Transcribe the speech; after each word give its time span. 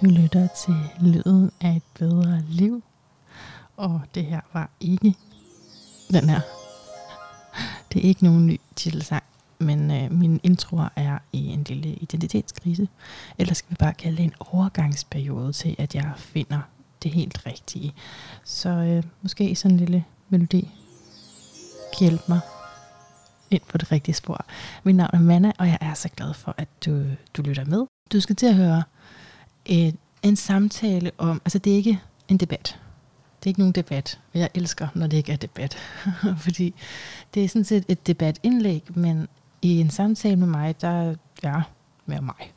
Du 0.00 0.06
lytter 0.06 0.48
til 0.64 0.74
Lyden 1.00 1.50
af 1.60 1.76
et 1.76 1.82
bedre 1.98 2.42
liv. 2.48 2.82
Og 3.76 4.00
det 4.14 4.24
her 4.26 4.40
var 4.52 4.70
ikke 4.80 5.14
den 6.12 6.28
her. 6.28 6.40
Det 7.92 8.04
er 8.04 8.08
ikke 8.08 8.24
nogen 8.24 8.46
ny 8.46 8.60
titelsang, 8.76 9.22
men 9.58 9.90
øh, 9.90 10.12
mine 10.12 10.40
introer 10.42 10.88
er 10.96 11.18
i 11.32 11.46
en 11.46 11.64
lille 11.64 11.88
identitetskrise. 11.94 12.88
Eller 13.38 13.54
skal 13.54 13.70
vi 13.70 13.76
bare 13.78 13.94
kalde 13.94 14.16
det 14.16 14.24
en 14.24 14.34
overgangsperiode 14.40 15.52
til, 15.52 15.76
at 15.78 15.94
jeg 15.94 16.12
finder 16.16 16.60
det 17.02 17.10
helt 17.10 17.46
rigtige. 17.46 17.94
Så 18.44 18.68
øh, 18.68 19.02
måske 19.22 19.56
sådan 19.56 19.74
en 19.74 19.78
lille 19.78 20.04
melodi 20.28 20.70
kan 21.98 22.08
hjælpe 22.08 22.24
mig 22.28 22.40
ind 23.50 23.62
på 23.68 23.78
det 23.78 23.92
rigtige 23.92 24.14
spor. 24.14 24.44
Mit 24.84 24.96
navn 24.96 25.10
er 25.12 25.18
Manna, 25.18 25.52
og 25.58 25.66
jeg 25.66 25.78
er 25.80 25.94
så 25.94 26.08
glad 26.08 26.34
for, 26.34 26.54
at 26.58 26.68
du, 26.86 27.04
du 27.36 27.42
lytter 27.42 27.64
med. 27.64 27.86
Du 28.12 28.20
skal 28.20 28.36
til 28.36 28.46
at 28.46 28.54
høre 28.54 28.82
et, 29.66 29.96
en 30.22 30.36
samtale 30.36 31.10
om, 31.18 31.42
altså 31.44 31.58
det 31.58 31.72
er 31.72 31.76
ikke 31.76 32.00
en 32.28 32.36
debat. 32.36 32.78
Det 33.40 33.46
er 33.46 33.50
ikke 33.50 33.60
nogen 33.60 33.72
debat. 33.72 34.20
Jeg 34.34 34.48
elsker, 34.54 34.88
når 34.94 35.06
det 35.06 35.16
ikke 35.16 35.32
er 35.32 35.36
debat. 35.36 35.76
Fordi 36.44 36.74
det 37.34 37.44
er 37.44 37.48
sådan 37.48 37.64
set 37.64 37.84
et 37.88 38.06
debatindlæg, 38.06 38.82
men 38.94 39.28
i 39.62 39.80
en 39.80 39.90
samtale 39.90 40.36
med 40.36 40.46
mig, 40.46 40.80
der 40.80 41.14
ja, 41.42 41.62
med 42.06 42.20
mig. 42.20 42.52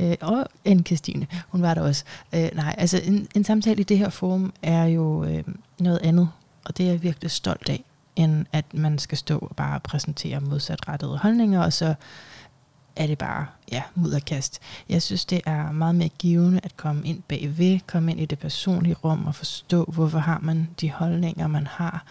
Øh, 0.00 0.16
og 0.20 0.46
en 0.64 0.86
Christine, 0.86 1.26
hun 1.48 1.62
var 1.62 1.74
der 1.74 1.82
også. 1.82 2.04
Øh, 2.34 2.48
nej, 2.54 2.74
altså 2.78 3.00
en, 3.04 3.28
en 3.34 3.44
samtale 3.44 3.80
i 3.80 3.84
det 3.84 3.98
her 3.98 4.08
forum 4.08 4.52
er 4.62 4.84
jo 4.84 5.24
øh, 5.24 5.44
noget 5.80 5.98
andet, 5.98 6.28
og 6.64 6.76
det 6.76 6.86
er 6.86 6.90
jeg 6.90 7.02
virkelig 7.02 7.30
stolt 7.30 7.68
af, 7.68 7.84
end 8.16 8.46
at 8.52 8.74
man 8.74 8.98
skal 8.98 9.18
stå 9.18 9.38
og 9.38 9.56
bare 9.56 9.80
præsentere 9.80 10.40
modsatrettede 10.40 11.18
holdninger, 11.18 11.62
og 11.62 11.72
så 11.72 11.94
er 12.96 13.06
det 13.06 13.18
bare, 13.18 13.46
ja, 13.72 13.82
mudderkast. 13.94 14.60
Jeg 14.88 15.02
synes, 15.02 15.24
det 15.24 15.40
er 15.46 15.72
meget 15.72 15.94
mere 15.94 16.08
givende 16.08 16.60
at 16.62 16.76
komme 16.76 17.06
ind 17.06 17.22
bagved, 17.22 17.80
komme 17.86 18.10
ind 18.10 18.20
i 18.20 18.24
det 18.24 18.38
personlige 18.38 18.96
rum 19.04 19.26
og 19.26 19.34
forstå, 19.34 19.84
hvorfor 19.84 20.18
har 20.18 20.38
man 20.42 20.68
de 20.80 20.90
holdninger, 20.90 21.46
man 21.46 21.66
har. 21.66 22.04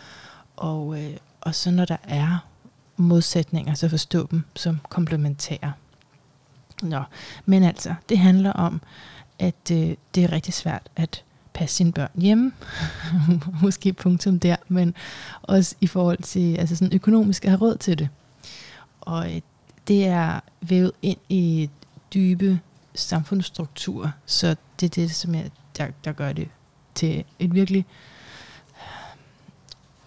Og, 0.55 1.03
øh, 1.03 1.17
og 1.41 1.55
så 1.55 1.71
når 1.71 1.85
der 1.85 1.97
er 2.03 2.45
modsætninger, 2.97 3.73
så 3.73 3.89
forstå 3.89 4.27
dem 4.31 4.43
som 4.55 4.79
komplementære. 4.89 5.73
Nå, 6.81 7.03
men 7.45 7.63
altså, 7.63 7.93
det 8.09 8.19
handler 8.19 8.53
om, 8.53 8.81
at 9.39 9.71
øh, 9.71 9.95
det 10.15 10.23
er 10.23 10.31
rigtig 10.31 10.53
svært 10.53 10.89
at 10.95 11.23
passe 11.53 11.75
sine 11.75 11.91
børn 11.91 12.11
hjemme. 12.15 12.51
Måske 13.63 13.93
punktum 13.93 14.39
der, 14.39 14.55
men 14.67 14.95
også 15.41 15.75
i 15.81 15.87
forhold 15.87 16.23
til 16.23 16.55
altså 16.55 16.75
sådan 16.75 16.93
økonomisk 16.93 17.45
at 17.45 17.51
have 17.51 17.61
råd 17.61 17.77
til 17.77 17.99
det. 17.99 18.09
Og 19.01 19.35
øh, 19.35 19.41
det 19.89 20.05
er 20.05 20.39
vævet 20.61 20.91
ind 21.01 21.17
i 21.29 21.69
dybe 22.13 22.59
samfundsstrukturer, 22.95 24.11
så 24.25 24.55
det 24.79 24.85
er 24.85 25.01
det, 25.01 25.11
som 25.15 25.35
jeg, 25.35 25.51
der, 25.77 25.87
der 26.03 26.11
gør 26.11 26.33
det 26.33 26.47
til 26.95 27.23
et 27.39 27.53
virkelig 27.53 27.85
øh, 28.75 28.75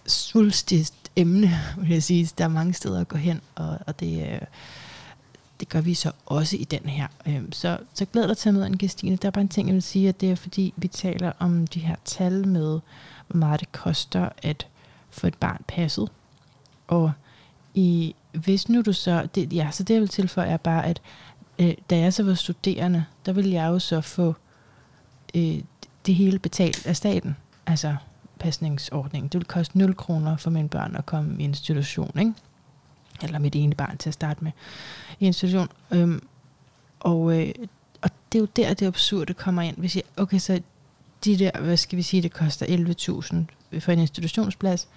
svulstigt 0.07 0.93
emne, 1.15 1.51
vil 1.77 1.89
jeg 1.89 2.03
sige. 2.03 2.29
Der 2.37 2.43
er 2.43 2.47
mange 2.47 2.73
steder 2.73 3.01
at 3.01 3.07
gå 3.07 3.17
hen, 3.17 3.41
og, 3.55 3.79
og 3.87 3.99
det, 3.99 4.33
øh, 4.33 4.41
det 5.59 5.69
gør 5.69 5.81
vi 5.81 5.93
så 5.93 6.11
også 6.25 6.57
i 6.57 6.63
den 6.63 6.89
her. 6.89 7.07
Øhm, 7.25 7.51
så, 7.51 7.77
så 7.93 8.05
glæder 8.05 8.27
dig 8.27 8.37
til 8.37 8.49
at 8.49 8.55
møde 8.55 8.67
en 8.67 8.77
Christine. 8.77 9.15
Der 9.15 9.27
er 9.27 9.31
bare 9.31 9.41
en 9.41 9.49
ting, 9.49 9.67
jeg 9.67 9.73
vil 9.73 9.83
sige, 9.83 10.09
at 10.09 10.21
det 10.21 10.31
er 10.31 10.35
fordi, 10.35 10.73
vi 10.77 10.87
taler 10.87 11.31
om 11.39 11.67
de 11.67 11.79
her 11.79 11.95
tal 12.05 12.47
med, 12.47 12.79
hvor 13.27 13.37
meget 13.37 13.59
det 13.59 13.71
koster 13.71 14.29
at 14.37 14.67
få 15.09 15.27
et 15.27 15.37
barn 15.37 15.61
passet. 15.67 16.09
Og 16.87 17.11
i, 17.73 18.15
hvis 18.31 18.69
nu 18.69 18.81
du 18.81 18.93
så, 18.93 19.27
det, 19.35 19.53
ja, 19.53 19.71
så 19.71 19.83
det 19.83 19.93
jeg 19.93 20.01
vil 20.01 20.09
tilføje 20.09 20.47
er 20.47 20.57
bare, 20.57 20.85
at 20.85 21.01
øh, 21.59 21.73
da 21.89 21.97
jeg 21.97 22.13
så 22.13 22.23
var 22.23 22.33
studerende, 22.33 23.05
der 23.25 23.33
ville 23.33 23.51
jeg 23.51 23.67
jo 23.67 23.79
så 23.79 24.01
få 24.01 24.35
øh, 25.35 25.59
det 26.05 26.15
hele 26.15 26.39
betalt 26.39 26.87
af 26.87 26.95
staten. 26.95 27.35
Altså 27.65 27.95
pasningsordningen. 28.39 29.27
Det 29.27 29.33
ville 29.33 29.47
koste 29.47 29.77
0 29.77 29.95
kroner 29.95 30.37
for 30.37 30.49
mine 30.49 30.69
børn 30.69 30.95
at 30.95 31.05
komme 31.05 31.41
i 31.41 31.43
institution, 31.43 32.19
ikke? 32.19 32.33
Eller 33.23 33.39
mit 33.39 33.55
ene 33.55 33.75
barn 33.75 33.97
til 33.97 34.09
at 34.09 34.13
starte 34.13 34.43
med 34.43 34.51
i 35.19 35.25
institution. 35.25 35.67
Øhm, 35.91 36.27
og, 36.99 37.39
øh, 37.39 37.53
og 38.01 38.09
det 38.31 38.37
er 38.37 38.41
jo 38.41 38.47
der, 38.55 38.73
det 38.73 38.85
absurde 38.85 39.33
kommer 39.33 39.61
ind. 39.61 39.77
Hvis 39.77 39.95
jeg, 39.95 40.03
okay, 40.17 40.39
så 40.39 40.61
de 41.25 41.39
der, 41.39 41.61
hvad 41.61 41.77
skal 41.77 41.97
vi 41.97 42.01
sige, 42.01 42.21
det 42.21 42.33
koster 42.33 42.65
11.000 43.71 43.79
for 43.79 43.91
en 43.91 43.99
institutionsplads 43.99 44.87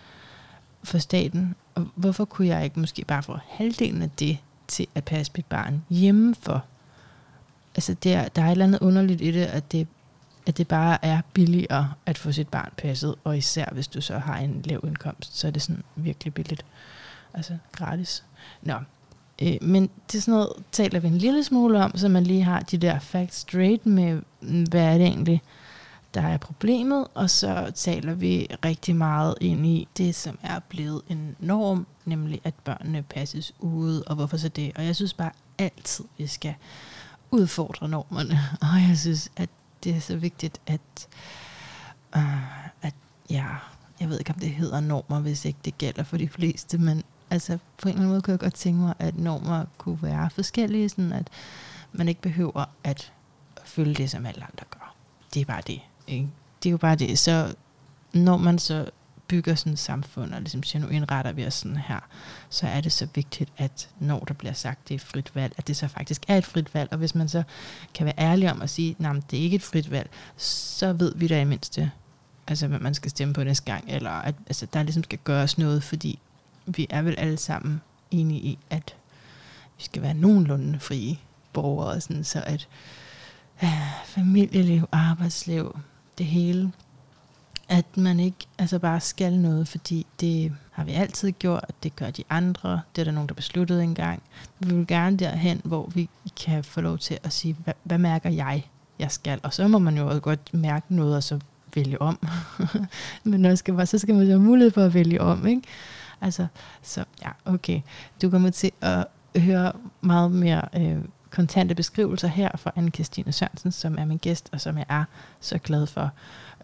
for 0.85 0.99
staten. 0.99 1.55
Og 1.77 1.89
hvorfor 1.95 2.25
kunne 2.25 2.49
jeg 2.49 2.65
ikke 2.65 2.81
måske 2.81 3.05
bare 3.05 3.23
få 3.23 3.39
halvdelen 3.49 4.03
af 4.03 4.11
det 4.11 4.39
til 4.69 4.87
at 4.95 5.05
passe 5.05 5.33
mit 5.37 5.47
barn 5.47 5.85
hjemme 5.91 6.35
for? 6.35 6.65
Altså, 7.75 7.95
der, 7.95 8.29
der 8.29 8.43
er 8.43 8.47
et 8.47 8.51
eller 8.51 8.65
andet 8.65 8.81
underligt 8.81 9.21
i 9.21 9.31
det, 9.31 9.45
at 9.45 9.73
det, 9.73 9.87
at 10.47 10.59
det 10.59 10.69
bare 10.69 11.05
er 11.05 11.21
billigere 11.33 11.93
at 12.07 12.19
få 12.19 12.33
sit 12.33 12.49
barn 12.49 12.73
passet, 12.77 13.15
og 13.25 13.39
især 13.39 13.67
hvis 13.73 13.89
du 13.89 14.01
så 14.01 14.19
har 14.19 14.39
en 14.39 14.63
lav 14.65 14.81
indkomst, 14.87 15.39
så 15.39 15.47
er 15.47 15.51
det 15.51 15.63
sådan 15.63 15.83
virkelig 15.97 16.35
billigt. 16.35 16.65
Altså 17.35 17.59
gratis. 17.73 18.25
Nå, 18.63 18.75
øh, 19.43 19.57
men 19.61 19.91
det 20.07 20.19
er 20.19 20.23
sådan 20.23 20.33
noget, 20.33 20.53
taler 20.73 21.01
vi 21.01 21.09
en 21.09 21.19
lille 21.19 21.45
smule 21.45 21.85
om, 21.85 21.97
så 21.97 22.09
man 22.09 22.25
lige 22.25 22.43
har 22.43 22.61
de 22.61 22.79
der 22.79 22.99
facts 22.99 23.37
straight 23.37 23.87
med, 23.87 24.23
hvad 24.41 24.85
er 24.85 24.99
det 24.99 25.07
egentlig, 25.07 25.43
der 26.17 26.23
er 26.23 26.37
problemet, 26.37 27.07
og 27.15 27.31
så 27.31 27.73
taler 27.75 28.15
vi 28.15 28.47
rigtig 28.65 28.97
meget 28.97 29.35
ind 29.41 29.67
i 29.67 29.89
det, 29.97 30.15
som 30.15 30.39
er 30.43 30.59
blevet 30.69 31.03
en 31.09 31.37
norm, 31.39 31.87
nemlig 32.05 32.41
at 32.45 32.55
børnene 32.55 33.03
passes 33.03 33.53
ude, 33.59 34.05
og 34.07 34.15
hvorfor 34.15 34.37
så 34.37 34.49
det. 34.49 34.73
Og 34.77 34.87
jeg 34.87 34.97
synes 34.97 35.15
bare 35.15 35.31
altid, 35.59 36.05
vi 36.19 36.27
skal 36.27 36.55
udfordre 37.31 37.89
normerne, 37.89 38.39
og 38.73 38.89
jeg 38.89 38.99
synes, 38.99 39.31
at 39.37 39.49
det 39.85 39.97
er 39.97 40.01
så 40.01 40.17
vigtigt, 40.17 40.61
at, 40.67 41.09
øh, 42.17 42.83
at 42.83 42.95
ja, 43.31 43.47
jeg 44.01 44.09
ved 44.09 44.19
ikke, 44.19 44.33
om 44.33 44.41
det 44.41 44.51
hedder 44.51 44.81
normer, 44.81 45.21
hvis 45.21 45.45
ikke 45.45 45.59
det 45.65 45.79
gælder 45.79 46.03
for 46.03 46.17
de 46.17 46.29
fleste, 46.29 46.79
men 46.79 47.03
altså 47.31 47.59
på 47.79 47.89
en 47.89 47.89
eller 47.89 48.01
anden 48.01 48.09
måde 48.09 48.23
kunne 48.23 48.33
jeg 48.33 48.41
godt 48.41 48.55
tænke 48.55 48.81
mig, 48.81 48.95
at 48.99 49.19
normer 49.19 49.65
kunne 49.79 50.03
være 50.03 50.31
forskellige, 50.31 50.89
sådan 50.89 51.13
at 51.13 51.29
man 51.93 52.09
ikke 52.09 52.21
behøver 52.21 52.65
at 52.85 53.13
følge 53.65 53.95
det, 53.95 54.11
som 54.11 54.27
alle 54.27 54.45
andre 54.45 54.65
gør. 54.71 54.95
Det 55.35 55.41
er 55.41 55.45
bare 55.45 55.63
det. 55.67 55.81
Ikke? 56.07 56.29
Det 56.63 56.69
er 56.69 56.71
jo 56.71 56.77
bare 56.77 56.97
det. 56.97 57.19
Så 57.19 57.55
når 58.13 58.37
man 58.37 58.59
så 58.59 58.91
bygger 59.29 59.55
sådan 59.55 59.73
et 59.73 59.79
samfund, 59.79 60.33
og 60.35 60.41
ligesom 60.41 60.63
siger, 60.63 60.83
nu 60.83 60.89
indretter 60.89 61.33
vi 61.33 61.47
os 61.47 61.55
sådan 61.55 61.77
her, 61.77 62.01
så 62.51 62.67
er 62.67 62.81
det 62.81 62.93
så 62.93 63.09
vigtigt, 63.15 63.53
at 63.57 63.89
når 63.99 64.19
der 64.19 64.35
bliver 64.35 64.53
sagt, 64.53 64.89
det 64.89 64.95
er 64.95 64.99
frit 64.99 65.35
valg, 65.35 65.55
at 65.57 65.67
det 65.69 65.77
så 65.77 65.89
faktisk 65.89 66.25
er 66.29 66.39
et 66.39 66.47
frit 66.47 66.75
valg, 66.75 66.93
og 66.93 66.99
hvis 66.99 67.15
man 67.15 67.29
så 67.29 67.43
kan 67.95 68.07
være 68.07 68.19
ærlig 68.19 68.51
om 68.51 68.63
at 68.63 68.71
sige, 68.71 68.97
nej, 68.99 69.13
det 69.31 69.39
er 69.39 69.43
ikke 69.43 69.57
et 69.57 69.63
frit 69.63 69.91
valg, 69.91 70.11
så 70.37 70.93
ved 70.93 71.13
vi 71.17 71.27
da 71.27 71.41
i 71.41 71.45
mindste, 71.45 71.91
altså 72.47 72.67
hvad 72.67 72.79
man 72.79 72.95
skal 72.95 73.11
stemme 73.11 73.35
på 73.35 73.45
næste 73.45 73.65
gang, 73.65 73.85
eller 73.89 74.11
at 74.11 74.35
altså, 74.47 74.67
der 74.73 74.83
ligesom 74.83 75.05
skal 75.05 75.19
gøres 75.25 75.59
noget, 75.59 75.83
fordi 75.83 76.19
vi 76.67 76.87
er 76.91 77.03
vel 77.03 77.15
alle 77.19 77.37
sammen 77.37 77.81
enige 78.11 78.41
i, 78.41 78.59
at 78.71 78.95
vi 79.79 79.85
skal 79.85 80.03
være 80.03 80.15
nogenlunde 80.15 80.81
frie 80.81 81.19
borgere, 81.53 82.01
sådan, 82.01 82.25
så 82.25 82.43
at 82.47 82.69
øh, 83.63 83.71
familieliv, 84.05 84.89
arbejdsliv, 84.93 85.79
det 86.19 86.27
hele, 86.27 86.73
at 87.69 87.97
man 87.97 88.21
ikke 88.21 88.47
altså 88.59 88.79
bare 88.79 89.01
skal 89.01 89.39
noget, 89.39 89.69
fordi 89.69 90.07
det 90.21 90.53
har 90.71 90.85
vi 90.85 90.93
altid 90.93 91.33
gjort, 91.33 91.73
det 91.83 91.97
gør 91.97 92.11
de 92.11 92.25
andre, 92.31 92.81
det 92.97 93.03
er 93.03 93.05
der 93.05 93.13
nogen, 93.13 93.29
der 93.29 93.35
besluttede 93.35 93.83
engang. 93.83 94.23
Vi 94.59 94.75
vil 94.75 94.87
gerne 94.87 95.17
derhen, 95.17 95.61
hvor 95.65 95.87
vi 95.95 96.09
kan 96.45 96.65
få 96.65 96.81
lov 96.81 96.99
til 96.99 97.19
at 97.23 97.33
sige, 97.33 97.57
hvad, 97.65 97.75
hvad 97.83 97.99
mærker 97.99 98.31
jeg, 98.31 98.67
jeg 98.99 99.11
skal? 99.11 99.41
Og 99.43 99.55
så 99.55 99.69
må 99.69 99.79
man 99.79 99.97
jo 99.97 100.09
også 100.09 100.21
godt 100.21 100.55
mærke 100.55 100.95
noget, 100.95 101.17
og 101.17 101.23
så 101.23 101.41
vælge 101.75 102.03
om. 102.03 102.29
Men 103.25 103.41
når 103.41 103.55
skal 103.55 103.75
bare, 103.75 103.87
så 103.87 103.99
skal 103.99 104.15
man 104.15 104.25
jo 104.25 104.31
have 104.31 104.41
mulighed 104.41 104.71
for 104.71 104.85
at 104.85 104.95
vælge 104.95 105.21
om, 105.21 105.47
ikke? 105.47 105.63
Altså, 106.21 106.47
så 106.83 107.05
ja, 107.23 107.31
okay. 107.45 107.81
Du 108.23 108.31
kommer 108.31 108.51
til 108.51 108.71
at 108.81 109.07
høre 109.37 109.73
meget 110.01 110.33
mere 110.33 110.63
øh, 110.77 110.99
kontante 111.37 111.75
beskrivelser 111.75 112.29
her 112.29 112.57
fra 112.57 112.73
anne 112.77 112.91
Christine 112.91 113.33
Sørensen, 113.33 113.73
som 113.73 113.99
er 113.99 114.05
min 114.05 114.19
gæst, 114.19 114.49
og 114.53 114.61
som 114.61 114.79
jeg 114.79 114.87
er 114.89 115.05
så 115.41 115.59
glad 115.59 115.87
for, 115.87 116.11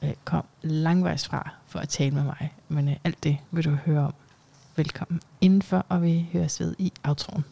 øh, 0.03 0.13
kom 0.25 0.45
langvejs 0.63 1.27
fra 1.29 1.51
for 1.67 1.79
at 1.79 1.89
tale 1.89 2.11
med 2.11 2.23
mig. 2.23 2.55
Men 2.69 2.89
øh, 2.89 2.97
alt 3.05 3.25
det 3.25 3.39
vil 3.51 3.65
du 3.65 3.71
høre 3.71 4.07
om. 4.07 4.15
Velkommen 4.77 5.21
indenfor, 5.41 5.87
og 5.89 6.03
vi 6.03 6.29
høres 6.33 6.61
ved 6.61 6.75
i 6.79 6.93
outroen. 7.05 7.45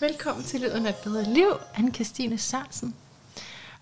Velkommen 0.00 0.44
til 0.44 0.60
Lyden 0.60 0.86
af 0.86 0.90
et 0.90 0.96
bedre 1.04 1.24
liv, 1.24 1.48
anne 1.74 1.94
Christine 1.94 2.38
Sørensen. 2.38 2.94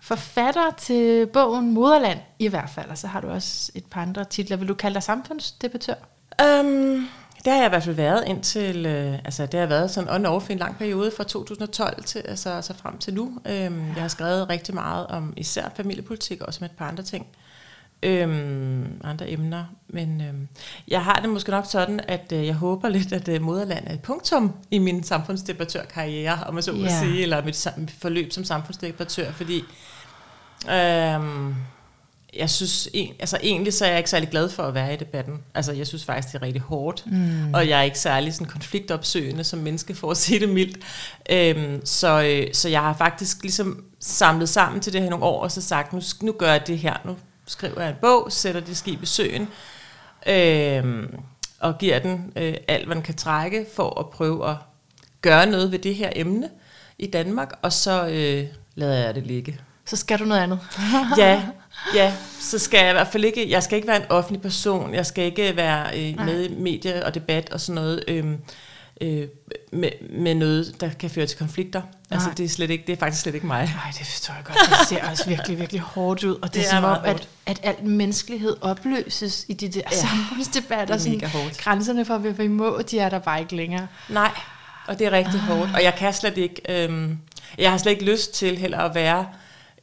Forfatter 0.01 0.71
til 0.77 1.27
bogen 1.27 1.73
Moderland 1.73 2.19
i 2.39 2.47
hvert 2.47 2.69
fald, 2.69 2.89
og 2.89 2.97
så 2.97 3.07
har 3.07 3.21
du 3.21 3.27
også 3.27 3.71
et 3.75 3.85
par 3.85 4.01
andre 4.01 4.25
titler. 4.25 4.57
Vil 4.57 4.67
du 4.67 4.73
kalde 4.73 4.93
dig 4.93 5.03
samfundsdebattør? 5.03 5.95
Um, 6.43 7.09
det 7.45 7.53
har 7.53 7.59
jeg 7.59 7.65
i 7.65 7.69
hvert 7.69 7.83
fald 7.83 7.95
været 7.95 8.23
indtil, 8.27 8.85
øh, 8.85 9.13
altså 9.13 9.45
det 9.45 9.59
har 9.59 9.67
været 9.67 9.91
sådan 9.91 10.09
on 10.09 10.25
off 10.25 10.49
en 10.49 10.57
lang 10.57 10.77
periode 10.77 11.11
fra 11.17 11.23
2012 11.23 12.03
til 12.03 12.19
altså, 12.25 12.49
altså 12.49 12.73
frem 12.73 12.97
til 12.97 13.13
nu. 13.13 13.21
Um, 13.23 13.43
jeg 13.45 14.01
har 14.01 14.07
skrevet 14.07 14.49
rigtig 14.49 14.73
meget 14.75 15.07
om 15.07 15.33
især 15.37 15.69
familiepolitik 15.75 16.41
og 16.41 16.47
også 16.47 16.57
med 16.61 16.69
et 16.69 16.75
par 16.77 16.87
andre 16.87 17.03
ting. 17.03 17.25
øhm, 18.03 19.01
andre 19.03 19.29
emner. 19.31 19.63
Men 19.87 20.21
øhm, 20.21 20.47
jeg 20.87 21.03
har 21.03 21.15
det 21.15 21.29
måske 21.29 21.51
nok 21.51 21.65
sådan, 21.65 21.99
at 22.07 22.31
øh, 22.35 22.45
jeg 22.45 22.55
håber 22.55 22.89
lidt, 22.89 23.13
at 23.13 23.27
øh, 23.27 23.41
moderland 23.41 23.87
er 23.87 23.93
et 23.93 24.01
punktum 24.01 24.53
i 24.71 24.77
min 24.77 25.03
samfundsdebattørkarriere, 25.03 26.39
om 26.47 26.53
man 26.53 26.63
så 26.63 26.71
må 26.71 26.77
Ja. 26.83 26.99
sige, 26.99 27.21
eller 27.21 27.43
mit 27.45 27.67
sam- 27.67 27.87
forløb 28.01 28.31
som 28.31 28.43
samfundsdebattør, 28.43 29.31
fordi 29.31 29.63
øhm, 30.71 31.55
jeg 32.37 32.49
synes, 32.49 32.89
en, 32.93 33.13
altså 33.19 33.39
egentlig 33.43 33.73
så 33.73 33.85
er 33.85 33.89
jeg 33.89 33.97
ikke 33.97 34.09
særlig 34.09 34.29
glad 34.29 34.49
for 34.49 34.63
at 34.63 34.73
være 34.73 34.93
i 34.93 34.97
debatten. 34.97 35.39
Altså 35.53 35.71
jeg 35.71 35.87
synes 35.87 36.05
faktisk, 36.05 36.33
det 36.33 36.41
er 36.41 36.45
rigtig 36.45 36.61
hårdt, 36.61 37.03
mm. 37.05 37.53
og 37.53 37.69
jeg 37.69 37.79
er 37.79 37.83
ikke 37.83 37.99
særlig 37.99 38.33
sådan 38.33 38.47
konfliktopsøgende 38.47 39.43
som 39.43 39.59
menneske, 39.59 39.95
for 39.95 40.11
at 40.11 40.17
sige 40.17 40.39
det 40.39 40.49
mildt. 40.49 40.77
Øhm, 41.29 41.85
så, 41.85 42.21
øh, 42.23 42.53
så 42.53 42.69
jeg 42.69 42.81
har 42.81 42.93
faktisk 42.93 43.41
ligesom 43.41 43.83
samlet 43.99 44.49
sammen 44.49 44.81
til 44.81 44.93
det 44.93 45.01
her 45.01 45.09
nogle 45.09 45.25
år, 45.25 45.41
og 45.41 45.51
så 45.51 45.61
sagt, 45.61 45.93
nu, 45.93 46.01
nu 46.21 46.31
gør 46.31 46.51
jeg 46.51 46.67
det 46.67 46.77
her, 46.77 46.97
nu 47.05 47.17
skriver 47.47 47.81
jeg 47.81 47.89
en 47.89 47.95
bog, 48.01 48.27
sætter 48.31 48.61
det 48.61 48.77
skib 48.77 49.03
i 49.03 49.05
søen, 49.05 49.47
øhm, 50.27 51.15
og 51.59 51.77
giver 51.77 51.99
den 51.99 52.33
øh, 52.35 52.53
alt, 52.67 52.85
hvad 52.85 52.95
den 52.95 53.03
kan 53.03 53.15
trække, 53.15 53.65
for 53.75 53.99
at 53.99 54.09
prøve 54.09 54.49
at 54.49 54.55
gøre 55.21 55.45
noget 55.45 55.71
ved 55.71 55.79
det 55.79 55.95
her 55.95 56.09
emne 56.15 56.49
i 56.97 57.07
Danmark, 57.07 57.51
og 57.61 57.73
så 57.73 58.07
øh, 58.07 58.47
lader 58.75 59.05
jeg 59.05 59.15
det 59.15 59.27
ligge. 59.27 59.59
Så 59.85 59.95
skal 59.95 60.19
du 60.19 60.25
noget 60.25 60.41
andet. 60.41 60.59
ja, 61.17 61.43
ja, 61.95 62.13
så 62.39 62.59
skal 62.59 62.79
jeg 62.79 62.89
i 62.89 62.93
hvert 62.93 63.07
fald 63.07 63.25
ikke, 63.25 63.49
jeg 63.49 63.63
skal 63.63 63.75
ikke 63.75 63.87
være 63.87 63.97
en 63.97 64.11
offentlig 64.11 64.41
person, 64.41 64.93
jeg 64.93 65.05
skal 65.05 65.23
ikke 65.23 65.55
være 65.55 65.99
øh, 65.99 66.25
med 66.25 66.49
i 66.49 66.55
medie 66.55 67.05
og 67.05 67.15
debat 67.15 67.49
og 67.49 67.61
sådan 67.61 67.75
noget, 67.75 68.03
øh, 68.07 68.25
øh, 69.01 69.27
med, 69.71 69.89
med 70.09 70.35
noget, 70.35 70.75
der 70.81 70.89
kan 70.89 71.09
føre 71.09 71.25
til 71.25 71.37
konflikter. 71.37 71.81
Nej. 71.81 71.89
Altså 72.11 72.27
Nej. 72.27 72.35
det 72.35 72.45
er, 72.45 72.49
slet 72.49 72.69
ikke, 72.69 72.83
det 72.87 72.93
er 72.93 72.97
faktisk 72.97 73.21
slet 73.21 73.35
ikke 73.35 73.47
mig. 73.47 73.71
Nej, 73.75 73.93
det 73.99 74.07
forstår 74.07 74.33
jeg 74.33 74.43
godt. 74.43 74.57
Det 74.69 74.87
ser 74.87 75.09
også 75.09 75.29
virkelig, 75.29 75.59
virkelig 75.59 75.81
hårdt 75.81 76.23
ud. 76.23 76.35
Og 76.35 76.43
det, 76.43 76.53
Det 76.53 76.65
er 76.65 76.69
som 76.69 76.83
om, 76.83 76.97
at, 77.03 77.27
at 77.45 77.59
alt 77.63 77.83
menneskelighed 77.83 78.57
opløses 78.61 79.45
i 79.47 79.53
de 79.53 79.67
der 79.67 79.81
ja, 79.91 79.97
samfundsdebatter. 79.97 80.97
det 80.97 81.07
er 81.07 81.11
mega 81.11 81.27
hårdt. 81.27 81.57
grænserne 81.57 82.05
for, 82.05 82.17
hvad 82.17 82.31
vi 82.31 82.47
må, 82.47 82.81
de 82.91 82.99
er 82.99 83.09
der 83.09 83.19
bare 83.19 83.39
ikke 83.39 83.55
længere. 83.55 83.87
Nej, 84.09 84.31
og 84.87 84.99
det 84.99 85.07
er 85.07 85.11
rigtig 85.11 85.35
ah. 85.35 85.39
hårdt. 85.39 85.71
Og 85.75 85.83
jeg 85.83 85.95
kan 85.95 86.13
slet 86.13 86.37
ikke, 86.37 86.61
øhm, 86.69 87.17
jeg 87.57 87.71
har 87.71 87.77
slet 87.77 87.91
ikke 87.91 88.05
lyst 88.05 88.33
til 88.33 88.57
heller 88.57 88.79
at 88.79 88.95
være 88.95 89.25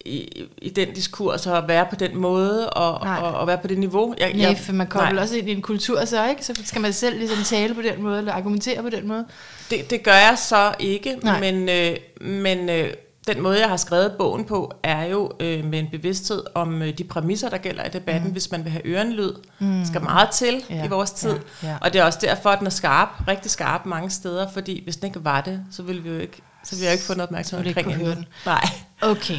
i, 0.06 0.44
i 0.62 0.68
den 0.68 0.94
diskurs, 0.94 1.46
og 1.46 1.58
at 1.58 1.68
være 1.68 1.86
på 1.90 1.96
den 1.96 2.16
måde, 2.16 2.70
og, 2.70 3.04
Nej. 3.04 3.18
og, 3.22 3.34
og 3.34 3.46
være 3.46 3.58
på 3.58 3.66
det 3.66 3.78
niveau. 3.78 4.14
Jeg, 4.18 4.32
Nej, 4.34 4.56
for 4.56 4.72
man 4.72 4.86
kommer 4.86 5.12
nej. 5.12 5.22
også 5.22 5.36
ind 5.36 5.48
i 5.48 5.52
en 5.52 5.62
kultur 5.62 6.04
så, 6.04 6.28
ikke? 6.28 6.44
Så 6.44 6.60
skal 6.64 6.80
man 6.80 6.92
selv 6.92 7.18
ligesom 7.18 7.44
tale 7.44 7.74
på 7.74 7.82
den 7.82 8.02
måde, 8.02 8.18
eller 8.18 8.32
argumentere 8.32 8.82
på 8.82 8.90
den 8.90 9.08
måde. 9.08 9.26
Det, 9.70 9.90
det 9.90 10.02
gør 10.02 10.12
jeg 10.12 10.34
så 10.38 10.74
ikke, 10.78 11.16
Nej. 11.22 11.40
men, 11.40 11.68
øh, 11.68 11.96
men 12.20 12.68
øh, 12.68 12.90
den 13.26 13.42
måde, 13.42 13.60
jeg 13.60 13.68
har 13.68 13.76
skrevet 13.76 14.12
bogen 14.18 14.44
på, 14.44 14.72
er 14.82 15.04
jo 15.04 15.30
øh, 15.40 15.64
med 15.64 15.78
en 15.78 15.88
bevidsthed 15.90 16.42
om 16.54 16.82
øh, 16.82 16.98
de 16.98 17.04
præmisser, 17.04 17.48
der 17.48 17.58
gælder 17.58 17.84
i 17.84 17.88
debatten, 17.88 18.24
mm. 18.24 18.32
hvis 18.32 18.50
man 18.50 18.64
vil 18.64 18.72
have 18.72 18.86
ørenlyd. 18.86 19.32
Mm. 19.58 19.84
skal 19.84 20.02
meget 20.02 20.30
til 20.30 20.64
ja. 20.70 20.84
i 20.84 20.88
vores 20.88 21.10
tid. 21.10 21.34
ja, 21.62 21.68
ja. 21.68 21.76
Og 21.80 21.92
det 21.92 22.00
er 22.00 22.04
også 22.04 22.18
derfor, 22.22 22.50
at 22.50 22.58
den 22.58 22.66
er 22.66 22.70
skarp, 22.70 23.08
rigtig 23.28 23.50
skarp 23.50 23.86
mange 23.86 24.10
steder, 24.10 24.48
fordi 24.52 24.84
hvis 24.84 24.96
den 24.96 25.06
ikke 25.06 25.24
var 25.24 25.40
det, 25.40 25.60
så 25.70 25.82
ville 25.82 26.02
vi 26.02 26.08
jo 26.08 26.18
ikke, 26.18 26.42
så 26.66 26.74
ville 26.74 26.84
jeg 26.84 26.92
ikke 26.92 27.04
få 27.04 27.14
noget 27.14 27.28
opmærksomhed 27.28 27.66
omkring 27.66 27.86
kunne 27.86 28.00
emnet. 28.00 28.24
Nej. 28.46 28.68
Okay, 29.00 29.38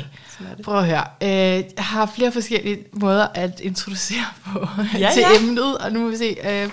prøv 0.63 0.77
at 0.79 0.85
høre. 0.85 1.03
Øh, 1.21 1.29
jeg 1.29 1.63
har 1.77 2.05
flere 2.15 2.31
forskellige 2.31 2.83
måder 2.93 3.27
at 3.33 3.59
introducere 3.59 4.25
på 4.45 4.67
Ja, 4.97 5.09
til 5.13 5.21
ja. 5.21 5.39
emnet, 5.39 5.77
og 5.77 5.91
nu 5.91 5.99
må 5.99 6.09
vi 6.09 6.17
se. 6.17 6.37
Øh, 6.43 6.69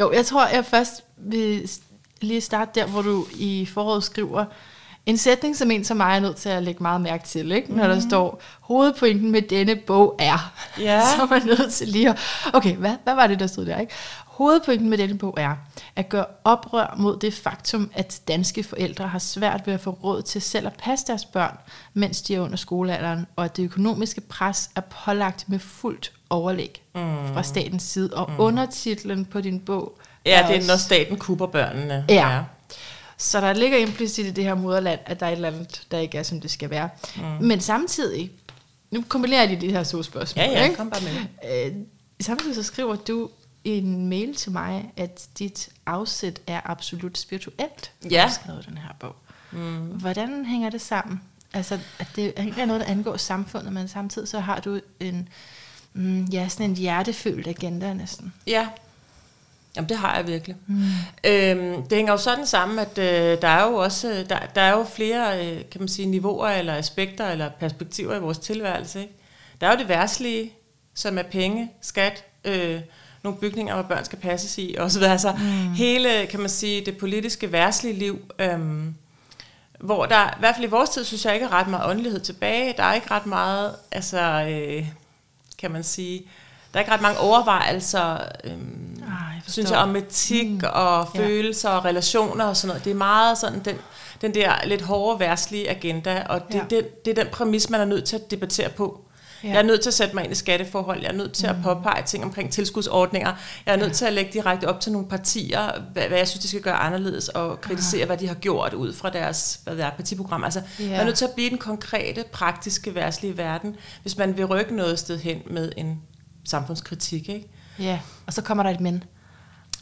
jo, 0.00 0.12
jeg 0.12 0.26
tror, 0.26 0.46
jeg 0.46 0.64
først 0.64 1.04
vil 1.16 1.70
lige 2.20 2.40
starte 2.40 2.80
der, 2.80 2.86
hvor 2.86 3.02
du 3.02 3.26
i 3.34 3.66
foråret 3.74 4.04
skriver 4.04 4.44
en 5.06 5.16
sætning, 5.18 5.56
som 5.56 5.70
en 5.70 5.84
som 5.84 5.96
mig 5.96 6.16
er 6.16 6.20
nødt 6.20 6.36
til 6.36 6.48
at 6.48 6.62
lægge 6.62 6.82
meget 6.82 7.00
mærke 7.00 7.24
til, 7.26 7.52
ikke? 7.52 7.74
når 7.74 7.86
der 7.86 8.00
står, 8.00 8.42
hovedpointen 8.60 9.30
med 9.30 9.42
denne 9.42 9.76
bog 9.76 10.16
er. 10.18 10.52
Mhm. 10.76 10.84
Ja. 10.84 11.00
Så 11.16 11.22
er 11.22 11.26
man 11.26 11.42
nødt 11.46 11.72
til 11.72 11.88
lige 11.88 12.10
at, 12.10 12.18
okay, 12.52 12.76
hvad, 12.76 12.94
hvad 13.04 13.14
var 13.14 13.26
det, 13.26 13.40
der 13.40 13.46
stod 13.46 13.66
der? 13.66 13.78
Ikke? 13.78 13.92
Hovedpointen 14.38 14.90
med 14.90 14.98
denne 14.98 15.18
bog 15.18 15.34
er 15.38 15.54
at 15.96 16.08
gøre 16.08 16.24
oprør 16.44 16.94
mod 16.98 17.18
det 17.18 17.34
faktum, 17.34 17.90
at 17.94 18.20
danske 18.28 18.62
forældre 18.62 19.08
har 19.08 19.18
svært 19.18 19.66
ved 19.66 19.74
at 19.74 19.80
få 19.80 19.90
råd 19.90 20.22
til 20.22 20.42
selv 20.42 20.66
at 20.66 20.72
passe 20.74 21.06
deres 21.06 21.24
børn, 21.24 21.56
mens 21.94 22.22
de 22.22 22.34
er 22.34 22.40
under 22.40 22.56
skolealderen, 22.56 23.26
og 23.36 23.44
at 23.44 23.56
det 23.56 23.62
økonomiske 23.62 24.20
pres 24.20 24.70
er 24.76 24.80
pålagt 24.80 25.48
med 25.48 25.58
fuldt 25.58 26.12
overlæg 26.30 26.82
mm. 26.94 27.00
fra 27.34 27.42
statens 27.42 27.82
side. 27.82 28.14
Og 28.14 28.30
mm. 28.30 28.40
undertitlen 28.40 29.24
på 29.24 29.40
din 29.40 29.60
bog 29.60 29.98
Ja, 30.26 30.44
det 30.48 30.54
er, 30.54 30.58
også- 30.58 30.68
når 30.70 30.76
staten 30.76 31.16
kupper 31.18 31.46
børnene. 31.46 32.04
Ja. 32.08 32.42
Så 33.16 33.40
der 33.40 33.52
ligger 33.52 33.78
implicit 33.78 34.26
i 34.26 34.30
det 34.30 34.44
her 34.44 34.54
moderland, 34.54 35.00
at 35.06 35.20
der 35.20 35.26
er 35.26 35.30
et 35.30 35.36
eller 35.36 35.48
andet, 35.48 35.82
der 35.90 35.98
ikke 35.98 36.18
er, 36.18 36.22
som 36.22 36.40
det 36.40 36.50
skal 36.50 36.70
være. 36.70 36.88
Mm. 37.16 37.22
Men 37.46 37.60
samtidig, 37.60 38.30
nu 38.90 39.04
kombinerer 39.08 39.40
jeg 39.40 39.48
lige 39.48 39.60
de 39.68 39.72
her 39.72 39.84
to 39.84 40.02
spørgsmål. 40.02 40.44
Ja, 40.44 40.50
ja, 40.50 40.64
ikke? 40.64 40.76
kom 40.76 40.90
bare 40.90 41.02
med. 41.02 41.66
Øh, 41.66 41.72
samtidig 42.20 42.54
så 42.54 42.62
skriver 42.62 42.96
du 42.96 43.28
en 43.72 44.06
mail 44.08 44.34
til 44.34 44.52
mig, 44.52 44.92
at 44.96 45.28
dit 45.38 45.68
afsæt 45.86 46.40
er 46.46 46.60
absolut 46.64 47.18
spirituelt, 47.18 47.92
Ja. 48.04 48.08
du 48.08 48.14
har 48.16 48.28
skrevet 48.42 48.66
den 48.68 48.78
her 48.78 48.94
bog. 49.00 49.16
Mm. 49.52 49.78
Hvordan 49.86 50.44
hænger 50.44 50.70
det 50.70 50.80
sammen? 50.80 51.20
Altså, 51.52 51.78
at 51.98 52.06
det 52.16 52.32
er 52.36 52.64
noget, 52.66 52.80
der 52.80 52.86
angår 52.86 53.16
samfundet, 53.16 53.72
men 53.72 53.88
samtidig 53.88 54.28
så 54.28 54.40
har 54.40 54.60
du 54.60 54.80
en, 55.00 55.28
mm, 55.92 56.24
ja, 56.24 56.48
sådan 56.48 56.70
en 56.70 56.76
hjertefølt 56.76 57.46
agenda 57.46 57.92
næsten. 57.94 58.34
Ja, 58.46 58.68
Jamen, 59.76 59.88
det 59.88 59.96
har 59.98 60.16
jeg 60.16 60.26
virkelig. 60.26 60.56
Mm. 60.66 60.82
Øhm, 61.24 61.82
det 61.82 61.92
hænger 61.96 62.12
jo 62.12 62.18
sådan 62.18 62.46
sammen, 62.46 62.78
at 62.78 62.98
øh, 62.98 63.42
der 63.42 63.48
er 63.48 63.66
jo 63.66 63.74
også 63.74 64.26
der, 64.28 64.38
der 64.54 64.60
er 64.60 64.70
jo 64.70 64.84
flere 64.84 65.46
øh, 65.46 65.60
kan 65.70 65.80
man 65.80 65.88
sige, 65.88 66.06
niveauer 66.06 66.48
eller 66.48 66.74
aspekter 66.74 67.28
eller 67.30 67.50
perspektiver 67.60 68.16
i 68.16 68.20
vores 68.20 68.38
tilværelse. 68.38 69.00
Ikke? 69.00 69.12
Der 69.60 69.66
er 69.66 69.72
jo 69.72 69.78
det 69.78 69.88
værtslige, 69.88 70.52
som 70.94 71.18
er 71.18 71.22
penge, 71.22 71.70
skat, 71.80 72.24
øh, 72.44 72.80
nogle 73.22 73.38
bygninger, 73.38 73.74
hvor 73.74 73.82
børn 73.82 74.04
skal 74.04 74.18
passes 74.18 74.58
i, 74.58 74.76
og 74.78 74.90
så 74.90 74.98
videre. 74.98 75.12
Altså, 75.12 75.32
mm. 75.32 75.72
hele, 75.72 76.26
kan 76.26 76.40
man 76.40 76.48
sige, 76.48 76.86
det 76.86 76.98
politiske 76.98 77.52
værtslige 77.52 77.94
liv, 77.98 78.18
øhm, 78.38 78.94
hvor 79.80 80.06
der, 80.06 80.26
i 80.28 80.38
hvert 80.38 80.54
fald 80.54 80.66
i 80.66 80.70
vores 80.70 80.90
tid, 80.90 81.04
synes 81.04 81.24
jeg 81.24 81.34
ikke 81.34 81.46
er 81.46 81.52
ret 81.52 81.68
meget 81.68 81.90
åndelighed 81.90 82.20
tilbage. 82.20 82.74
Der 82.76 82.82
er 82.82 82.94
ikke 82.94 83.10
ret 83.10 83.26
meget, 83.26 83.74
altså, 83.92 84.20
øh, 84.50 84.86
kan 85.58 85.70
man 85.70 85.84
sige, 85.84 86.22
der 86.72 86.78
er 86.78 86.82
ikke 86.82 86.92
ret 86.92 87.00
mange 87.02 87.18
overvejelser, 87.20 88.18
øhm, 88.44 88.84
Ah, 89.02 89.34
jeg 89.34 89.42
forstår. 89.44 89.52
synes 89.52 89.70
jeg, 89.70 89.78
om 89.78 89.96
etik 89.96 90.50
mm. 90.50 90.60
og 90.72 91.08
Ja. 91.14 91.20
følelser 91.20 91.68
og 91.70 91.84
relationer 91.84 92.44
og 92.44 92.56
sådan 92.56 92.68
noget. 92.68 92.84
Det 92.84 92.90
er 92.90 92.94
meget 92.94 93.38
sådan 93.38 93.60
den, 93.64 93.76
den 94.20 94.34
der 94.34 94.52
lidt 94.66 94.82
hårde, 94.82 95.20
værtslige 95.20 95.70
agenda, 95.70 96.22
og 96.28 96.48
det, 96.48 96.54
Ja. 96.54 96.58
ja. 96.58 96.64
det, 96.76 97.04
det 97.04 97.18
er 97.18 97.22
den 97.24 97.32
præmis, 97.32 97.70
man 97.70 97.80
er 97.80 97.84
nødt 97.84 98.04
til 98.04 98.16
at 98.16 98.30
debattere 98.30 98.68
på. 98.68 99.00
Ja. 99.44 99.48
Ja. 99.48 99.54
Jeg 99.54 99.58
er 99.62 99.66
nødt 99.66 99.80
til 99.80 99.90
at 99.90 99.94
sætte 99.94 100.14
mig 100.14 100.24
ind 100.24 100.32
i 100.32 100.36
skatteforhold, 100.36 101.00
jeg 101.02 101.08
er 101.08 101.12
nødt 101.16 101.32
til 101.32 101.46
at 101.46 101.56
påpege 101.62 102.02
ting 102.06 102.24
omkring 102.24 102.52
tilskudsordninger, 102.52 103.32
jeg 103.66 103.72
er 103.74 103.78
nødt 103.78 103.92
til 103.92 104.04
at 104.04 104.12
lægge 104.12 104.32
direkte 104.32 104.68
op 104.68 104.80
til 104.80 104.92
nogle 104.92 105.08
partier, 105.08 105.70
hvad, 105.92 106.02
hvad 106.08 106.18
jeg 106.18 106.28
synes, 106.28 106.42
de 106.42 106.48
skal 106.48 106.60
gøre 106.60 106.74
anderledes, 106.74 107.28
og 107.28 107.60
kritisere, 107.60 108.06
hvad 108.06 108.16
de 108.16 108.28
har 108.28 108.34
gjort 108.34 108.74
ud 108.74 108.92
fra 108.94 109.10
deres 109.10 109.60
hvad 109.64 109.76
det 109.76 109.84
er, 109.84 109.90
partiprogram. 109.90 110.44
Altså, 110.44 110.62
Ja. 110.78 110.84
man 110.90 111.00
er 111.00 111.04
nødt 111.04 111.16
til 111.16 111.24
at 111.24 111.30
blive 111.34 111.50
den 111.50 111.58
konkrete, 111.58 112.24
praktiske, 112.32 112.94
værtslige 112.94 113.36
verden, 113.38 113.76
hvis 114.02 114.16
man 114.16 114.36
vil 114.36 114.44
rykke 114.46 114.76
noget 114.76 114.98
sted 114.98 115.18
hen 115.18 115.38
med 115.50 115.72
en 115.76 116.00
samfundskritik. 116.48 117.28
Ikke? 117.28 117.48
Ja, 117.78 118.00
og 118.26 118.32
så 118.32 118.42
kommer 118.42 118.62
der 118.64 118.70
et 118.70 118.80
men. 118.80 119.04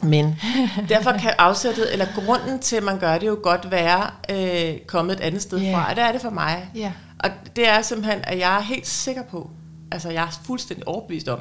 Men 0.03 0.37
derfor 0.89 1.13
kan 1.13 1.33
afsættet, 1.39 1.93
eller 1.93 2.07
grunden 2.15 2.59
til, 2.59 2.77
at 2.77 2.83
man 2.83 2.99
gør 2.99 3.19
det 3.19 3.27
jo 3.27 3.39
godt 3.43 3.71
være 3.71 4.11
øh, 4.31 4.79
kommet 4.87 5.13
et 5.15 5.21
andet 5.21 5.43
sted 5.43 5.59
Ja. 5.59 5.75
fra, 5.75 5.91
og 5.91 5.97
det 5.97 6.05
er 6.05 6.13
det 6.13 6.21
for 6.21 6.31
mig. 6.31 6.71
Ja. 6.75 6.93
Og 7.27 7.57
det 7.57 7.69
er 7.69 7.83
simpelthen, 7.83 8.25
at 8.25 8.39
jeg 8.39 8.57
er 8.57 8.61
helt 8.61 8.87
sikker 8.87 9.23
på, 9.23 9.51
altså 9.93 10.11
jeg 10.11 10.25
er 10.25 10.41
fuldstændig 10.45 10.89
overbevist 10.89 11.29
om, 11.29 11.41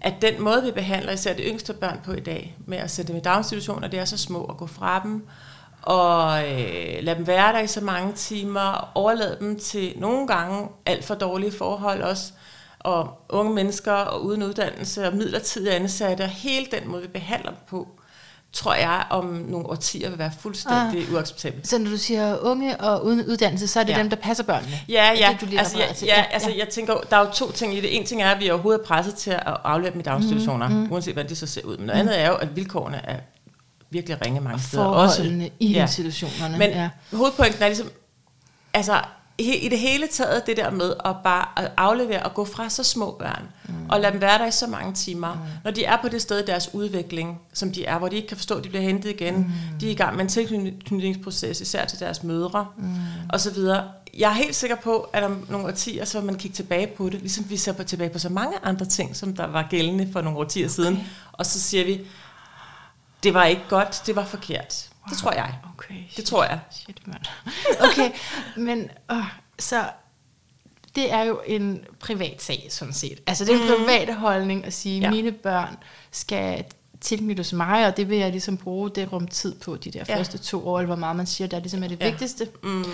at 0.00 0.14
den 0.22 0.42
måde, 0.42 0.62
vi 0.62 0.70
behandler 0.70 1.12
især 1.12 1.34
de 1.34 1.42
yngste 1.42 1.72
børn 1.72 2.00
på 2.04 2.12
i 2.12 2.20
dag, 2.20 2.56
med 2.66 2.78
at 2.78 2.90
sætte 2.90 3.12
dem 3.12 3.20
i 3.20 3.22
daginstitutioner, 3.22 3.88
det 3.88 3.98
er 3.98 4.04
så 4.04 4.18
små 4.18 4.44
at 4.44 4.56
gå 4.56 4.66
fra 4.66 5.00
dem, 5.04 5.26
og 5.82 6.42
øh, 6.42 7.02
lade 7.02 7.16
dem 7.16 7.26
være 7.26 7.52
der 7.52 7.60
i 7.60 7.66
så 7.66 7.80
mange 7.80 8.12
timer, 8.12 8.92
overlade 8.94 9.36
dem 9.40 9.58
til 9.58 9.92
nogle 9.96 10.26
gange 10.26 10.68
alt 10.86 11.04
for 11.04 11.14
dårlige 11.14 11.52
forhold 11.52 12.02
også, 12.02 12.32
og 12.78 13.24
unge 13.28 13.54
mennesker 13.54 13.92
og 13.92 14.24
uden 14.24 14.42
uddannelse 14.42 15.06
og 15.06 15.16
midlertidige 15.16 15.74
ansatte, 15.74 16.22
og 16.22 16.28
hele 16.28 16.66
den 16.72 16.88
måde, 16.88 17.02
vi 17.02 17.08
behandler 17.08 17.50
dem 17.50 17.60
på, 17.68 17.88
tror 18.56 18.74
jeg 18.74 19.04
om 19.10 19.24
nogle 19.24 19.66
årtier 19.66 20.08
vil 20.10 20.18
være 20.18 20.30
fuldstændig 20.40 21.08
ah. 21.08 21.14
uacceptabelt. 21.14 21.68
Så 21.68 21.78
når 21.78 21.90
du 21.90 21.96
siger 21.96 22.38
unge 22.38 22.80
og 22.80 23.04
uden 23.04 23.26
uddannelse, 23.26 23.68
så 23.68 23.80
er 23.80 23.84
det 23.84 23.90
ja. 23.90 23.96
Ja. 23.96 24.02
dem, 24.02 24.10
der 24.10 24.16
passer 24.16 24.44
børnene? 24.44 24.80
Ja, 24.88 25.12
ja. 25.18 25.28
det, 25.32 25.40
du 25.40 25.46
lige 25.46 25.58
altså, 25.58 25.78
ja, 25.78 25.86
ja, 26.02 26.24
altså, 26.30 26.50
jeg 26.50 26.68
tænker, 26.68 26.94
der 27.10 27.16
er 27.16 27.20
jo 27.20 27.32
to 27.32 27.52
ting 27.52 27.74
i 27.74 27.80
det. 27.80 27.96
En 27.96 28.06
ting 28.06 28.22
er, 28.22 28.30
at 28.30 28.40
vi 28.40 28.50
overhovedet 28.50 28.80
er 28.80 28.84
presset 28.84 29.14
til 29.14 29.30
at 29.30 29.42
aflevere 29.64 29.92
dem 29.92 30.00
i 30.00 30.02
daginstitutioner, 30.02 30.68
mm, 30.68 30.74
mm. 30.74 30.92
uanset 30.92 31.14
hvordan 31.14 31.28
det 31.28 31.38
så 31.38 31.46
ser 31.46 31.62
ud. 31.64 31.76
Men 31.76 31.86
noget 31.86 32.00
andet 32.00 32.20
er 32.20 32.28
jo, 32.28 32.34
at 32.34 32.56
vilkårene 32.56 33.00
er 33.04 33.16
virkelig 33.90 34.26
ringe 34.26 34.40
mange 34.40 34.60
steder. 34.60 34.84
Forholdene 34.84 35.50
i 35.60 35.72
Ja. 35.72 35.82
institutionerne. 35.82 36.58
Men 36.58 36.70
ja. 36.70 36.82
ja. 36.82 37.16
hovedpointen 37.16 37.62
er 37.62 37.66
ligesom, 37.66 37.90
altså 38.74 39.00
i 39.38 39.68
det 39.68 39.78
hele 39.78 40.06
taget 40.06 40.46
det 40.46 40.56
der 40.56 40.70
med 40.70 40.94
at 41.04 41.16
bare 41.24 41.48
at 41.56 41.72
aflevere 41.76 42.22
og 42.22 42.34
gå 42.34 42.44
fra 42.44 42.68
så 42.70 42.84
små 42.84 43.16
børn, 43.18 43.42
mm. 43.68 43.74
og 43.88 44.00
lade 44.00 44.12
dem 44.12 44.20
være 44.20 44.38
der 44.38 44.46
i 44.46 44.50
så 44.50 44.66
mange 44.66 44.94
timer, 44.94 45.34
mm. 45.34 45.40
når 45.64 45.70
de 45.70 45.84
er 45.84 45.96
på 46.02 46.08
det 46.08 46.22
sted 46.22 46.38
i 46.38 46.46
deres 46.46 46.74
udvikling, 46.74 47.40
som 47.52 47.72
de 47.72 47.84
er, 47.84 47.98
hvor 47.98 48.08
de 48.08 48.16
ikke 48.16 48.28
kan 48.28 48.36
forstå, 48.36 48.54
at 48.54 48.64
de 48.64 48.68
bliver 48.68 48.82
hentet 48.82 49.10
igen, 49.10 49.34
mm. 49.36 49.78
de 49.80 49.86
er 49.86 49.90
i 49.90 49.94
gang 49.94 50.16
med 50.16 50.22
en 50.24 50.28
tilknytningsproces, 50.28 51.60
især 51.60 51.84
til 51.84 52.00
deres 52.00 52.22
mødre, 52.22 52.66
mm. 52.76 52.84
og 53.28 53.40
så 53.40 53.50
videre. 53.50 53.84
jeg 54.18 54.30
er 54.30 54.34
helt 54.34 54.54
sikker 54.54 54.76
på, 54.76 55.08
at 55.12 55.24
om 55.24 55.46
nogle 55.50 55.66
årtier, 55.66 56.04
så 56.04 56.18
vil 56.18 56.26
man 56.26 56.34
kigge 56.34 56.54
tilbage 56.54 56.86
på 56.86 57.08
det, 57.10 57.20
ligesom 57.20 57.50
vi 57.50 57.56
ser 57.56 57.72
på, 57.72 57.84
tilbage 57.84 58.10
på 58.10 58.18
så 58.18 58.28
mange 58.28 58.56
andre 58.62 58.86
ting, 58.86 59.16
som 59.16 59.36
der 59.36 59.46
var 59.46 59.66
gældende 59.70 60.08
for 60.12 60.20
nogle 60.20 60.38
årtier 60.38 60.66
okay. 60.66 60.74
siden. 60.74 61.06
Og 61.32 61.46
så 61.46 61.60
siger 61.60 61.84
vi, 61.84 62.00
det 63.22 63.34
var 63.34 63.44
ikke 63.44 63.62
godt, 63.68 64.02
det 64.06 64.16
var 64.16 64.24
forkert. 64.24 64.88
Wow. 65.06 65.10
Det 65.10 65.18
tror 65.18 65.32
jeg. 65.32 65.54
Okay, 65.74 65.94
det 66.16 66.24
tror 66.24 66.44
jeg. 66.44 66.58
Shit, 66.70 67.06
man. 67.06 67.20
Okay, 67.90 68.10
men 68.56 68.90
øh, 69.12 69.24
så 69.58 69.84
det 70.94 71.12
er 71.12 71.22
jo 71.22 71.40
en 71.46 71.84
privat 72.00 72.42
sag, 72.42 72.66
sådan 72.70 72.94
set. 72.94 73.20
Altså, 73.26 73.44
det 73.44 73.54
er 73.54 73.56
en 73.56 73.62
mm. 73.62 73.86
privat 73.86 74.14
holdning 74.14 74.64
at 74.64 74.72
sige, 74.72 75.00
ja. 75.00 75.10
mine 75.10 75.32
børn 75.32 75.76
skal 76.10 76.64
tilknyttes 77.00 77.52
mig, 77.52 77.86
og 77.86 77.96
det 77.96 78.08
vil 78.08 78.18
jeg 78.18 78.30
ligesom 78.30 78.56
bruge 78.56 78.90
det 78.90 79.12
rum 79.12 79.28
tid 79.28 79.54
på, 79.54 79.76
de 79.76 79.90
der 79.90 80.04
ja. 80.08 80.18
første 80.18 80.38
to 80.38 80.68
år, 80.68 80.78
eller 80.78 80.86
hvor 80.86 80.96
meget 80.96 81.16
man 81.16 81.26
siger, 81.26 81.48
der 81.48 81.58
ligesom 81.58 81.82
er 81.82 81.88
det 81.88 82.00
ja. 82.00 82.10
vigtigste. 82.10 82.48
Mm. 82.62 82.84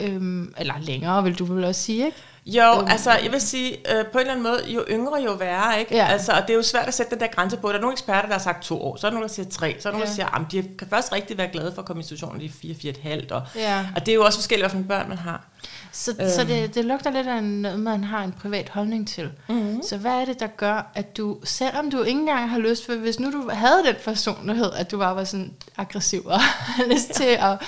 Øhm, 0.00 0.54
eller 0.58 0.74
længere, 0.78 1.24
vil 1.24 1.38
du 1.38 1.44
vel 1.44 1.64
også 1.64 1.80
sige, 1.80 2.06
ikke? 2.06 2.18
Jo, 2.46 2.78
øhm. 2.78 2.88
altså 2.88 3.12
jeg 3.12 3.32
vil 3.32 3.40
sige, 3.40 3.70
øh, 3.72 4.06
på 4.06 4.18
en 4.18 4.20
eller 4.20 4.32
anden 4.32 4.42
måde, 4.42 4.62
jo 4.66 4.84
yngre, 4.90 5.22
jo 5.22 5.32
værre, 5.32 5.80
ikke? 5.80 5.94
Ja. 5.94 6.06
Altså, 6.06 6.32
og 6.32 6.42
det 6.42 6.50
er 6.50 6.54
jo 6.54 6.62
svært 6.62 6.88
at 6.88 6.94
sætte 6.94 7.10
den 7.10 7.20
der 7.20 7.26
grænse 7.26 7.56
på. 7.56 7.68
Der 7.68 7.74
er 7.74 7.80
nogle 7.80 7.92
eksperter, 7.92 8.26
der 8.26 8.32
har 8.32 8.40
sagt 8.40 8.62
to 8.62 8.82
år, 8.82 8.96
så 8.96 9.06
er 9.06 9.10
der 9.10 9.14
nogle, 9.14 9.28
der 9.28 9.34
siger 9.34 9.48
tre, 9.50 9.76
så 9.80 9.88
er 9.88 9.92
der 9.92 9.98
ja. 9.98 10.06
der 10.06 10.10
siger, 10.10 10.40
at 10.40 10.52
de 10.52 10.64
kan 10.78 10.88
først 10.90 11.12
rigtig 11.12 11.38
være 11.38 11.48
glade 11.52 11.72
for 11.74 11.82
at 11.82 11.86
komme 11.86 12.00
i 12.00 12.02
institutionen 12.02 12.40
i 12.40 12.48
fire, 12.48 12.74
fire 12.74 12.90
et 12.90 13.00
halvt, 13.02 13.32
og, 13.32 13.42
ja. 13.56 13.86
og 13.96 14.06
det 14.06 14.12
er 14.12 14.16
jo 14.16 14.24
også 14.24 14.38
forskelligt, 14.38 14.72
hvilke 14.72 14.88
børn 14.88 15.08
man 15.08 15.18
har. 15.18 15.44
Så, 15.92 16.14
øhm. 16.20 16.30
så 16.30 16.44
det, 16.44 16.74
det 16.74 16.84
lugter 16.84 17.10
lidt 17.10 17.26
af 17.26 17.44
noget, 17.44 17.80
man 17.80 18.04
har 18.04 18.24
en 18.24 18.32
privat 18.32 18.68
holdning 18.68 19.08
til. 19.08 19.30
Mm-hmm. 19.48 19.82
Så 19.82 19.96
hvad 19.96 20.12
er 20.12 20.24
det, 20.24 20.40
der 20.40 20.46
gør, 20.46 20.90
at 20.94 21.16
du, 21.16 21.38
selvom 21.44 21.90
du 21.90 22.02
ikke 22.02 22.20
engang 22.20 22.50
har 22.50 22.58
lyst, 22.58 22.86
for 22.86 22.94
hvis 22.94 23.20
nu 23.20 23.32
du 23.32 23.50
havde 23.52 23.84
den 23.86 23.94
personlighed, 24.04 24.72
at 24.72 24.90
du 24.90 24.98
bare 24.98 25.16
var 25.16 25.24
sådan 25.24 25.52
aggressiv 25.76 26.22
og 26.24 26.40
lyst 26.92 27.10
til 27.10 27.24
at, 27.38 27.62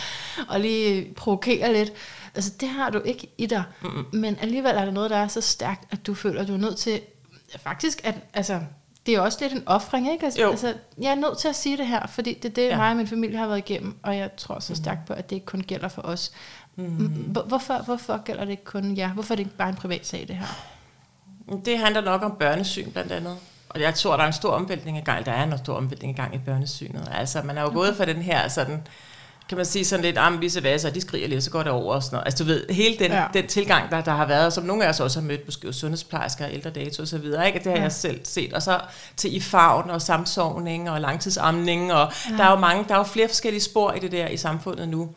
at 0.52 0.60
lige 0.60 1.14
provokere 1.16 1.72
lidt, 1.72 1.92
altså 2.36 2.52
det 2.60 2.68
har 2.68 2.90
du 2.90 3.00
ikke 3.04 3.28
i 3.38 3.46
dig, 3.46 3.64
mm-hmm. 3.82 4.04
men 4.12 4.38
alligevel 4.40 4.70
er 4.76 4.84
der 4.84 4.92
noget, 4.92 5.10
der 5.10 5.16
er 5.16 5.28
så 5.28 5.40
stærkt, 5.40 5.92
at 5.92 6.06
du 6.06 6.14
føler, 6.14 6.40
at 6.40 6.48
du 6.48 6.52
er 6.52 6.58
nødt 6.58 6.76
til, 6.76 7.00
faktisk, 7.58 8.00
at 8.04 8.14
altså, 8.34 8.60
det 9.06 9.14
er 9.14 9.20
også 9.20 9.38
lidt 9.40 9.52
en 9.52 9.62
offring, 9.66 10.12
ikke? 10.12 10.24
Altså, 10.24 10.50
altså, 10.50 10.74
jeg 11.00 11.10
er 11.10 11.14
nødt 11.14 11.38
til 11.38 11.48
at 11.48 11.56
sige 11.56 11.76
det 11.76 11.86
her, 11.86 12.06
fordi 12.06 12.34
det 12.34 12.44
er 12.44 12.54
det, 12.54 12.68
ja. 12.68 12.76
mig 12.76 12.90
og 12.90 12.96
min 12.96 13.06
familie 13.06 13.38
har 13.38 13.46
været 13.46 13.58
igennem, 13.58 13.96
og 14.02 14.16
jeg 14.16 14.30
tror 14.36 14.58
så 14.58 14.74
stærkt 14.74 15.06
på, 15.06 15.12
at 15.12 15.30
det 15.30 15.36
ikke 15.36 15.46
kun 15.46 15.60
gælder 15.60 15.88
for 15.88 16.02
os. 16.02 16.32
Mm. 16.76 17.06
Hvorfor, 17.46 17.82
hvorfor 17.84 18.22
gælder 18.24 18.44
det 18.44 18.50
ikke 18.50 18.64
kun 18.64 18.96
jer? 18.96 19.08
Hvorfor 19.08 19.34
er 19.34 19.36
det 19.36 19.44
ikke 19.44 19.56
bare 19.56 19.68
en 19.68 19.74
privat 19.74 20.06
sag, 20.06 20.28
det 20.28 20.36
her? 20.36 20.46
Det 21.64 21.78
handler 21.78 22.00
nok 22.00 22.22
om 22.22 22.36
børnesyn 22.38 22.90
blandt 22.90 23.12
andet. 23.12 23.36
Og 23.68 23.80
jeg 23.80 23.94
tror, 23.94 24.16
der 24.16 24.22
er 24.22 24.26
en 24.26 24.32
stor 24.32 24.50
omvæltning 24.50 24.98
i 24.98 25.00
gang. 25.00 25.26
Der 25.26 25.32
er 25.32 25.44
en 25.44 25.58
stor 25.58 25.76
omvæltning 25.76 26.12
i 26.12 26.16
gang 26.16 26.34
i 26.34 26.38
børnesynet. 26.38 27.08
Altså, 27.12 27.42
man 27.42 27.58
er 27.58 27.62
jo 27.62 27.66
okay. 27.66 27.76
gået 27.76 27.96
fra 27.96 28.04
den 28.04 28.22
her 28.22 28.48
sådan 28.48 28.86
kan 29.48 29.56
man 29.56 29.66
sige 29.66 29.84
sådan 29.84 30.04
lidt, 30.04 30.18
ah, 30.18 30.40
visse 30.40 30.62
vaser, 30.62 30.90
de 30.90 31.00
skriger 31.00 31.28
lidt, 31.28 31.44
så 31.44 31.50
går 31.50 31.62
det 31.62 31.72
over 31.72 31.94
og 31.94 32.02
sådan 32.02 32.16
noget. 32.16 32.26
Altså 32.26 32.44
du 32.44 32.48
ved, 32.48 32.66
hele 32.70 32.98
den, 32.98 33.10
ja. 33.10 33.26
den 33.34 33.46
tilgang, 33.46 33.90
der, 33.90 34.00
der 34.00 34.12
har 34.12 34.26
været, 34.26 34.52
som 34.52 34.64
nogle 34.64 34.84
af 34.84 34.88
os 34.88 35.00
også 35.00 35.20
har 35.20 35.26
mødt, 35.26 35.40
måske 35.44 35.72
sundhedsplejersker, 35.72 36.48
ældre 36.48 36.70
dato 36.70 37.02
og 37.02 37.08
så 37.08 37.18
videre, 37.18 37.46
ikke? 37.46 37.58
det 37.58 37.66
har 37.66 37.76
ja. 37.76 37.82
jeg 37.82 37.92
selv 37.92 38.20
set. 38.24 38.52
Og 38.52 38.62
så 38.62 38.80
til 39.16 39.36
i 39.36 39.40
favn 39.40 39.90
og 39.90 40.02
samsovning 40.02 40.90
og 40.90 41.00
langtidsamning, 41.00 41.92
og 41.92 42.12
ja. 42.30 42.36
der 42.36 42.44
er 42.44 42.50
jo 42.50 42.56
mange, 42.56 42.84
der 42.88 42.94
er 42.94 42.98
jo 42.98 43.04
flere 43.04 43.28
forskellige 43.28 43.62
spor 43.62 43.92
i 43.92 43.98
det 43.98 44.12
der 44.12 44.28
i 44.28 44.36
samfundet 44.36 44.88
nu. 44.88 45.08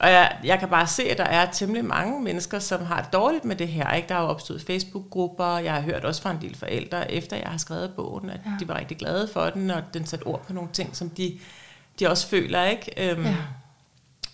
Og 0.00 0.10
jeg, 0.10 0.36
jeg 0.44 0.58
kan 0.58 0.68
bare 0.68 0.86
se, 0.86 1.02
at 1.02 1.18
der 1.18 1.24
er 1.24 1.50
temmelig 1.52 1.84
mange 1.84 2.22
mennesker, 2.22 2.58
som 2.58 2.84
har 2.84 3.02
det 3.02 3.12
dårligt 3.12 3.44
med 3.44 3.56
det 3.56 3.68
her. 3.68 3.92
Ikke? 3.92 4.08
Der 4.08 4.14
er 4.14 4.20
jo 4.20 4.26
opstået 4.26 4.62
Facebook-grupper, 4.62 5.58
jeg 5.58 5.72
har 5.72 5.80
hørt 5.80 6.04
også 6.04 6.22
fra 6.22 6.30
en 6.30 6.38
del 6.40 6.56
forældre, 6.56 7.12
efter 7.12 7.36
jeg 7.36 7.46
har 7.46 7.58
skrevet 7.58 7.92
bogen, 7.96 8.30
at 8.30 8.40
ja. 8.46 8.50
de 8.60 8.68
var 8.68 8.78
rigtig 8.78 8.96
glade 8.96 9.28
for 9.32 9.50
den, 9.50 9.70
og 9.70 9.82
den 9.94 10.06
satte 10.06 10.24
ord 10.24 10.46
på 10.46 10.52
nogle 10.52 10.68
ting, 10.72 10.96
som 10.96 11.10
de, 11.10 11.38
de 12.00 12.10
også 12.10 12.26
føler. 12.26 12.64
Ikke? 12.64 13.10
Øhm, 13.10 13.24
ja. 13.24 13.34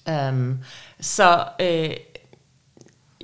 Um, 0.08 0.58
så 1.00 1.44
øh, 1.60 1.96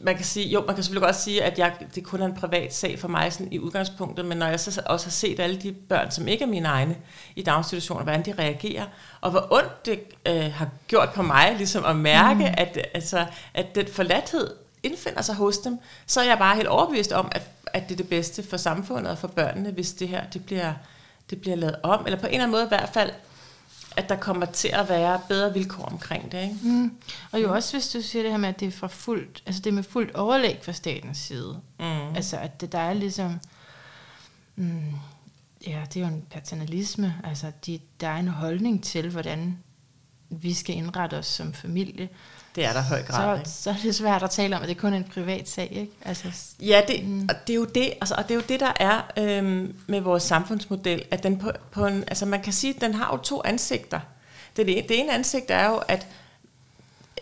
man 0.03 0.17
kan 0.17 0.25
sige, 0.25 0.49
jo, 0.49 0.65
man 0.67 0.75
kan 0.75 0.85
selvfølgelig 0.85 1.07
godt 1.07 1.17
sige, 1.17 1.45
at 1.45 1.59
jeg, 1.59 1.73
det 1.95 2.05
kun 2.05 2.23
er 2.23 2.27
en 2.27 2.35
privat 2.35 2.75
sag 2.75 2.99
for 2.99 3.09
mig 3.09 3.33
sådan 3.33 3.53
i 3.53 3.59
udgangspunktet, 3.59 4.25
men 4.25 4.39
når 4.39 4.47
jeg 4.47 4.61
så 4.61 4.83
også 4.87 5.07
har 5.07 5.11
set 5.11 5.41
alle 5.41 5.57
de 5.57 5.73
børn, 5.73 6.11
som 6.11 6.29
ikke 6.29 6.45
er 6.45 6.49
mine 6.49 6.69
egne 6.69 6.97
i 7.37 7.43
daginstitutioner, 7.43 8.03
hvordan 8.03 8.25
de 8.25 8.35
reagerer, 8.39 8.85
og 9.21 9.31
hvor 9.31 9.47
ondt 9.51 9.87
det 9.87 10.01
øh, 10.27 10.53
har 10.53 10.69
gjort 10.89 11.13
på 11.15 11.23
mig, 11.23 11.55
ligesom 11.57 11.85
at 11.85 11.97
mærke, 11.97 12.41
mm. 12.41 12.55
at, 12.57 12.79
altså, 12.95 13.27
at 13.55 13.75
den 13.75 13.87
forladthed 13.87 14.55
indfinder 14.83 15.23
sig 15.23 15.35
hos 15.35 15.59
dem, 15.59 15.79
så 16.07 16.21
er 16.21 16.25
jeg 16.25 16.39
bare 16.39 16.57
helt 16.57 16.69
overbevist 16.69 17.13
om, 17.13 17.29
at, 17.33 17.43
at 17.67 17.83
det 17.89 17.93
er 17.93 17.97
det 17.97 18.09
bedste 18.09 18.43
for 18.43 18.57
samfundet 18.57 19.13
og 19.13 19.19
for 19.19 19.29
børnene, 19.29 19.71
hvis 19.71 19.93
det 19.93 20.09
her 20.09 20.25
det 20.33 20.45
bliver, 20.47 20.73
det 21.31 21.41
bliver 21.41 21.57
lavet 21.57 21.77
om, 21.83 22.07
eller 22.07 22.19
på 22.19 22.27
en 22.27 22.33
eller 22.33 22.43
anden 22.43 22.51
måde 22.51 22.65
i 22.65 22.69
hvert 22.69 22.91
fald 22.95 23.11
at 23.97 24.09
der 24.09 24.17
kommer 24.17 24.47
til 24.47 24.69
at 24.69 24.89
være 24.89 25.21
bedre 25.29 25.53
vilkår 25.53 25.85
omkring 25.85 26.33
det. 26.33 26.43
Ikke? 26.43 26.57
Mm. 26.63 26.93
Og 27.33 27.43
jo 27.43 27.55
også 27.55 27.77
hvis 27.77 27.89
du 27.89 28.03
siger 28.03 28.23
det 28.23 28.31
her 28.31 28.39
med, 28.39 28.49
at 28.49 28.61
det 28.61 28.69
er, 28.69 28.73
fra 28.73 28.87
fuldt, 28.87 29.43
altså 29.47 29.63
det 29.63 29.71
er 29.71 29.75
med 29.75 29.83
fuldt 29.83 30.15
overlæg 30.15 30.59
fra 30.63 30.73
statens 30.73 31.19
side. 31.19 31.61
Mm. 31.79 32.15
Altså 32.15 32.37
at 32.37 32.61
det 32.61 32.73
der 32.73 32.79
er 32.79 32.95
ligesom, 32.95 33.41
mm, 34.57 34.93
ja 35.67 35.83
det 35.95 36.03
er 36.03 36.07
jo 36.07 36.15
en 36.15 36.25
paternalisme, 36.31 37.15
altså 37.25 37.53
de, 37.67 37.81
der 38.01 38.09
er 38.09 38.17
en 38.17 38.29
holdning 38.29 38.85
til, 38.85 39.11
hvordan 39.11 39.59
vi 40.29 40.55
skal 40.55 40.77
indrette 40.77 41.15
os 41.15 41.27
som 41.27 41.53
familie. 41.53 42.09
Det 42.57 42.65
er 42.65 42.73
der 42.73 42.83
høj 42.83 43.03
grad. 43.03 43.39
Så, 43.45 43.53
så 43.63 43.71
er 43.71 43.77
det 43.83 43.95
svært 43.95 44.23
at 44.23 44.31
tale 44.31 44.57
om, 44.57 44.63
at 44.63 44.69
det 44.69 44.77
er 44.77 44.81
kun 44.81 44.95
en 44.95 45.05
privat 45.05 45.49
sag, 45.49 45.69
ikke? 45.71 45.93
Altså, 46.05 46.29
ja, 46.61 46.83
det, 46.89 47.09
mm. 47.09 47.29
og 47.29 47.35
det 47.47 47.53
er 47.53 47.57
jo 47.57 47.65
det, 47.65 47.93
altså, 48.01 48.15
og 48.19 48.23
det 48.23 48.31
er 48.31 48.35
jo 48.35 48.43
det, 48.49 48.61
der 48.61 48.73
er 48.81 49.01
øhm, 49.19 49.75
med 49.87 50.01
vores 50.01 50.23
samfundsmodel, 50.23 51.05
at 51.11 51.23
den 51.23 51.39
på, 51.39 51.51
på 51.71 51.87
en, 51.87 52.05
altså 52.09 52.27
man 52.27 52.43
kan 52.43 52.53
sige, 52.53 52.75
at 52.75 52.81
den 52.81 52.95
har 52.95 53.11
jo 53.13 53.17
to 53.17 53.43
ansigter. 53.45 54.01
Det, 54.57 54.67
det, 54.67 54.89
det 54.89 55.01
ene 55.01 55.15
ansigt 55.15 55.51
er 55.51 55.69
jo, 55.69 55.77
at 55.89 56.07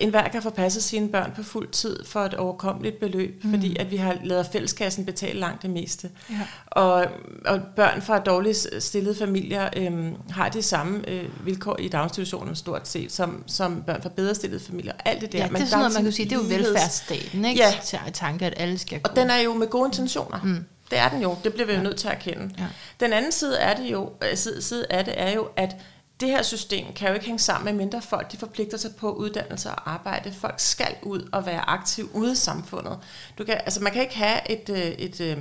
en 0.01 0.11
hver 0.11 0.29
kan 0.29 0.43
få 0.43 0.51
passet 0.51 0.83
sine 0.83 1.09
børn 1.09 1.33
på 1.37 1.43
fuld 1.43 1.69
tid 1.69 2.05
for 2.05 2.21
et 2.21 2.35
overkommeligt 2.35 3.01
beløb, 3.01 3.45
mm. 3.45 3.51
fordi 3.51 3.77
at 3.81 3.91
vi 3.91 3.97
har 3.97 4.17
lavet 4.25 4.47
fælleskassen 4.53 5.05
betale 5.05 5.41
langt 5.41 5.63
det 5.63 5.71
meste. 5.71 6.11
Ja. 6.31 6.35
Og, 6.67 7.07
og 7.47 7.61
børn 7.77 8.03
fra 8.03 8.19
dårligt 8.19 8.69
stillede 8.79 9.15
familier 9.15 9.69
øhm, 9.77 10.17
har 10.31 10.49
de 10.49 10.63
samme 10.63 11.09
øh, 11.09 11.47
vilkår 11.47 11.81
i 11.81 11.89
daginstitutionen 11.89 12.57
stort 12.57 12.89
set, 12.89 13.13
som, 13.13 13.45
som 13.47 13.83
børn 13.87 14.03
fra 14.03 14.09
bedre 14.09 14.35
stillede 14.35 14.61
familier. 14.61 14.93
Alt 15.05 15.21
det 15.21 15.33
der. 15.33 15.39
Ja, 15.39 15.49
det 15.49 15.61
er 15.61 15.65
sådan 15.65 15.79
noget, 15.79 15.95
man 15.95 16.03
kan 16.03 16.13
sige, 16.13 16.29
det 16.29 16.33
er 16.33 16.41
jo 16.41 16.47
velfærdsstaten, 16.49 17.45
ikke? 17.45 17.61
Ja. 17.63 17.73
Til 17.85 17.99
tanke, 18.13 18.47
at 18.47 18.55
alle 18.57 18.79
skal 18.79 19.01
Og 19.05 19.17
den 19.17 19.31
er 19.31 19.39
jo 19.39 19.55
med 19.55 19.67
gode 19.67 19.87
intentioner. 19.87 20.41
Mm. 20.45 20.65
Det 20.91 20.99
er 20.99 21.09
den 21.09 21.23
jo. 21.23 21.37
Det 21.45 21.53
bliver 21.53 21.67
vi 21.67 21.73
jo 21.73 21.79
ja. 21.79 21.85
nødt 21.85 21.97
til 21.97 22.09
at 22.09 22.15
erkende. 22.15 22.51
Ja. 22.59 22.65
Den 23.01 23.13
anden 23.13 23.33
side 23.33 23.59
er 23.59 23.77
det 23.77 23.85
jo, 23.93 24.13
øh, 24.31 24.37
side, 24.37 24.63
side 24.63 24.87
af 24.91 25.05
det 25.05 25.15
er 25.17 25.33
jo, 25.33 25.49
at 25.57 25.77
det 26.21 26.28
her 26.28 26.42
system 26.42 26.92
kan 26.92 27.09
jo 27.09 27.14
ikke 27.14 27.26
hænge 27.26 27.38
sammen 27.38 27.64
med 27.64 27.85
mindre 27.85 28.02
folk, 28.02 28.33
de 28.33 28.37
forpligter 28.37 28.76
sig 28.76 28.97
på 28.97 29.12
uddannelse 29.12 29.71
og 29.71 29.90
arbejde. 29.90 30.33
Folk 30.33 30.54
skal 30.56 30.97
ud 31.02 31.28
og 31.33 31.47
være 31.47 31.61
aktive 31.61 32.14
ude 32.14 32.33
i 32.33 32.35
samfundet. 32.35 32.99
Du 33.38 33.44
kan, 33.44 33.54
altså 33.54 33.83
man 33.83 33.92
kan 33.92 34.02
ikke 34.02 34.16
have 34.16 34.50
et, 34.50 34.68
øh, 34.68 34.76
et, 34.76 35.21
øh, 35.21 35.38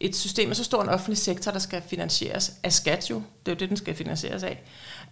et, 0.00 0.16
system 0.16 0.48
med 0.48 0.56
så 0.56 0.64
stor 0.64 0.82
en 0.82 0.88
offentlig 0.88 1.18
sektor, 1.18 1.50
der 1.50 1.58
skal 1.58 1.82
finansieres 1.82 2.52
af 2.62 2.72
skat 2.72 3.10
jo. 3.10 3.14
Det 3.14 3.52
er 3.52 3.56
jo 3.56 3.58
det, 3.58 3.68
den 3.68 3.76
skal 3.76 3.94
finansieres 3.94 4.42
af. 4.42 4.62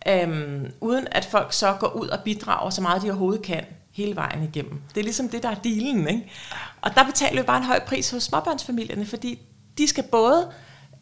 Øhm, 0.09 0.73
uden 0.80 1.09
at 1.11 1.25
folk 1.25 1.52
så 1.52 1.76
går 1.80 1.88
ud 1.88 2.09
og 2.09 2.19
bidrager 2.25 2.71
så 2.71 2.83
meget, 2.83 3.02
de 3.02 3.11
overhovedet 3.11 3.42
kan 3.42 3.64
hele 3.92 4.16
vejen 4.16 4.42
igennem. 4.42 4.80
Det 4.95 5.00
er 5.00 5.04
ligesom 5.04 5.28
det, 5.28 5.42
der 5.42 5.49
er 5.49 5.54
dealen. 5.54 6.09
Ikke? 6.09 6.30
Og 6.80 6.95
der 6.95 7.04
betaler 7.04 7.42
vi 7.42 7.47
bare 7.47 7.57
en 7.57 7.64
høj 7.64 7.80
pris 7.87 8.11
hos 8.11 8.23
småbørnsfamilierne, 8.23 9.07
fordi 9.07 9.38
de 9.78 9.87
skal 9.87 10.04
både 10.04 10.50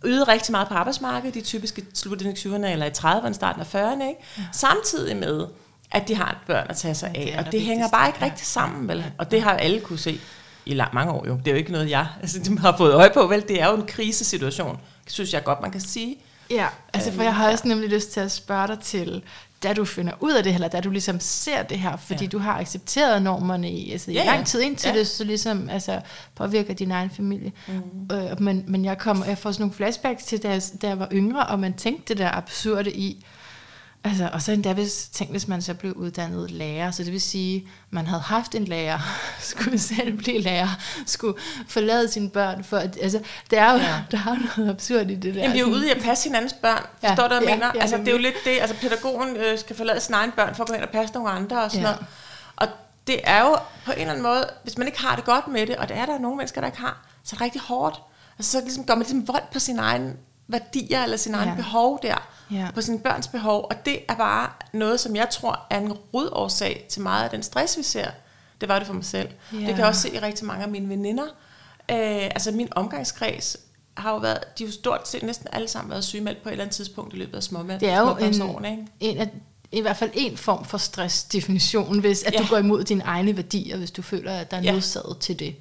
yde 0.05 0.25
rigtig 0.25 0.53
meget 0.53 0.69
på 0.69 0.75
arbejdsmarkedet, 0.75 1.35
de 1.35 1.41
typiske 1.41 1.85
slutningen 1.95 2.53
af 2.53 2.59
20'erne 2.59 2.67
eller 2.67 2.87
i 2.87 2.91
30'erne, 2.91 3.33
starten 3.33 3.63
af 3.63 3.75
40'erne, 3.75 4.09
ikke? 4.09 4.21
Ja. 4.39 4.43
samtidig 4.53 5.17
med, 5.17 5.47
at 5.91 6.09
de 6.09 6.15
har 6.15 6.31
et 6.31 6.39
børn 6.47 6.67
at 6.69 6.77
tage 6.77 6.95
sig 6.95 7.11
af. 7.15 7.33
Ja, 7.35 7.45
og 7.47 7.53
det 7.53 7.61
hænger 7.61 7.89
bare 7.89 8.09
ikke 8.09 8.25
rigtig 8.25 8.47
sammen, 8.47 8.89
vel? 8.89 9.05
Og 9.19 9.31
det 9.31 9.43
har 9.43 9.53
alle 9.53 9.81
kunne 9.81 9.99
se 9.99 10.21
i 10.67 10.75
lang, 10.75 10.95
mange 10.95 11.13
år 11.13 11.27
jo. 11.27 11.37
Det 11.37 11.47
er 11.47 11.51
jo 11.51 11.59
ikke 11.59 11.73
noget, 11.73 11.91
jeg 11.91 12.07
altså, 12.23 12.57
har 12.61 12.77
fået 12.77 12.95
øje 12.95 13.11
på, 13.15 13.27
vel? 13.27 13.43
Det 13.49 13.63
er 13.63 13.69
jo 13.69 13.75
en 13.75 13.87
krisesituation, 13.87 14.79
det 15.05 15.13
synes 15.13 15.33
jeg 15.33 15.45
godt, 15.45 15.61
man 15.61 15.71
kan 15.71 15.81
sige. 15.81 16.17
Ja, 16.51 16.67
altså 16.93 17.13
for 17.13 17.23
jeg 17.23 17.35
har 17.35 17.51
også 17.51 17.69
nemlig 17.69 17.89
lyst 17.89 18.13
til 18.13 18.21
at 18.21 18.33
spørge 18.33 18.69
dig 18.69 18.79
til 18.79 19.23
da 19.63 19.73
du 19.73 19.85
finder 19.85 20.13
ud 20.21 20.33
af 20.33 20.43
det, 20.43 20.55
eller 20.55 20.69
da 20.69 20.81
du 20.81 20.91
ligesom 20.91 21.21
ser 21.21 21.63
det 21.63 21.79
her, 21.79 21.97
fordi 21.97 22.25
ja. 22.25 22.29
du 22.29 22.39
har 22.39 22.59
accepteret 22.59 23.23
normerne 23.23 23.71
i, 23.71 23.93
altså, 23.93 24.13
ja, 24.13 24.23
i 24.23 24.27
lang 24.27 24.47
tid 24.47 24.61
indtil 24.61 24.89
ja. 24.89 24.99
det 24.99 25.07
så 25.07 25.25
ligesom 25.25 25.69
altså, 25.69 26.01
påvirker 26.35 26.75
din 26.75 26.91
egen 26.91 27.11
familie. 27.11 27.53
Mm. 27.69 28.17
Øh, 28.17 28.41
men, 28.41 28.65
men 28.67 28.85
jeg, 28.85 28.99
kommer, 28.99 29.25
jeg 29.27 29.39
får 29.39 29.53
sådan 29.53 29.63
nogle 29.63 29.75
flashbacks 29.75 30.25
til, 30.25 30.43
da 30.43 30.51
jeg, 30.51 30.63
da 30.83 30.89
jeg 30.89 30.99
var 30.99 31.09
yngre, 31.13 31.47
og 31.47 31.59
man 31.59 31.75
tænkte 31.75 32.15
det 32.15 32.19
der 32.19 32.37
absurde 32.37 32.93
i, 32.93 33.25
Altså, 34.05 34.31
og 34.33 34.43
så 34.43 34.53
endda 34.53 34.73
hvis, 34.73 35.09
tænk, 35.13 35.31
hvis 35.31 35.49
man 35.49 35.63
så 35.63 35.75
blev 35.75 35.93
uddannet 35.93 36.51
lærer, 36.51 36.91
så 36.91 37.05
det 37.05 37.13
vil 37.13 37.21
sige, 37.21 37.69
man 37.91 38.07
havde 38.07 38.23
haft 38.23 38.55
en 38.55 38.65
lærer, 38.65 38.99
skulle 39.51 39.79
selv 39.79 40.17
blive 40.17 40.41
lærer, 40.41 40.69
skulle 41.07 41.39
forlade 41.69 42.09
sine 42.09 42.31
børn, 42.31 42.65
for 42.65 42.77
at, 42.77 42.99
altså, 43.03 43.21
der 43.51 43.61
er 43.63 43.73
jo 43.73 43.79
ja. 43.79 44.03
der 44.11 44.19
er 44.19 44.57
noget 44.57 44.71
absurd 44.71 45.11
i 45.11 45.15
det 45.15 45.35
der. 45.35 45.41
Jamen, 45.41 45.55
vi 45.55 45.59
er 45.59 45.63
jo 45.63 45.71
ude 45.71 45.89
i 45.89 45.91
at 45.91 46.03
passe 46.03 46.29
hinandens 46.29 46.53
børn, 46.53 46.83
ja, 47.03 47.11
forstår 47.11 47.29
du, 47.29 47.35
hvad 47.35 47.43
jeg 47.43 47.49
ja, 47.49 47.55
mener? 47.55 47.71
Ja, 47.75 47.81
altså, 47.81 47.97
det 47.97 48.09
er 48.09 48.13
jo 48.13 48.19
lidt 48.19 48.37
det, 48.45 48.59
altså 48.61 48.77
pædagogen 48.77 49.37
øh, 49.37 49.59
skal 49.59 49.77
forlade 49.77 50.01
sine 50.01 50.17
egne 50.17 50.33
børn, 50.33 50.55
for 50.55 50.63
at 50.63 50.69
gå 50.69 50.75
hen 50.75 50.83
og 50.83 50.91
passe 50.91 51.15
nogle 51.15 51.31
andre 51.31 51.63
og 51.63 51.71
sådan 51.71 51.87
ja. 51.87 51.91
noget. 51.91 52.07
Og 52.57 52.69
det 53.07 53.21
er 53.25 53.41
jo 53.41 53.57
på 53.85 53.93
en 53.93 53.99
eller 53.99 54.11
anden 54.11 54.23
måde, 54.23 54.45
hvis 54.63 54.79
man 54.79 54.87
ikke 54.87 55.01
har 55.01 55.17
det 55.17 55.25
godt 55.25 55.49
med 55.49 55.67
det, 55.67 55.77
og 55.77 55.89
det 55.89 55.97
er 55.97 56.07
der 56.07 56.19
nogle 56.19 56.37
mennesker, 56.37 56.61
der 56.61 56.69
ikke 56.69 56.81
har, 56.81 57.07
så 57.25 57.37
er 57.37 57.37
det 57.37 57.41
rigtig 57.41 57.61
hårdt. 57.61 58.01
Altså, 58.39 58.53
så 58.53 58.61
ligesom, 58.61 58.85
går 58.85 58.95
man 58.95 59.03
ligesom 59.03 59.29
vold 59.29 59.43
på 59.53 59.59
sin 59.59 59.79
egen 59.79 60.17
værdier 60.49 61.03
eller 61.03 61.17
sin 61.17 61.35
egen 61.35 61.49
ja. 61.49 61.55
behov 61.55 61.99
der, 62.03 62.29
ja. 62.51 62.69
på 62.75 62.81
sine 62.81 62.99
børns 62.99 63.29
behov, 63.29 63.67
og 63.71 63.85
det 63.85 63.99
er 64.09 64.15
bare 64.15 64.51
noget, 64.73 65.01
som 65.01 65.17
jeg 65.17 65.29
tror 65.31 65.61
er 65.71 65.79
en 65.81 65.93
rodårsag 65.93 66.87
til 66.89 67.03
meget 67.03 67.25
af 67.25 67.31
den 67.31 67.43
stress, 67.43 67.79
vi 67.79 67.83
ser 67.83 68.11
Det 68.61 68.69
var 68.69 68.79
det 68.79 68.87
for 68.87 68.95
mig 68.95 69.05
selv. 69.05 69.29
Ja. 69.53 69.57
Det 69.59 69.67
kan 69.67 69.79
jeg 69.79 69.87
også 69.87 70.01
se 70.01 70.15
i 70.15 70.19
rigtig 70.19 70.47
mange 70.47 70.63
af 70.65 70.69
mine 70.71 70.89
veninder. 70.89 71.25
Øh, 71.91 72.25
altså 72.25 72.53
min 72.53 72.69
omgangskreds 72.71 73.57
har 73.97 74.11
jo 74.11 74.17
været, 74.17 74.39
de 74.59 74.65
har 74.65 74.69
jo 74.69 74.73
stort 74.73 75.09
set 75.09 75.23
næsten 75.23 75.49
alle 75.53 75.69
sammen 75.69 75.91
været 75.91 76.05
sygemeldt 76.05 76.43
på 76.43 76.49
et 76.49 76.53
eller 76.53 76.65
andet 76.65 76.77
tidspunkt 76.77 77.15
i 77.15 77.17
løbet 77.17 77.37
af 77.37 77.43
småmænd. 77.43 77.81
Det 77.81 77.89
er 77.89 78.01
jo 78.01 78.17
en, 78.17 78.65
ikke? 78.65 78.87
en 79.01 79.19
af, 79.19 79.31
i 79.73 79.81
hvert 79.81 79.97
fald 79.97 80.11
en 80.15 80.37
form 80.37 80.65
for 80.65 80.79
stressdefinition, 80.79 82.01
hvis 82.01 82.23
at 82.23 82.35
ja. 82.35 82.39
du 82.39 82.47
går 82.51 82.57
imod 82.59 82.85
dine 82.85 83.05
egne 83.05 83.37
værdier, 83.37 83.77
hvis 83.77 83.91
du 83.91 84.03
føler, 84.03 84.33
at 84.33 84.51
der 84.51 84.57
er 84.57 84.63
Ja. 84.63 84.73
nødsaget 84.73 85.19
til 85.19 85.39
det. 85.39 85.57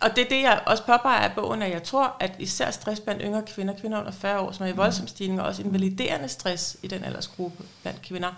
Og 0.00 0.16
det 0.16 0.24
er 0.24 0.28
det, 0.28 0.42
jeg 0.42 0.60
også 0.66 0.82
påpeger 0.82 1.26
i 1.28 1.32
bogen, 1.34 1.62
at 1.62 1.70
jeg 1.70 1.82
tror, 1.82 2.16
at 2.20 2.32
især 2.38 2.70
stress 2.70 3.00
blandt 3.00 3.22
yngre 3.24 3.42
kvinder, 3.42 3.74
kvinder 3.80 3.98
under 3.98 4.12
40 4.12 4.40
år, 4.40 4.52
som 4.52 4.66
er 4.66 4.70
i 4.70 4.76
voldsom 4.76 5.06
stigning, 5.06 5.40
og 5.40 5.46
også 5.46 5.62
invaliderende 5.62 6.28
stress 6.28 6.76
i 6.82 6.86
den 6.86 7.04
aldersgruppe 7.04 7.64
blandt 7.82 8.02
kvinder, 8.02 8.28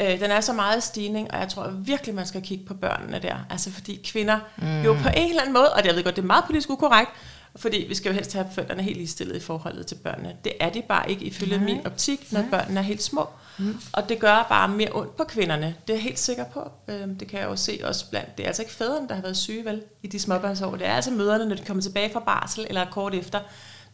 øh, 0.00 0.20
den 0.20 0.30
er 0.30 0.40
så 0.40 0.52
meget 0.52 0.82
stigning, 0.82 1.30
og 1.30 1.40
jeg 1.40 1.48
tror 1.48 1.68
virkelig, 1.68 2.14
man 2.14 2.26
skal 2.26 2.42
kigge 2.42 2.64
på 2.64 2.74
børnene 2.74 3.18
der. 3.18 3.36
Altså 3.50 3.72
fordi 3.72 4.00
kvinder 4.04 4.38
mm. 4.56 4.82
jo 4.82 4.92
på 4.92 5.08
en 5.16 5.28
eller 5.28 5.40
anden 5.40 5.54
måde, 5.54 5.72
og 5.72 5.86
jeg 5.86 5.94
ved 5.94 6.04
godt, 6.04 6.16
det 6.16 6.22
er 6.22 6.26
meget 6.26 6.44
politisk 6.44 6.70
ukorrekt, 6.70 7.10
fordi 7.56 7.84
vi 7.88 7.94
skal 7.94 8.08
jo 8.10 8.14
helst 8.14 8.32
have 8.32 8.46
forældrene 8.52 8.82
helt 8.82 8.96
ligestillet 8.96 9.36
i 9.36 9.40
forholdet 9.40 9.86
til 9.86 9.94
børnene. 9.94 10.36
Det 10.44 10.52
er 10.60 10.70
de 10.70 10.82
bare 10.88 11.10
ikke 11.10 11.24
ifølge 11.24 11.56
Nej. 11.56 11.64
min 11.64 11.86
optik, 11.86 12.32
når 12.32 12.40
Nej. 12.40 12.50
børnene 12.50 12.80
er 12.80 12.84
helt 12.84 13.02
små. 13.02 13.28
Mm. 13.58 13.76
Og 13.92 14.08
det 14.08 14.18
gør 14.18 14.46
bare 14.48 14.68
mere 14.68 14.88
ondt 14.92 15.16
på 15.16 15.24
kvinderne. 15.24 15.74
Det 15.86 15.92
er 15.92 15.96
jeg 15.96 16.02
helt 16.02 16.18
sikker 16.18 16.44
på. 16.44 16.70
Øhm, 16.88 17.18
det 17.18 17.28
kan 17.28 17.40
jeg 17.40 17.46
jo 17.46 17.56
se 17.56 17.80
også 17.84 18.10
blandt. 18.10 18.36
Det 18.36 18.42
er 18.42 18.46
altså 18.46 18.62
ikke 18.62 18.74
fædrene, 18.74 19.08
der 19.08 19.14
har 19.14 19.22
været 19.22 19.36
syge 19.36 19.64
vel 19.64 19.82
i 20.02 20.06
de 20.06 20.18
småbørnsår. 20.18 20.76
Det 20.76 20.86
er 20.86 20.92
altså 20.92 21.10
møderne, 21.10 21.48
når 21.48 21.56
de 21.56 21.64
kommer 21.64 21.82
tilbage 21.82 22.12
fra 22.12 22.20
barsel 22.20 22.66
eller 22.68 22.90
kort 22.90 23.14
efter, 23.14 23.40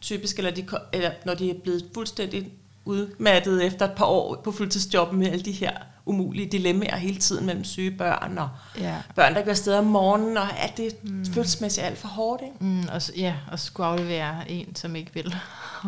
typisk, 0.01 0.37
eller, 0.37 0.51
de, 0.51 0.67
eller 0.93 1.11
når 1.25 1.33
de 1.33 1.49
er 1.49 1.59
blevet 1.63 1.85
fuldstændig 1.93 2.51
udmattet 2.85 3.63
efter 3.65 3.85
et 3.85 3.91
par 3.95 4.05
år 4.05 4.41
på 4.43 4.51
fuldtidsjobben 4.51 5.19
med 5.19 5.27
alle 5.31 5.45
de 5.45 5.51
her 5.51 5.71
umulige 6.05 6.47
dilemmaer 6.51 6.95
hele 6.95 7.17
tiden 7.17 7.45
mellem 7.45 7.63
syge 7.63 7.91
børn 7.91 8.37
og 8.37 8.49
Ja. 8.77 8.95
børn, 9.15 9.31
der 9.31 9.37
ikke 9.37 9.45
vil 9.45 9.51
afsted 9.51 9.73
om 9.73 9.85
morgenen, 9.85 10.37
og 10.37 10.59
at 10.59 10.77
det 10.77 11.03
mm. 11.03 11.25
følelsesmæssigt 11.33 11.85
alt 11.85 11.97
for 11.97 12.07
hårdt. 12.07 12.41
Ikke? 12.43 12.55
Mm, 12.59 12.83
og, 12.93 13.01
ja, 13.17 13.35
og 13.51 13.59
skulle 13.59 13.87
aflevere 13.87 14.51
en, 14.51 14.75
som 14.75 14.95
ikke 14.95 15.13
vil. 15.13 15.35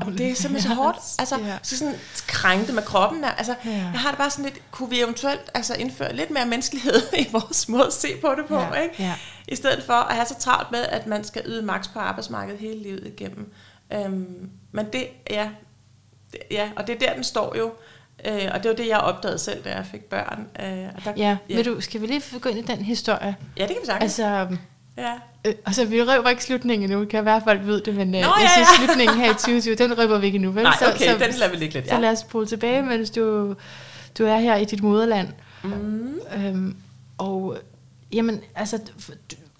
Jamen, 0.01 0.17
det 0.17 0.31
er 0.31 0.35
simpelthen 0.35 0.71
så 0.71 0.75
hårdt. 0.75 0.97
Altså, 1.19 1.39
Ja. 1.39 1.57
så 1.63 1.77
sådan 1.77 1.93
krænke 2.27 2.73
med 2.73 2.83
kroppen. 2.83 3.23
Altså, 3.23 3.55
Ja. 3.65 3.71
Jeg 3.71 3.99
har 3.99 4.09
det 4.09 4.17
bare 4.17 4.29
sådan 4.29 4.45
lidt, 4.45 4.61
kunne 4.71 4.89
vi 4.89 4.99
eventuelt 5.01 5.51
altså, 5.53 5.73
indføre 5.75 6.15
lidt 6.15 6.31
mere 6.31 6.45
menneskelighed 6.45 6.93
i 7.19 7.27
vores 7.31 7.69
måde 7.69 7.85
at 7.85 7.93
se 7.93 8.07
på 8.21 8.27
det 8.37 8.45
på, 8.47 8.55
Ja, 8.59 8.73
ikke? 8.73 8.95
ja. 8.99 9.13
I 9.47 9.55
stedet 9.55 9.83
for 9.83 9.93
at 9.93 10.15
have 10.15 10.25
så 10.27 10.35
travlt 10.39 10.71
med, 10.71 10.85
at 10.89 11.07
man 11.07 11.23
skal 11.23 11.41
yde 11.45 11.61
maks 11.61 11.87
på 11.87 11.99
arbejdsmarkedet 11.99 12.59
hele 12.59 12.83
livet 12.83 13.07
igennem. 13.17 13.53
Øhm, 13.93 14.49
men 14.71 14.85
det, 14.93 15.07
ja, 15.29 15.49
ja, 16.51 16.69
og 16.75 16.87
det 16.87 16.95
er 16.95 16.99
der, 16.99 17.13
den 17.13 17.23
står 17.23 17.55
jo. 17.57 17.71
Øh, 18.25 18.49
og 18.53 18.63
det 18.63 18.69
var 18.69 18.75
det, 18.75 18.87
jeg 18.87 18.97
opdagede 18.97 19.39
selv, 19.39 19.63
da 19.63 19.69
jeg 19.75 19.85
fik 19.91 20.03
børn. 20.03 20.47
Øh, 20.59 20.89
og 20.97 21.03
der, 21.05 21.13
Ja, 21.17 21.37
ja. 21.49 21.55
Vil 21.55 21.65
du, 21.65 21.81
skal 21.81 22.01
vi 22.01 22.07
lige 22.07 22.39
gå 22.39 22.49
ind 22.49 22.59
i 22.59 22.61
den 22.61 22.77
historie? 22.77 23.35
ja, 23.57 23.61
det 23.61 23.69
kan 23.69 23.77
vi 23.81 23.85
sagtens. 23.85 24.19
Altså, 24.19 24.57
ja. 24.97 25.13
øh, 25.45 25.53
altså 25.65 25.85
vi 25.85 26.01
røber 26.03 26.29
ikke 26.29 26.43
slutningen 26.43 26.89
endnu, 26.91 27.01
det 27.01 27.09
kan 27.09 27.25
være, 27.25 27.35
at 27.35 27.43
folk 27.43 27.65
ved 27.65 27.81
det, 27.81 27.95
men 27.95 28.15
øh, 28.15 28.21
Nå, 28.21 28.27
jeg 28.27 28.35
ja, 28.41 28.47
synes, 28.55 28.67
ja. 28.69 28.75
slutningen 28.85 29.17
her 29.17 29.29
i 29.29 29.33
2020, 29.33 29.75
den 29.75 29.97
røber 29.97 30.17
vi 30.17 30.25
ikke 30.25 30.35
endnu, 30.35 30.51
vel? 30.51 30.63
Nej, 30.63 30.73
okay, 30.95 31.19
den 31.19 31.33
lader 31.39 31.49
vi 31.51 31.57
ligge 31.57 31.73
lidt, 31.73 31.87
Så 31.87 31.93
ja. 31.93 31.99
lad 31.99 32.11
os 32.11 32.19
spole 32.19 32.45
tilbage, 32.47 32.81
mens 32.81 33.09
du, 33.09 33.55
du 34.17 34.25
er 34.25 34.37
her 34.37 34.55
i 34.55 34.65
dit 34.65 34.83
moderland. 34.83 35.27
Mm. 35.63 36.19
Øhm, 36.35 36.77
og 37.17 37.57
jamen, 38.11 38.41
altså, 38.55 38.79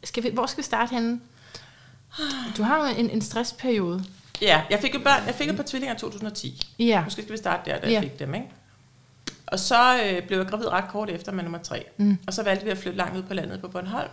skal 0.04 0.24
vi, 0.24 0.30
hvor 0.34 0.46
skal 0.46 0.58
vi 0.58 0.64
starte 0.64 0.94
henne? 0.96 1.20
Du 2.58 2.64
har 2.64 2.78
jo 2.78 2.96
en, 2.98 3.10
en 3.10 3.22
stressperiode. 3.22 4.04
Ja, 4.42 4.62
jeg 4.70 4.80
fik 4.80 4.94
jo 4.94 5.00
børn, 5.00 5.24
jeg 5.28 5.36
fik 5.36 5.48
jo 5.48 5.54
på 5.54 5.64
tvillinger 5.64 5.96
i 5.96 6.00
2010. 6.00 6.62
Ja. 6.80 7.04
Måske 7.04 7.22
skal 7.22 7.32
vi 7.34 7.38
starte 7.38 7.72
der, 7.72 7.80
da 7.80 7.88
Ja. 7.88 7.94
jeg 7.94 8.02
fik 8.04 8.20
dem, 8.20 8.34
ikke? 8.36 8.48
Og 9.48 9.60
så 9.60 9.98
øh, 10.06 10.28
blev 10.28 10.38
jeg 10.38 10.48
gravid 10.48 10.68
ret 10.68 10.84
kort 10.92 11.10
efter 11.10 11.32
med 11.32 11.44
nummer 11.44 11.60
tre. 11.60 11.86
Mm. 11.98 12.18
Og 12.28 12.34
så 12.34 12.44
valgte 12.44 12.66
vi 12.66 12.72
at 12.72 12.78
flytte 12.78 12.98
langt 12.98 13.18
ud 13.18 13.24
på 13.24 13.34
landet 13.34 13.62
på 13.62 13.68
Bornholm, 13.68 14.10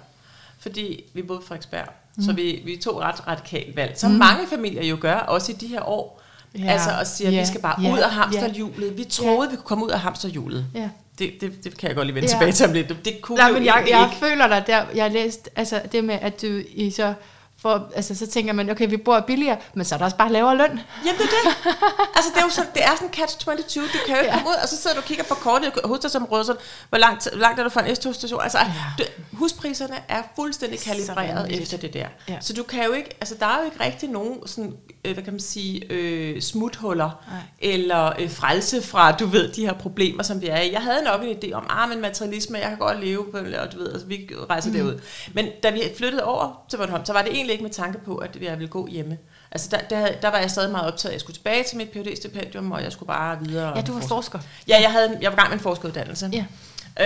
fordi 0.59 1.05
vi 1.15 1.23
boede 1.23 1.41
på 1.41 1.47
Frederiksberg. 1.47 1.89
Mm. 2.17 2.23
Så 2.23 2.33
vi, 2.33 2.63
vi 2.65 2.77
tog 2.77 3.01
ret 3.01 3.27
radikalt 3.27 3.77
valg, 3.77 3.99
som 3.99 4.11
mm. 4.11 4.19
mange 4.19 4.47
familier 4.49 4.83
jo 4.85 4.99
gør, 5.01 5.15
også 5.15 5.53
i 5.53 5.55
de 5.55 5.67
her 5.67 5.89
år. 5.89 6.23
Ja. 6.59 6.65
Ja. 6.65 6.71
Altså 6.73 6.91
og 7.01 7.07
siger, 7.07 7.29
at 7.29 7.35
Ja. 7.35 7.41
vi 7.41 7.47
skal 7.47 7.61
bare 7.61 7.83
Ja. 7.83 7.93
ud 7.93 7.99
af 7.99 8.11
hamsterhjulet. 8.11 8.99
Vi 8.99 9.05
troede, 9.05 9.51
vi 9.51 9.57
kunne 9.57 9.65
komme 9.65 9.85
ud 9.85 9.91
af 9.91 10.01
hamsterhjulet. 10.01 10.67
Ja. 10.75 10.89
Det, 11.19 11.33
det, 11.41 11.65
det 11.65 11.77
kan 11.79 11.89
jeg 11.89 11.97
godt 11.97 12.07
lige 12.07 12.15
vende 12.15 12.29
Ja. 12.29 12.35
ja. 12.35 12.39
tilbage 12.39 12.53
til 12.53 12.67
om 12.67 12.73
lidt. 12.73 13.05
Det, 13.05 13.21
kunne 13.23 13.37
Nej, 13.39 13.53
men 13.53 13.65
jeg, 13.65 13.87
jeg 13.91 14.09
ikke. 14.13 14.27
føler 14.27 14.49
dig 14.49 14.65
der. 14.67 14.85
Jeg 14.95 15.05
har 15.05 15.11
læst 15.11 15.49
altså, 15.57 15.81
det 15.93 16.05
med, 16.05 16.19
at 16.23 16.43
du 16.43 16.63
i 16.75 16.91
så... 16.91 17.15
For, 17.63 17.89
altså, 17.97 18.15
så 18.15 18.27
tænker 18.27 18.53
man, 18.53 18.71
okay, 18.71 18.89
vi 18.91 18.97
bor 18.97 19.21
billigere, 19.21 19.57
men 19.75 19.85
så 19.85 19.95
er 19.95 19.99
der 19.99 20.05
også 20.05 20.17
bare 20.17 20.33
lavere 20.33 20.57
løn. 20.57 20.81
Jamen 21.07 21.19
det 21.19 21.25
er 21.25 21.51
det. 21.51 21.75
Altså 22.17 22.31
det 22.35 22.41
er 22.41 22.45
jo 22.45 22.51
sådan, 22.51 22.71
det 22.75 22.85
er 22.85 22.91
sådan 22.95 23.09
catch-22. 23.17 23.81
Du 23.81 23.99
kan 24.07 24.15
jo 24.15 24.21
ikke 24.21 24.25
Ja. 24.25 24.33
komme 24.33 24.49
ud, 24.49 24.55
og 24.63 24.69
så 24.69 24.77
sidder 24.77 24.97
du 24.97 25.01
og 25.01 25.05
kigger 25.07 25.25
på 25.25 25.35
kortet 25.35 25.69
i 25.69 25.71
hovedstadsområdet, 25.85 26.47
så 26.47 26.55
hvor 26.89 26.99
langt, 26.99 27.29
hvor 27.33 27.41
langt 27.41 27.61
er 27.61 27.65
du 27.65 27.71
fra 27.71 27.89
en 27.89 27.97
S-togstation? 27.97 28.41
Altså 28.43 28.59
Ja. 28.59 28.65
ja. 28.99 29.05
huspriserne 29.33 29.95
er 30.09 30.23
fuldstændig 30.37 30.81
kalibreret 30.81 31.35
vanvittigt. 31.37 31.63
efter 31.63 31.77
det 31.77 31.95
der. 31.95 32.07
Ja. 32.29 32.37
Så 32.41 32.53
du 32.53 32.63
kan 32.63 32.85
jo 32.85 32.93
ikke, 32.93 33.11
altså 33.21 33.35
der 33.41 33.47
er 33.47 33.59
jo 33.59 33.65
ikke 33.65 33.85
rigtig 33.85 34.09
nogen 34.09 34.47
sådan, 34.47 34.73
øh, 35.05 35.13
hvad 35.15 35.25
kan 35.25 35.33
man 35.33 35.41
sige, 35.41 35.83
øh, 35.93 36.43
smuthuller, 36.43 37.11
Nej. 37.31 37.41
eller 37.61 38.13
øh, 38.19 38.31
frelse 38.31 38.83
fra, 38.83 39.13
du 39.13 39.27
ved, 39.27 39.53
de 39.53 39.67
her 39.67 39.73
problemer, 39.73 40.23
som 40.23 40.41
vi 40.43 40.47
er 40.49 40.61
i. 40.61 40.73
Jeg 40.73 40.81
havde 40.83 41.05
nok 41.05 41.21
en 41.25 41.37
idé 41.45 41.53
om, 41.53 41.67
ah, 41.71 41.89
men 41.89 42.01
materialisme, 42.01 42.59
jeg 42.59 42.69
kan 42.69 42.79
godt 42.79 43.01
leve 43.05 43.25
på, 43.33 43.39
og 43.39 43.73
du 43.73 43.79
ved, 43.79 43.93
altså, 43.93 44.07
vi 44.07 44.31
rejser 44.51 44.71
mm. 44.71 44.77
derud. 44.77 45.01
Men 45.35 45.47
da 45.63 45.71
vi 45.71 45.81
flyttede 45.99 46.25
over 46.25 46.65
til 46.71 46.77
Bornholm, 46.77 47.05
så 47.05 47.13
var 47.13 47.23
det 47.23 47.33
egentlig 47.35 47.52
ikke 47.53 47.63
med 47.65 47.71
tanke 47.71 47.99
på, 47.99 48.17
at 48.17 48.37
jeg 48.41 48.59
ville 48.59 48.69
gå 48.69 48.87
hjemme. 48.87 49.19
Altså 49.51 49.69
der, 49.71 49.79
der, 49.79 50.13
der 50.23 50.29
var 50.29 50.39
jeg 50.39 50.51
stadig 50.51 50.71
meget 50.71 50.93
optaget, 50.93 51.13
jeg 51.13 51.21
skulle 51.21 51.37
tilbage 51.37 51.65
til 51.65 51.77
mit 51.77 51.89
phd 51.91 52.17
stipendium 52.17 52.73
og 52.73 52.83
jeg 52.83 52.93
skulle 52.93 53.07
bare 53.07 53.39
videre. 53.41 53.77
Ja, 53.77 53.83
du 53.83 53.93
var 53.93 54.01
forske. 54.01 54.09
forsker. 54.15 54.39
Ja, 54.69 54.81
jeg, 54.81 54.93
havde, 54.93 55.19
jeg 55.21 55.31
var 55.31 55.37
gang 55.37 55.49
med 55.49 55.57
en 55.59 55.63
forskeruddannelse. 55.63 56.31
Ja. 56.33 56.45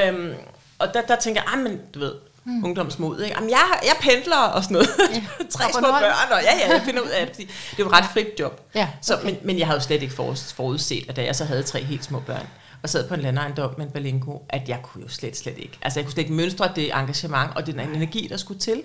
Øhm, 0.09 0.35
og 0.79 0.95
der, 0.95 1.01
der 1.03 1.17
tænker 1.17 1.41
jeg, 1.47 1.53
ah, 1.53 1.63
men 1.65 1.81
du 1.95 1.99
ved, 1.99 2.15
mm. 2.45 2.65
ungdomsmod, 2.65 3.21
ikke? 3.21 3.35
Jamen, 3.37 3.51
jeg, 3.51 3.59
jeg 3.83 3.97
pendler 4.01 4.37
og 4.37 4.63
sådan 4.65 4.75
noget. 4.75 4.89
Ja. 5.15 5.23
Tre 5.51 5.73
små 5.73 5.81
børn, 5.81 6.33
og 6.33 6.43
ja, 6.43 6.67
ja, 6.67 6.73
jeg 6.75 6.83
finder 6.85 7.01
ud 7.03 7.09
af 7.09 7.27
det, 7.27 7.35
fordi 7.35 7.47
det 7.71 7.79
jo 7.79 7.87
et 7.87 7.93
ret 7.93 8.05
frit 8.13 8.29
job. 8.41 8.61
Ja, 8.75 8.89
Så, 9.01 9.15
okay. 9.17 9.25
men, 9.25 9.37
men 9.43 9.59
jeg 9.59 9.67
havde 9.67 9.79
jo 9.81 9.85
slet 9.85 10.03
ikke 10.03 10.15
forud- 10.15 10.55
forudset, 10.55 11.05
at 11.09 11.17
da 11.17 11.25
jeg 11.25 11.37
så 11.37 11.45
havde 11.45 11.63
tre 11.63 11.85
helt 11.85 12.05
små 12.05 12.21
børn, 12.21 12.47
og 12.83 12.89
sad 12.89 13.09
på 13.09 13.15
en 13.15 13.21
landejendom 13.21 13.75
med 13.79 13.87
en 13.87 13.93
balingo, 13.93 14.39
at 14.49 14.69
jeg 14.69 14.79
kunne 14.83 15.03
jo 15.05 15.09
slet, 15.09 15.37
slet 15.37 15.59
ikke. 15.59 15.79
Altså, 15.83 16.01
jeg 16.01 16.05
kunne 16.05 16.13
slet 16.13 16.23
ikke 16.23 16.35
mønstre 16.35 16.71
det 16.77 16.95
engagement 16.97 17.51
og 17.57 17.67
den 17.67 17.81
energi, 17.81 18.27
der 18.31 18.37
skulle 18.37 18.61
til 18.61 18.83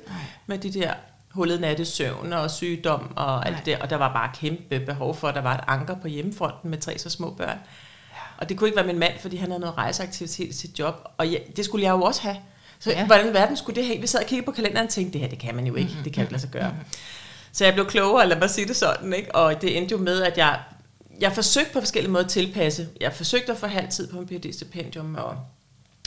med 0.48 0.58
de 0.58 0.74
der 0.74 0.94
hullet 1.34 1.62
nattesøvn 1.62 2.34
og 2.34 2.52
sygdom 2.52 3.14
og 3.16 3.46
alt 3.46 3.56
Nej. 3.56 3.64
det 3.64 3.78
der. 3.78 3.84
Og 3.84 3.90
der 3.90 3.96
var 3.96 4.14
bare 4.14 4.32
kæmpe 4.34 4.80
behov 4.80 5.16
for, 5.16 5.28
at 5.28 5.36
der 5.36 5.42
var 5.42 5.54
et 5.54 5.64
anker 5.68 5.96
på 5.96 6.08
hjemmefronten 6.08 6.70
med 6.70 6.78
tre 6.78 6.98
så 6.98 7.10
små 7.10 7.30
børn. 7.30 7.58
Og 8.38 8.50
det 8.50 8.58
kunne 8.58 8.68
ikke 8.68 8.76
være 8.78 8.88
min 8.88 9.00
mand, 9.00 9.14
fordi 9.20 9.38
han 9.38 9.50
havde 9.50 9.60
noget 9.62 9.78
rejseaktivitet 9.78 10.48
i 10.50 10.54
sit 10.54 10.80
job. 10.80 11.08
Og 11.18 11.32
jeg, 11.32 11.42
det 11.56 11.66
skulle 11.66 11.86
jeg 11.86 11.92
jo 11.92 12.02
også 12.02 12.22
have. 12.22 12.38
Så 12.80 12.90
Ja. 12.92 13.00
ja. 13.00 13.06
hvordan 13.06 13.30
i 13.30 13.34
verden 13.34 13.58
skulle 13.58 13.76
det 13.76 13.86
have? 13.88 14.02
Vi 14.02 14.08
sad 14.08 14.20
og 14.20 14.26
kiggede 14.26 14.46
på 14.46 14.52
kalenderen 14.52 14.88
og 14.88 14.94
tænkte, 14.94 15.14
det 15.14 15.22
her, 15.22 15.28
det 15.30 15.40
kan 15.40 15.56
man 15.56 15.68
jo 15.68 15.76
ikke. 15.76 15.90
Mm-hmm. 15.90 16.04
Det 16.04 16.14
kan 16.14 16.22
jo 16.22 16.26
ikke 16.26 16.32
lade 16.34 16.42
sig 16.42 16.52
gøre. 16.52 16.70
Mm-hmm. 16.70 16.86
Så 17.52 17.66
jeg 17.66 17.74
blev 17.74 17.86
klogere, 17.86 18.28
lad 18.28 18.38
mig 18.40 18.50
sige 18.50 18.68
det 18.68 18.76
sådan. 18.76 19.14
Ikke? 19.14 19.36
Og 19.36 19.62
det 19.62 19.78
endte 19.78 19.92
jo 19.92 19.98
med, 19.98 20.22
at 20.22 20.38
jeg, 20.38 20.60
jeg 21.20 21.32
forsøgte 21.34 21.74
på 21.74 21.80
forskellige 21.80 22.12
måder 22.12 22.26
at 22.26 22.32
tilpasse. 22.32 22.88
Jeg 23.02 23.14
forsøgte 23.14 23.52
at 23.52 23.58
få 23.58 23.68
halv 23.68 23.88
tid 23.90 24.08
på 24.08 24.18
en 24.20 24.28
PhD-stipendium, 24.28 25.16
og 25.16 25.36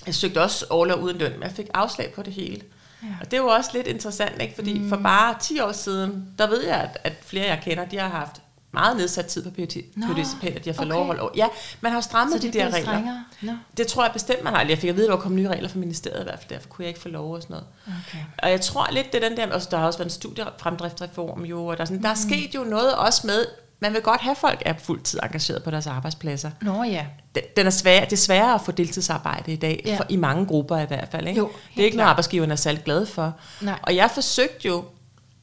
jeg 0.06 0.14
søgte 0.14 0.42
også 0.42 0.66
overlov 0.70 1.00
uden 1.00 1.18
løn, 1.18 1.32
men 1.32 1.42
jeg 1.42 1.52
fik 1.52 1.66
afslag 1.74 2.12
på 2.14 2.22
det 2.22 2.32
hele. 2.32 2.56
Ja. 2.56 2.62
Ja. 3.04 3.08
Og 3.20 3.30
det 3.30 3.36
er 3.36 3.40
jo 3.42 3.46
også 3.46 3.70
lidt 3.74 3.86
interessant, 3.86 4.42
ikke? 4.42 4.54
fordi 4.54 4.78
mm. 4.78 4.88
for 4.88 4.96
bare 4.96 5.34
10 5.40 5.60
år 5.60 5.72
siden, 5.72 6.28
der 6.38 6.46
ved 6.46 6.64
jeg, 6.66 6.76
at, 6.76 6.98
at 7.04 7.12
flere 7.22 7.46
jeg 7.46 7.60
kender, 7.64 7.84
de 7.84 7.98
har 7.98 8.08
haft 8.08 8.40
meget 8.72 8.96
nedsat 8.96 9.26
tid 9.26 9.42
på 9.44 9.50
PhD-stipendier, 9.50 10.58
de 10.60 10.70
har 10.70 10.74
fået 10.74 10.92
okay. 10.92 11.18
lov. 11.18 11.30
Ja, 11.36 11.46
man 11.80 11.92
har 11.92 12.00
strammet 12.00 12.42
de 12.42 12.52
der 12.52 12.64
regler. 12.64 12.80
strengere? 12.80 13.24
Nå. 13.42 13.52
Det 13.76 13.86
tror 13.86 14.04
jeg 14.04 14.12
bestemt, 14.12 14.44
man 14.44 14.52
har. 14.52 14.64
Jeg 14.64 14.78
fik 14.78 14.90
at 14.90 14.96
vide, 14.96 15.06
at 15.06 15.10
der 15.10 15.16
var 15.16 15.22
kommet 15.22 15.40
nye 15.40 15.48
regler 15.48 15.68
fra 15.68 15.78
ministeriet 15.78 16.20
i 16.20 16.22
hvert 16.22 16.38
fald, 16.38 16.48
derfor 16.48 16.68
kunne 16.68 16.82
jeg 16.82 16.88
ikke 16.88 17.00
få 17.00 17.08
lov 17.08 17.34
og 17.34 17.42
sådan 17.42 17.54
noget. 17.54 17.66
Okay. 17.86 18.18
Og 18.38 18.50
jeg 18.50 18.60
tror 18.60 18.88
lidt, 18.92 19.12
det 19.12 19.24
er 19.24 19.28
den 19.28 19.36
der, 19.36 19.52
altså 19.52 19.68
der 19.70 19.76
har 19.76 19.86
også 19.86 19.98
været 19.98 20.06
en 20.06 20.10
studiefremdriftsreform 20.10 21.44
jo, 21.44 21.66
og 21.66 21.76
der 21.76 21.80
er, 21.82 21.86
sådan, 21.86 22.02
der 22.02 22.08
er 22.08 22.14
Mm. 22.14 22.30
sket 22.30 22.54
jo 22.54 22.64
noget 22.64 22.94
også 22.94 23.26
med, 23.26 23.46
man 23.84 23.92
vil 23.92 24.02
godt 24.02 24.20
have 24.20 24.30
at 24.30 24.36
folk 24.36 24.62
er 24.66 24.74
fuldtid 24.78 25.18
engageret 25.22 25.62
på 25.64 25.70
deres 25.70 25.86
arbejdspladser. 25.86 26.50
Nå 26.62 26.82
ja. 26.84 27.06
Den- 27.34 27.42
Den 27.56 27.66
er 27.66 27.70
svær, 27.70 28.00
det 28.04 28.12
er 28.12 28.16
sværere 28.16 28.54
at 28.54 28.60
få 28.60 28.72
deltidsarbejde 28.72 29.52
i 29.52 29.56
dag, 29.56 29.82
Ja. 29.86 29.96
for, 29.96 30.06
i 30.08 30.16
mange 30.16 30.46
grupper 30.46 30.78
i 30.78 30.84
hvert 30.86 31.08
fald. 31.10 31.28
Ikke? 31.28 31.38
Jo, 31.40 31.50
det 31.74 31.80
er 31.80 31.84
ikke 31.84 31.96
noget, 31.96 32.10
arbejdsgiverne 32.10 32.52
er 32.52 32.56
særlig 32.56 32.84
glade 32.84 33.06
for. 33.06 33.34
Nej. 33.60 33.78
Og 33.82 33.96
jeg 33.96 34.10
forsøgte 34.10 34.68
jo 34.68 34.84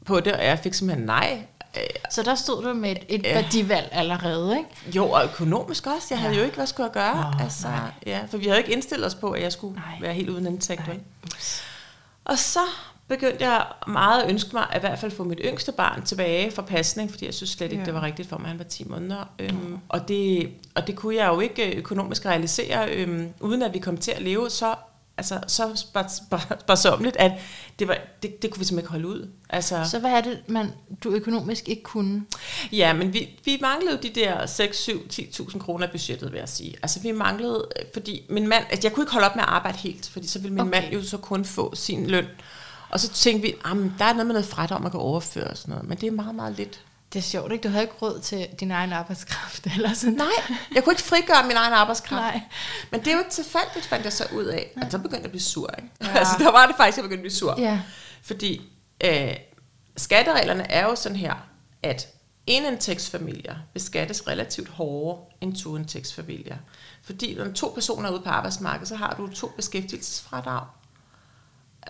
på 0.05 0.19
det, 0.19 0.33
og 0.33 0.45
jeg 0.45 0.59
fik 0.59 0.73
simpelthen 0.73 1.05
nej. 1.05 1.43
Øh, 1.77 1.83
Så 2.11 2.23
der 2.23 2.35
stod 2.35 2.63
du 2.63 2.73
med 2.73 2.91
et, 2.91 2.97
et 3.09 3.23
Ja. 3.25 3.33
værdivalg 3.41 3.89
allerede, 3.91 4.57
ikke? 4.57 4.69
Jo, 4.97 5.09
og 5.11 5.23
økonomisk 5.23 5.87
også. 5.87 6.07
Jeg 6.09 6.19
havde 6.19 6.33
Ja. 6.33 6.39
jo 6.39 6.45
ikke, 6.45 6.55
hvad 6.55 6.67
skulle 6.67 6.85
jeg 6.85 6.93
gøre? 6.93 7.31
Nå, 7.33 7.43
altså, 7.43 7.67
nej. 7.67 7.79
ja, 8.05 8.19
for 8.29 8.37
vi 8.37 8.43
havde 8.43 8.55
jo 8.55 8.63
ikke 8.63 8.73
indstillet 8.73 9.07
os 9.07 9.15
på, 9.15 9.31
at 9.31 9.41
jeg 9.43 9.51
skulle 9.51 9.75
Nej. 9.75 9.83
være 10.01 10.13
helt 10.13 10.29
uden 10.29 10.47
indtægt. 10.47 10.81
Og 12.25 12.37
så 12.39 12.59
begyndte 13.11 13.45
jeg 13.49 13.65
meget 13.87 14.21
at 14.23 14.29
ønske 14.29 14.49
mig 14.53 14.65
at 14.71 14.77
i 14.77 14.79
hvert 14.79 14.99
fald 14.99 15.11
få 15.11 15.23
mit 15.23 15.39
yngste 15.45 15.71
barn 15.71 16.03
tilbage 16.05 16.51
fra 16.51 16.61
pasning, 16.61 17.11
fordi 17.11 17.25
jeg 17.25 17.33
synes 17.33 17.49
slet 17.49 17.71
ikke, 17.71 17.81
Ja. 17.81 17.85
det 17.85 17.93
var 17.93 18.01
rigtigt 18.03 18.29
for 18.29 18.37
mig, 18.37 18.47
han 18.49 18.57
var 18.57 18.65
10 18.65 18.83
måneder. 18.83 19.29
Øhm, 19.39 19.77
og, 19.89 20.07
det, 20.07 20.49
og 20.75 20.87
det 20.87 20.95
kunne 20.95 21.15
jeg 21.15 21.27
jo 21.27 21.39
ikke 21.39 21.75
økonomisk 21.77 22.25
realisere, 22.25 22.89
øhm, 22.89 23.29
uden 23.39 23.61
at 23.61 23.73
vi 23.73 23.79
kom 23.79 23.97
til 23.97 24.11
at 24.11 24.21
leve 24.21 24.49
så 24.49 24.75
altså, 25.17 25.39
så 25.47 25.71
spar, 25.75 26.07
spar, 26.25 26.57
sparsomligt, 26.61 27.17
at 27.17 27.31
det, 27.79 27.87
var, 27.87 27.97
det, 28.23 28.41
det 28.41 28.51
kunne 28.51 28.59
vi 28.59 28.65
simpelthen 28.65 28.79
ikke 28.79 29.05
holde 29.05 29.07
ud. 29.21 29.29
Altså, 29.49 29.83
Så 29.91 29.99
hvad 29.99 30.11
er 30.11 30.21
det, 30.21 30.39
man, 30.47 30.71
du 31.03 31.09
økonomisk 31.11 31.69
ikke 31.69 31.83
kunne? 31.83 32.25
Ja, 32.71 32.93
men 32.93 33.13
vi, 33.13 33.29
vi 33.45 33.57
manglede 33.61 33.99
de 34.03 34.09
der 34.09 34.45
6, 34.45 34.77
7, 34.77 35.01
10.000 35.13 35.59
kroner 35.59 35.85
af 35.85 35.91
budgettet, 35.91 36.31
vil 36.31 36.39
jeg 36.39 36.49
sige. 36.49 36.75
Altså 36.83 36.99
vi 36.99 37.11
manglede, 37.11 37.67
øh, 37.79 37.85
fordi 37.93 38.21
min 38.29 38.47
mand, 38.47 38.63
altså 38.69 38.87
jeg 38.87 38.93
kunne 38.95 39.03
ikke 39.03 39.11
holde 39.13 39.27
op 39.27 39.35
med 39.35 39.43
at 39.43 39.49
arbejde 39.49 39.77
helt, 39.77 40.09
fordi 40.09 40.27
så 40.27 40.39
ville 40.39 40.53
min 40.53 40.61
Okay. 40.61 40.69
okay. 40.77 40.81
mand 40.91 40.93
jo 40.93 41.09
så 41.09 41.17
kun 41.17 41.45
få 41.45 41.75
sin 41.75 42.07
løn. 42.07 42.25
Og 42.91 42.99
så 42.99 43.09
tænkte 43.09 43.41
vi, 43.47 43.55
jamen, 43.65 43.95
der 43.99 44.05
er 44.05 44.13
noget 44.13 44.27
med 44.27 44.33
noget 44.33 44.47
fradrag, 44.47 44.81
man 44.81 44.91
kan 44.91 44.99
overføre 44.99 45.47
og 45.47 45.57
sådan 45.57 45.71
noget, 45.71 45.89
men 45.89 45.97
det 45.97 46.07
er 46.07 46.11
meget, 46.11 46.35
meget 46.35 46.57
lidt. 46.57 46.81
Det 47.13 47.19
er 47.19 47.23
sjovt, 47.23 47.51
ikke? 47.51 47.63
Du 47.63 47.69
havde 47.69 47.83
ikke 47.83 47.95
råd 48.01 48.19
til 48.19 48.47
din 48.59 48.71
egen 48.71 48.93
arbejdskraft, 48.93 49.67
eller 49.75 49.93
sådan. 49.93 50.13
Nej, 50.13 50.55
jeg 50.75 50.83
kunne 50.83 50.93
ikke 50.93 51.03
frigøre 51.03 51.47
min 51.47 51.57
egen 51.57 51.73
arbejdskraft. 51.73 52.21
Nej. 52.21 52.41
Men 52.91 52.99
det 52.99 53.07
er 53.07 53.11
jo 53.11 53.19
ikke 53.19 53.31
tilfældigt, 53.31 53.85
fandt 53.85 54.05
jeg 54.05 54.13
så 54.13 54.27
ud 54.35 54.45
af. 54.45 54.71
Og 54.75 54.91
så 54.91 54.97
begyndte 54.97 55.17
jeg 55.17 55.25
at 55.25 55.31
blive 55.31 55.41
sur. 55.41 55.69
Ikke? 55.77 55.89
Ja. 56.01 56.07
Ja. 56.07 56.17
Altså, 56.19 56.33
der 56.39 56.51
var 56.51 56.67
det 56.67 56.75
faktisk, 56.75 56.97
jeg 56.97 57.03
begyndte 57.03 57.19
at 57.19 57.23
blive 57.23 57.33
sur. 57.33 57.55
Ja. 57.59 57.81
Fordi 58.23 58.61
øh, 59.03 59.33
skattereglerne 59.97 60.71
er 60.71 60.83
jo 60.83 60.95
sådan 60.95 61.15
her, 61.17 61.33
at 61.83 62.07
enindtægtsfamilier 62.47 63.55
beskattes 63.73 64.27
relativt 64.27 64.69
hårdere 64.69 65.25
end 65.41 65.55
toindtægtsfamilier. 65.55 66.57
Fordi 67.03 67.35
når 67.35 67.51
to 67.51 67.71
personer 67.75 68.09
er 68.09 68.13
ude 68.13 68.21
på 68.21 68.29
arbejdsmarkedet, 68.29 68.87
så 68.87 68.95
har 68.95 69.15
du 69.17 69.27
to 69.27 69.47
beskæftigelsesfradrag. 69.55 70.65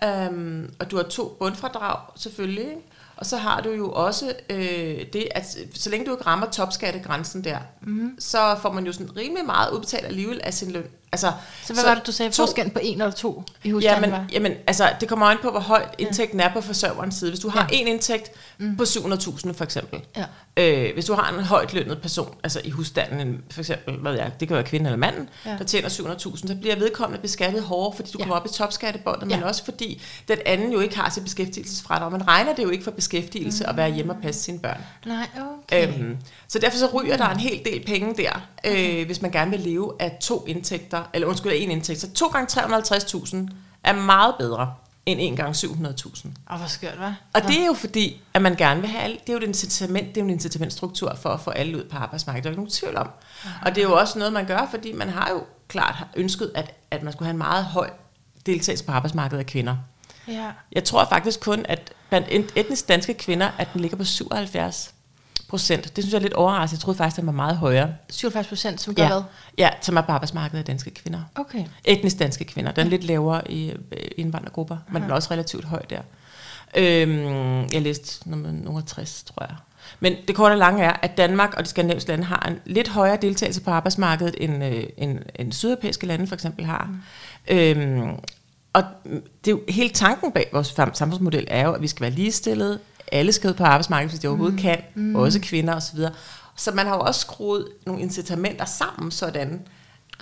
Um, 0.06 0.68
og 0.80 0.90
du 0.90 0.96
har 0.96 1.02
to 1.02 1.36
bundfradrag 1.38 1.98
selvfølgelig, 2.16 2.64
ikke? 2.64 2.82
og 3.16 3.26
så 3.26 3.36
har 3.36 3.60
du 3.60 3.70
jo 3.70 3.92
også 3.92 4.34
øh, 4.50 5.06
det, 5.12 5.28
at 5.30 5.56
så 5.74 5.90
længe 5.90 6.06
du 6.06 6.12
ikke 6.12 6.26
rammer 6.26 6.50
topskattegrænsen 6.50 7.44
der, 7.44 7.58
mm-hmm. 7.80 8.16
så 8.18 8.56
får 8.62 8.72
man 8.72 8.86
jo 8.86 8.92
sådan 8.92 9.16
rimelig 9.16 9.46
meget 9.46 9.72
udbetalt 9.72 10.06
alligevel 10.06 10.40
af 10.44 10.54
sin 10.54 10.70
løn. 10.70 10.86
Altså, 11.12 11.32
Så 11.64 11.72
hvad 11.72 11.82
så 11.82 11.88
var 11.88 11.94
det, 11.94 12.06
du 12.06 12.12
sagde, 12.12 12.30
to- 12.32 12.42
forskellen 12.42 12.70
på 12.72 12.80
en 12.82 13.00
eller 13.00 13.10
to 13.14 13.42
i 13.64 13.70
husstanden 13.70 14.04
Jamen, 14.04 14.12
var? 14.20 14.26
jamen, 14.32 14.52
altså, 14.66 14.90
det 15.00 15.08
kommer 15.08 15.26
an 15.26 15.36
på, 15.42 15.50
hvor 15.50 15.60
højt 15.60 15.88
indtægten 15.98 16.40
er 16.40 16.52
på 16.52 16.60
forsørgerens 16.60 17.14
side. 17.14 17.30
Hvis 17.30 17.40
du 17.40 17.48
har 17.48 17.68
Ja. 17.72 17.76
en 17.76 17.86
indtægt 17.88 18.30
mm. 18.58 18.76
på 18.76 18.82
700.000 18.84 19.52
for 19.52 19.64
eksempel, 19.64 20.00
Ja. 20.16 20.24
øh, 20.56 20.94
hvis 20.94 21.04
du 21.04 21.14
har 21.14 21.32
en 21.38 21.44
højt 21.44 21.72
lønnet 21.74 22.00
person, 22.02 22.34
altså 22.42 22.60
i 22.64 22.70
husstanden, 22.70 23.20
en- 23.28 23.40
for 23.50 23.60
eksempel, 23.60 23.96
hvad 23.96 24.12
jeg, 24.14 24.30
det 24.40 24.48
kan 24.48 24.54
være 24.54 24.64
kvinden 24.64 24.86
eller 24.86 24.98
manden, 24.98 25.28
Ja. 25.46 25.50
ja. 25.50 25.56
der 25.58 25.64
tjener 25.64 25.88
700.000, 25.88 26.48
så 26.48 26.54
bliver 26.60 26.76
vedkommende 26.76 27.22
beskattet 27.22 27.62
hårdere, 27.62 27.96
fordi 27.96 28.10
du 28.10 28.16
Ja. 28.18 28.24
kommer 28.24 28.36
op 28.36 28.46
i 28.46 28.48
topskattebåndet, 28.48 29.28
men 29.28 29.38
Ja. 29.40 29.46
også 29.46 29.64
fordi 29.64 30.02
den 30.28 30.38
anden 30.46 30.72
jo 30.72 30.80
ikke 30.80 30.96
har 30.98 31.10
sit 31.10 31.22
beskæftigelsesfradrag. 31.22 32.12
Man 32.12 32.28
regner 32.28 32.54
det 32.54 32.62
jo 32.62 32.70
ikke 32.70 32.84
for 32.84 32.90
beskæftigelse 32.90 33.64
mm. 33.64 33.70
at 33.70 33.76
være 33.76 33.90
hjemme 33.90 34.12
og 34.12 34.18
passe 34.22 34.42
sine 34.42 34.58
børn. 34.58 34.80
Nej, 35.06 35.26
okay. 35.66 35.88
Øhm, 35.88 36.16
så 36.48 36.58
derfor 36.58 36.78
så 36.78 36.86
ryger 36.94 37.16
der 37.16 37.28
en 37.28 37.40
hel 37.40 37.60
del 37.64 37.84
penge 37.86 38.14
der, 38.16 38.40
øh, 38.66 39.06
hvis 39.06 39.22
man 39.22 39.30
gerne 39.30 39.50
vil 39.50 39.60
leve 39.60 39.92
af 39.98 40.16
to 40.20 40.44
indtægter, 40.48 41.01
eller 41.12 41.28
undskyld, 41.28 41.52
af 41.52 41.56
en 41.56 41.70
indtægt. 41.70 42.00
Så 42.00 42.12
to 42.12 42.26
gange 42.26 42.60
350.000 42.60 43.36
er 43.84 43.92
meget 43.92 44.34
bedre 44.38 44.74
end 45.06 45.20
en 45.22 45.36
gang 45.36 45.54
700.000. 45.54 46.26
Og 46.46 46.58
hvor 46.58 46.66
skørt, 46.66 46.94
hva'? 46.94 47.12
Og 47.34 47.42
det 47.42 47.60
er 47.60 47.66
jo 47.66 47.72
fordi, 47.74 48.22
at 48.34 48.42
man 48.42 48.56
gerne 48.56 48.80
vil 48.80 48.90
have 48.90 49.02
alle, 49.02 49.16
det 49.20 49.28
er 49.28 49.32
jo 49.32 49.38
et 49.38 49.42
incitament, 49.44 50.08
det 50.08 50.16
er 50.16 50.20
jo 50.20 50.24
en 50.24 50.30
incitamentstruktur 50.30 51.14
for 51.22 51.30
at 51.30 51.40
få 51.40 51.50
alle 51.50 51.78
ud 51.78 51.84
på 51.84 51.96
arbejdsmarkedet, 51.96 52.44
der 52.44 52.50
er 52.50 52.52
ikke 52.52 52.60
nogen 52.60 52.70
tvivl 52.70 52.96
om. 52.96 53.08
Og 53.62 53.74
det 53.74 53.84
er 53.84 53.88
jo 53.88 53.94
også 53.98 54.18
noget, 54.18 54.32
man 54.32 54.46
gør, 54.46 54.68
fordi 54.70 54.92
man 54.92 55.08
har 55.08 55.30
jo 55.30 55.44
klart 55.68 55.96
ønsket, 56.16 56.50
at, 56.54 56.74
at 56.90 57.02
man 57.02 57.12
skulle 57.12 57.26
have 57.26 57.32
en 57.32 57.38
meget 57.38 57.64
høj 57.64 57.90
deltagelse 58.46 58.84
på 58.84 58.92
arbejdsmarkedet 58.92 59.38
af 59.38 59.46
kvinder. 59.46 59.76
Ja. 60.28 60.50
Jeg 60.72 60.84
tror 60.84 61.04
faktisk 61.08 61.40
kun, 61.40 61.66
at 61.68 61.92
blandt 62.08 62.28
et- 62.30 62.52
etnisk 62.56 62.88
danske 62.88 63.14
kvinder, 63.14 63.50
at 63.58 63.68
den 63.72 63.80
ligger 63.80 63.96
på 63.96 64.04
77 64.04 64.94
procent. 65.52 65.96
Det 65.96 66.04
synes 66.04 66.12
jeg 66.12 66.18
er 66.18 66.22
lidt 66.22 66.32
overraskende. 66.34 66.78
Jeg 66.78 66.82
troede 66.82 66.96
faktisk, 66.98 67.16
den 67.16 67.26
var 67.26 67.32
meget 67.32 67.56
højere. 67.56 67.94
77 68.10 68.46
procent, 68.48 68.80
som 68.80 68.94
gør 68.94 69.02
Ja, 69.02 69.08
hvad? 69.08 69.22
ja, 69.58 69.70
som 69.80 69.96
er 69.96 70.00
på 70.00 70.12
arbejdsmarkedet 70.12 70.58
af 70.58 70.64
danske 70.64 70.90
kvinder. 70.90 71.20
Okay. 71.34 71.64
Etnisk 71.84 72.18
danske 72.18 72.44
kvinder. 72.44 72.72
Den 72.72 72.86
er 72.86 72.90
lidt 72.90 73.04
lavere 73.04 73.50
i 73.50 73.70
øh, 73.70 73.76
indvandrergrupper, 74.16 74.76
men 74.92 75.02
den 75.02 75.10
er 75.10 75.14
også 75.14 75.30
relativt 75.30 75.64
høj 75.64 75.82
der. 75.90 76.00
Øhm, 76.76 77.66
jeg 77.72 77.82
læste 77.82 78.30
nummer, 78.30 78.50
nummer 78.52 78.80
60, 78.80 79.22
tror 79.24 79.46
jeg. 79.48 79.56
Men 80.00 80.14
det 80.28 80.36
korte 80.36 80.52
og 80.52 80.58
lange 80.58 80.84
er, 80.84 80.92
at 81.02 81.16
Danmark 81.16 81.54
og 81.54 81.64
de 81.64 81.68
skandinaviske 81.68 82.08
lande 82.08 82.24
har 82.24 82.46
en 82.48 82.58
lidt 82.66 82.88
højere 82.88 83.18
deltagelse 83.22 83.60
på 83.60 83.70
arbejdsmarkedet, 83.70 84.34
end, 84.40 84.64
øh, 84.64 84.84
end, 84.96 85.18
end 85.36 85.52
sydeuropæiske 85.52 86.06
lande 86.06 86.26
for 86.26 86.34
eksempel 86.34 86.64
har. 86.64 86.90
Mm. 87.50 87.56
Øhm, 87.56 88.10
og 88.72 88.82
det 89.44 89.46
er 89.46 89.50
jo, 89.50 89.60
hele 89.68 89.90
tanken 89.90 90.32
bag 90.32 90.48
vores 90.52 90.68
sam- 90.78 90.94
samfundsmodel 90.94 91.46
er 91.50 91.64
jo, 91.64 91.72
at 91.72 91.82
vi 91.82 91.88
skal 91.88 92.00
være 92.02 92.10
ligestillede. 92.10 92.78
Alle 93.12 93.32
skal 93.32 93.50
ud 93.50 93.54
på 93.54 93.64
arbejdsmarkedet, 93.64 94.10
hvis 94.10 94.20
de 94.20 94.28
overhovedet 94.28 94.60
kan. 94.60 94.82
Mm. 94.94 95.16
Også 95.16 95.40
kvinder 95.40 95.74
osv. 95.74 95.98
Så 96.56 96.70
man 96.70 96.86
har 96.86 96.94
jo 96.94 97.00
også 97.00 97.20
skruet 97.20 97.68
nogle 97.86 98.02
incitamenter 98.02 98.64
sammen, 98.64 99.10
sådan 99.10 99.62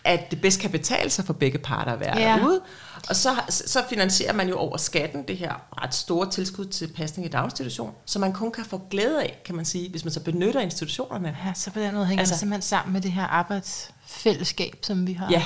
at 0.04 0.30
det 0.30 0.40
bedst 0.40 0.60
kan 0.60 0.70
betale 0.70 1.10
sig 1.10 1.24
for 1.24 1.32
begge 1.32 1.58
parter 1.58 1.92
at 1.92 2.00
være 2.00 2.18
Ja. 2.18 2.36
derude. 2.36 2.60
Og 3.08 3.16
så, 3.16 3.30
så 3.48 3.82
finansierer 3.88 4.32
man 4.32 4.48
jo 4.48 4.56
over 4.56 4.76
skatten 4.76 5.22
det 5.28 5.36
her 5.36 5.52
ret 5.82 5.94
store 5.94 6.30
tilskud 6.30 6.64
til 6.64 6.92
pasning 6.96 7.26
i 7.26 7.30
daginstitution, 7.30 7.94
så 8.06 8.18
man 8.18 8.32
kun 8.32 8.52
kan 8.52 8.64
få 8.64 8.80
glæde 8.90 9.22
af, 9.22 9.40
kan 9.44 9.54
man 9.54 9.64
sige, 9.64 9.90
hvis 9.90 10.04
man 10.04 10.12
så 10.12 10.20
benytter 10.20 10.60
institutionerne. 10.60 11.36
Ja, 11.46 11.52
så 11.54 11.70
på 11.70 11.80
den 11.80 11.94
måde 11.94 12.06
hænger 12.06 12.20
altså, 12.20 12.32
det 12.32 12.38
simpelthen 12.40 12.62
sammen 12.62 12.92
med 12.92 13.00
det 13.00 13.12
her 13.12 13.24
arbejdsfællesskab, 13.24 14.76
som 14.82 15.06
vi 15.06 15.12
har. 15.12 15.28
Ja, 15.30 15.44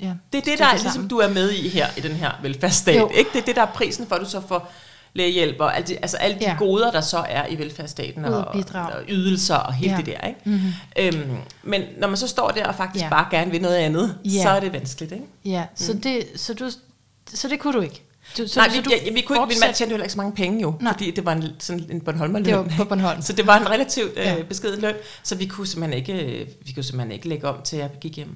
ja 0.00 0.14
det 0.32 0.38
er 0.38 0.42
det, 0.42 0.58
der 0.58 0.66
er, 0.66 0.72
ligesom 0.72 1.08
du 1.08 1.18
er 1.18 1.28
med 1.28 1.50
i 1.50 1.68
her, 1.68 1.88
i 1.96 2.00
den 2.00 2.12
her 2.12 2.32
velfærdsstat. 2.42 3.00
Jo. 3.00 3.10
Ikke? 3.14 3.30
Det 3.32 3.40
er 3.40 3.44
det, 3.44 3.56
der 3.56 3.62
er 3.62 3.72
prisen 3.74 4.06
for, 4.06 4.14
at 4.14 4.20
du 4.20 4.28
så 4.28 4.40
får 4.48 4.72
lægehjælp 5.14 5.60
og 5.60 5.76
alle 5.76 5.86
de, 5.86 5.96
altså 5.96 6.16
alle 6.16 6.36
de 6.38 6.44
Ja. 6.44 6.56
goder, 6.58 6.90
der 6.90 7.00
så 7.00 7.18
er 7.28 7.46
i 7.46 7.58
velfærdsstaten, 7.58 8.24
og, 8.24 8.44
og 8.44 9.02
ydelser 9.08 9.54
og 9.56 9.74
hele 9.74 9.90
Ja. 9.92 9.96
det 9.96 10.06
der. 10.06 10.26
Ikke? 10.28 10.40
Mhm. 10.44 10.60
Øhm, 10.98 11.36
men 11.62 11.82
når 11.98 12.08
man 12.08 12.16
så 12.16 12.28
står 12.28 12.48
der 12.48 12.66
og 12.66 12.74
faktisk 12.74 13.04
Ja. 13.04 13.08
bare 13.10 13.26
gerne 13.30 13.50
vil 13.50 13.62
noget 13.62 13.76
andet, 13.76 14.18
Ja. 14.24 14.42
så 14.42 14.48
er 14.48 14.60
det 14.60 14.72
vanskeligt. 14.72 15.12
Ikke? 15.12 15.24
Ja, 15.44 15.64
så, 15.74 15.92
det, 15.92 16.24
så, 16.36 16.54
du, 16.54 16.70
så 17.34 17.48
det 17.48 17.60
kunne 17.60 17.72
du 17.72 17.80
ikke? 17.80 18.02
Du, 18.38 18.46
så, 18.48 18.60
Nej, 18.60 18.68
så 18.68 18.76
vi, 18.76 18.82
du 18.82 18.90
ja, 19.06 19.12
vi 19.12 19.20
kunne 19.20 19.38
ikke, 19.38 19.46
min 19.48 19.56
mand 19.60 19.74
tjente 19.74 19.92
heller 19.92 20.04
ikke 20.04 20.12
så 20.12 20.16
mange 20.18 20.32
penge 20.34 20.62
jo, 20.62 20.74
Nej. 20.80 20.92
Fordi 20.92 21.10
det 21.10 21.24
var 21.24 21.32
en, 21.32 21.44
sådan 21.58 21.86
en 21.90 22.00
Bornholmerløn. 22.00 22.44
Det 22.44 22.56
var 22.56 22.70
på 22.76 22.84
Bornholm. 22.84 23.22
Så 23.22 23.32
det 23.32 23.46
var 23.46 23.58
en 23.60 23.70
relativt 23.70 24.16
Ja. 24.16 24.36
øh, 24.38 24.44
beskeden 24.44 24.80
løn, 24.80 24.94
så 25.22 25.34
vi 25.34 25.46
kunne 25.46 25.66
simpelthen 25.66 25.98
ikke, 25.98 26.12
øh, 26.40 26.46
vi 26.66 26.72
kunne 26.72 26.82
simpelthen 26.82 27.12
ikke 27.12 27.28
lægge 27.28 27.48
om 27.48 27.56
til 27.64 27.76
at 27.76 28.00
gik 28.00 28.16
hjem. 28.16 28.28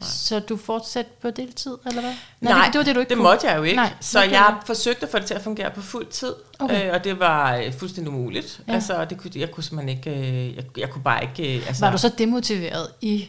Nej. 0.00 0.08
Så 0.08 0.40
du 0.40 0.56
fortsatte 0.56 1.10
på 1.22 1.30
deltid, 1.30 1.76
eller 1.86 2.00
hvad? 2.00 2.12
Nej, 2.40 2.64
det, 2.64 2.72
det 2.72 2.78
var 2.78 2.84
det, 2.84 2.94
du 2.94 3.00
ikke 3.00 3.08
det 3.10 3.16
kunne. 3.16 3.22
måtte 3.28 3.46
jeg 3.48 3.56
jo 3.56 3.62
ikke. 3.62 3.76
Nej, 3.76 3.84
Nej, 3.88 3.94
så 4.00 4.18
okay. 4.18 4.30
jeg 4.32 4.54
forsøgte 4.66 5.02
at 5.02 5.08
få 5.12 5.18
det 5.18 5.26
til 5.26 5.34
at 5.34 5.42
fungere 5.42 5.70
på 5.70 5.80
fuld 5.82 6.06
tid, 6.06 6.32
Okay. 6.58 6.86
øh, 6.88 6.94
og 6.94 7.04
det 7.04 7.20
var 7.20 7.54
øh, 7.56 7.72
fuldstændig 7.78 8.12
umuligt. 8.12 8.60
Ja. 8.66 8.72
Ja. 8.72 8.74
Altså, 8.76 9.04
det 9.04 9.18
kunne, 9.18 9.30
jeg 9.36 9.50
kunne 9.50 9.64
simpelthen 9.64 9.98
ikke, 9.98 10.10
øh, 10.10 10.56
jeg, 10.56 10.64
jeg 10.78 10.90
kunne 10.90 11.02
bare 11.02 11.22
ikke... 11.22 11.56
Øh, 11.58 11.66
altså, 11.68 11.84
Var 11.84 11.92
du 11.92 11.98
så 11.98 12.08
demotiveret 12.18 12.88
i 13.00 13.28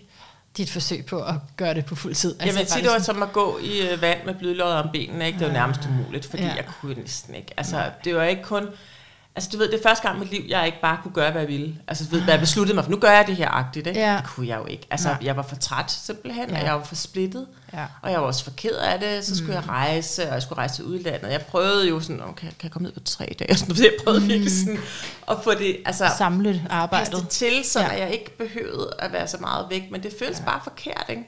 dit 0.58 0.70
forsøg 0.72 1.06
på 1.06 1.22
at 1.24 1.34
gøre 1.58 1.74
det 1.74 1.86
på 1.86 1.96
fuld 1.96 2.16
tid? 2.16 2.36
Jeg 2.40 2.46
vil 2.46 2.54
sige, 2.54 2.60
faktisk 2.66 2.84
det 2.84 2.92
var 2.92 3.00
som 3.00 3.24
at 3.24 3.34
gå 3.34 3.60
i 3.64 3.82
øh, 3.90 4.02
vand 4.02 4.20
med 4.26 4.34
blødløjet 4.34 4.76
om 4.76 4.90
benene. 4.94 5.28
Ikke? 5.28 5.40
Det 5.40 5.46
var 5.48 5.54
Ah. 5.54 5.60
nærmest 5.60 5.80
umuligt, 5.90 6.26
fordi 6.26 6.44
Ja. 6.44 6.50
ja. 6.50 6.56
jeg 6.56 6.66
kunne 6.82 6.94
næsten 6.96 7.36
ikke. 7.36 7.54
Altså, 7.58 7.84
det 8.04 8.16
var 8.16 8.24
ikke 8.24 8.44
kun... 8.44 8.68
Altså, 9.38 9.50
du 9.54 9.58
ved, 9.58 9.72
det 9.72 9.80
er 9.80 9.84
første 9.84 10.08
gang 10.08 10.18
i 10.18 10.20
mit 10.20 10.32
liv, 10.32 10.44
jeg 10.48 10.66
ikke 10.66 10.82
bare 10.82 10.98
kunne 11.04 11.14
gøre, 11.14 11.32
hvad 11.32 11.42
jeg 11.42 11.48
ville. 11.48 11.76
Altså, 11.88 12.06
du 12.06 12.10
ved, 12.10 12.22
hvad 12.22 12.34
jeg 12.34 12.40
besluttede 12.42 12.76
mig 12.76 12.84
for. 12.84 12.92
Nu 12.92 12.98
gør 12.98 13.12
jeg 13.12 13.28
det 13.28 13.36
her 13.36 13.50
agtigt, 13.50 13.88
ikke? 13.88 14.00
Ja. 14.00 14.16
Det 14.18 14.26
kunne 14.26 14.48
jeg 14.48 14.58
jo 14.58 14.66
ikke. 14.66 14.88
Altså, 14.90 15.08
Nej. 15.08 15.18
jeg 15.22 15.38
var 15.38 15.42
for 15.42 15.56
træt, 15.56 15.92
simpelthen, 15.92 16.50
Ja. 16.50 16.60
og 16.60 16.66
jeg 16.66 16.74
var 16.74 16.84
for 16.84 16.96
splittet. 16.96 17.48
Ja. 17.74 17.86
Og 18.02 18.12
jeg 18.12 18.20
var 18.22 18.28
også 18.28 18.44
for 18.44 18.52
ked 18.52 18.76
af 18.76 19.00
det, 19.00 19.26
så 19.26 19.36
skulle 19.38 19.52
mm. 19.52 19.56
jeg 19.56 19.70
rejse, 19.70 20.28
og 20.28 20.34
jeg 20.34 20.42
skulle 20.42 20.58
rejse 20.58 20.76
til 20.76 20.84
udlandet. 20.86 21.32
Jeg 21.32 21.42
prøvede 21.42 21.90
jo 21.90 22.00
sådan, 22.00 22.22
okay, 22.22 22.48
kan 22.48 22.64
jeg 22.64 22.72
komme 22.72 22.84
ned 22.86 22.94
på 22.94 23.00
tre 23.00 23.36
dage? 23.40 23.52
Og 23.52 23.58
sådan, 23.60 23.76
jeg 23.78 23.94
prøvede 24.04 24.22
mm. 24.22 24.28
virkelig 24.28 24.52
sådan 24.60 24.80
at 25.32 25.38
få 25.44 25.54
det, 25.54 25.78
altså, 25.86 26.06
Samlet 26.18 26.62
arbejdet. 26.70 27.14
det 27.14 27.30
til, 27.30 27.64
så 27.66 27.80
ja. 27.80 27.88
jeg 27.90 28.12
ikke 28.12 28.38
behøvede 28.38 28.90
at 29.00 29.14
være 29.14 29.28
så 29.28 29.38
meget 29.40 29.66
væk, 29.70 29.84
men 29.92 30.04
det 30.04 30.14
føles 30.20 30.40
ja. 30.40 30.46
bare 30.46 30.60
forkert, 30.64 31.06
ikke? 31.10 31.24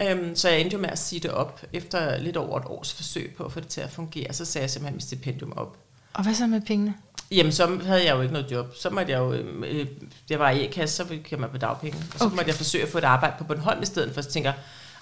Ja. 0.00 0.10
Øhm, 0.14 0.36
så 0.36 0.48
jeg 0.48 0.60
endte 0.60 0.74
jo 0.74 0.80
med 0.80 0.90
at 0.90 0.98
sige 0.98 1.20
det 1.20 1.30
op, 1.30 1.62
efter 1.72 2.18
lidt 2.18 2.36
over 2.36 2.58
et 2.58 2.64
års 2.66 2.92
forsøg 2.92 3.34
på 3.36 3.44
at 3.44 3.52
få 3.52 3.60
det 3.60 3.68
til 3.68 3.80
at 3.80 3.90
fungere, 3.90 4.32
så 4.32 4.44
sagde 4.44 4.62
jeg 4.62 4.70
simpelthen 4.70 4.94
mit 4.96 5.02
stipendium 5.04 5.52
op. 5.56 5.76
Og 6.14 6.22
hvad 6.22 6.34
så 6.34 6.46
med 6.46 6.60
pengene? 6.60 6.94
Jamen, 7.30 7.52
så 7.52 7.78
havde 7.86 8.04
jeg 8.06 8.16
jo 8.16 8.20
ikke 8.20 8.32
noget 8.32 8.50
job. 8.50 8.74
Så 8.76 8.90
måtte 8.90 9.12
jeg 9.12 9.18
jo, 9.18 9.32
øh, 9.32 9.86
jeg 10.30 10.38
var 10.38 10.50
i 10.50 10.66
A-kasse, 10.66 10.96
så 10.96 11.04
gik 11.04 11.32
jeg 11.32 11.50
på 11.50 11.58
dagpenge. 11.58 11.98
Og 12.12 12.18
så 12.18 12.24
Okay. 12.24 12.36
måtte 12.36 12.48
jeg 12.48 12.54
forsøge 12.56 12.84
at 12.84 12.90
få 12.90 12.98
et 12.98 13.04
arbejde 13.04 13.34
på 13.38 13.44
Bornholm 13.44 13.82
i 13.82 13.86
stedet 13.86 14.14
for, 14.14 14.20
så 14.20 14.30
tænker 14.30 14.52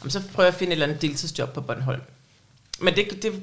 jeg, 0.03 0.13
så 0.13 0.23
prøver 0.35 0.47
jeg 0.47 0.55
at 0.55 0.59
finde 0.59 0.71
et 0.71 0.75
eller 0.75 0.87
andet 0.87 1.03
deltidsjob 1.03 1.53
på 1.53 1.61
Bornholm. 1.61 2.01
Men 2.81 2.97
det, 2.97 3.23
det 3.23 3.43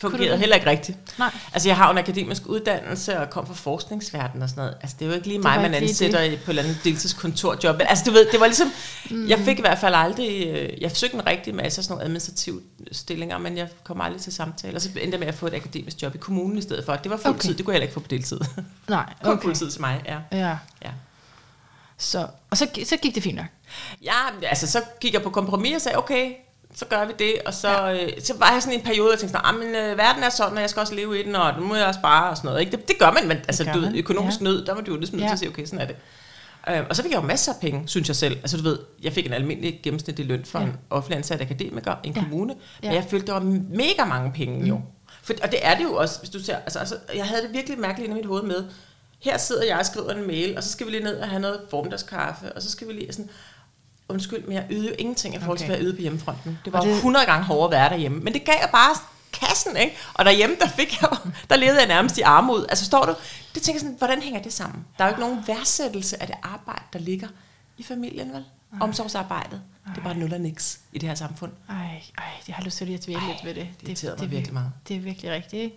fungerede 0.00 0.30
det? 0.30 0.38
heller 0.38 0.56
ikke 0.56 0.70
rigtigt. 0.70 1.18
Nej. 1.18 1.30
Altså, 1.52 1.68
jeg 1.68 1.76
har 1.76 1.90
en 1.90 1.98
akademisk 1.98 2.42
uddannelse 2.46 3.18
og 3.20 3.30
kom 3.30 3.46
fra 3.46 3.54
forskningsverdenen 3.54 4.42
og 4.42 4.48
sådan 4.48 4.60
noget. 4.62 4.76
Altså, 4.80 4.96
det 4.98 5.04
er 5.04 5.08
jo 5.08 5.14
ikke 5.14 5.26
lige 5.26 5.36
Det 5.36 5.44
mig, 5.44 5.60
man 5.60 5.74
ansætter 5.74 6.20
i- 6.22 6.36
på 6.36 6.42
et 6.42 6.48
eller 6.48 6.62
andet 6.62 6.78
deltidskontorjob. 6.84 7.76
Men, 7.78 7.86
altså, 7.86 8.04
du 8.06 8.10
ved, 8.10 8.26
det 8.32 8.40
var 8.40 8.46
ligesom... 8.46 8.72
Mm. 9.10 9.28
Jeg 9.28 9.38
fik 9.38 9.58
i 9.58 9.60
hvert 9.60 9.78
fald 9.78 9.94
aldrig... 9.94 10.46
øh, 10.46 10.82
Jeg 10.82 10.90
forsøgte 10.90 11.14
en 11.16 11.26
rigtig 11.26 11.54
masse 11.54 11.78
af 11.80 11.84
sådan 11.84 11.92
nogle 11.92 12.04
administrative 12.04 12.60
stillinger, 12.92 13.38
men 13.38 13.56
jeg 13.56 13.68
kom 13.84 14.00
aldrig 14.00 14.22
til 14.22 14.32
samtale. 14.32 14.76
Og 14.76 14.80
så 14.80 14.88
endte 14.88 15.10
jeg 15.10 15.18
med 15.20 15.28
at 15.28 15.34
få 15.34 15.46
et 15.46 15.54
akademisk 15.54 16.02
job 16.02 16.14
i 16.14 16.18
kommunen 16.18 16.58
i 16.58 16.62
stedet 16.62 16.84
for. 16.84 16.96
Det 16.96 17.10
var 17.10 17.16
fuldtid. 17.16 17.50
Okay. 17.50 17.56
Det 17.58 17.64
kunne 17.64 17.72
jeg 17.72 17.76
heller 17.76 17.84
ikke 17.86 17.94
få 17.94 18.00
på 18.00 18.08
deltid. 18.10 18.40
Nej, 18.88 19.12
Kun 19.22 19.32
okay. 19.32 19.42
fuldtid 19.42 19.70
til 19.70 19.80
mig, 19.80 20.02
ja. 20.06 20.38
Ja. 20.38 20.56
ja. 20.84 20.90
Så, 21.98 22.26
og 22.50 22.56
så, 22.56 22.68
så 22.84 22.96
gik 22.96 23.14
det 23.14 23.22
fint 23.22 23.36
nok. 23.36 23.46
Ja, 24.02 24.12
altså 24.42 24.66
så 24.70 24.82
gik 25.00 25.14
jeg 25.14 25.22
på 25.22 25.30
kompromis 25.30 25.74
og 25.74 25.80
sagde, 25.80 25.98
okay, 25.98 26.32
så 26.76 26.84
gør 26.84 27.04
vi 27.06 27.12
det. 27.18 27.34
Og 27.46 27.54
så, 27.54 27.68
ja. 27.68 28.04
øh, 28.04 28.12
så 28.22 28.34
var 28.38 28.52
jeg 28.52 28.62
sådan 28.62 28.78
en 28.78 28.84
periode, 28.84 29.12
og 29.12 29.18
tænkte 29.18 29.36
sådan, 29.38 29.54
"Ah, 29.54 29.58
men 29.60 29.74
øh, 29.74 29.98
verden 29.98 30.22
er 30.22 30.28
sådan, 30.28 30.54
og 30.54 30.60
jeg 30.60 30.70
skal 30.70 30.80
også 30.80 30.94
leve 30.94 31.20
i 31.20 31.22
den, 31.22 31.36
og 31.36 31.60
nu 31.60 31.66
må 31.66 31.74
jeg 31.74 31.86
også 31.86 32.00
spare 32.00 32.30
og 32.30 32.36
sådan 32.36 32.48
noget. 32.48 32.60
Ikke? 32.60 32.72
Det, 32.76 32.88
det 32.88 32.98
gør 32.98 33.10
man, 33.10 33.28
men 33.28 33.36
altså, 33.36 33.64
du 33.64 33.78
ved, 33.78 33.90
man, 33.90 33.96
økonomisk 33.98 34.40
ja. 34.40 34.44
nød, 34.44 34.64
der 34.66 34.74
var 34.74 34.80
du 34.80 34.90
jo 34.92 34.96
ligesom 34.96 35.16
nødt 35.18 35.22
Ja. 35.24 35.28
til 35.28 35.32
at 35.32 35.38
sige, 35.38 35.48
okay, 35.48 35.64
sådan 35.66 35.80
er 35.80 35.86
det. 35.86 35.96
Øh, 36.68 36.82
og 36.90 36.96
så 36.96 37.02
fik 37.02 37.10
jeg 37.12 37.16
jo 37.20 37.26
masser 37.26 37.52
af 37.52 37.60
penge, 37.60 37.82
synes 37.88 38.08
jeg 38.08 38.16
selv. 38.16 38.36
Altså 38.36 38.56
du 38.56 38.62
ved, 38.62 38.78
jeg 39.02 39.12
fik 39.12 39.26
en 39.26 39.32
almindelig 39.32 39.80
gennemsnitlig 39.82 40.26
løn 40.26 40.44
for 40.44 40.58
Ja. 40.58 40.64
en 40.64 40.72
offentlig 40.90 41.16
ansat 41.16 41.40
akademiker 41.40 41.94
i 42.04 42.08
en 42.08 42.14
Ja. 42.14 42.20
kommune, 42.22 42.54
Ja. 42.82 42.88
men 42.88 42.96
jeg 42.96 43.04
følte, 43.10 43.26
det 43.26 43.34
var 43.34 43.40
mega 43.70 44.04
mange 44.08 44.32
penge 44.32 44.58
mm. 44.60 44.64
jo. 44.66 44.80
For, 45.22 45.34
og 45.42 45.50
det 45.50 45.58
er 45.66 45.76
det 45.76 45.84
jo 45.84 45.94
også, 45.96 46.18
hvis 46.18 46.30
du 46.30 46.40
ser, 46.40 46.56
altså, 46.56 46.78
altså 46.78 46.96
jeg 47.14 47.24
havde 47.24 47.42
det 47.42 47.52
virkelig 47.52 47.78
mærkeligt 47.80 48.08
inde 48.08 48.18
i 48.20 48.22
mit 48.22 48.28
hoved 48.28 48.42
med, 48.42 48.64
her 49.20 49.38
sidder 49.38 49.64
jeg 49.64 49.78
og 49.78 49.86
skriver 49.86 50.10
en 50.10 50.26
mail, 50.26 50.56
og 50.56 50.62
så 50.62 50.70
skal 50.72 50.86
vi 50.86 50.90
lige 50.92 51.04
ned 51.04 51.16
og 51.16 51.28
have 51.28 51.40
noget 51.40 51.60
formiddagskaffe, 51.70 52.52
og 52.52 52.62
så 52.62 52.70
skal 52.70 52.88
vi 52.88 52.92
lige 52.92 53.12
sådan, 53.12 53.30
undskyld, 54.08 54.44
men 54.44 54.52
jeg 54.52 54.66
ydede 54.70 54.88
jo 54.88 54.94
ingenting 54.98 55.34
i 55.34 55.38
forhold 55.38 55.58
til, 55.58 55.64
Okay. 55.64 55.70
hvad 55.70 55.76
jeg 55.76 55.84
ydede 55.84 55.96
på 55.96 56.00
hjemmefronten. 56.02 56.58
Det 56.64 56.72
var 56.72 56.78
Og 56.78 56.84
det... 56.84 56.90
det- 56.92 56.96
100 56.98 57.26
gange 57.26 57.44
hårdere 57.44 57.64
at 57.64 57.70
være 57.70 57.90
derhjemme, 57.90 58.20
men 58.20 58.32
det 58.32 58.44
gav 58.44 58.54
jeg 58.60 58.68
bare 58.72 58.94
kassen, 59.32 59.76
ikke? 59.76 59.96
Og 60.14 60.24
derhjemme, 60.24 60.56
der 60.60 60.68
fik 60.68 61.00
jeg, 61.02 61.10
der 61.50 61.56
levede 61.56 61.78
jeg 61.78 61.88
nærmest 61.88 62.18
i 62.18 62.20
armod. 62.20 62.66
Altså 62.68 62.84
forstår 62.84 63.04
du? 63.06 63.14
Det 63.54 63.62
tænker 63.62 63.80
sådan, 63.80 63.94
hvordan 63.98 64.22
hænger 64.22 64.42
det 64.42 64.52
sammen? 64.52 64.84
Der 64.98 65.04
er 65.04 65.08
jo 65.08 65.12
ikke 65.12 65.20
nogen 65.20 65.38
værdsættelse 65.46 66.20
af 66.20 66.26
det 66.26 66.36
arbejde, 66.42 66.82
der 66.92 66.98
ligger 66.98 67.28
i 67.78 67.82
familien, 67.82 68.32
vel? 68.32 68.44
Omsorgsarbejdet. 68.80 69.60
Det 69.88 69.98
er 70.00 70.02
bare 70.04 70.14
nul 70.16 70.32
og 70.34 70.40
niks 70.40 70.80
i 70.92 70.98
det 70.98 71.08
her 71.08 71.16
samfund. 71.16 71.52
Ej, 71.68 71.76
ej, 72.18 72.24
jeg 72.48 72.56
har 72.56 72.62
lyst 72.64 72.76
til 72.78 72.92
at 72.94 73.04
dvæle 73.04 73.18
Ej, 73.18 73.26
lidt 73.26 73.44
ved 73.44 73.54
det. 73.54 73.68
det 73.80 73.88
irriterede 73.88 74.16
mig 74.18 74.24
er 74.24 74.28
virkelig 74.30 74.50
vir- 74.50 74.52
meget. 74.52 74.72
Det 74.88 74.96
er 74.96 75.00
virkelig 75.00 75.30
rigtigt, 75.30 75.62
ikke? 75.62 75.76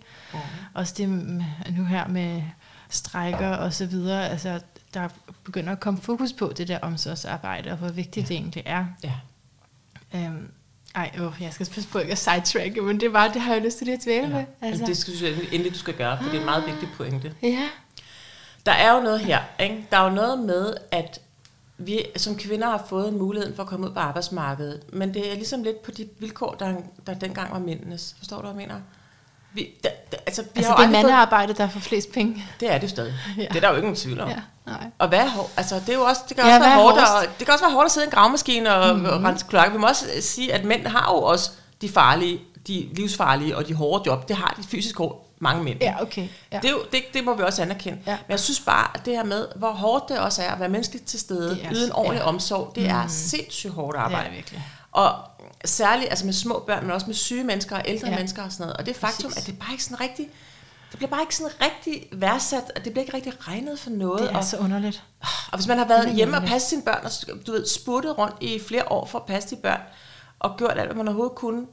Også 0.74 0.94
det 0.96 1.08
nu 1.76 1.84
her 1.84 2.08
med 2.08 2.42
strækker 2.90 3.48
og 3.48 3.72
så 3.72 3.86
videre, 3.86 4.28
altså 4.28 4.60
der 4.94 5.08
begynder 5.44 5.72
at 5.72 5.80
komme 5.80 6.00
fokus 6.00 6.32
på 6.32 6.52
det 6.56 6.68
der 6.68 6.78
omsorgsarbejde, 6.78 7.70
og 7.70 7.76
hvor 7.76 7.88
vigtigt 7.88 8.24
ja. 8.24 8.28
det 8.28 8.36
egentlig 8.36 8.62
er. 8.66 8.86
Ja. 9.04 9.14
Øhm, 10.14 10.48
ej, 10.94 11.10
åh, 11.20 11.32
jeg 11.40 11.52
skal 11.52 11.66
passe 11.66 11.88
på 11.88 11.98
ikke 11.98 12.12
at 12.12 12.18
sidetracke, 12.18 12.82
men 12.82 13.00
det 13.00 13.12
bare, 13.12 13.32
det 13.34 13.40
har 13.40 13.52
jeg 13.52 13.62
lyst 13.62 13.78
til 13.78 13.84
lige 13.84 13.96
at 13.96 14.04
dvæle 14.04 14.26
ja. 14.28 14.28
med. 14.28 14.44
Altså. 14.60 14.84
Det 14.86 14.96
skal 14.96 15.14
du 15.14 15.40
endelig, 15.52 15.72
du 15.72 15.78
skal 15.78 15.94
gøre, 15.94 16.16
for 16.16 16.24
det 16.24 16.34
er 16.34 16.38
en 16.38 16.44
meget 16.44 16.66
vigtig 16.66 16.88
pointe. 16.96 17.34
Ja, 17.42 17.68
Der 18.66 18.72
er 18.72 18.94
jo 18.94 19.00
noget 19.02 19.20
her, 19.20 19.42
ikke? 19.60 19.86
Der 19.90 19.96
er 19.98 20.04
jo 20.08 20.14
noget 20.14 20.38
med, 20.38 20.74
at 20.90 21.20
vi 21.78 22.00
som 22.16 22.36
kvinder 22.36 22.70
har 22.70 22.84
fået 22.88 23.12
muligheden 23.12 23.56
for 23.56 23.62
at 23.62 23.68
komme 23.68 23.86
ud 23.86 23.92
på 23.92 24.00
arbejdsmarkedet, 24.00 24.82
men 24.92 25.14
det 25.14 25.30
er 25.30 25.34
ligesom 25.34 25.62
lidt 25.62 25.82
på 25.82 25.90
de 25.90 26.08
vilkår, 26.18 26.54
der, 26.54 26.74
der 27.06 27.14
dengang 27.14 27.52
var 27.52 27.58
mændenes. 27.58 28.14
Forstår 28.18 28.36
du, 28.36 28.42
hvad 28.42 28.50
jeg 28.50 28.68
mener? 28.68 28.80
Vi, 29.52 29.68
da, 29.84 29.88
da, 30.12 30.16
altså, 30.26 30.42
vi 30.42 30.48
altså 30.56 30.70
har 30.70 30.76
det 30.76 30.84
er 30.86 30.90
mandearbejde, 30.90 31.52
der 31.52 31.68
får 31.68 31.80
flest 31.80 32.12
penge. 32.12 32.44
Det 32.60 32.72
er 32.72 32.78
det 32.78 32.90
stadig. 32.90 33.14
Ja. 33.38 33.42
Det 33.42 33.56
er 33.56 33.60
der 33.60 33.68
jo 33.68 33.74
ikke 33.74 33.86
nogen 33.86 33.96
tvivl 33.96 34.20
om. 34.20 34.28
Ja, 34.28 34.36
nej. 34.66 34.86
Og 34.98 35.08
hvad 35.08 35.18
er? 35.18 35.50
Altså, 35.56 35.74
det 35.74 35.88
er 35.88 35.94
jo 35.94 36.02
også, 36.02 36.20
det 36.28 36.36
kan 36.36 36.46
Ja, 36.46 36.54
også 36.56 36.66
være 36.68 36.76
hårdt, 36.76 36.96
og, 36.98 37.26
det 37.38 37.46
kan 37.46 37.52
også 37.54 37.64
være 37.64 37.72
hårdt 37.74 37.84
at 37.86 37.92
sidde 37.92 38.04
i 38.04 38.08
en 38.08 38.10
gravmaskine 38.12 38.74
og, 38.74 38.94
mm-hmm. 38.96 39.12
og 39.12 39.24
rense 39.24 39.46
kloakker. 39.48 39.72
Vi 39.72 39.78
må 39.78 39.86
også 39.86 40.06
øh, 40.16 40.22
sige, 40.22 40.52
at 40.54 40.64
mænd 40.64 40.86
har 40.86 41.12
jo 41.14 41.22
også 41.22 41.50
de 41.80 41.88
farlige, 41.88 42.40
de 42.66 42.88
livsfarlige 42.92 43.56
og 43.56 43.68
de 43.68 43.74
hårde 43.74 44.02
job. 44.06 44.28
Det 44.28 44.36
har 44.36 44.54
de 44.62 44.68
fysisk 44.68 44.98
hårdt 44.98 45.16
mange 45.40 45.64
mænd. 45.64 45.78
Ja, 45.80 46.02
okay. 46.02 46.28
Ja. 46.52 46.56
Det, 46.56 46.64
er 46.68 46.70
jo, 46.72 46.82
det, 46.92 47.02
det 47.14 47.24
må 47.24 47.34
vi 47.34 47.42
også 47.42 47.62
anerkende. 47.62 47.98
Ja. 48.06 48.10
Men 48.26 48.30
jeg 48.30 48.40
synes 48.40 48.60
bare, 48.60 48.86
at 48.94 49.04
det 49.04 49.16
her 49.16 49.24
med, 49.24 49.46
hvor 49.56 49.70
hårdt 49.70 50.08
det 50.08 50.18
også 50.18 50.42
er 50.42 50.50
at 50.50 50.60
være 50.60 50.68
menneskeligt 50.68 51.04
til 51.06 51.20
stede, 51.20 51.50
Det 51.50 51.64
er- 51.64 51.72
yde 51.72 51.86
en 51.86 51.92
ordentlig 51.92 52.20
ja. 52.20 52.26
omsorg, 52.28 52.72
det 52.74 52.86
er 52.88 53.06
sindssygt 53.08 53.72
hårdt 53.72 53.94
det 53.94 54.00
er 54.00 54.04
arbejde. 54.04 54.28
det 54.28 54.36
virkelig. 54.36 54.62
Og 54.92 55.12
særligt 55.64 56.10
altså 56.10 56.24
med 56.24 56.32
små 56.32 56.64
børn, 56.66 56.82
men 56.82 56.90
også 56.90 57.06
med 57.06 57.14
syge 57.14 57.44
mennesker 57.44 57.76
og 57.76 57.82
ældre 57.86 58.08
Ja. 58.08 58.14
mennesker 58.16 58.42
og 58.42 58.52
sådan 58.52 58.62
noget. 58.66 58.76
Og 58.76 58.86
det 58.86 58.96
faktum, 58.96 59.30
Præcis. 59.30 59.42
at 59.48 59.52
det 59.52 59.58
bare 59.58 59.72
ikke 59.72 59.84
sådan 59.84 60.00
rigtig, 60.00 60.28
det 60.90 60.96
bliver 60.98 61.10
bare 61.10 61.20
ikke 61.22 61.36
sådan 61.36 61.52
rigtig 61.62 62.08
værdsat, 62.12 62.72
og 62.76 62.84
det 62.84 62.92
bliver 62.92 63.04
ikke 63.04 63.14
rigtig 63.16 63.48
regnet 63.48 63.78
for 63.78 63.90
noget. 63.90 64.22
Det 64.22 64.30
er 64.32 64.36
og, 64.36 64.44
så 64.44 64.56
underligt. 64.56 65.02
og 65.52 65.58
hvis 65.58 65.66
man 65.66 65.78
har 65.78 65.88
været 65.88 66.14
hjemme 66.14 66.34
og 66.34 66.36
underligt. 66.36 66.52
passet 66.52 66.70
sine 66.70 66.82
børn, 66.82 67.04
og 67.04 67.46
du 67.46 67.52
ved, 67.52 67.66
spurtet 67.66 68.18
rundt 68.18 68.34
i 68.40 68.60
flere 68.68 68.92
år 68.92 69.06
for 69.06 69.18
at 69.18 69.26
passe 69.26 69.56
de 69.56 69.60
børn, 69.62 69.80
og 70.38 70.54
gjort 70.58 70.70
alt, 70.78 70.86
hvad 70.86 70.96
man 70.96 71.08
overhovedet 71.08 71.34
kunne, 71.36 71.66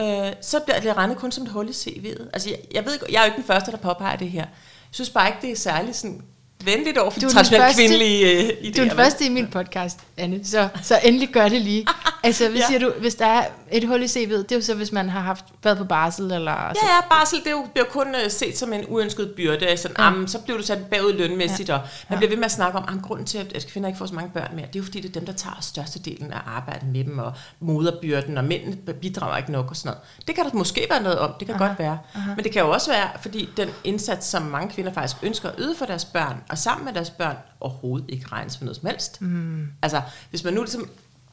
øh, 0.00 0.32
så 0.42 0.60
bliver 0.60 0.80
det 0.80 0.96
regnet 0.96 1.16
kun 1.16 1.32
som 1.32 1.44
et 1.44 1.50
hul 1.50 1.68
i 1.68 1.72
CV'et. 1.72 2.28
Altså, 2.32 2.48
jeg, 2.50 2.58
jeg 2.74 2.84
ved 2.84 2.92
ikke, 2.94 3.06
jeg 3.12 3.18
er 3.18 3.22
jo 3.22 3.26
ikke 3.26 3.36
den 3.36 3.44
første, 3.44 3.70
der 3.70 3.76
påpeger 3.76 4.16
det 4.16 4.30
her. 4.30 4.40
Jeg 4.40 4.48
synes 4.90 5.10
bare 5.10 5.28
ikke, 5.28 5.38
det 5.42 5.50
er 5.52 5.56
særligt 5.56 5.96
sådan 5.96 6.22
venligt 6.64 6.98
over 6.98 7.10
for 7.10 7.20
Du 7.20 7.26
de 7.26 7.26
er 7.26 7.28
den 7.28 7.34
traditionelle 7.34 7.66
første- 7.66 7.82
kvindelige 7.82 8.42
øh, 8.42 8.48
idéer. 8.48 8.76
Du 8.76 8.82
er 8.82 8.88
den 8.88 8.96
første 8.96 9.24
i 9.24 9.28
min 9.28 9.46
podcast, 9.46 9.98
Anne, 10.16 10.40
så, 10.44 10.68
så 10.82 10.98
endelig 11.04 11.28
gør 11.28 11.48
det 11.48 11.60
lige. 11.60 11.86
Altså, 12.24 12.48
hvad 12.48 12.58
Ja. 12.60 12.66
siger 12.66 12.78
du, 12.78 12.92
hvis 13.00 13.14
der 13.14 13.26
er 13.26 13.44
et 13.72 13.88
hul 13.88 14.02
i 14.02 14.06
CV'et, 14.06 14.36
det 14.36 14.52
er 14.52 14.56
jo 14.56 14.62
så, 14.62 14.74
hvis 14.74 14.92
man 14.92 15.08
har 15.08 15.20
haft 15.20 15.44
været 15.64 15.78
på 15.78 15.84
barsel, 15.84 16.32
eller... 16.32 16.52
Ja, 16.52 16.68
ja, 16.68 17.00
barsel, 17.10 17.38
det 17.38 17.46
er 17.46 17.50
jo, 17.50 17.66
bliver 17.72 17.86
kun 17.86 18.06
uh, 18.08 18.30
set 18.30 18.58
som 18.58 18.72
en 18.72 18.84
uønsket 18.88 19.32
byrde. 19.36 19.76
Sådan, 19.76 19.96
Ja. 19.98 20.06
am, 20.06 20.26
så 20.26 20.38
bliver 20.40 20.56
du 20.58 20.64
sat 20.64 20.86
bagud 20.90 21.12
lønmæssigt, 21.12 21.68
ja. 21.68 21.74
og 21.74 21.80
man 22.08 22.16
Ja. 22.16 22.16
bliver 22.16 22.28
ved 22.30 22.36
med 22.36 22.44
at 22.44 22.50
snakke 22.52 22.78
om, 22.78 22.96
at 22.96 23.02
grunden 23.02 23.26
til, 23.26 23.38
at 23.38 23.66
kvinder 23.72 23.88
ikke 23.88 23.98
får 23.98 24.06
så 24.06 24.14
mange 24.14 24.30
børn 24.30 24.48
mere, 24.54 24.66
det 24.66 24.76
er 24.76 24.80
jo 24.80 24.84
fordi, 24.84 25.00
det 25.00 25.08
er 25.08 25.12
dem, 25.12 25.26
der 25.26 25.32
tager 25.32 25.58
størstedelen 25.60 26.32
af 26.32 26.40
arbejdet 26.46 26.88
med 26.88 27.04
dem, 27.04 27.18
og 27.18 27.32
moderbyrden, 27.60 28.38
og 28.38 28.44
mændene 28.44 28.76
bidrager 28.92 29.36
ikke 29.36 29.52
nok 29.52 29.70
og 29.70 29.76
sådan 29.76 29.88
noget. 29.88 30.26
Det 30.28 30.34
kan 30.34 30.44
der 30.44 30.50
måske 30.54 30.86
være 30.90 31.02
noget 31.02 31.18
om, 31.18 31.32
det 31.38 31.46
kan 31.46 31.54
Aha, 31.56 31.66
godt 31.66 31.78
være. 31.78 31.98
aha. 32.14 32.34
Men 32.34 32.44
det 32.44 32.52
kan 32.52 32.62
jo 32.62 32.70
også 32.70 32.90
være, 32.90 33.08
fordi 33.22 33.48
den 33.56 33.68
indsats, 33.84 34.26
som 34.26 34.42
mange 34.42 34.70
kvinder 34.74 34.92
faktisk 34.92 35.16
ønsker 35.22 35.48
at 35.48 35.54
yde 35.58 35.74
for 35.78 35.86
deres 35.86 36.04
børn, 36.04 36.36
og 36.48 36.58
sammen 36.58 36.84
med 36.84 36.92
deres 36.92 37.10
børn, 37.10 37.36
overhovedet 37.60 38.06
ikke 38.10 38.26
regnes 38.32 38.56
for 38.56 38.64
noget 38.64 38.76
som 38.76 38.86
helst. 38.86 39.22
Mm. 39.22 39.66
Altså, 39.82 40.00
hvis 40.30 40.44
man 40.44 40.54
nu 40.54 40.60
ligesom 40.60 40.88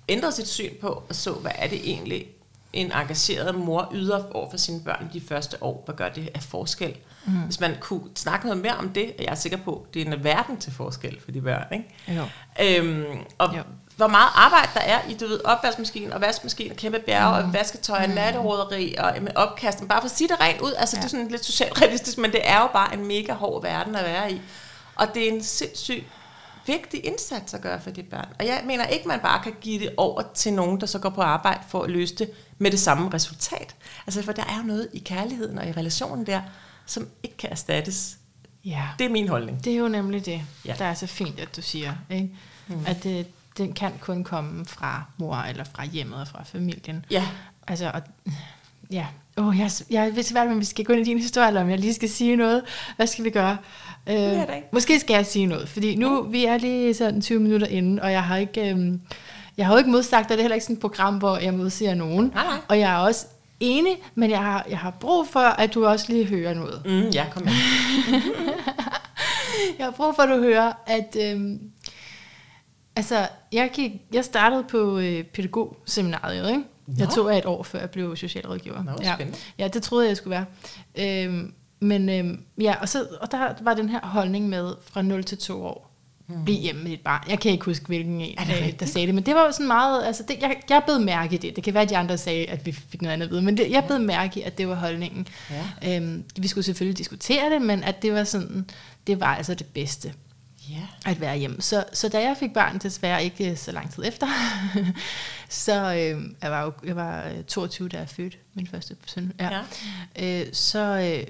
ændrer 0.10 0.30
sit 0.30 0.48
syn 0.48 0.72
på, 0.82 1.04
og 1.10 1.16
så, 1.16 1.32
hvad 1.32 1.52
er 1.56 1.68
det 1.68 1.80
egentlig, 1.90 2.28
en 2.74 2.92
engageret 2.92 3.56
mor 3.56 3.90
yder 3.94 4.24
over 4.34 4.50
for 4.50 4.58
sine 4.58 4.82
børn 4.82 5.10
de 5.14 5.22
første 5.22 5.64
år, 5.64 5.82
hvad 5.86 5.96
gør 5.96 6.10
det 6.10 6.30
af 6.34 6.44
forskel? 6.44 6.98
Mm. 7.26 7.34
Hvis 7.34 7.60
man 7.60 7.76
kunne 7.80 8.02
snakke 8.16 8.46
noget 8.46 8.62
mere 8.62 8.76
om 8.76 8.90
det, 8.90 9.14
og 9.18 9.24
jeg 9.24 9.32
er 9.32 9.36
sikker 9.36 9.58
på, 9.58 9.88
det 9.94 10.02
er 10.02 10.06
en 10.14 10.24
verden 10.24 10.58
til 10.58 10.72
forskel 10.72 11.20
for 11.24 11.32
de 11.32 11.42
børn, 11.42 11.66
ikke? 11.74 11.86
Jo. 12.08 12.24
Øhm, 12.62 13.20
og 13.38 13.56
Jo. 13.56 13.62
hvor 13.96 14.08
meget 14.08 14.30
arbejde 14.36 14.70
der 14.74 14.80
er 14.80 15.00
i, 15.10 15.14
du 15.14 15.28
ved, 15.28 15.40
opvaskemaskinen 15.46 16.14
og 16.14 16.22
vaskemaskinen 16.22 16.72
og 16.72 16.78
kæmpe 16.78 17.00
bjerge 17.00 17.42
mm. 17.42 17.48
og 17.48 17.54
vasketøj 17.54 18.04
og 18.04 18.10
natteroderi 18.10 18.96
og 18.98 19.14
med 19.22 19.32
opkasten. 19.36 19.88
Bare 19.88 20.02
for 20.02 20.06
at 20.06 20.16
sige 20.16 20.28
det 20.28 20.42
rent 20.42 20.62
ud, 20.62 20.74
altså 20.78 20.96
ja. 20.96 21.02
det 21.02 21.06
er 21.06 21.10
sådan 21.10 21.28
lidt 21.28 21.46
socialt 21.46 21.82
realistisk, 21.82 22.18
men 22.18 22.32
det 22.32 22.42
er 22.44 22.62
jo 22.62 22.68
bare 22.74 22.94
en 22.94 23.08
mega 23.08 23.34
hård 23.34 23.62
verden 23.62 23.96
at 23.96 24.06
være 24.06 24.32
i. 24.32 24.42
Og 24.96 25.08
det 25.14 25.24
er 25.28 25.32
en 25.32 25.44
sindssygt 25.44 26.06
vigtig 26.68 27.06
indsats 27.06 27.54
at 27.54 27.62
gøre 27.62 27.82
for 27.82 27.90
de 27.90 28.04
børn. 28.04 28.28
Og 28.40 28.46
jeg 28.46 28.62
mener 28.66 28.86
ikke, 28.86 29.08
man 29.08 29.20
bare 29.20 29.44
kan 29.44 29.54
give 29.62 29.80
det 29.80 29.94
over 29.98 30.22
til 30.36 30.54
nogen, 30.54 30.82
der 30.82 30.88
så 30.88 31.00
går 31.00 31.10
på 31.10 31.22
arbejde 31.22 31.60
for 31.70 31.84
at 31.84 31.90
løse 31.90 32.16
det 32.16 32.32
med 32.58 32.72
det 32.72 32.80
samme 32.80 33.14
resultat. 33.14 33.76
Altså, 34.08 34.22
for 34.24 34.32
der 34.32 34.44
er 34.44 34.58
jo 34.58 34.64
noget 34.64 34.88
i 34.94 35.00
kærligheden 35.00 35.58
og 35.58 35.68
i 35.68 35.72
relationen 35.72 36.26
der, 36.26 36.42
som 36.86 37.08
ikke 37.24 37.38
kan 37.38 37.50
erstattes. 37.52 38.18
Ja, 38.66 38.84
Det 39.00 39.06
er 39.06 39.10
min 39.10 39.28
holdning. 39.28 39.64
det 39.64 39.74
er 39.74 39.78
jo 39.78 39.88
nemlig 39.88 40.26
det, 40.26 40.42
Ja. 40.66 40.76
der 40.80 40.86
er 40.86 40.94
så 40.94 41.08
fint, 41.08 41.40
at 41.40 41.56
du 41.56 41.62
siger, 41.62 41.94
ikke? 42.10 42.30
Mm. 42.68 42.84
at 42.88 43.04
det, 43.04 43.28
den 43.58 43.74
kan 43.74 43.92
kun 44.02 44.24
komme 44.24 44.66
fra 44.66 45.04
mor, 45.18 45.36
eller 45.36 45.64
fra 45.64 45.86
hjemmet 45.86 46.20
og 46.22 46.28
fra 46.28 46.44
familien. 46.44 47.06
Ja, 47.12 47.28
Altså, 47.68 47.92
og, 47.94 48.02
ja. 48.92 49.06
Oh, 49.38 49.60
jeg, 49.60 49.72
jeg 49.90 50.16
ved 50.16 50.24
svært, 50.24 50.48
om 50.48 50.60
vi 50.60 50.66
skal 50.66 50.86
gå 50.86 50.94
ind 50.94 51.02
i 51.02 51.10
din 51.10 51.18
historie, 51.20 51.48
eller 51.48 51.62
om 51.62 51.70
jeg 51.70 51.80
lige 51.80 51.94
skal 51.94 52.10
sige 52.10 52.36
noget. 52.36 52.64
Hvad 52.96 53.08
skal 53.08 53.24
vi 53.26 53.30
gøre? 53.30 53.58
Øh, 54.10 54.16
jeg 54.16 54.46
da 54.48 54.54
ikke. 54.54 54.68
måske 54.72 55.00
skal 55.00 55.14
jeg 55.14 55.26
sige 55.26 55.46
noget, 55.46 55.70
fordi 55.70 55.96
nu 55.96 56.24
vi 56.24 56.46
er 56.46 56.58
lige 56.58 56.94
sådan 56.94 57.22
20 57.22 57.40
minutter 57.40 57.68
inde, 57.68 58.02
og 58.02 58.12
jeg 58.12 58.24
har 58.24 58.38
ikke, 58.38 58.70
øhm, 58.70 59.02
jeg 59.58 59.66
har 59.66 59.74
jo 59.74 59.78
ikke 59.78 59.90
modsagt, 59.90 60.24
og 60.24 60.30
det 60.30 60.38
er 60.38 60.42
heller 60.42 60.56
ikke 60.56 60.66
sådan 60.66 60.76
et 60.76 60.80
program, 60.82 61.18
hvor 61.18 61.38
jeg 61.38 61.54
modsiger 61.54 61.96
nogen. 61.96 62.32
Nej, 62.34 62.44
nej. 62.44 62.58
Og 62.68 62.80
jeg 62.80 62.94
er 62.94 62.98
også 62.98 63.26
enig, 63.60 63.96
men 64.16 64.30
jeg 64.30 64.40
har, 64.40 64.66
jeg 64.70 64.80
har 64.80 64.92
brug 65.00 65.28
for, 65.28 65.40
at 65.40 65.74
du 65.74 65.86
også 65.86 66.06
lige 66.10 66.26
hører 66.26 66.54
noget. 66.54 66.82
mm, 66.86 67.10
ja, 67.10 67.26
kom 67.32 67.44
med. 67.44 67.52
Jeg 69.78 69.86
har 69.86 69.92
brug 69.92 70.16
for, 70.16 70.24
at 70.24 70.30
du 70.30 70.44
hører, 70.44 70.74
at 70.88 71.18
øhm, 71.22 71.60
altså, 72.96 73.28
jeg, 73.52 73.70
gik, 73.74 73.92
jeg 74.14 74.26
startede 74.26 74.64
på 74.64 74.98
øh, 75.00 75.24
pædagogseminariet, 75.24 76.50
ikke? 76.50 76.64
Jeg 76.98 77.06
Nå. 77.06 77.12
tog 77.12 77.34
af 77.34 77.38
et 77.38 77.46
år, 77.46 77.64
før 77.64 77.80
jeg 77.80 77.90
blev 77.90 78.16
socialrådgiver. 78.16 78.84
Nå, 78.84 78.92
ja. 79.02 79.16
ja, 79.58 79.68
det 79.68 79.84
troede 79.84 80.06
jeg, 80.06 80.10
jeg 80.10 80.18
skulle 80.18 80.32
være. 80.32 80.46
Øhm, 81.26 81.54
men 81.80 82.10
øhm, 82.10 82.44
ja, 82.62 82.76
og, 82.82 82.90
så, 82.90 83.08
og 83.22 83.32
der 83.32 83.54
var 83.62 83.74
den 83.74 83.90
her 83.90 84.00
holdning 84.04 84.50
med 84.50 84.74
fra 84.82 85.02
0 85.02 85.24
til 85.24 85.38
2 85.38 85.64
år. 85.64 85.88
Mm. 86.28 86.44
Bliv 86.44 86.56
hjemme 86.56 86.84
med 86.84 86.92
dit 86.92 87.02
barn. 87.02 87.30
Jeg 87.30 87.40
kan 87.40 87.52
ikke 87.52 87.66
huske, 87.66 87.86
hvilken 87.86 88.22
en, 88.22 88.36
øh, 88.40 88.48
der 88.48 88.66
rigtigt? 88.66 88.92
sagde 88.92 89.08
det, 89.08 89.16
men 89.16 89.26
det 89.26 89.36
var 89.36 89.52
sådan 89.52 89.68
meget, 89.68 90.06
altså 90.06 90.24
det, 90.28 90.38
jeg, 90.42 90.56
jeg 90.70 90.82
blev 90.86 91.00
mærke 91.00 91.36
i 91.36 91.38
det. 91.38 91.56
Det 91.56 91.64
kan 91.64 91.74
være, 91.74 91.84
at 91.84 91.90
de 91.90 91.98
andre 91.98 92.18
sagde, 92.18 92.46
at 92.46 92.66
vi 92.66 92.72
fik 92.72 93.02
noget 93.02 93.14
andet 93.14 93.26
at 93.26 93.32
vide, 93.32 93.42
men 93.42 93.58
det, 93.58 93.72
jeg 93.72 93.84
blev 93.88 94.00
mærke 94.00 94.40
i, 94.40 94.44
at 94.44 94.58
det 94.58 94.68
var 94.68 94.76
holdningen. 94.76 95.28
Ja. 95.82 95.96
Øhm, 95.96 96.24
vi 96.40 96.48
skulle 96.48 96.66
selvfølgelig 96.66 96.98
diskutere 96.98 97.50
det, 97.50 97.62
men 97.62 97.84
at 97.84 98.02
det 98.02 98.14
var 98.14 98.24
sådan, 98.24 98.70
det 99.08 99.20
var 99.20 99.36
altså 99.36 99.54
det 99.54 99.68
bedste 99.68 100.14
Ja. 100.70 101.12
at 101.12 101.22
være 101.22 101.38
hjemme. 101.38 101.62
Så, 101.62 101.84
så 101.94 102.10
da 102.10 102.22
jeg 102.22 102.36
fik 102.40 102.54
barn, 102.54 102.78
desværre 102.78 103.24
ikke 103.24 103.56
så 103.56 103.72
lang 103.72 103.94
tid 103.94 104.04
efter, 104.08 104.28
så 105.50 105.74
øh, 105.74 106.22
jeg 106.42 106.52
var 106.52 106.64
jo 106.64 106.74
jeg 106.84 106.96
var 106.96 107.24
øh, 107.28 107.44
22, 107.44 107.90
da 107.90 107.98
jeg 107.98 108.10
fødte 108.10 108.38
min 108.54 108.68
første 108.68 108.96
søn. 109.06 109.34
Ja. 109.40 109.62
Øh, 110.20 110.46
så, 110.54 110.80
øh, 110.80 111.28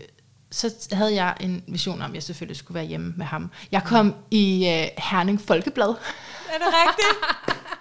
så 0.51 0.73
havde 0.91 1.15
jeg 1.15 1.35
en 1.39 1.63
vision 1.67 2.01
om, 2.01 2.11
at 2.11 2.15
jeg 2.15 2.23
selvfølgelig 2.23 2.57
skulle 2.57 2.75
være 2.75 2.85
hjemme 2.85 3.13
med 3.17 3.25
ham. 3.25 3.51
Jeg 3.71 3.83
kom 3.83 4.15
i 4.31 4.67
øh, 4.67 4.87
Herning 5.09 5.41
Folkeblad. 5.41 5.87
Er 5.89 6.57
det 6.57 6.67
rigtigt? 6.67 7.07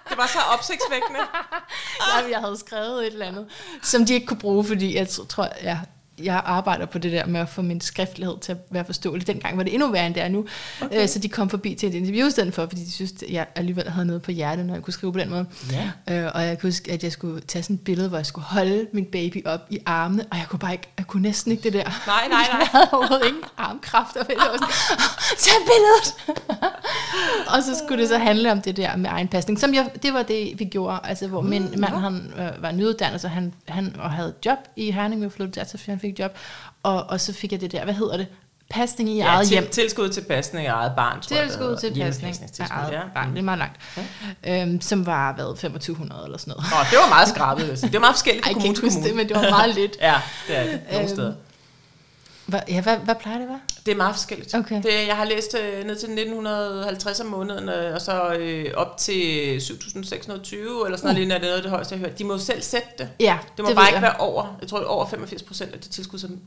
Det 0.09 0.17
var 0.17 0.27
så 0.27 0.39
opsigtsvækkende. 0.53 1.19
jeg, 2.15 2.31
jeg 2.31 2.39
havde 2.39 2.57
skrevet 2.57 3.07
et 3.07 3.13
eller 3.13 3.25
andet, 3.25 3.47
som 3.83 4.05
de 4.05 4.13
ikke 4.13 4.25
kunne 4.25 4.39
bruge, 4.39 4.63
fordi 4.63 4.95
jeg 4.95 5.07
tr- 5.07 5.27
tror, 5.27 5.49
ja, 5.63 5.79
jeg 6.23 6.41
arbejder 6.45 6.85
på 6.85 6.97
det 6.97 7.11
der 7.11 7.25
med 7.25 7.39
at 7.39 7.49
få 7.49 7.61
min 7.61 7.81
skriftlighed 7.81 8.37
til 8.41 8.51
at 8.51 8.57
være 8.69 8.85
forståelig. 8.85 9.27
Dengang 9.27 9.57
var 9.57 9.63
det 9.63 9.73
endnu 9.73 9.91
værre 9.91 10.07
end 10.07 10.15
det 10.15 10.23
er 10.23 10.27
nu. 10.27 10.45
Okay. 10.81 11.01
Øh, 11.01 11.07
så 11.07 11.19
de 11.19 11.29
kom 11.29 11.49
forbi 11.49 11.75
til 11.75 11.89
et 11.89 11.95
interview 11.95 12.27
i 12.27 12.31
stedet 12.31 12.53
for, 12.53 12.65
fordi 12.65 12.83
de 12.83 12.91
synes, 12.91 13.13
at 13.23 13.29
jeg 13.29 13.47
alligevel 13.55 13.89
havde 13.89 14.05
noget 14.05 14.21
på 14.21 14.31
hjertet, 14.31 14.65
når 14.65 14.73
jeg 14.73 14.83
kunne 14.83 14.93
skrive 14.93 15.13
på 15.13 15.19
den 15.19 15.29
måde. 15.29 15.45
Ja. 15.71 16.23
Øh, 16.25 16.31
og 16.35 16.43
jeg 16.43 16.59
kunne 16.59 16.67
huske, 16.67 16.91
at 16.91 17.03
jeg 17.03 17.11
skulle 17.11 17.41
tage 17.41 17.63
sådan 17.63 17.75
et 17.75 17.81
billede, 17.81 18.09
hvor 18.09 18.17
jeg 18.17 18.25
skulle 18.25 18.45
holde 18.45 18.87
min 18.93 19.05
baby 19.05 19.45
op 19.45 19.59
i 19.69 19.79
armene, 19.85 20.25
og 20.31 20.37
jeg 20.37 20.45
kunne 20.49 20.59
bare 20.59 20.71
ikke, 20.71 20.87
jeg 20.97 21.07
kunne 21.07 21.23
næsten 21.23 21.51
ikke 21.51 21.63
det 21.63 21.73
der. 21.73 21.83
Nej, 21.83 22.27
nej, 22.29 22.45
nej. 22.51 22.59
Jeg 22.59 22.67
havde 22.71 22.89
overhovedet 22.91 23.27
ingen 23.27 23.43
armkræfter. 23.57 24.23
Jeg 24.29 24.35
var 24.37 24.57
sådan, 24.57 24.73
tag 25.37 25.53
billedet! 25.69 26.37
og 27.53 27.63
så 27.63 27.83
skulle 27.85 28.01
det 28.01 28.09
så 28.09 28.17
handle 28.17 28.51
om 28.51 28.61
det 28.61 28.77
der 28.77 28.95
med 28.95 29.09
egen 29.09 29.27
pasning, 29.27 29.59
som 29.59 29.73
jeg, 29.73 29.89
det 30.03 30.13
var 30.13 30.23
det, 30.23 30.59
vi 30.59 30.65
gjorde, 30.65 30.99
altså 31.03 31.27
hvor 31.27 31.41
min 31.41 31.73
mand, 31.77 31.93
han 31.93 32.33
øh, 32.37 32.63
var 32.63 32.71
nyuddannet, 32.71 33.21
så 33.21 33.27
han, 33.27 33.53
han 33.67 33.95
og 33.99 34.11
havde 34.11 34.29
et 34.29 34.45
job 34.45 34.57
i 34.75 34.91
Herning, 34.91 35.23
vi 35.23 35.29
flyttede 35.29 35.59
der, 35.59 35.65
så 35.65 35.77
han 35.85 35.99
fik 36.09 36.19
job, 36.19 36.31
og, 36.83 37.03
og 37.09 37.21
så 37.21 37.33
fik 37.33 37.51
jeg 37.51 37.61
det 37.61 37.71
der, 37.71 37.83
hvad 37.83 37.93
hedder 37.93 38.17
det, 38.17 38.27
pasning 38.69 39.09
i 39.09 39.17
Ja, 39.17 39.25
eget 39.25 39.47
til, 39.47 39.53
hjem. 39.59 39.69
tilskud 39.69 40.09
til 40.09 40.21
pasning 40.21 40.67
af 40.67 40.73
eget 40.73 40.91
barn, 40.95 41.21
tror 41.21 41.35
jeg. 41.35 41.43
Tilskud 41.45 41.63
hedder. 41.65 41.79
til 41.79 41.87
pasning 41.87 41.95
Hjemmepasningstilskud, 41.95 42.77
eget 42.77 42.93
ja. 42.93 43.01
barn, 43.15 43.31
det 43.31 43.37
er 43.37 43.43
meget 43.43 43.59
langt. 43.59 43.75
Øhm, 44.47 44.81
som 44.81 45.05
var, 45.05 45.33
hvad, 45.33 45.45
2500 45.45 46.21
eller 46.25 46.37
sådan 46.37 46.51
noget. 46.57 46.65
Nå, 46.71 46.77
det 46.91 46.97
var 47.03 47.09
meget 47.09 47.27
skrabet. 47.29 47.67
jeg. 47.67 47.77
Det 47.81 47.93
var 47.93 47.99
meget 47.99 48.15
forskelligt 48.15 48.45
fra 48.45 48.49
jeg 48.49 48.55
kommune 48.55 48.75
til 48.75 48.83
kommune. 48.89 49.07
det, 49.07 49.15
men 49.15 49.27
det 49.29 49.35
var 49.35 49.49
meget 49.49 49.75
lidt. 49.75 49.97
Ja, 50.01 50.15
det 50.47 50.57
er 50.57 50.63
det. 50.63 50.79
Nogle 50.91 50.99
Øhm, 50.99 51.07
steder. 51.09 51.33
Hvad, 52.47 52.59
ja, 52.67 52.81
hvad, 52.81 52.97
hvad 52.97 53.15
plejer 53.15 53.37
det 53.37 53.43
at 53.43 53.49
være? 53.49 53.59
Det 53.85 53.91
er 53.91 53.95
meget 53.95 54.15
forskelligt. 54.15 54.55
Okay. 54.55 54.75
Det, 54.83 55.07
jeg 55.07 55.15
har 55.15 55.25
læst 55.25 55.55
øh, 55.55 55.85
ned 55.85 55.95
til 55.95 56.09
1950 56.09 57.19
om 57.19 57.25
måneden, 57.25 57.69
øh, 57.69 57.93
og 57.93 58.01
så 58.01 58.33
øh, 58.33 58.65
op 58.75 58.97
til 58.97 59.61
7620, 59.61 60.85
eller 60.85 60.97
sådan 60.97 61.15
noget, 61.15 61.31
er 61.31 61.33
det 61.35 61.41
noget 61.41 61.55
af 61.55 61.61
det 61.61 61.71
højeste, 61.71 61.93
jeg 61.93 61.99
har 61.99 62.07
hørt. 62.07 62.19
De 62.19 62.23
må 62.23 62.33
jo 62.33 62.39
selv 62.39 62.61
sætte 62.61 62.87
det. 62.97 63.09
Ja, 63.19 63.37
Det 63.57 63.63
må 63.63 63.69
det 63.69 63.75
bare 63.75 63.87
ikke 63.87 63.95
jeg. 63.95 64.01
være 64.01 64.15
over, 64.19 64.57
jeg 64.61 64.69
tror 64.69 64.77
det 64.77 64.85
er 64.85 64.89
over 64.89 65.05
85 65.05 65.43
procent 65.43 65.73
af 65.73 65.79
de 65.79 65.89
tilskud, 65.89 66.19
som 66.19 66.39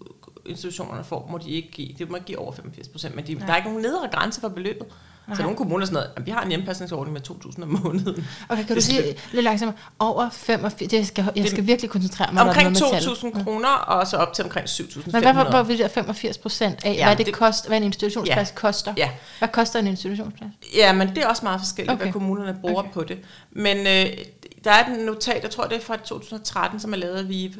institutionerne 0.46 1.04
får, 1.04 1.28
må 1.30 1.38
de 1.38 1.50
ikke 1.50 1.70
give. 1.70 1.88
Det 1.98 2.10
må 2.10 2.16
ikke 2.16 2.26
give 2.26 2.38
over 2.38 2.52
85 2.52 2.88
procent, 2.88 3.14
men 3.16 3.26
de, 3.26 3.34
der 3.34 3.46
er 3.52 3.56
ikke 3.56 3.68
nogen 3.68 3.82
nedre 3.82 4.08
grænse 4.12 4.40
for 4.40 4.48
beløbet. 4.48 4.86
Så 5.34 5.38
Nej. 5.38 5.42
nogle 5.42 5.56
kommuner 5.56 5.82
er 5.82 5.86
sådan 5.86 5.94
noget, 5.94 6.10
"Jamen, 6.16 6.26
vi 6.26 6.30
har 6.30 6.42
en 6.42 6.48
hjemmepasningsordning 6.48 7.12
med 7.12 7.20
2.000 7.20 7.62
om 7.62 7.68
måneden. 7.84 8.26
Okay, 8.48 8.64
kan 8.64 8.76
du 8.76 8.82
sige 8.82 9.02
lidt 9.32 9.44
langsommere? 9.44 9.76
Over 9.98 10.30
85, 10.32 10.92
jeg 10.92 11.06
skal, 11.06 11.24
jeg 11.36 11.46
skal 11.48 11.66
virkelig 11.66 11.90
koncentrere 11.90 12.32
mig. 12.32 12.42
Omkring 12.42 12.74
der 12.76 12.76
er 12.76 12.90
noget 12.90 13.24
med 13.24 13.32
2.000 13.40 13.44
kroner, 13.44 13.68
og 13.68 14.06
så 14.06 14.16
op 14.16 14.32
til 14.32 14.44
omkring 14.44 14.68
7.500. 14.68 15.12
Men 15.12 15.22
hvad 15.22 15.34
var, 15.34 15.62
vil 15.62 15.78
det 15.78 15.90
85 15.90 16.38
procent 16.38 16.84
af, 16.84 16.94
Ja, 16.94 17.06
hvad, 17.06 17.16
det 17.16 17.26
det- 17.26 17.34
kost, 17.34 17.66
hvad 17.68 17.76
en 17.76 17.82
institutionsplads 17.84 18.48
Ja. 18.50 18.54
koster? 18.54 18.94
Ja. 18.96 19.08
Hvad 19.38 19.48
koster 19.48 19.78
en 19.78 19.86
institutionsplads? 19.86 20.50
Ja, 20.76 20.92
men 20.92 21.08
det 21.08 21.18
er 21.18 21.26
også 21.26 21.42
meget 21.44 21.60
forskelligt, 21.60 21.92
okay. 21.92 22.02
Hvad 22.02 22.12
kommunerne 22.12 22.56
bruger. 22.60 22.78
Okay. 22.82 22.90
på 22.92 23.04
det. 23.04 23.18
Men 23.50 23.76
øh, 23.78 24.06
der 24.64 24.70
er 24.70 24.84
et 24.92 25.06
notat, 25.06 25.42
jeg 25.42 25.50
tror 25.50 25.64
det 25.64 25.76
er 25.76 25.80
fra 25.80 25.96
2013, 25.96 26.80
som 26.80 26.92
er 26.92 26.96
lavet 26.96 27.16
af 27.16 27.28
VIVE, 27.28 27.54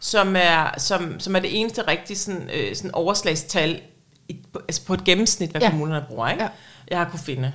som 0.00 0.36
er, 0.38 0.70
som, 0.78 1.20
som 1.20 1.36
er 1.36 1.40
det 1.40 1.60
eneste 1.60 1.82
rigtige 1.88 2.16
sådan, 2.18 2.50
øh, 2.54 2.76
sådan 2.76 2.90
overslagstal 2.94 3.80
på, 4.52 4.60
altså 4.68 4.86
på 4.86 4.94
et 4.94 5.04
gennemsnit, 5.04 5.50
hvad 5.50 5.60
ja. 5.60 5.70
Kommunerne 5.70 6.06
bruger, 6.08 6.28
ikke? 6.28 6.42
Ja. 6.44 6.50
Jeg 6.88 6.98
har 6.98 7.10
kunne 7.10 7.20
finde. 7.20 7.52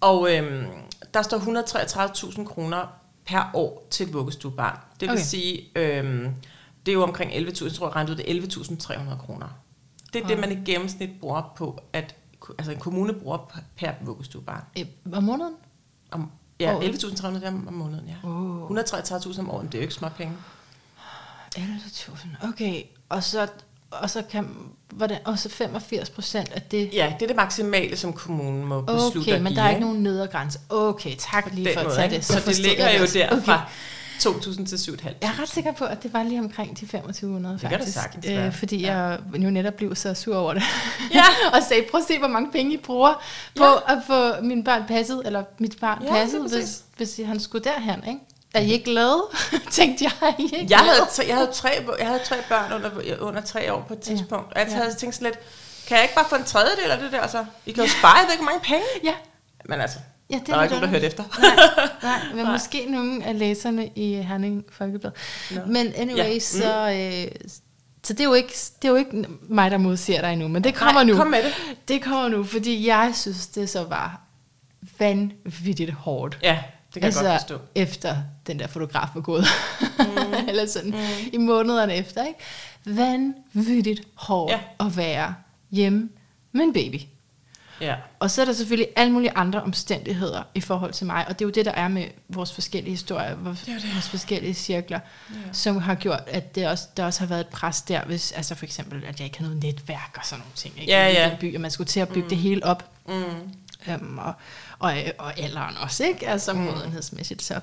Og 0.00 0.34
øhm, 0.34 0.66
der 1.14 1.22
står 1.22 1.38
133.000 1.38 2.44
kroner 2.44 2.86
per 3.26 3.50
år 3.54 3.86
til 3.90 4.06
et 4.06 4.12
vuggestuebarn. 4.12 4.78
Det 5.00 5.00
vil 5.00 5.08
okay. 5.08 5.16
Okay. 5.16 5.24
sige, 5.24 5.68
øhm, 5.76 6.34
det 6.86 6.92
er 6.92 6.96
jo 6.96 7.02
omkring 7.02 7.32
11.000, 7.32 7.64
jeg 7.64 7.72
tror 7.72 7.86
jeg 7.86 7.96
regnede 7.96 8.12
ud, 8.12 8.16
det 8.16 8.36
er 8.36 9.02
11.300 9.12 9.16
kroner. 9.16 9.46
Det 10.12 10.22
er 10.22 10.26
det, 10.26 10.38
man 10.38 10.52
i 10.52 10.70
gennemsnit 10.70 11.10
bruger 11.20 11.52
på, 11.56 11.80
at 11.92 12.14
altså 12.58 12.72
en 12.72 12.78
kommune 12.78 13.12
bruger 13.12 13.64
per 13.76 13.92
vuggestuebarn. 14.00 14.64
Øh, 14.78 14.86
Om 15.12 15.22
måneden? 15.22 15.54
Om, 16.10 16.30
ja, 16.60 16.76
Året. 16.76 17.04
11.300 17.04 17.46
om 17.48 17.68
om 17.68 17.74
måneden, 17.74 18.08
ja. 18.08 18.28
Oh. 18.28 18.78
133.000 18.78 19.40
om 19.40 19.50
året, 19.50 19.66
det 19.66 19.74
er 19.74 19.78
jo 19.78 19.82
ikke 19.82 19.94
småpenge. 19.94 20.34
11.000, 21.58 22.48
okay. 22.48 22.82
Og 23.08 23.24
så, 23.24 23.48
og 23.90 24.10
så 24.10 24.22
kan, 24.30 24.48
hvordan, 24.92 25.18
og 25.24 25.38
så 25.38 25.48
85 25.48 26.10
procent 26.10 26.52
af 26.52 26.62
det. 26.62 26.90
Ja, 26.92 27.12
det 27.18 27.22
er 27.22 27.26
det 27.26 27.36
maksimale, 27.36 27.96
som 27.96 28.12
kommunen 28.12 28.64
må 28.64 28.80
beslutte 28.80 29.18
Okay, 29.18 29.40
men 29.40 29.56
der 29.56 29.62
er 29.62 29.68
ikke 29.68 29.80
nogen 29.80 30.02
nedre 30.02 30.26
grænse. 30.26 30.58
Okay, 30.68 31.14
tak 31.18 31.48
lige 31.52 31.72
for 31.72 31.80
at 31.80 31.86
måde, 31.86 31.96
tage 31.96 32.04
ikke? 32.06 32.16
det. 32.16 32.24
Så, 32.24 32.34
det 32.34 32.42
forstod 32.42 32.64
ligger 32.64 32.92
jo 32.98 33.02
det 33.04 33.14
der 33.14 33.30
Okay. 33.32 33.42
fra 33.44 33.62
2.000 34.18 34.66
til 34.66 34.76
7.500. 34.76 35.06
Jeg 35.22 35.28
er 35.28 35.42
ret 35.42 35.48
sikker 35.48 35.72
på, 35.72 35.84
at 35.84 36.02
det 36.02 36.12
var 36.12 36.22
lige 36.22 36.40
omkring 36.40 36.70
de 36.80 36.86
2500 36.86 37.54
Det 37.54 37.60
kan 37.60 37.70
det 37.70 37.78
faktisk. 37.78 37.98
sagtens 37.98 38.26
være. 38.26 38.46
øh, 38.46 38.52
fordi 38.54 38.76
Ja. 38.80 38.96
jeg 38.96 39.18
jo 39.34 39.50
netop 39.50 39.74
blev 39.74 39.94
så 39.94 40.14
sur 40.14 40.36
over 40.36 40.54
det. 40.54 40.62
Ja. 41.14 41.22
og 41.54 41.62
sagde, 41.68 41.82
prøv 41.90 42.00
at 42.00 42.06
se, 42.06 42.18
hvor 42.18 42.28
mange 42.28 42.50
penge 42.52 42.74
I 42.74 42.76
bruger 42.76 43.22
på 43.56 43.64
Ja. 43.64 43.92
at 43.96 43.98
få 44.06 44.42
min 44.42 44.64
barn 44.64 44.82
passet, 44.88 45.22
eller 45.24 45.44
mit 45.58 45.76
barn 45.80 46.02
Ja, 46.02 46.12
passet, 46.12 46.50
hvis, 46.50 46.82
hvis 46.96 47.20
han 47.26 47.40
skulle 47.40 47.64
derhen, 47.64 48.02
ikke? 48.08 48.20
Er 48.54 48.60
I 48.60 48.72
ikke 48.72 48.84
glade? 48.84 49.22
Tænkte 49.70 50.04
jeg, 50.04 50.12
er 50.28 50.32
I 50.38 50.42
ikke 50.42 50.56
Jeg 50.56 50.66
glade? 50.68 50.84
havde, 50.84 51.06
tre, 51.12 51.24
jeg, 51.28 51.36
havde 51.36 51.50
tre, 51.52 51.68
jeg 51.98 52.06
havde 52.06 52.20
tre 52.24 52.36
børn 52.48 52.72
under, 52.72 52.90
under 53.20 53.40
tre 53.40 53.72
år 53.72 53.84
på 53.88 53.94
et 53.94 54.00
tidspunkt, 54.00 54.52
og 54.52 54.60
jeg 54.60 54.68
Ja. 54.68 54.74
havde 54.74 54.94
tænkt 54.94 55.14
sådan 55.14 55.26
lidt, 55.26 55.38
kan 55.88 55.96
jeg 55.96 56.04
ikke 56.04 56.14
bare 56.14 56.24
få 56.28 56.34
en 56.36 56.44
tredjedel 56.44 56.90
af 56.90 56.98
det 56.98 57.12
der 57.12 57.26
så? 57.26 57.44
I 57.66 57.72
kan 57.72 57.84
jo 57.84 57.90
spare, 57.90 58.16
jeg 58.16 58.24
ved 58.26 58.32
ikke, 58.32 58.44
hvor 58.44 58.52
mange 58.52 58.64
penge. 58.64 58.84
Ja, 59.04 59.14
Men 59.64 59.80
altså, 59.80 59.98
ja 60.30 60.36
det 60.38 60.46
der 60.46 60.56
er 60.56 60.62
ikke 60.62 60.74
nogen, 60.74 60.82
der 60.82 60.90
hørte 60.90 61.06
efter. 61.06 61.24
Nej, 61.40 61.90
nej, 62.02 62.20
men 62.34 62.44
Nej. 62.44 62.52
måske 62.52 62.86
nogle 62.90 63.24
af 63.24 63.38
læserne 63.38 63.86
i 63.96 64.14
Herning 64.14 64.64
Folkeblad. 64.70 65.10
Nå. 65.50 65.60
Men 65.66 65.92
anyway, 65.96 66.16
Ja, 66.18 66.26
ja. 66.28 66.34
mm. 66.34 66.40
så, 66.40 66.90
øh, 66.90 67.50
så 68.04 68.12
det 68.12 68.20
er, 68.20 68.24
jo 68.24 68.34
ikke, 68.34 68.52
det 68.82 68.88
er 68.88 68.92
jo 68.92 68.96
ikke 68.96 69.24
mig, 69.48 69.70
der 69.70 69.78
modsiger 69.78 70.20
dig 70.20 70.32
endnu, 70.32 70.48
men 70.48 70.64
det 70.64 70.74
kommer 70.74 71.02
Nej, 71.04 71.12
nu. 71.12 71.16
kom 71.16 71.26
med 71.26 71.42
det. 71.44 71.54
Det 71.88 72.02
kommer 72.02 72.28
nu, 72.28 72.44
fordi 72.44 72.86
jeg 72.86 73.12
synes, 73.14 73.46
det 73.46 73.70
så 73.70 73.84
var 73.84 74.20
vanvittigt 74.98 75.92
hårdt. 75.92 76.38
Ja, 76.42 76.58
det 77.02 77.12
kan 77.12 77.20
altså, 77.20 77.20
jeg 77.24 77.30
godt 77.30 77.40
forstå. 77.40 77.58
efter 77.74 78.16
den 78.46 78.58
der 78.58 78.66
fotograf 78.66 79.08
var 79.14 79.20
gået. 79.20 79.44
Mm. 79.98 80.04
Eller 80.48 80.66
sådan, 80.66 80.90
mm. 80.90 80.96
i 81.32 81.36
månederne 81.36 81.94
efter, 81.94 82.24
ikke? 82.24 82.40
Vanvittigt 82.84 84.00
hårdt 84.14 84.52
Ja. 84.52 84.86
at 84.86 84.96
være 84.96 85.34
hjemme 85.70 86.08
med 86.52 86.64
en 86.64 86.72
baby. 86.72 87.00
Ja. 87.80 87.94
Og 88.18 88.30
så 88.30 88.40
er 88.40 88.44
der 88.44 88.52
selvfølgelig 88.52 88.88
alle 88.96 89.12
mulige 89.12 89.30
andre 89.36 89.62
omstændigheder 89.62 90.42
i 90.54 90.60
forhold 90.60 90.92
til 90.92 91.06
mig, 91.06 91.24
og 91.28 91.38
det 91.38 91.44
er 91.44 91.46
jo 91.46 91.50
det, 91.50 91.64
der 91.64 91.70
er 91.72 91.88
med 91.88 92.04
vores 92.28 92.52
forskellige 92.52 92.90
historier, 92.90 93.34
vores, 93.34 93.58
Det 93.60 93.66
det. 93.82 93.94
vores 93.94 94.08
forskellige 94.08 94.54
cirkler, 94.54 95.00
Ja. 95.30 95.36
som 95.52 95.76
har 95.78 95.94
gjort, 95.94 96.20
at 96.26 96.54
det 96.54 96.68
også, 96.68 96.88
der 96.96 97.04
også 97.04 97.20
har 97.20 97.26
været 97.26 97.40
et 97.40 97.46
pres 97.48 97.82
der, 97.82 98.04
hvis, 98.04 98.32
altså 98.32 98.54
for 98.54 98.64
eksempel, 98.64 99.04
at 99.04 99.20
jeg 99.20 99.24
ikke 99.26 99.38
har 99.38 99.44
noget 99.46 99.62
netværk 99.62 100.14
og 100.18 100.24
sådan 100.26 100.40
nogle 100.40 100.52
ting, 100.54 100.74
ikke? 100.80 100.92
Ja, 100.92 101.06
I 101.08 101.12
ja. 101.12 101.28
den 101.30 101.38
by, 101.40 101.54
og 101.54 101.60
man 101.60 101.70
skulle 101.70 101.88
til 101.88 102.00
at 102.00 102.08
bygge 102.08 102.22
mm. 102.22 102.28
det 102.28 102.38
hele 102.38 102.64
op, 102.66 102.90
Mm. 103.08 103.14
øhm, 103.92 104.18
og, 104.18 104.32
og, 104.78 104.94
og 105.18 105.38
alderen 105.38 105.76
også, 105.76 106.04
ikke? 106.04 106.28
Altså 106.28 106.52
mm. 106.52 106.58
modenhedsmæssigt, 106.58 107.42
så. 107.42 107.60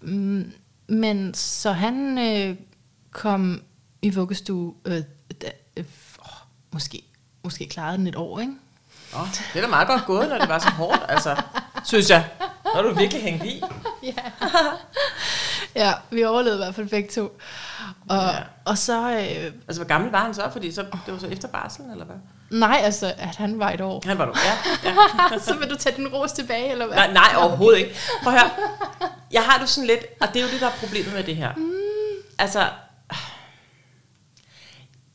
Mm, 0.00 0.52
men 0.86 1.34
så 1.34 1.72
han 1.72 2.18
øh, 2.18 2.56
kom 3.10 3.62
i 4.02 4.10
vuggestue, 4.10 4.74
øh, 4.84 5.02
da, 5.42 5.50
øh, 5.76 5.84
åh, 6.18 6.26
måske, 6.70 7.02
måske 7.42 7.68
klarede 7.68 7.98
den 7.98 8.06
et 8.06 8.16
år, 8.16 8.40
ikke? 8.40 8.52
Oh, 9.14 9.26
det 9.32 9.56
er 9.56 9.60
da 9.60 9.66
meget 9.66 9.88
godt 9.88 10.04
gået, 10.06 10.28
når 10.28 10.38
det 10.38 10.48
var 10.48 10.58
så 10.58 10.70
hårdt, 10.70 11.02
altså, 11.08 11.42
synes 11.84 12.10
jeg. 12.10 12.28
Når 12.74 12.82
du 12.82 12.94
virkelig 12.94 13.22
hængt 13.22 13.44
i. 13.44 13.62
Ja. 14.02 14.22
ja, 15.74 15.92
vi 16.10 16.24
overlevede 16.24 16.58
i 16.58 16.64
hvert 16.64 16.74
fald 16.74 16.88
begge 16.88 17.10
to. 17.10 17.22
Og, 18.08 18.16
ja. 18.16 18.38
og 18.64 18.78
så, 18.78 19.10
øh, 19.10 19.52
Altså, 19.68 19.82
hvor 19.82 19.84
gammel 19.84 20.10
var 20.10 20.24
han 20.24 20.34
så? 20.34 20.50
Fordi 20.52 20.72
så, 20.72 20.82
det 21.06 21.12
var 21.14 21.18
så 21.18 21.26
efter 21.26 21.48
barselen, 21.48 21.90
eller 21.90 22.04
hvad? 22.04 22.16
Nej, 22.52 22.80
altså, 22.82 23.14
at 23.18 23.36
han 23.36 23.58
var 23.58 23.70
et 23.70 23.80
år. 23.80 24.02
Han 24.06 24.18
var 24.18 24.26
du, 24.26 24.32
ja. 24.44 24.90
ja. 24.90 25.38
så 25.46 25.54
vil 25.54 25.70
du 25.70 25.76
tage 25.76 25.96
din 25.96 26.08
ros 26.08 26.32
tilbage, 26.32 26.70
eller 26.70 26.86
hvad? 26.86 26.96
Nej, 26.96 27.12
nej, 27.12 27.34
overhovedet 27.36 27.78
ikke. 27.78 27.94
Prøv 28.22 28.34
at 28.34 28.40
høre. 28.40 28.50
Jeg 29.30 29.42
har 29.42 29.58
det 29.58 29.68
sådan 29.68 29.86
lidt, 29.86 30.00
og 30.20 30.28
det 30.28 30.36
er 30.36 30.46
jo 30.46 30.50
det, 30.50 30.60
der 30.60 30.66
er 30.66 30.76
problemet 30.80 31.12
med 31.12 31.24
det 31.24 31.36
her. 31.36 31.54
Mm. 31.56 31.72
Altså, 32.38 32.68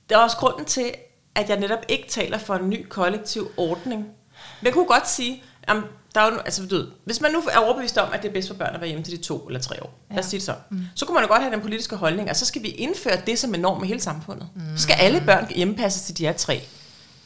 der 0.10 0.18
er 0.18 0.22
også 0.22 0.38
grunden 0.38 0.66
til, 0.66 0.92
at 1.36 1.50
jeg 1.50 1.60
netop 1.60 1.86
ikke 1.88 2.10
taler 2.10 2.38
for 2.38 2.56
en 2.56 2.70
ny 2.70 2.88
kollektiv 2.90 3.52
ordning. 3.58 4.02
Men 4.02 4.66
jeg 4.66 4.74
kunne 4.74 4.86
godt 4.86 5.10
sige, 5.10 5.44
at 5.64 5.76
der 6.16 6.22
er 6.22 6.32
jo, 6.32 6.38
altså, 6.38 6.66
du 6.68 6.76
ved, 6.76 6.88
hvis 7.06 7.22
man 7.22 7.32
nu 7.32 7.44
er 7.52 7.58
overbevist 7.58 7.98
om, 7.98 8.10
at 8.14 8.22
det 8.22 8.30
er 8.30 8.34
bedst 8.34 8.48
for 8.48 8.56
børn 8.56 8.76
at 8.76 8.82
være 8.82 8.88
hjemme 8.88 9.04
til 9.04 9.18
de 9.18 9.24
to 9.24 9.38
eller 9.38 9.60
tre 9.60 9.84
år, 9.84 10.00
ja. 10.10 10.16
lad 10.16 10.24
os 10.24 10.30
sige 10.30 10.38
det 10.38 10.46
så, 10.46 10.54
mm. 10.70 10.86
så 10.96 11.06
kunne 11.06 11.14
man 11.14 11.24
jo 11.24 11.28
godt 11.30 11.42
have 11.42 11.54
den 11.54 11.62
politiske 11.62 11.96
holdning, 11.96 12.30
at 12.30 12.38
så 12.38 12.46
skal 12.46 12.64
vi 12.64 12.68
indføre 12.68 13.22
det 13.28 13.40
som 13.40 13.54
en 13.54 13.60
norm 13.60 13.84
i 13.84 13.88
hele 13.88 14.02
samfundet. 14.02 14.50
Mm. 14.56 14.62
Så 14.76 14.84
skal 14.84 14.96
alle 15.00 15.24
børn 15.26 15.52
hjemmepasses 15.56 16.02
til 16.02 16.18
de 16.18 16.28
er 16.28 16.34
tre. 16.34 16.62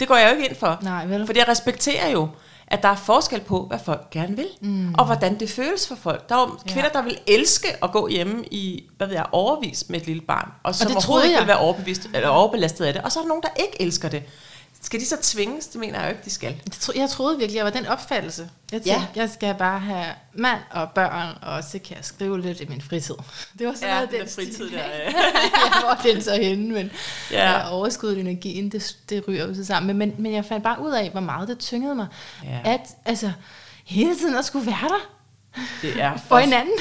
Det 0.01 0.07
går 0.09 0.15
jeg 0.15 0.29
jo 0.31 0.35
ikke 0.35 0.49
ind 0.49 0.57
for. 0.59 0.77
Nej, 0.81 1.05
vel? 1.05 1.25
Fordi 1.25 1.39
jeg 1.39 1.47
respekterer 1.47 2.09
jo, 2.09 2.27
at 2.67 2.81
der 2.83 2.89
er 2.89 2.95
forskel 2.95 3.39
på, 3.41 3.65
hvad 3.67 3.79
folk 3.85 4.09
gerne 4.09 4.35
vil, 4.35 4.47
mm. 4.61 4.93
og 4.97 5.05
hvordan 5.05 5.39
det 5.39 5.49
føles 5.49 5.87
for 5.87 5.95
folk. 5.95 6.29
Der 6.29 6.35
er 6.35 6.39
jo 6.41 6.57
Ja. 6.67 6.73
kvinder, 6.73 6.89
der 6.89 7.01
vil 7.01 7.17
elske 7.27 7.67
at 7.83 7.91
gå 7.91 8.07
hjemme 8.07 8.45
i, 8.51 8.83
hvad 8.97 9.07
ved 9.07 9.15
jeg, 9.15 9.25
overvis 9.31 9.85
med 9.89 10.01
et 10.01 10.07
lille 10.07 10.21
barn, 10.21 10.51
og 10.63 10.75
som 10.75 10.87
det 10.87 10.95
overhovedet 10.95 11.27
ikke 11.27 11.39
vil 11.39 11.47
være 11.47 11.57
overbevist, 11.57 12.09
eller 12.13 12.29
overbelastet 12.29 12.85
af 12.85 12.93
det. 12.93 13.01
Og 13.01 13.11
så 13.11 13.19
er 13.19 13.23
der 13.23 13.27
nogen, 13.27 13.43
der 13.43 13.49
ikke 13.63 13.81
elsker 13.81 14.09
det. 14.09 14.23
Skal 14.83 14.99
de 14.99 15.05
så 15.05 15.17
tvinges? 15.21 15.67
Det 15.67 15.79
mener 15.79 15.99
jeg 15.99 16.05
jo 16.05 16.09
ikke, 16.11 16.25
de 16.25 16.29
skal. 16.29 16.47
Jeg, 16.65 16.73
tro, 16.79 16.93
jeg 16.95 17.09
troede 17.09 17.37
virkelig, 17.37 17.57
jeg 17.57 17.65
var 17.65 17.71
den 17.71 17.85
opfattelse. 17.85 18.49
Jeg 18.71 18.81
Ja. 18.85 18.93
tænkte, 18.93 19.19
jeg 19.19 19.29
skal 19.29 19.55
bare 19.55 19.79
have 19.79 20.05
mand 20.33 20.59
og 20.71 20.89
børn, 20.95 21.37
og 21.41 21.63
så 21.63 21.79
kan 21.79 21.95
jeg 21.97 22.05
skrive 22.05 22.41
lidt 22.41 22.61
i 22.61 22.65
min 22.65 22.81
fritid. 22.81 23.15
Det 23.59 23.67
var 23.67 23.73
sådan 23.73 23.89
Ja, 23.89 23.95
noget, 23.95 24.11
den 24.11 24.27
fritid 24.35 24.69
der, 24.71 24.77
ja. 24.77 25.03
ja, 25.05 25.79
hvor 25.83 26.11
den 26.13 26.21
så 26.21 26.35
henne, 26.35 26.73
men 26.73 26.91
Ja. 27.31 27.51
ja. 27.51 27.69
overskuddet 27.71 28.19
energien, 28.19 28.69
det, 28.71 28.97
det 29.09 29.23
ryger 29.27 29.47
jo 29.47 29.53
så 29.55 29.65
sammen. 29.65 29.97
Men, 29.97 30.13
men 30.17 30.33
jeg 30.33 30.45
fandt 30.45 30.63
bare 30.63 30.81
ud 30.81 30.91
af, 30.91 31.09
hvor 31.09 31.19
meget 31.21 31.47
det 31.47 31.59
tyngede 31.59 31.95
mig. 31.95 32.07
Ja. 32.43 32.59
At 32.65 32.81
altså, 33.05 33.31
hele 33.85 34.15
tiden 34.15 34.35
at 34.35 34.45
skulle 34.45 34.65
være 34.65 34.87
der. 34.89 35.09
Det 35.81 36.01
er 36.01 36.17
for 36.27 36.37
hinanden. 36.37 36.73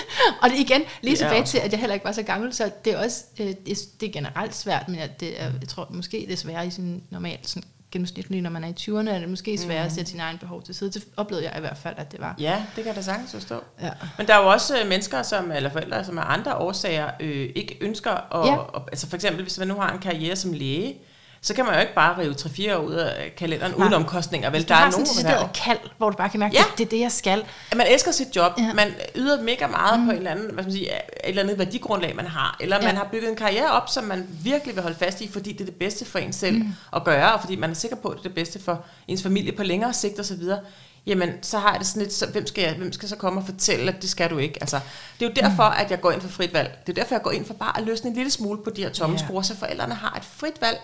Og 0.42 0.50
det 0.50 0.58
igen, 0.58 0.82
lige 1.02 1.10
Det 1.10 1.18
tilbage 1.18 1.44
til, 1.44 1.58
at 1.58 1.72
jeg 1.72 1.80
heller 1.80 1.94
ikke 1.94 2.04
var 2.06 2.12
så 2.12 2.22
gammel, 2.22 2.54
så 2.54 2.70
det 2.84 2.92
er 2.92 3.04
også 3.04 3.24
øh, 3.40 3.46
det, 3.66 3.68
er- 4.02 4.06
er 4.06 4.12
generelt 4.12 4.54
svært, 4.56 4.88
men 4.88 4.98
det 5.20 5.42
er, 5.42 5.50
jeg 5.60 5.68
tror 5.68 5.88
måske 5.90 6.24
det 6.26 6.32
er 6.32 6.36
sværere 6.36 6.66
i 6.66 6.70
sin 6.70 7.02
normalt 7.10 7.48
sådan, 7.48 7.68
gennemsnitlige, 7.92 8.42
når 8.42 8.50
man 8.50 8.64
er 8.64 8.68
i 8.68 8.74
20'erne, 8.80 9.10
er 9.10 9.18
det 9.18 9.28
måske 9.28 9.58
sværere 9.58 9.84
at 9.84 9.92
sætte 9.92 10.10
sine 10.10 10.22
egne 10.22 10.38
behov 10.38 10.62
til 10.62 10.74
side. 10.74 10.90
Det 10.90 11.04
oplevede 11.16 11.46
jeg 11.46 11.56
i 11.56 11.60
hvert 11.60 11.76
fald, 11.76 11.94
at 11.98 12.12
det 12.12 12.20
var. 12.20 12.34
Ja, 12.38 12.64
det 12.76 12.84
kan 12.84 12.86
jeg 12.86 12.96
da 12.96 13.02
sagtens 13.02 13.32
forstå. 13.32 13.60
Ja. 13.82 13.90
Men 14.18 14.26
der 14.26 14.34
er 14.34 14.42
jo 14.42 14.48
også 14.48 14.80
øh, 14.80 14.88
mennesker, 14.88 15.22
som, 15.22 15.52
eller 15.52 15.70
forældre, 15.70 16.04
som 16.04 16.18
af 16.18 16.24
andre 16.26 16.56
årsager 16.56 17.10
øh, 17.20 17.50
ikke 17.54 17.78
ønsker 17.80 18.10
at... 18.10 18.46
Ja. 18.46 18.52
Ja. 18.52 18.58
altså 18.88 19.08
for 19.08 19.16
eksempel, 19.16 19.42
hvis 19.42 19.58
man 19.58 19.68
nu 19.68 19.74
har 19.74 19.92
en 19.92 19.98
karriere 19.98 20.36
som 20.36 20.52
læge, 20.52 20.96
så 21.42 21.54
kan 21.54 21.64
man 21.64 21.74
jo 21.74 21.80
ikke 21.80 21.94
bare 21.94 22.18
rive 22.18 22.34
3-4 22.34 22.74
år 22.76 22.80
ud 22.80 22.94
af 22.94 23.32
kalenderen 23.36 23.72
Nej. 23.72 23.80
uden 23.80 23.94
omkostninger. 23.94 24.50
Vel, 24.50 24.68
der 24.68 24.74
er 24.74 24.90
sådan 24.90 25.06
nogle 25.24 25.44
et 25.44 25.52
kald, 25.54 25.78
hvor 25.98 26.10
du 26.10 26.16
bare 26.16 26.28
kan 26.28 26.40
mærke, 26.40 26.54
Ja. 26.56 26.62
det, 26.70 26.78
det 26.78 26.84
er 26.84 26.88
det, 26.90 27.00
jeg 27.00 27.12
skal. 27.12 27.44
At 27.70 27.76
man 27.76 27.86
elsker 27.90 28.12
sit 28.12 28.36
job, 28.36 28.52
Ja. 28.58 28.72
man 28.74 28.94
yder 29.16 29.42
mega 29.42 29.66
meget 29.66 30.00
mm. 30.00 30.06
på 30.06 30.10
en 30.12 30.16
eller 30.18 30.30
anden, 30.30 30.44
hvad 30.44 30.52
skal 30.64 30.64
man 30.64 30.72
sige, 30.72 30.90
et 30.90 31.00
eller 31.24 31.42
andet 31.42 31.58
værdigrundlag, 31.58 32.16
man 32.16 32.26
har, 32.26 32.56
eller 32.60 32.76
Ja. 32.76 32.86
man 32.86 32.96
har 32.96 33.08
bygget 33.12 33.30
en 33.30 33.36
karriere 33.36 33.70
op, 33.70 33.88
som 33.88 34.04
man 34.04 34.26
virkelig 34.44 34.74
vil 34.74 34.82
holde 34.82 34.96
fast 34.98 35.20
i, 35.20 35.28
fordi 35.32 35.52
det 35.52 35.60
er 35.60 35.64
det 35.64 35.74
bedste 35.74 36.04
for 36.04 36.18
en 36.18 36.32
selv 36.32 36.56
mm. 36.56 36.72
at 36.96 37.04
gøre, 37.04 37.32
og 37.32 37.40
fordi 37.40 37.56
man 37.56 37.70
er 37.70 37.74
sikker 37.74 37.96
på, 37.96 38.08
at 38.08 38.14
det 38.16 38.20
er 38.20 38.28
det 38.28 38.34
bedste 38.34 38.60
for 38.64 38.84
ens 39.08 39.22
familie 39.22 39.52
på 39.52 39.62
længere 39.62 39.92
sigt 39.92 40.18
og 40.18 40.24
så 40.24 40.34
videre. 40.36 40.58
Jamen, 41.06 41.32
så 41.42 41.58
har 41.58 41.70
jeg 41.70 41.78
det 41.78 41.86
sådan 41.86 42.02
lidt, 42.02 42.12
så 42.12 42.26
hvem 42.26 42.46
skal, 42.46 42.64
jeg, 42.64 42.74
hvem 42.74 42.92
skal 42.92 43.08
så 43.08 43.16
komme 43.16 43.40
og 43.40 43.46
fortælle, 43.46 43.92
at 43.92 44.02
det 44.02 44.10
skal 44.10 44.30
du 44.30 44.38
ikke? 44.38 44.58
Altså, 44.60 44.80
det 45.20 45.26
er 45.26 45.30
jo 45.30 45.48
derfor, 45.48 45.68
mm. 45.68 45.74
at 45.84 45.90
jeg 45.90 46.00
går 46.00 46.10
ind 46.10 46.20
for 46.20 46.28
frit 46.28 46.52
valg. 46.54 46.78
Det 46.86 46.98
er 46.98 47.02
derfor, 47.02 47.14
jeg 47.14 47.22
går 47.22 47.30
ind 47.30 47.46
for 47.46 47.54
bare 47.54 47.78
at 47.80 47.86
løsne 47.86 48.10
en 48.10 48.16
lille 48.16 48.30
smule 48.30 48.62
på 48.64 48.70
de 48.70 48.82
her 48.82 48.90
tomme 48.90 49.16
Ja. 49.18 49.24
skruer, 49.24 49.42
så 49.42 49.56
forældrene 49.56 49.94
har 49.94 50.14
et 50.16 50.22
frit 50.24 50.60
valg, 50.60 50.78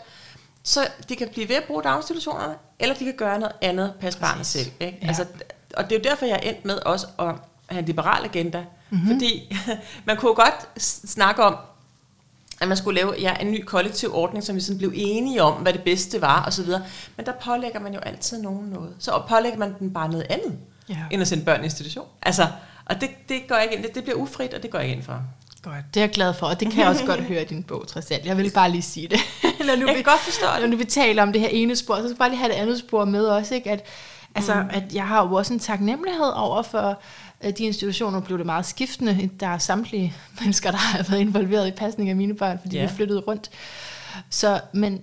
så 0.67 0.89
de 1.09 1.17
kan 1.17 1.29
blive 1.29 1.49
ved 1.49 1.57
at 1.57 1.65
bruge 1.65 1.83
daginstitutionerne, 1.83 2.55
eller 2.79 2.95
de 2.95 3.05
kan 3.05 3.15
gøre 3.17 3.39
noget 3.39 3.55
andet, 3.63 3.93
passe 4.01 4.21
barnet 4.21 4.47
selv. 4.47 4.71
Ikke? 4.81 4.99
Ja. 5.03 5.07
Altså, 5.09 5.25
og 5.77 5.85
det 5.85 5.93
er 5.93 5.99
jo 5.99 6.11
derfor, 6.11 6.27
jeg 6.27 6.41
er 6.43 6.49
endt 6.51 6.65
med 6.65 6.75
også 6.75 7.07
at 7.19 7.35
have 7.67 7.79
en 7.79 7.85
liberal 7.85 8.25
agenda. 8.25 8.65
Mm-hmm. 8.91 9.09
Fordi 9.09 9.57
man 10.07 10.17
kunne 10.17 10.35
godt 10.35 10.69
snakke 11.09 11.45
om, 11.45 11.57
at 12.61 12.69
man 12.69 12.77
skulle 12.77 13.01
lave 13.01 13.15
ja, 13.19 13.35
en 13.41 13.51
ny 13.51 13.65
kollektiv 13.65 14.15
ordning, 14.15 14.45
som 14.45 14.57
vi 14.57 14.61
sådan 14.61 14.79
blev 14.79 14.93
enige 14.95 15.43
om, 15.43 15.55
hvad 15.55 15.73
det 15.73 15.83
bedste 15.83 16.21
var, 16.23 16.45
og 16.45 16.53
så 16.53 16.63
videre. 16.63 16.83
Men 17.17 17.27
der 17.27 17.33
pålægger 17.33 17.81
man 17.81 17.95
jo 17.95 18.01
altid 18.01 18.43
nogen 18.43 18.67
noget. 18.67 18.95
Så 18.99 19.23
pålægger 19.29 19.59
man 19.59 19.75
den 19.79 19.93
bare 19.93 20.09
noget 20.09 20.27
andet, 20.31 20.59
Ja. 20.89 20.97
end 21.11 21.23
at 21.23 21.29
sende 21.29 21.45
børn 21.45 21.61
i 21.61 21.65
institution. 21.65 22.07
Altså, 22.23 22.47
og 22.85 23.01
det, 23.01 23.11
det 23.29 23.43
går 23.49 23.55
jeg 23.55 23.65
ikke 23.65 23.77
ind, 23.77 23.85
det, 23.85 23.95
det 23.95 24.03
bliver 24.03 24.17
ufrit, 24.19 24.55
og 24.55 24.63
det 24.63 24.71
går 24.71 24.79
jeg 24.79 24.89
ikke 24.89 24.97
ind 24.97 25.05
for. 25.05 25.23
Godt, 25.63 25.75
det 25.95 26.01
er 26.01 26.05
jeg 26.05 26.11
glad 26.11 26.35
for, 26.35 26.47
og 26.47 26.61
det 26.61 26.71
kan 26.71 26.81
jeg 26.81 26.89
også 26.89 27.05
godt 27.07 27.21
høre 27.21 27.43
i 27.43 27.45
din 27.45 27.63
bog, 27.63 27.87
trods 27.89 28.11
alt. 28.11 28.25
Jeg 28.27 28.37
vil 28.37 28.51
bare 28.55 28.71
lige 28.71 28.83
sige 28.83 29.09
det. 29.09 29.19
når 29.67 29.77
nu 29.77 29.87
Jeg 29.87 29.89
vi, 29.89 29.95
kan 29.95 30.03
godt 30.03 30.21
forstå 30.21 30.47
det. 30.55 30.61
Når 30.61 30.69
nu 30.69 30.77
vi 30.77 30.85
taler 30.85 31.23
om 31.23 31.33
det 31.33 31.41
her 31.41 31.49
ene 31.49 31.77
spor, 31.77 31.95
så 31.97 32.01
skal 32.03 32.09
jeg 32.09 32.17
bare 32.19 32.29
lige 32.29 32.39
have 32.39 32.53
det 32.53 32.57
andet 32.59 32.79
spor 32.79 33.05
med 33.05 33.25
også, 33.27 33.55
ikke? 33.55 33.71
At, 33.71 33.85
altså, 34.35 34.55
mm. 34.55 34.69
at 34.73 34.95
jeg 34.95 35.07
har 35.09 35.27
jo 35.27 35.35
også 35.35 35.53
en 35.53 35.59
taknemmelighed 35.59 36.33
over 36.35 36.63
for 36.63 37.01
øh, 37.45 37.53
de 37.59 37.65
institutioner, 37.65 38.21
blev 38.21 38.39
det 38.39 38.47
meget 38.47 38.67
skiftende. 38.67 39.31
Der 39.41 39.47
er 39.47 39.59
samtlige 39.59 40.15
mennesker, 40.41 40.71
der 40.71 40.79
har 40.79 41.03
været 41.09 41.21
involveret 41.21 41.69
i 41.69 41.71
pasning 41.71 42.11
af 42.11 42.17
mine 42.17 42.35
børn, 42.37 42.59
fordi 42.61 42.77
Ja. 42.77 42.83
vi 42.83 42.89
flyttede 42.97 43.21
rundt. 43.21 43.51
Så, 44.31 44.61
men 44.73 45.01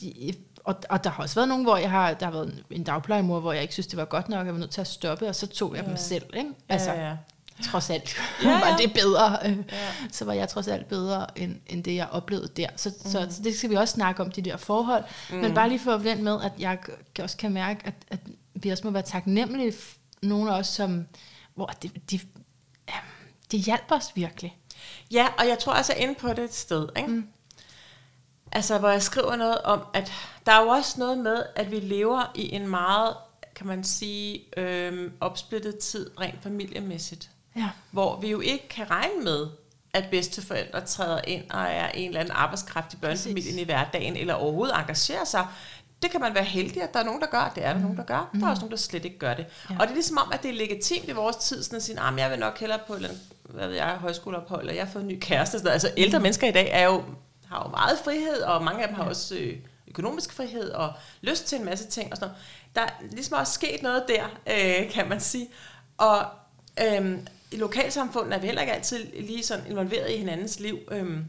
de, 0.00 0.34
og, 0.64 0.74
og 0.88 1.04
der 1.04 1.10
har 1.10 1.22
også 1.22 1.34
været 1.34 1.48
nogen, 1.48 1.64
hvor 1.64 1.76
jeg 1.76 1.90
har, 1.90 2.12
der 2.14 2.26
har 2.26 2.32
været 2.32 2.64
en 2.70 2.84
dagplejemor, 2.84 3.40
hvor 3.40 3.52
jeg 3.52 3.62
ikke 3.62 3.74
synes, 3.74 3.86
det 3.86 3.96
var 3.96 4.04
godt 4.04 4.28
nok, 4.28 4.46
jeg 4.46 4.54
var 4.54 4.60
nødt 4.60 4.70
til 4.70 4.80
at 4.80 4.86
stoppe, 4.86 5.28
og 5.28 5.34
så 5.34 5.46
tog 5.46 5.76
jeg 5.76 5.84
dem 5.84 5.92
Ja. 5.92 5.96
selv, 5.96 6.22
ikke? 6.36 6.48
Altså, 6.68 6.90
Altså, 6.90 7.02
ja, 7.02 7.08
ja. 7.08 7.16
Trods 7.62 7.90
alt 7.90 8.16
Ja, 8.42 8.50
ja, 8.50 8.70
var 8.70 8.76
det 8.76 8.92
bedre. 8.94 9.38
Ja. 9.44 9.56
Så 10.12 10.24
var 10.24 10.32
jeg 10.32 10.48
trods 10.48 10.68
alt 10.68 10.88
bedre, 10.88 11.38
end, 11.38 11.56
end 11.66 11.84
det, 11.84 11.94
jeg 11.94 12.08
oplevede 12.10 12.48
der. 12.56 12.68
Så, 12.76 12.88
mm. 12.88 13.10
så, 13.10 13.26
så 13.30 13.42
det 13.42 13.56
skal 13.56 13.70
vi 13.70 13.74
også 13.74 13.94
snakke 13.94 14.22
om, 14.22 14.30
de 14.30 14.42
der 14.42 14.56
forhold. 14.56 15.04
Mm. 15.30 15.36
Men 15.36 15.54
bare 15.54 15.68
lige 15.68 15.78
for 15.78 15.92
at 15.92 16.04
vente 16.04 16.22
med, 16.22 16.42
at 16.42 16.52
jeg 16.58 16.78
også 17.20 17.36
kan 17.36 17.52
mærke, 17.52 17.80
at, 17.84 17.94
at 18.08 18.20
vi 18.54 18.70
også 18.70 18.84
må 18.86 18.90
være 18.90 19.02
taknemmelige, 19.02 19.72
nogle 20.22 20.54
af 20.54 20.58
os, 20.58 20.66
som, 20.66 21.06
hvor 21.54 21.66
de, 21.66 21.90
de, 22.10 22.20
ja, 22.88 22.94
det 23.50 23.60
hjælper 23.60 23.96
os 23.96 24.12
virkelig. 24.14 24.56
Ja, 25.10 25.26
og 25.38 25.48
jeg 25.48 25.58
tror 25.58 25.72
også, 25.72 25.92
jeg 25.92 26.00
er 26.00 26.08
inde 26.08 26.20
på 26.20 26.28
det 26.28 26.38
et 26.38 26.54
sted, 26.54 26.88
ikke? 26.96 27.08
Mm. 27.08 27.28
Altså, 28.52 28.78
hvor 28.78 28.88
jeg 28.88 29.02
skriver 29.02 29.36
noget 29.36 29.58
om, 29.62 29.82
at 29.94 30.12
der 30.46 30.52
er 30.52 30.62
jo 30.62 30.68
også 30.68 31.00
noget 31.00 31.18
med, 31.18 31.42
at 31.56 31.70
vi 31.70 31.80
lever 31.80 32.32
i 32.34 32.54
en 32.54 32.68
meget, 32.68 33.16
kan 33.56 33.66
man 33.66 33.84
sige, 33.84 34.58
øhm, 34.58 35.12
opsplittet 35.20 35.78
tid, 35.78 36.10
rent 36.20 36.42
familiemæssigt. 36.42 37.30
Ja. 37.56 37.68
Hvor 37.90 38.20
vi 38.20 38.30
jo 38.30 38.40
ikke 38.40 38.68
kan 38.68 38.90
regne 38.90 39.24
med, 39.24 39.46
at 39.92 40.04
bedsteforældre 40.10 40.80
træder 40.80 41.20
ind 41.26 41.50
og 41.50 41.62
er 41.62 41.88
en 41.88 42.08
eller 42.08 42.20
anden 42.20 42.34
arbejdskraft 42.36 42.94
i 42.94 42.96
børnefamilien 42.96 43.58
i 43.58 43.64
hverdagen, 43.64 44.16
eller 44.16 44.34
overhovedet 44.34 44.78
engagerer 44.78 45.24
sig. 45.24 45.46
Det 46.02 46.10
kan 46.10 46.20
man 46.20 46.34
være 46.34 46.44
heldig, 46.44 46.82
at 46.82 46.94
der 46.94 47.00
er 47.00 47.04
nogen, 47.04 47.20
der 47.20 47.26
gør. 47.26 47.52
Det 47.54 47.64
er 47.64 47.68
der 47.68 47.74
mm. 47.74 47.82
nogen, 47.82 47.96
der 47.96 48.04
gør. 48.04 48.30
Der 48.40 48.46
er 48.46 48.50
også 48.50 48.60
nogen, 48.60 48.70
der 48.70 48.76
slet 48.76 49.04
ikke 49.04 49.18
gør 49.18 49.34
det. 49.34 49.46
Ja. 49.70 49.74
Og 49.74 49.80
det 49.80 49.90
er 49.90 49.94
ligesom 49.94 50.18
om, 50.18 50.32
at 50.32 50.42
det 50.42 50.50
er 50.50 50.54
legitimt 50.54 51.08
i 51.08 51.12
vores 51.12 51.36
tid, 51.36 51.62
sådan 51.62 51.76
at 51.76 51.82
sige, 51.82 52.00
at 52.00 52.18
jeg 52.18 52.30
vil 52.30 52.38
nok 52.38 52.58
hellere 52.58 52.78
på 52.86 52.94
eller 52.94 53.08
hvad 53.42 53.68
ved 53.68 53.76
jeg, 53.76 53.88
højskoleophold, 53.88 54.68
og 54.68 54.76
jeg 54.76 54.84
har 54.84 54.92
fået 54.92 55.02
en 55.02 55.08
ny 55.08 55.18
kæreste. 55.20 55.58
Sådan. 55.58 55.72
Altså 55.72 55.90
ældre 55.96 56.20
mennesker 56.20 56.48
i 56.48 56.52
dag 56.52 56.70
er 56.72 56.84
jo, 56.84 57.04
har 57.48 57.62
jo 57.64 57.70
meget 57.70 57.98
frihed, 58.04 58.42
og 58.42 58.64
mange 58.64 58.82
af 58.82 58.88
dem 58.88 58.96
har 58.96 59.04
også 59.04 59.34
øh, 59.34 59.56
økonomisk 59.88 60.32
frihed 60.32 60.70
og 60.70 60.92
lyst 61.20 61.46
til 61.46 61.58
en 61.58 61.64
masse 61.64 61.86
ting 61.86 62.10
og 62.10 62.16
sådan 62.16 62.28
noget. 62.28 62.42
Der 62.74 62.82
er 62.82 63.14
ligesom 63.14 63.38
også 63.38 63.52
sket 63.52 63.82
noget 63.82 64.04
der, 64.08 64.24
øh, 64.46 64.90
kan 64.90 65.08
man 65.08 65.20
sige. 65.20 65.48
Og 65.98 66.26
øhm, 66.82 67.26
i 67.50 67.56
lokalsamfundet 67.56 68.34
er 68.34 68.38
vi 68.38 68.46
heller 68.46 68.62
ikke 68.62 68.72
altid 68.72 69.06
lige 69.20 69.42
sådan 69.42 69.64
involveret 69.70 70.10
i 70.10 70.16
hinandens 70.16 70.60
liv. 70.60 70.78
Øhm, 70.90 71.24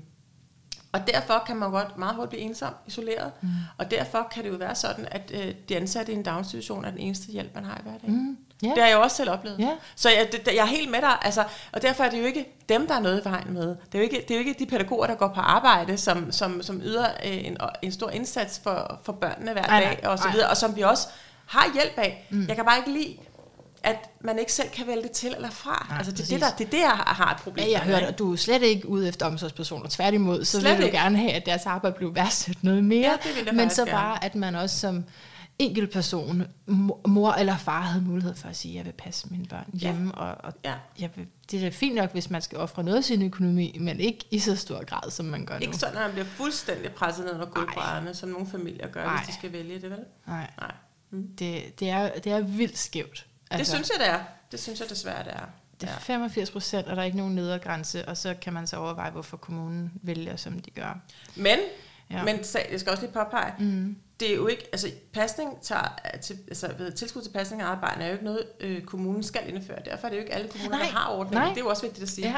og 0.91 1.07
derfor 1.07 1.43
kan 1.47 1.55
man 1.55 1.71
godt 1.71 1.97
meget 1.97 2.15
hurtigt 2.15 2.29
blive 2.29 2.41
ensom, 2.41 2.73
isoleret. 2.87 3.31
Mm. 3.41 3.49
Og 3.77 3.91
derfor 3.91 4.27
kan 4.33 4.43
det 4.43 4.49
jo 4.49 4.55
være 4.55 4.75
sådan, 4.75 5.07
at 5.11 5.31
øh, 5.33 5.53
de 5.69 5.77
ansatte 5.77 6.11
i 6.11 6.15
en 6.15 6.23
daginstitution 6.23 6.85
er 6.85 6.89
den 6.89 6.99
eneste 6.99 7.31
hjælp, 7.31 7.55
man 7.55 7.65
har 7.65 7.77
i 7.77 7.81
hverdagen. 7.83 8.27
Mm. 8.27 8.37
Ja. 8.63 8.67
Det 8.67 8.77
har 8.77 8.85
jeg 8.85 8.95
jo 8.95 9.01
også 9.01 9.17
selv 9.17 9.29
oplevet. 9.29 9.59
Ja. 9.59 9.71
Så 9.95 10.09
jeg, 10.09 10.29
det, 10.31 10.47
jeg 10.47 10.61
er 10.61 10.65
helt 10.65 10.91
med 10.91 11.01
dig. 11.01 11.17
Altså, 11.21 11.43
og 11.71 11.81
derfor 11.81 12.03
er 12.03 12.09
det 12.09 12.19
jo 12.19 12.25
ikke 12.25 12.45
dem, 12.69 12.87
der 12.87 12.95
er 12.95 12.99
noget 12.99 13.21
i 13.21 13.29
vejen 13.29 13.53
med. 13.53 13.67
Det 13.67 13.95
er 13.95 13.99
jo 13.99 14.03
ikke, 14.03 14.25
det 14.27 14.31
er 14.31 14.35
jo 14.35 14.39
ikke 14.39 14.55
de 14.59 14.65
pædagoger, 14.65 15.07
der 15.07 15.15
går 15.15 15.27
på 15.27 15.41
arbejde, 15.41 15.97
som, 15.97 16.31
som, 16.31 16.61
som 16.61 16.81
yder 16.83 17.07
øh, 17.25 17.45
en, 17.45 17.57
en 17.81 17.91
stor 17.91 18.09
indsats 18.09 18.59
for, 18.63 18.99
for 19.03 19.13
børnene 19.13 19.53
hver 19.53 19.63
dag, 19.63 19.99
nej, 20.03 20.11
og 20.11 20.19
så 20.19 20.29
videre, 20.31 20.49
og 20.49 20.57
som 20.57 20.75
vi 20.75 20.81
også 20.81 21.07
har 21.45 21.73
hjælp 21.73 21.97
af. 21.97 22.27
Mm. 22.29 22.47
Jeg 22.47 22.55
kan 22.55 22.65
bare 22.65 22.77
ikke 22.77 22.91
lide, 22.91 23.17
at 23.87 24.09
man 24.21 24.39
ikke 24.39 24.53
selv 24.53 24.69
kan 24.69 24.87
vælge 24.87 25.03
det 25.03 25.11
til 25.11 25.33
eller 25.35 25.49
fra. 25.49 25.85
Nej, 25.89 25.97
altså, 25.97 26.11
det, 26.11 26.19
er 26.19 26.23
præcis. 26.23 26.33
det, 26.33 26.41
der, 26.41 26.55
det 26.57 26.65
er 26.65 26.69
det, 26.69 26.79
jeg 26.79 26.89
har, 26.89 27.31
et 27.33 27.37
problem 27.43 27.65
Ja, 27.65 27.71
jeg 27.71 27.79
hørte, 27.81 27.97
ikke? 27.99 28.07
at 28.07 28.19
du 28.19 28.31
er 28.31 28.35
slet 28.35 28.63
ikke 28.63 28.89
ude 28.89 29.07
efter 29.07 29.25
omsorgspersoner. 29.25 29.87
Tværtimod, 29.89 30.45
så 30.45 30.59
Slet 30.59 30.71
vil 30.71 30.79
du 30.81 30.85
ikke. 30.85 30.97
gerne 30.97 31.17
have, 31.17 31.31
at 31.31 31.45
deres 31.45 31.65
arbejde 31.65 31.95
bliver 31.95 32.11
værdsat 32.11 32.63
noget 32.63 32.83
mere. 32.83 33.17
Ja, 33.25 33.43
det 33.45 33.55
men 33.55 33.69
så 33.69 33.85
gerne. 33.85 33.91
bare, 33.97 34.23
at 34.23 34.35
man 34.35 34.55
også 34.55 34.79
som 34.79 35.03
enkelt 35.59 35.91
person, 35.93 36.41
mo- 36.69 37.01
mor 37.07 37.31
eller 37.33 37.57
far, 37.57 37.81
havde 37.81 38.03
mulighed 38.05 38.35
for 38.35 38.47
at 38.47 38.55
sige, 38.57 38.71
at 38.71 38.77
jeg 38.77 38.85
vil 38.85 38.91
passe 38.91 39.27
mine 39.31 39.45
børn 39.45 39.65
Ja. 39.73 39.77
hjemme. 39.79 40.15
Og, 40.15 40.35
og 40.45 40.53
Ja. 40.65 40.73
jeg 40.99 41.09
vil, 41.15 41.27
det 41.51 41.57
er 41.59 41.61
da 41.61 41.69
fint 41.69 41.95
nok, 41.95 42.11
hvis 42.11 42.29
man 42.29 42.41
skal 42.41 42.57
ofre 42.57 42.83
noget 42.83 42.97
af 42.97 43.03
sin 43.03 43.21
økonomi, 43.21 43.77
men 43.79 43.99
ikke 43.99 44.25
i 44.31 44.39
så 44.39 44.55
stor 44.55 44.85
grad, 44.85 45.11
som 45.11 45.25
man 45.25 45.45
gør 45.45 45.55
nu. 45.55 45.61
Ikke 45.61 45.75
sådan, 45.77 45.95
at 45.95 46.01
man 46.01 46.11
bliver 46.11 46.25
fuldstændig 46.25 46.91
presset 46.91 47.25
ned 47.25 47.33
under 47.33 47.45
gulvbrædderne, 47.45 48.13
som 48.15 48.29
nogle 48.29 48.47
familier 48.47 48.87
gør, 48.87 49.03
Nej. 49.03 49.17
hvis 49.17 49.27
de 49.27 49.33
skal 49.33 49.51
vælge 49.51 49.81
det, 49.81 49.89
vel? 49.89 49.99
Nej, 50.27 50.47
Nej. 50.59 50.71
Mm. 51.11 51.27
det, 51.39 51.79
det, 51.79 51.89
er, 51.89 52.09
det 52.19 52.31
er 52.31 52.39
vildt 52.41 52.77
skævt. 52.77 53.25
Altså, 53.51 53.57
det 53.57 53.67
synes 53.85 53.89
jeg, 53.89 54.05
det 54.07 54.13
er. 54.13 54.19
Det 54.51 54.59
synes 54.59 54.79
jeg 54.79 54.89
desværre, 54.89 55.23
det 55.23 55.33
er. 55.33 55.45
Det 55.81 55.89
er 55.89 55.99
85 55.99 56.51
procent, 56.51 56.87
og 56.87 56.95
der 56.95 57.01
er 57.01 57.05
ikke 57.05 57.17
nogen 57.17 57.35
nedergrænse, 57.35 58.07
og 58.07 58.17
så 58.17 58.35
kan 58.41 58.53
man 58.53 58.67
så 58.67 58.77
overveje, 58.77 59.11
hvorfor 59.11 59.37
kommunen 59.37 59.91
vælger, 60.01 60.35
som 60.35 60.59
de 60.59 60.71
gør. 60.71 60.99
Men, 61.35 61.59
Ja. 62.11 62.23
men 62.23 62.35
jeg 62.71 62.79
skal 62.79 62.89
også 62.91 63.01
lige 63.03 63.13
påpege, 63.13 63.53
Mm. 63.59 63.95
det 64.19 64.31
er 64.31 64.35
jo 64.35 64.47
ikke, 64.47 64.63
altså 64.71 64.91
pasning 65.13 65.61
tager, 65.61 65.99
til, 66.21 66.37
altså 66.47 66.71
ved, 66.77 66.91
tilskud 66.91 67.21
til 67.21 67.29
pasning 67.29 67.61
eget 67.61 67.79
barn 67.81 68.01
er 68.01 68.05
jo 68.07 68.11
ikke 68.13 68.25
noget, 68.25 68.43
øh, 68.59 68.81
kommunen 68.81 69.23
skal 69.23 69.41
indføre. 69.55 69.77
Derfor 69.85 70.07
er 70.07 70.09
det 70.11 70.17
jo 70.17 70.21
ikke 70.21 70.33
alle 70.33 70.47
kommuner, 70.49 70.77
Nej, 70.77 70.85
der 70.85 70.91
har 70.97 71.09
ordningen. 71.11 71.41
nej. 71.41 71.49
Det 71.49 71.57
er 71.57 71.61
jo 71.63 71.69
også 71.69 71.81
vigtigt 71.81 72.03
at 72.03 72.09
sige. 72.09 72.27
Ja, 72.29 72.37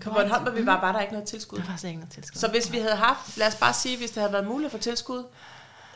På. 0.00 0.10
Bornholm, 0.10 0.42
hvor 0.42 0.52
vi 0.52 0.66
var, 0.66 0.80
var 0.80 0.92
der 0.92 1.00
ikke 1.00 1.12
noget 1.12 1.28
tilskud. 1.28 1.58
Der 1.58 1.64
var 1.66 1.84
ikke 1.88 2.00
noget 2.00 2.12
tilskud. 2.12 2.38
Så 2.38 2.48
hvis 2.48 2.72
vi 2.72 2.78
havde 2.78 2.96
haft, 2.96 3.36
lad 3.38 3.46
os 3.46 3.54
bare 3.54 3.72
sige, 3.74 3.98
hvis 3.98 4.10
det 4.10 4.20
havde 4.20 4.32
været 4.32 4.46
muligt 4.46 4.70
for 4.70 4.78
tilskud, 4.78 5.24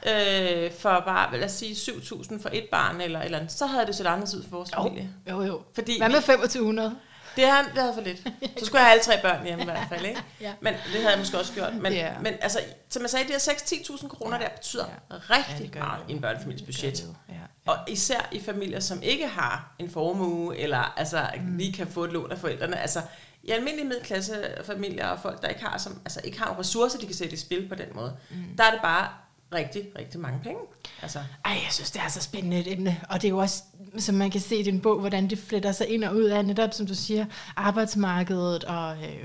øh, 0.07 0.73
for 0.79 1.03
bare, 1.07 1.37
lad 1.39 1.45
os 1.45 1.53
sige, 1.53 1.75
7.000 1.75 2.43
for 2.43 2.49
et 2.53 2.65
barn 2.71 3.01
eller 3.01 3.21
eller 3.21 3.39
andet, 3.39 3.53
så 3.53 3.67
havde 3.67 3.87
det 3.87 3.95
set 3.95 4.07
anderledes 4.07 4.35
ud 4.35 4.43
for 4.43 4.51
vores 4.57 4.73
jo, 4.73 4.83
familie. 4.83 5.11
jo, 5.31 5.43
jo. 5.43 5.63
Fordi 5.75 5.99
Hvad 5.99 6.09
med 6.09 6.17
2500? 6.17 6.97
Det 7.37 7.47
havde, 7.49 7.67
det 7.75 7.79
havde 7.83 7.95
for 7.95 8.01
lidt. 8.01 8.19
Så 8.59 8.67
skulle 8.67 8.81
jeg 8.81 8.87
have 8.87 8.93
alle 8.93 9.03
tre 9.05 9.21
børn 9.23 9.45
hjemme 9.47 9.63
i 9.63 9.65
hvert 9.65 9.87
fald, 9.89 10.05
ikke? 10.05 10.23
Ja. 10.41 10.53
Men 10.61 10.75
det 10.75 10.93
havde 11.01 11.09
jeg 11.11 11.19
måske 11.19 11.39
også 11.39 11.53
gjort. 11.53 11.75
Men, 11.75 11.93
Ja. 11.93 12.13
men 12.23 12.35
altså, 12.41 12.61
som 12.91 13.03
jeg 13.03 13.11
sagde, 13.11 13.27
de 13.27 13.33
her 13.33 13.39
6-10.000 13.39 14.09
kroner 14.09 14.39
der 14.39 14.49
betyder 14.49 14.85
Ja. 15.11 15.17
rigtig 15.37 15.59
det 15.59 15.73
gør 15.73 15.81
meget 15.81 16.03
det 16.07 16.11
i 16.13 16.15
en 16.17 16.21
børnefamilies 16.21 16.63
budget. 16.63 16.83
Det 16.93 17.03
det 17.03 17.09
jo, 17.09 17.35
Ja. 17.35 17.73
Og 17.73 17.77
især 17.89 18.29
i 18.33 18.41
familier, 18.41 18.81
som 18.81 19.03
ikke 19.03 19.27
har 19.29 19.75
en 19.79 19.91
formue, 19.91 20.57
eller 20.59 20.95
altså 20.97 21.27
mm. 21.41 21.57
lige 21.57 21.73
kan 21.73 21.87
få 21.87 22.05
et 22.05 22.13
lån 22.13 22.33
af 22.33 22.39
forældrene. 22.39 22.79
Altså, 22.81 23.01
i 23.43 23.51
almindelige 23.51 23.89
middelklassefamilier 23.89 25.07
og 25.07 25.19
folk, 25.21 25.43
der 25.43 25.49
ikke 25.49 25.65
har, 25.65 25.79
som, 25.79 26.01
altså, 26.05 26.21
ikke 26.25 26.39
har 26.39 26.47
nogle 26.47 26.61
ressourcer, 26.61 26.99
de 26.99 27.07
kan 27.07 27.15
sætte 27.15 27.35
i 27.35 27.37
spil 27.37 27.69
på 27.69 27.75
den 27.75 27.87
måde, 27.95 28.17
mm. 28.31 28.37
der 28.59 28.65
er 28.65 28.71
det 28.71 28.81
bare 28.83 29.09
rigtig, 29.55 29.83
rigtig 29.99 30.21
mange 30.21 30.41
penge. 30.43 30.59
Altså, 31.03 31.19
Ej, 31.45 31.53
jeg 31.53 31.67
synes, 31.71 31.91
det 31.91 32.03
er 32.03 32.09
så 32.09 32.21
spændende 32.23 32.59
et 32.59 32.73
emne. 32.73 33.01
Og 33.09 33.23
det 33.23 33.29
er 33.29 33.33
jo 33.33 33.39
også, 33.39 33.63
som 33.99 34.15
man 34.15 34.31
kan 34.31 34.41
se 34.41 34.57
i 34.57 34.63
din 34.63 34.81
bog, 34.81 35.01
hvordan 35.01 35.31
det 35.31 35.39
fletter 35.39 35.73
sig 35.73 35.89
ind 35.89 36.05
og 36.05 36.17
ud 36.17 36.23
af, 36.25 36.45
netop 36.45 36.73
som 36.73 36.87
du 36.87 36.95
siger, 36.95 37.27
arbejdsmarkedet 37.57 38.65
og 38.65 38.97
øh, 38.97 39.25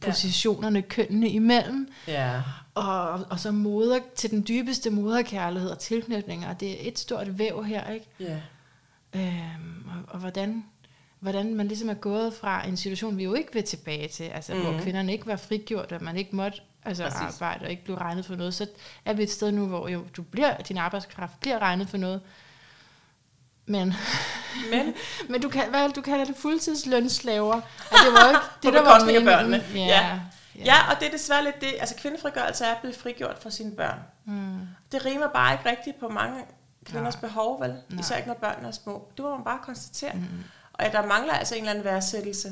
positionerne, 0.00 0.82
kønnene 0.82 1.28
imellem. 1.28 1.88
ja. 2.08 2.42
Og, 2.74 3.10
og 3.30 3.40
så 3.40 3.50
moder 3.50 3.98
til 4.16 4.30
den 4.30 4.44
dybeste 4.48 4.90
moderkærlighed 4.90 5.70
og 5.70 5.78
tilknytninger. 5.78 6.52
Det 6.54 6.70
er 6.72 6.88
et 6.88 6.98
stort 6.98 7.38
væv 7.38 7.64
her, 7.64 7.90
ikke? 7.90 8.06
Ja. 8.20 8.40
Øhm, 9.14 9.84
og, 9.88 10.02
og 10.14 10.18
hvordan, 10.18 10.64
hvordan 11.20 11.54
man 11.54 11.68
ligesom 11.68 11.88
er 11.88 11.94
gået 11.94 12.34
fra 12.34 12.66
en 12.68 12.76
situation, 12.76 13.18
vi 13.18 13.24
jo 13.24 13.34
ikke 13.34 13.52
vil 13.52 13.64
tilbage 13.64 14.08
til, 14.08 14.24
altså 14.24 14.54
mm. 14.54 14.60
hvor 14.60 14.70
Mhm. 14.72 14.80
kvinderne 14.82 15.12
ikke 15.12 15.26
var 15.26 15.36
frigjort, 15.36 15.92
og 15.92 16.02
man 16.04 16.16
ikke 16.16 16.36
måtte 16.36 16.58
altså, 16.86 17.02
Præcis. 17.04 17.20
arbejde 17.42 17.64
og 17.64 17.70
ikke 17.70 17.84
blive 17.84 17.98
regnet 17.98 18.26
for 18.26 18.34
noget, 18.36 18.54
så 18.54 18.66
er 19.04 19.12
vi 19.12 19.22
et 19.22 19.30
sted 19.30 19.52
nu, 19.52 19.66
hvor 19.66 19.88
jo, 19.88 20.04
du 20.16 20.22
bliver, 20.22 20.56
din 20.56 20.78
arbejdskraft 20.78 21.40
bliver 21.40 21.58
regnet 21.58 21.88
for 21.88 21.96
noget, 21.96 22.20
men, 23.66 23.94
Men 24.72 24.94
men 25.28 25.40
du, 25.42 25.48
kan, 25.48 25.70
hvad, 25.70 25.88
du 25.92 26.00
kalder 26.00 26.24
det 26.24 26.36
fuldtidslønslaver. 26.36 27.54
Altså, 27.54 28.04
det 28.06 28.12
var 28.12 28.28
ikke 28.28 28.40
det, 28.62 28.72
der 28.72 28.82
var 28.82 29.00
meningen. 29.04 29.24
børnene. 29.26 29.64
Ja, 29.74 29.80
Ja. 29.86 30.20
ja. 30.56 30.64
Ja, 30.64 30.90
og 30.94 31.00
det 31.00 31.08
er 31.08 31.12
desværre 31.12 31.44
lidt 31.44 31.60
det. 31.60 31.74
Altså 31.80 31.94
kvindefrigørelse 31.98 32.64
er 32.64 32.74
blevet 32.80 32.96
frigjort 32.96 33.38
fra 33.42 33.50
sine 33.50 33.76
børn. 33.76 33.98
Mm. 34.24 34.60
Det 34.92 35.04
rimer 35.04 35.28
bare 35.28 35.52
ikke 35.52 35.70
rigtigt 35.70 36.00
på 36.00 36.08
mange 36.08 36.40
kvinders 36.84 37.14
Nej. 37.14 37.20
behov, 37.20 37.60
vel? 37.62 37.70
Nej. 37.88 38.00
Især 38.00 38.16
ikke 38.16 38.28
når 38.28 38.34
børnene 38.34 38.68
er 38.68 38.72
små. 38.72 39.08
Det 39.16 39.24
må 39.24 39.34
man 39.36 39.44
bare 39.44 39.58
konstatere. 39.62 40.12
Mm. 40.14 40.44
Og 40.72 40.84
at 40.84 40.92
der 40.92 41.06
mangler 41.06 41.34
altså 41.34 41.54
en 41.54 41.60
eller 41.60 41.70
anden 41.70 41.84
værdsættelse 41.84 42.48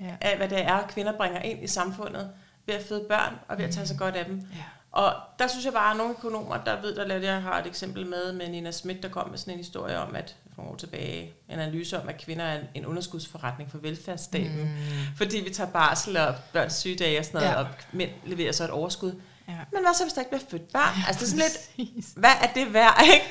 Ja. 0.00 0.14
af, 0.20 0.36
hvad 0.36 0.48
det 0.48 0.60
er, 0.64 0.86
kvinder 0.88 1.12
bringer 1.16 1.40
ind 1.40 1.64
i 1.64 1.66
samfundet 1.66 2.30
ved 2.70 2.78
at 2.78 2.86
føde 2.88 3.04
børn 3.08 3.34
og 3.48 3.58
ved 3.58 3.64
at 3.64 3.70
tage 3.70 3.86
sig 3.86 3.98
godt 3.98 4.16
af 4.16 4.24
dem. 4.24 4.36
Ja. 4.54 4.62
Og 4.92 5.12
der 5.38 5.46
synes 5.48 5.64
jeg 5.64 5.72
bare, 5.72 5.90
at 5.90 5.96
nogle 5.96 6.14
økonomer, 6.18 6.56
der 6.64 6.80
ved, 6.80 6.94
der 6.96 7.06
lavede, 7.06 7.26
jeg 7.26 7.42
har 7.42 7.58
et 7.60 7.66
eksempel 7.66 8.06
med, 8.06 8.32
med 8.32 8.48
Nina 8.48 8.70
Schmidt, 8.70 9.02
der 9.02 9.08
kom 9.08 9.28
med 9.30 9.38
sådan 9.38 9.52
en 9.54 9.58
historie 9.58 9.98
om, 9.98 10.14
at 10.14 10.36
for 10.54 10.62
nogle 10.62 10.72
år 10.72 10.76
tilbage, 10.76 11.32
en 11.48 11.58
analyse 11.60 12.00
om, 12.02 12.08
at 12.08 12.18
kvinder 12.18 12.44
er 12.44 12.58
en, 12.60 12.64
en 12.74 12.86
underskudsforretning 12.86 13.70
for 13.70 13.78
velfærdsstaten. 13.78 14.62
Mm. 14.62 15.16
Fordi 15.16 15.40
vi 15.40 15.50
tager 15.50 15.70
barsel 15.70 16.16
og 16.16 16.34
børns 16.52 16.74
sygedage 16.74 17.18
og 17.18 17.24
sådan 17.24 17.40
noget, 17.40 17.54
Ja. 17.54 17.60
og 17.60 17.66
mænd 17.92 18.10
leverer 18.24 18.52
så 18.52 18.64
et 18.64 18.70
overskud. 18.70 19.12
Ja. 19.48 19.54
Men 19.72 19.82
hvad 19.82 19.94
så, 19.94 20.04
hvis 20.04 20.12
der 20.12 20.20
ikke 20.20 20.30
bliver 20.30 20.44
født 20.50 20.72
børn? 20.72 20.94
Ja, 20.98 21.04
altså 21.06 21.20
det 21.20 21.32
er 21.32 21.36
sådan 21.36 21.50
lidt, 21.76 21.88
Præcis. 21.94 22.12
hvad 22.16 22.30
er 22.42 22.46
det 22.46 22.72
værd, 22.72 23.02
ikke? 23.14 23.26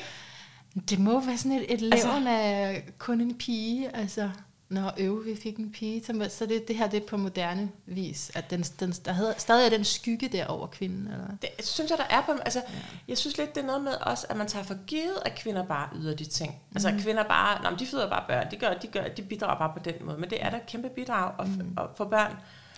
Det 0.90 0.98
må 0.98 1.20
være 1.20 1.38
sådan 1.38 1.52
et, 1.52 1.74
et 1.74 1.80
levn 1.80 1.92
altså, 1.92 2.08
af 2.28 2.84
kun 2.98 3.20
en 3.20 3.38
pige, 3.38 3.96
altså 3.96 4.30
når 4.70 4.92
øv, 4.98 5.24
vi 5.26 5.36
fik 5.42 5.56
en 5.56 5.72
pige, 5.72 6.04
så, 6.04 6.26
så 6.28 6.46
det, 6.46 6.68
det 6.68 6.76
her 6.76 6.88
det 6.88 7.02
er 7.02 7.06
på 7.06 7.16
moderne 7.16 7.70
vis, 7.86 8.30
at 8.34 8.50
den, 8.50 8.62
den, 8.62 8.92
der 9.04 9.12
hedder, 9.12 9.32
stadig 9.38 9.66
er 9.66 9.70
den 9.70 9.84
skygge 9.84 10.28
der 10.28 10.46
over 10.46 10.66
kvinden, 10.66 11.06
eller? 11.06 11.26
Det 11.42 11.50
synes 11.66 11.90
jeg, 11.90 11.98
der 11.98 12.04
er 12.16 12.20
på 12.26 12.32
Altså, 12.44 12.62
ja. 12.68 12.74
jeg 13.08 13.18
synes 13.18 13.38
lidt, 13.38 13.54
det 13.54 13.62
er 13.62 13.66
noget 13.66 13.82
med 13.82 13.92
også, 14.00 14.26
at 14.30 14.36
man 14.36 14.46
tager 14.46 14.64
for 14.64 14.76
givet, 14.86 15.14
at 15.24 15.34
kvinder 15.34 15.64
bare 15.66 15.88
yder 15.96 16.14
de 16.16 16.24
ting. 16.24 16.54
Altså, 16.74 16.88
Mhm. 16.88 16.96
at 16.98 17.02
kvinder 17.04 17.22
bare, 17.22 17.62
nå, 17.62 17.70
men 17.70 17.78
de 17.78 17.86
føder 17.86 18.10
bare 18.10 18.24
børn, 18.28 18.46
de, 18.50 18.56
gør, 18.56 18.74
de, 18.74 18.86
gør, 18.86 19.04
de 19.16 19.22
bidrager 19.22 19.58
bare 19.58 19.72
på 19.76 19.78
den 19.84 19.94
måde. 20.00 20.18
Men 20.18 20.30
det 20.30 20.44
er 20.44 20.50
da 20.50 20.56
et 20.56 20.66
kæmpe 20.66 20.88
bidrag 20.88 21.32
at, 21.38 21.48
mm. 21.48 21.76
at 21.78 21.84
få 21.96 22.04
børn. 22.04 22.32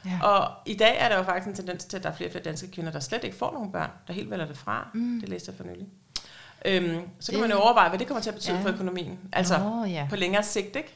Ja. 0.05 0.19
Og 0.23 0.51
i 0.67 0.75
dag 0.75 0.97
er 0.99 1.09
der 1.09 1.17
jo 1.17 1.23
faktisk 1.23 1.49
en 1.49 1.55
tendens 1.55 1.85
til, 1.85 1.97
at 1.97 2.03
der 2.03 2.11
er 2.11 2.15
flere 2.15 2.29
og 2.29 2.33
flere 2.33 2.45
danske 2.45 2.71
kvinder, 2.71 2.93
der 2.93 3.01
slet 3.01 3.25
ikke 3.25 3.37
får 3.37 3.53
nogen 3.53 3.73
børn, 3.73 3.91
der 4.07 4.13
helt 4.13 4.31
vælger 4.31 4.47
det 4.47 4.57
fra. 4.59 4.89
Mm. 4.95 5.21
Det 5.21 5.29
læste 5.29 5.51
jeg 5.51 5.57
for 5.57 5.65
nylig. 5.73 5.87
Øhm, 6.65 7.01
så 7.21 7.33
kan 7.33 7.41
Det- 7.41 7.49
man 7.49 7.57
jo 7.57 7.63
overveje, 7.63 7.89
hvad 7.89 7.99
det 7.99 8.07
kommer 8.07 8.23
til 8.23 8.31
at 8.31 8.35
betyde 8.35 8.57
ja. 8.57 8.63
for 8.63 8.69
økonomien. 8.69 9.19
Altså 9.33 9.59
Nå, 9.59 9.85
ja. 9.85 10.07
på 10.11 10.17
længere 10.17 10.43
sigt, 10.43 10.77
ikke? 10.77 10.95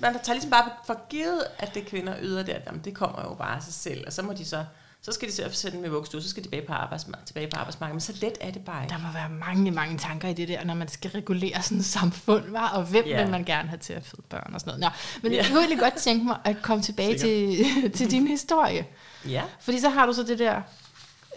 Man 0.00 0.12
tager 0.12 0.32
ligesom 0.32 0.50
bare 0.50 0.70
for 0.86 1.00
givet, 1.08 1.42
at 1.58 1.74
det 1.74 1.86
kvinder 1.86 2.14
yder 2.22 2.42
der. 2.42 2.56
Jamen, 2.66 2.80
det 2.84 2.94
kommer 2.94 3.22
jo 3.28 3.34
bare 3.34 3.56
af 3.56 3.62
sig 3.62 3.74
selv. 3.74 4.04
Og 4.06 4.12
så 4.12 4.22
må 4.22 4.32
de 4.32 4.44
så, 4.44 4.64
så 5.02 5.12
skal 5.12 5.28
de 5.28 5.32
så 5.34 5.48
sætte 5.52 5.76
dem 5.76 5.84
i 5.84 5.88
vuggestue, 5.88 6.22
så 6.22 6.28
skal 6.28 6.42
de 6.42 6.46
tilbage 6.48 6.66
på, 6.66 6.72
arbejdsmarkedet, 6.72 7.26
tilbage 7.26 7.48
på 7.50 7.56
arbejdsmarkedet. 7.56 7.94
Men 7.94 8.00
så 8.00 8.12
let 8.26 8.38
er 8.40 8.50
det 8.50 8.64
bare 8.64 8.82
ikke. 8.84 8.92
Der 8.94 8.98
må 8.98 9.12
være 9.12 9.28
mange, 9.28 9.70
mange 9.70 9.98
tanker 9.98 10.28
i 10.28 10.32
det 10.32 10.48
der, 10.48 10.64
når 10.64 10.74
man 10.74 10.88
skal 10.88 11.10
regulere 11.10 11.62
sådan 11.62 11.78
et 11.78 11.84
samfund, 11.84 12.50
var, 12.50 12.68
og 12.68 12.84
hvem 12.84 13.04
yeah. 13.08 13.22
vil 13.22 13.30
man 13.30 13.44
gerne 13.44 13.68
have 13.68 13.78
til 13.78 13.92
at 13.92 14.04
føde 14.04 14.22
børn 14.28 14.50
og 14.54 14.60
sådan 14.60 14.80
noget. 14.80 14.80
Nå, 14.80 14.88
men 15.22 15.32
Ja. 15.32 15.38
jeg 15.38 15.46
kunne 15.46 15.58
egentlig 15.58 15.78
godt 15.78 15.94
tænke 15.94 16.24
mig 16.24 16.38
at 16.44 16.56
komme 16.62 16.82
tilbage 16.82 17.18
til, 17.18 17.64
til 17.96 18.10
din 18.10 18.26
historie. 18.26 18.86
Ja. 19.28 19.42
Fordi 19.60 19.80
så 19.80 19.88
har 19.88 20.06
du 20.06 20.12
så 20.12 20.22
det 20.22 20.38
der 20.38 20.62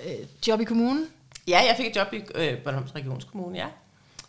øh, 0.06 0.14
job 0.48 0.62
i 0.62 0.64
kommunen, 0.64 1.08
Ja, 1.48 1.60
jeg 1.68 1.74
fik 1.78 1.86
et 1.88 1.96
job 1.96 2.14
i 2.14 2.22
øh, 2.36 2.58
Bornholms 2.64 2.96
Regionskommune, 2.96 3.58
ja. 3.58 3.66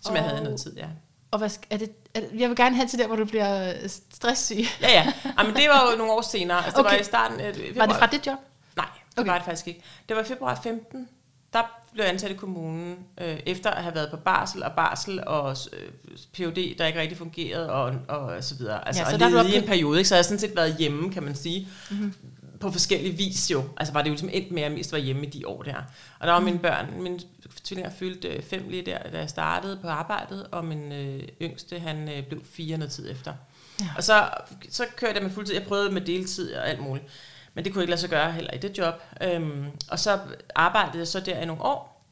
Som 0.01 0.14
jeg 0.14 0.22
Og- 0.24 0.28
havde 0.28 0.41
i 0.41 0.45
noget 0.45 0.61
tid, 0.61 0.76
ja. 0.76 0.87
og 1.30 1.39
hvad, 1.39 1.51
er 1.70 1.76
det, 1.76 1.91
jeg 2.15 2.49
vil 2.49 2.57
gerne 2.57 2.77
have 2.77 2.89
til 2.89 2.99
der, 2.99 3.07
hvor 3.07 3.17
du 3.17 3.25
bliver 3.25 3.69
øh, 3.71 3.75
stresssyg. 4.15 4.65
Ja, 4.81 4.91
ja. 4.93 5.13
Jamen, 5.39 5.57
det 5.57 5.69
var 5.69 5.91
jo 5.91 5.97
nogle 5.99 6.13
år 6.13 6.21
senere. 6.23 6.57
Altså, 6.65 6.71
det 6.71 6.87
Okay. 6.87 6.95
var 6.97 7.01
i 7.01 7.05
starten... 7.05 7.41
Øh, 7.41 7.77
Var 7.77 7.87
det 7.87 7.97
fra 7.97 8.07
dit 8.07 8.27
job? 8.27 8.39
Nej, 8.77 8.87
det 9.11 9.19
Okay. 9.19 9.31
var 9.31 9.37
det 9.39 9.45
faktisk 9.45 9.67
ikke. 9.69 9.83
Det 10.09 10.17
var 10.17 10.23
i 10.23 10.27
februar 10.27 10.61
15, 10.63 11.09
der 11.53 11.63
blev 11.93 12.05
jeg 12.05 12.13
ansat 12.13 12.31
i 12.31 12.35
kommunen, 12.35 12.99
øh, 13.21 13.39
efter 13.47 13.71
at 13.71 13.83
have 13.83 13.95
været 13.95 14.11
på 14.11 14.17
barsel 14.17 14.63
og 14.63 14.73
barsel 14.73 15.25
og 15.27 15.57
øh, 15.73 15.89
PhD, 16.33 16.79
der 16.79 16.87
ikke 16.87 17.01
rigtig 17.01 17.19
fungerede, 17.19 17.73
og, 17.73 17.95
og 18.09 18.45
så 18.45 18.55
videre. 18.55 18.87
Altså, 18.87 19.03
Ja, 19.03 19.09
så 19.09 19.15
og 19.15 19.21
der 19.21 19.27
er 19.27 19.31
levet 19.31 19.49
i 19.49 19.57
en 19.57 19.67
periode, 19.67 19.99
ikke? 19.99 20.09
så 20.09 20.15
jeg 20.15 20.19
har 20.19 20.23
sådan 20.23 20.39
set 20.39 20.57
været 20.57 20.77
hjemme, 20.79 21.13
kan 21.13 21.23
man 21.23 21.35
sige, 21.35 21.69
mm-hmm. 21.91 22.15
På 22.63 22.71
forskellige 22.71 23.17
vis 23.17 23.51
jo. 23.51 23.65
Altså 23.77 23.93
var 23.93 24.03
det 24.03 24.09
jo 24.09 24.13
ligesom 24.13 24.29
endt 24.33 24.51
med, 24.51 24.63
at 24.63 24.69
jeg 24.69 24.77
mest 24.77 24.93
var 24.93 24.99
hjemme 24.99 25.27
i 25.27 25.31
de 25.31 25.49
år 25.49 25.63
der. 25.63 25.77
Og 26.19 26.27
der 26.27 26.33
var 26.33 26.41
mine 26.41 26.59
børn, 26.59 27.03
mine 27.03 27.21
tvillinger 27.65 27.91
fyldte 27.91 28.29
øh, 28.29 28.43
fem 28.43 28.69
lige 28.69 28.87
der, 28.87 28.99
da 29.13 29.19
jeg 29.19 29.31
startede 29.31 29.79
på 29.83 29.89
arbejdet, 29.89 30.47
og 30.53 30.65
min 30.65 30.93
øh, 30.93 31.23
yngste, 31.43 31.79
han 31.79 32.09
øh, 32.09 32.27
blev 32.27 32.45
fire 32.45 32.79
noget 32.79 32.93
tid 32.93 33.11
efter. 33.11 33.35
Ja. 33.81 33.87
Og 33.97 34.05
så, 34.05 34.29
så 34.71 34.87
kørte 34.97 35.15
jeg 35.15 35.23
med 35.23 35.31
fuldtid. 35.31 35.55
Jeg 35.55 35.63
prøvede 35.63 35.91
med 35.91 36.01
deltid 36.01 36.55
og 36.55 36.69
alt 36.69 36.81
muligt. 36.81 37.07
Men 37.55 37.65
det 37.65 37.73
kunne 37.73 37.81
jeg 37.81 37.85
ikke 37.85 37.91
lade 37.91 38.01
sig 38.01 38.11
gøre 38.11 38.33
heller 38.33 38.55
i 38.55 38.59
det 38.59 38.79
job. 38.79 38.95
Øhm, 39.23 39.67
og 39.91 39.99
så 39.99 40.19
arbejdede 40.55 40.99
jeg 40.99 41.09
så 41.09 41.21
der 41.21 41.41
i 41.41 41.45
nogle 41.47 41.63
år. 41.63 42.07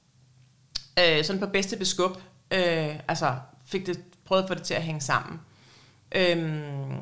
Øh, 0.98 1.24
sådan 1.24 1.40
på 1.40 1.46
bedste 1.46 1.76
beskub. 1.76 2.16
Øh, 2.50 2.96
altså 3.08 3.34
fik 3.66 3.86
det, 3.86 4.00
prøvede 4.24 4.42
at 4.44 4.48
få 4.48 4.54
det 4.54 4.62
til 4.62 4.74
at 4.74 4.82
hænge 4.82 5.00
sammen. 5.00 5.40
Øhm, 6.12 6.96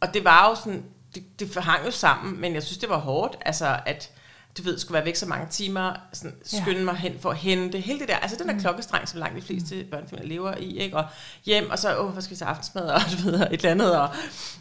og 0.00 0.14
det 0.14 0.24
var 0.24 0.48
jo 0.48 0.54
sådan, 0.54 0.84
det, 1.14 1.40
det 1.40 1.54
hang 1.62 1.86
jo 1.86 1.90
sammen, 1.90 2.40
men 2.40 2.54
jeg 2.54 2.62
synes, 2.62 2.78
det 2.78 2.88
var 2.88 2.98
hårdt, 2.98 3.36
altså 3.46 3.80
at, 3.86 4.10
du 4.58 4.62
ved, 4.62 4.78
skulle 4.78 4.94
være 4.94 5.04
væk 5.04 5.16
så 5.16 5.26
mange 5.26 5.46
timer, 5.50 5.92
sådan, 6.12 6.34
Ja. 6.52 6.60
skynde 6.62 6.84
mig 6.84 6.96
hen 6.96 7.16
for 7.20 7.30
at 7.30 7.36
hente, 7.36 7.78
hele 7.80 7.98
det 8.00 8.08
der, 8.08 8.16
altså 8.16 8.36
den 8.36 8.46
der 8.48 8.54
Mm. 8.54 8.60
klokkestreng, 8.60 9.08
som 9.08 9.20
langt 9.20 9.36
de 9.36 9.42
fleste 9.42 9.84
børnefamilier 9.90 10.28
lever 10.28 10.54
i, 10.56 10.78
ikke? 10.78 10.96
og 10.96 11.04
hjem, 11.44 11.70
og 11.70 11.78
så, 11.78 11.98
åh, 11.98 12.10
hvad 12.12 12.22
skal 12.22 12.30
vi 12.30 12.36
til 12.36 12.44
aftensmad, 12.44 12.82
og 12.82 13.00
du 13.12 13.30
ved, 13.30 13.40
et 13.40 13.52
eller 13.52 13.70
andet, 13.70 13.96
og 14.00 14.08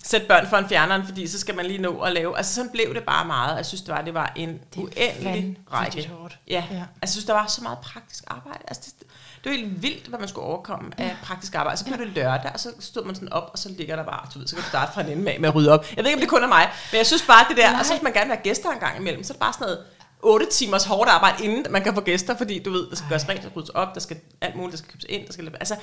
sætte 0.03 0.27
børn 0.27 0.47
for 0.47 0.57
en 0.57 0.69
fjerneren, 0.69 1.05
fordi 1.05 1.27
så 1.27 1.39
skal 1.39 1.55
man 1.55 1.65
lige 1.65 1.81
nå 1.81 1.99
at 1.99 2.13
lave, 2.13 2.37
altså 2.37 2.53
sådan 2.55 2.71
blev 2.71 2.93
det 2.95 3.03
bare 3.03 3.25
meget, 3.25 3.57
jeg 3.57 3.65
synes, 3.65 3.81
det 3.81 3.93
var, 3.95 4.01
det 4.01 4.13
var 4.13 4.33
en 4.35 4.49
Det 4.49 4.59
uendelig 4.77 5.57
række. 5.73 6.09
hårdt. 6.09 6.37
Ja, 6.47 6.53
Ja. 6.71 6.75
ja. 6.75 6.79
Altså, 6.81 6.87
jeg 7.01 7.09
synes, 7.09 7.25
der 7.25 7.33
var 7.33 7.47
så 7.47 7.61
meget 7.61 7.77
praktisk 7.79 8.23
arbejde. 8.27 8.59
Altså, 8.67 8.91
det, 8.99 9.07
det 9.43 9.49
var 9.51 9.57
helt 9.57 9.81
vildt, 9.83 10.07
hvad 10.07 10.19
man 10.19 10.27
skulle 10.27 10.45
overkomme 10.45 10.91
af 10.97 11.17
praktisk 11.23 11.55
arbejde. 11.55 11.77
Så 11.79 11.85
blev 11.85 11.97
det 11.97 12.07
lørdag, 12.07 12.51
og 12.53 12.59
så 12.59 12.71
stod 12.79 13.05
man 13.05 13.15
sådan 13.15 13.33
op, 13.33 13.49
og 13.53 13.59
så 13.59 13.69
ligger 13.69 13.95
der 13.95 14.03
bare, 14.03 14.27
du 14.33 14.39
ved, 14.39 14.47
så 14.47 14.55
kan 14.55 14.63
du 14.63 14.69
starte 14.69 14.93
fra 14.93 15.01
en 15.01 15.07
ende 15.09 15.23
med, 15.23 15.39
med 15.39 15.49
at 15.49 15.55
rydde 15.55 15.71
op. 15.71 15.85
Jeg 15.95 16.03
ved 16.03 16.05
ikke, 16.05 16.15
om 16.17 16.19
det 16.21 16.29
kun 16.29 16.43
er 16.43 16.47
mig, 16.47 16.69
men 16.91 16.97
jeg 16.97 17.05
synes 17.07 17.21
bare, 17.27 17.45
det 17.49 17.57
der, 17.57 17.79
og 17.79 17.85
så 17.85 17.93
hvis 17.93 18.03
man 18.03 18.13
gerne 18.13 18.25
vil 18.27 18.35
have 18.35 18.43
gæster 18.43 18.71
en 18.71 18.79
gang 18.79 18.97
imellem, 18.97 19.23
så 19.23 19.33
er 19.33 19.35
det 19.35 19.39
bare 19.39 19.53
sådan 19.53 19.65
noget 19.65 19.79
8 20.23 20.45
timers 20.51 20.85
hårdt 20.85 21.09
arbejde, 21.09 21.43
inden 21.45 21.65
man 21.71 21.83
kan 21.83 21.93
få 21.95 22.01
gæster, 22.01 22.37
fordi 22.37 22.59
du 22.63 22.71
ved, 22.71 22.89
der 22.89 22.95
skal 22.95 23.09
gøres 23.09 23.29
rent, 23.29 23.41
der 23.41 23.49
skal 23.49 23.51
ryddes 23.57 23.69
op, 23.69 23.93
der 23.93 23.99
skal 23.99 24.17
alt 24.41 24.55
muligt, 24.55 24.71
der 24.71 24.77
skal 24.77 24.91
købes 24.91 25.05
ind, 25.09 25.27
der 25.27 25.33
skal, 25.33 25.47
altså, 25.59 25.75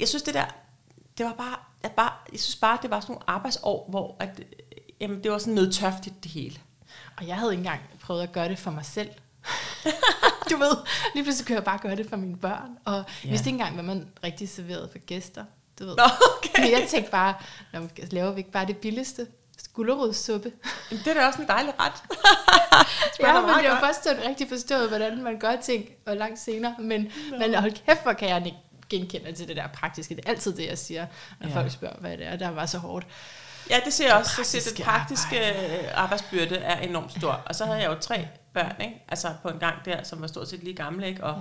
jeg 0.00 0.08
synes 0.08 0.22
det 0.22 0.34
der, 0.34 0.44
det 1.18 1.26
var 1.26 1.32
bare, 1.32 1.56
jeg, 1.82 1.90
bare, 1.96 2.12
jeg 2.32 2.40
synes 2.40 2.56
bare, 2.56 2.78
det 2.82 2.90
var 2.90 3.00
sådan 3.00 3.12
nogle 3.12 3.30
arbejdsår, 3.30 3.86
hvor 3.90 4.16
at, 4.20 4.28
øh, 4.38 4.44
jamen, 5.00 5.22
det 5.22 5.30
var 5.32 5.38
sådan 5.38 5.54
noget 5.54 5.74
tørftigt 5.74 6.24
det 6.24 6.30
hele. 6.30 6.56
Og 7.16 7.26
jeg 7.26 7.36
havde 7.36 7.52
ikke 7.52 7.60
engang 7.60 7.80
prøvet 8.00 8.22
at 8.22 8.32
gøre 8.32 8.48
det 8.48 8.58
for 8.58 8.70
mig 8.70 8.84
selv. 8.84 9.08
du 10.50 10.56
ved, 10.56 10.76
lige 11.14 11.24
pludselig 11.24 11.46
kunne 11.46 11.54
jeg 11.56 11.64
bare 11.64 11.78
gøre 11.78 11.96
det 11.96 12.08
for 12.08 12.16
mine 12.16 12.36
børn. 12.36 12.70
Og 12.84 12.94
Ja. 12.94 13.02
ja. 13.24 13.30
vidste 13.30 13.48
ikke 13.48 13.54
engang, 13.54 13.74
hvad 13.74 13.84
man 13.84 14.08
rigtig 14.24 14.48
serverede 14.48 14.88
for 14.92 14.98
gæster. 14.98 15.44
Du 15.78 15.84
ved. 15.84 15.96
Nå, 15.96 16.02
okay. 16.38 16.60
Men 16.62 16.70
jeg 16.80 16.86
tænkte 16.90 17.10
bare, 17.10 17.34
"Nå, 17.72 17.80
men 17.80 17.90
laver 18.10 18.30
vi 18.32 18.38
ikke 18.38 18.50
bare 18.50 18.66
det 18.66 18.76
billigste? 18.76 19.26
Gulerodssuppe. 19.76 20.52
Det 20.90 21.06
er 21.06 21.14
da 21.14 21.26
også 21.26 21.42
en 21.42 21.48
dejlig 21.48 21.72
ret. 21.80 21.92
Ja, 23.20 23.40
men 23.40 23.50
det 23.64 23.70
var 23.70 23.80
først 23.80 24.04
sådan 24.04 24.22
rigtig 24.28 24.48
forstået, 24.48 24.88
hvordan 24.88 25.22
man 25.22 25.38
gør 25.38 25.56
ting, 25.56 25.84
og 26.06 26.16
langt 26.16 26.38
senere. 26.38 26.74
Men, 26.78 27.12
men 27.38 27.54
hold 27.54 27.72
kæft, 27.86 28.02
hvor 28.02 28.12
kan 28.12 28.28
jeg 28.28 28.46
ikke 28.46 28.58
genkende 28.90 29.32
til 29.32 29.48
det 29.48 29.56
der 29.56 29.66
praktiske. 29.66 30.16
Det 30.16 30.24
er 30.26 30.30
altid 30.30 30.56
det, 30.56 30.66
jeg 30.66 30.78
siger, 30.78 31.06
når 31.40 31.48
Ja. 31.48 31.54
folk 31.56 31.70
spørger, 31.72 31.96
hvad 32.00 32.16
det 32.16 32.26
er, 32.26 32.36
der 32.36 32.48
var 32.50 32.66
så 32.66 32.78
hårdt. 32.78 33.06
Ja, 33.70 33.80
det 33.84 33.92
ser 33.92 34.06
jeg 34.06 34.16
også. 34.16 34.32
Jeg 34.38 34.46
ser, 34.46 34.70
det 34.74 34.84
praktiske 34.84 35.36
praktiske 35.36 35.90
arbejdsbyrde 35.94 36.56
er 36.56 36.78
enormt 36.80 37.12
stor. 37.12 37.42
Og 37.46 37.54
så 37.54 37.64
havde 37.64 37.78
jeg 37.78 37.86
jo 37.90 37.94
tre 38.00 38.28
børn, 38.54 38.74
ikke? 38.80 39.04
Altså 39.08 39.34
på 39.42 39.48
en 39.48 39.58
gang 39.58 39.84
der, 39.84 40.02
som 40.02 40.20
var 40.20 40.26
stort 40.26 40.48
set 40.48 40.62
lige 40.64 40.76
gamle, 40.76 41.06
ikke? 41.08 41.24
Og 41.24 41.34
Ja. 41.38 41.40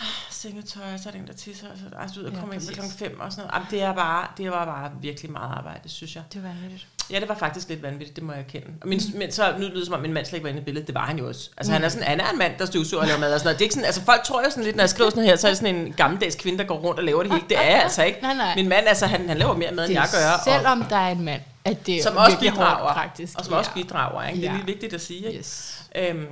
ja. 0.00 0.06
sengetøj, 0.30 0.92
og 0.94 0.98
så 1.00 1.08
er 1.08 1.12
der 1.12 1.18
en, 1.20 1.26
der 1.26 1.32
tisser, 1.32 1.70
og 1.70 1.78
så 1.78 1.84
altså, 1.98 2.20
ud 2.20 2.24
og 2.24 2.32
Ja, 2.32 2.38
komme 2.40 2.54
hjem 2.54 2.62
til 2.62 2.74
klokken 2.74 2.92
fem 2.98 3.20
og 3.20 3.32
sådan 3.32 3.42
noget. 3.46 3.54
Jamen, 3.54 3.68
det, 3.70 3.82
er 3.82 3.94
bare, 3.94 4.28
det 4.36 4.50
var 4.50 4.64
bare 4.64 4.90
virkelig 5.00 5.30
meget 5.32 5.56
arbejde, 5.56 5.88
synes 5.88 6.16
jeg. 6.16 6.24
Det 6.32 6.42
var 6.42 6.48
vanvittigt. 6.48 6.86
Ja, 7.10 7.20
det 7.20 7.28
var 7.28 7.34
faktisk 7.34 7.68
lidt 7.68 7.82
vanvittigt, 7.82 8.16
det 8.16 8.24
må 8.24 8.32
jeg 8.32 8.40
erkende. 8.40 8.66
Og 8.80 8.88
min, 8.88 9.00
men 9.14 9.32
så 9.32 9.52
nu 9.52 9.58
lyder 9.58 9.74
det 9.74 9.84
som 9.86 9.94
om, 9.94 10.00
min 10.00 10.12
mand 10.12 10.26
slet 10.26 10.34
ikke 10.34 10.44
var 10.44 10.48
inde 10.50 10.60
i 10.60 10.64
billedet. 10.64 10.86
Det 10.86 10.94
var 10.94 11.00
han 11.06 11.18
jo 11.18 11.28
også. 11.28 11.50
Altså, 11.56 11.70
Mm. 11.70 11.74
han 11.74 11.84
er, 11.84 11.88
sådan, 11.88 12.06
han 12.08 12.20
er 12.20 12.30
en 12.30 12.38
mand, 12.38 12.52
der 12.58 12.66
støvsuger 12.66 13.00
og 13.02 13.06
laver 13.06 13.20
mad 13.20 13.32
og 13.34 13.40
sådan 13.40 13.46
noget. 13.46 13.58
Det 13.58 13.62
er 13.62 13.66
ikke 13.66 13.74
sådan, 13.74 13.86
altså, 13.86 14.02
folk 14.04 14.22
tror 14.22 14.42
jo 14.44 14.50
sådan 14.50 14.64
lidt, 14.64 14.76
når 14.76 14.82
jeg 14.82 14.90
skriver 14.90 15.10
sådan 15.10 15.24
her, 15.24 15.36
så 15.36 15.46
er 15.46 15.50
det 15.50 15.58
sådan 15.58 15.76
en 15.76 15.92
gammeldags 15.92 16.36
kvinde, 16.36 16.58
der 16.58 16.64
går 16.64 16.78
rundt 16.78 16.98
og 16.98 17.04
laver 17.04 17.22
det 17.22 17.32
hele. 17.32 17.44
Det 17.48 17.58
er 17.58 17.62
jeg 17.62 17.82
altså 17.82 18.02
ikke. 18.04 18.18
Nej, 18.22 18.34
nej. 18.34 18.54
Min 18.54 18.68
mand, 18.68 18.88
altså, 18.88 19.06
han, 19.06 19.28
han 19.28 19.38
laver 19.38 19.56
mere 19.56 19.72
mad, 19.72 19.84
end 19.84 19.94
jeg 19.94 20.08
gør. 20.12 20.30
og- 20.32 20.40
selvom 20.44 20.82
der 20.84 20.96
er 20.96 21.08
en 21.10 21.22
mand, 21.24 21.40
at 21.64 21.86
det 21.86 22.02
som 22.02 22.16
også 22.16 22.38
bidrager, 22.38 22.76
hårdt 22.82 22.92
praktisk. 22.94 23.38
og 23.38 23.44
som 23.44 23.54
også 23.54 23.70
bidrager, 23.74 24.28
ikke? 24.28 24.40
det 24.40 24.48
er 24.48 24.50
Ja. 24.52 24.56
lige 24.56 24.66
vigtigt 24.66 24.94
at 24.94 25.00
sige. 25.00 25.26
Ikke? 25.26 25.38
Yes. 25.38 25.82
Øhm, 25.96 26.26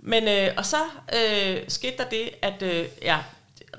men, 0.00 0.28
øh, 0.28 0.48
og 0.56 0.66
så 0.66 0.76
øh, 1.14 1.56
skete 1.68 1.94
der 1.98 2.04
det, 2.04 2.30
at 2.42 2.62
øh, 2.62 2.84
ja, 3.02 3.16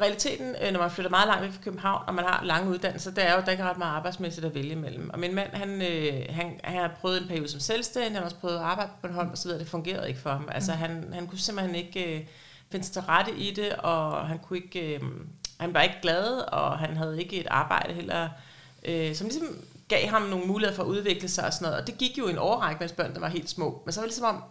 realiteten, 0.01 0.55
øh, 0.61 0.71
når 0.71 0.79
man 0.79 0.91
flytter 0.91 1.09
meget 1.09 1.27
langt 1.27 1.43
væk 1.43 1.51
fra 1.51 1.61
København, 1.63 2.03
og 2.07 2.15
man 2.15 2.25
har 2.25 2.43
lange 2.43 2.69
uddannelser, 2.69 3.11
det 3.11 3.27
er 3.27 3.35
jo, 3.35 3.41
der 3.45 3.51
ikke 3.51 3.63
ret 3.63 3.77
meget 3.77 3.95
arbejdsmæssigt 3.95 4.45
at 4.45 4.55
vælge 4.55 4.71
imellem. 4.71 5.09
Og 5.09 5.19
min 5.19 5.35
mand, 5.35 5.49
han, 5.53 5.81
øh, 5.81 6.25
han, 6.29 6.59
han 6.63 6.81
har 6.81 6.91
prøvet 7.01 7.21
en 7.21 7.27
periode 7.27 7.47
som 7.47 7.59
selvstændig, 7.59 8.11
han 8.11 8.15
har 8.15 8.23
også 8.23 8.35
prøvet 8.35 8.55
at 8.55 8.61
arbejde 8.61 8.91
på 8.91 9.07
Bornholm 9.07 9.31
og 9.31 9.37
så 9.37 9.47
videre, 9.47 9.59
det 9.59 9.67
fungerede 9.67 10.07
ikke 10.07 10.19
for 10.19 10.29
ham. 10.29 10.49
Altså, 10.51 10.71
han, 10.71 11.09
han 11.13 11.27
kunne 11.27 11.39
simpelthen 11.39 11.75
ikke 11.75 12.15
øh, 12.15 12.25
finde 12.71 12.85
sig 12.85 12.93
til 12.93 13.01
rette 13.01 13.35
i 13.35 13.53
det, 13.53 13.73
og 13.73 14.27
han 14.27 14.39
kunne 14.39 14.57
ikke, 14.57 14.95
øh, 14.95 15.01
han 15.59 15.73
var 15.73 15.81
ikke 15.81 15.97
glad, 16.01 16.39
og 16.51 16.79
han 16.79 16.97
havde 16.97 17.21
ikke 17.21 17.39
et 17.39 17.47
arbejde 17.49 17.93
heller, 17.93 18.29
øh, 18.85 19.15
som 19.15 19.27
ligesom 19.27 19.57
gav 19.87 20.07
ham 20.07 20.21
nogle 20.21 20.45
muligheder 20.45 20.75
for 20.75 20.83
at 20.83 20.87
udvikle 20.87 21.29
sig 21.29 21.45
og 21.45 21.53
sådan 21.53 21.65
noget. 21.65 21.81
Og 21.81 21.87
det 21.87 21.97
gik 21.97 22.17
jo 22.17 22.27
en 22.27 22.37
overrække, 22.37 22.79
mens 22.79 22.91
børnene 22.91 23.21
var 23.21 23.27
helt 23.27 23.49
små. 23.49 23.81
Men 23.85 23.93
så 23.93 23.99
var 23.99 24.05
det 24.05 24.11
ligesom 24.11 24.35
om, 24.35 24.43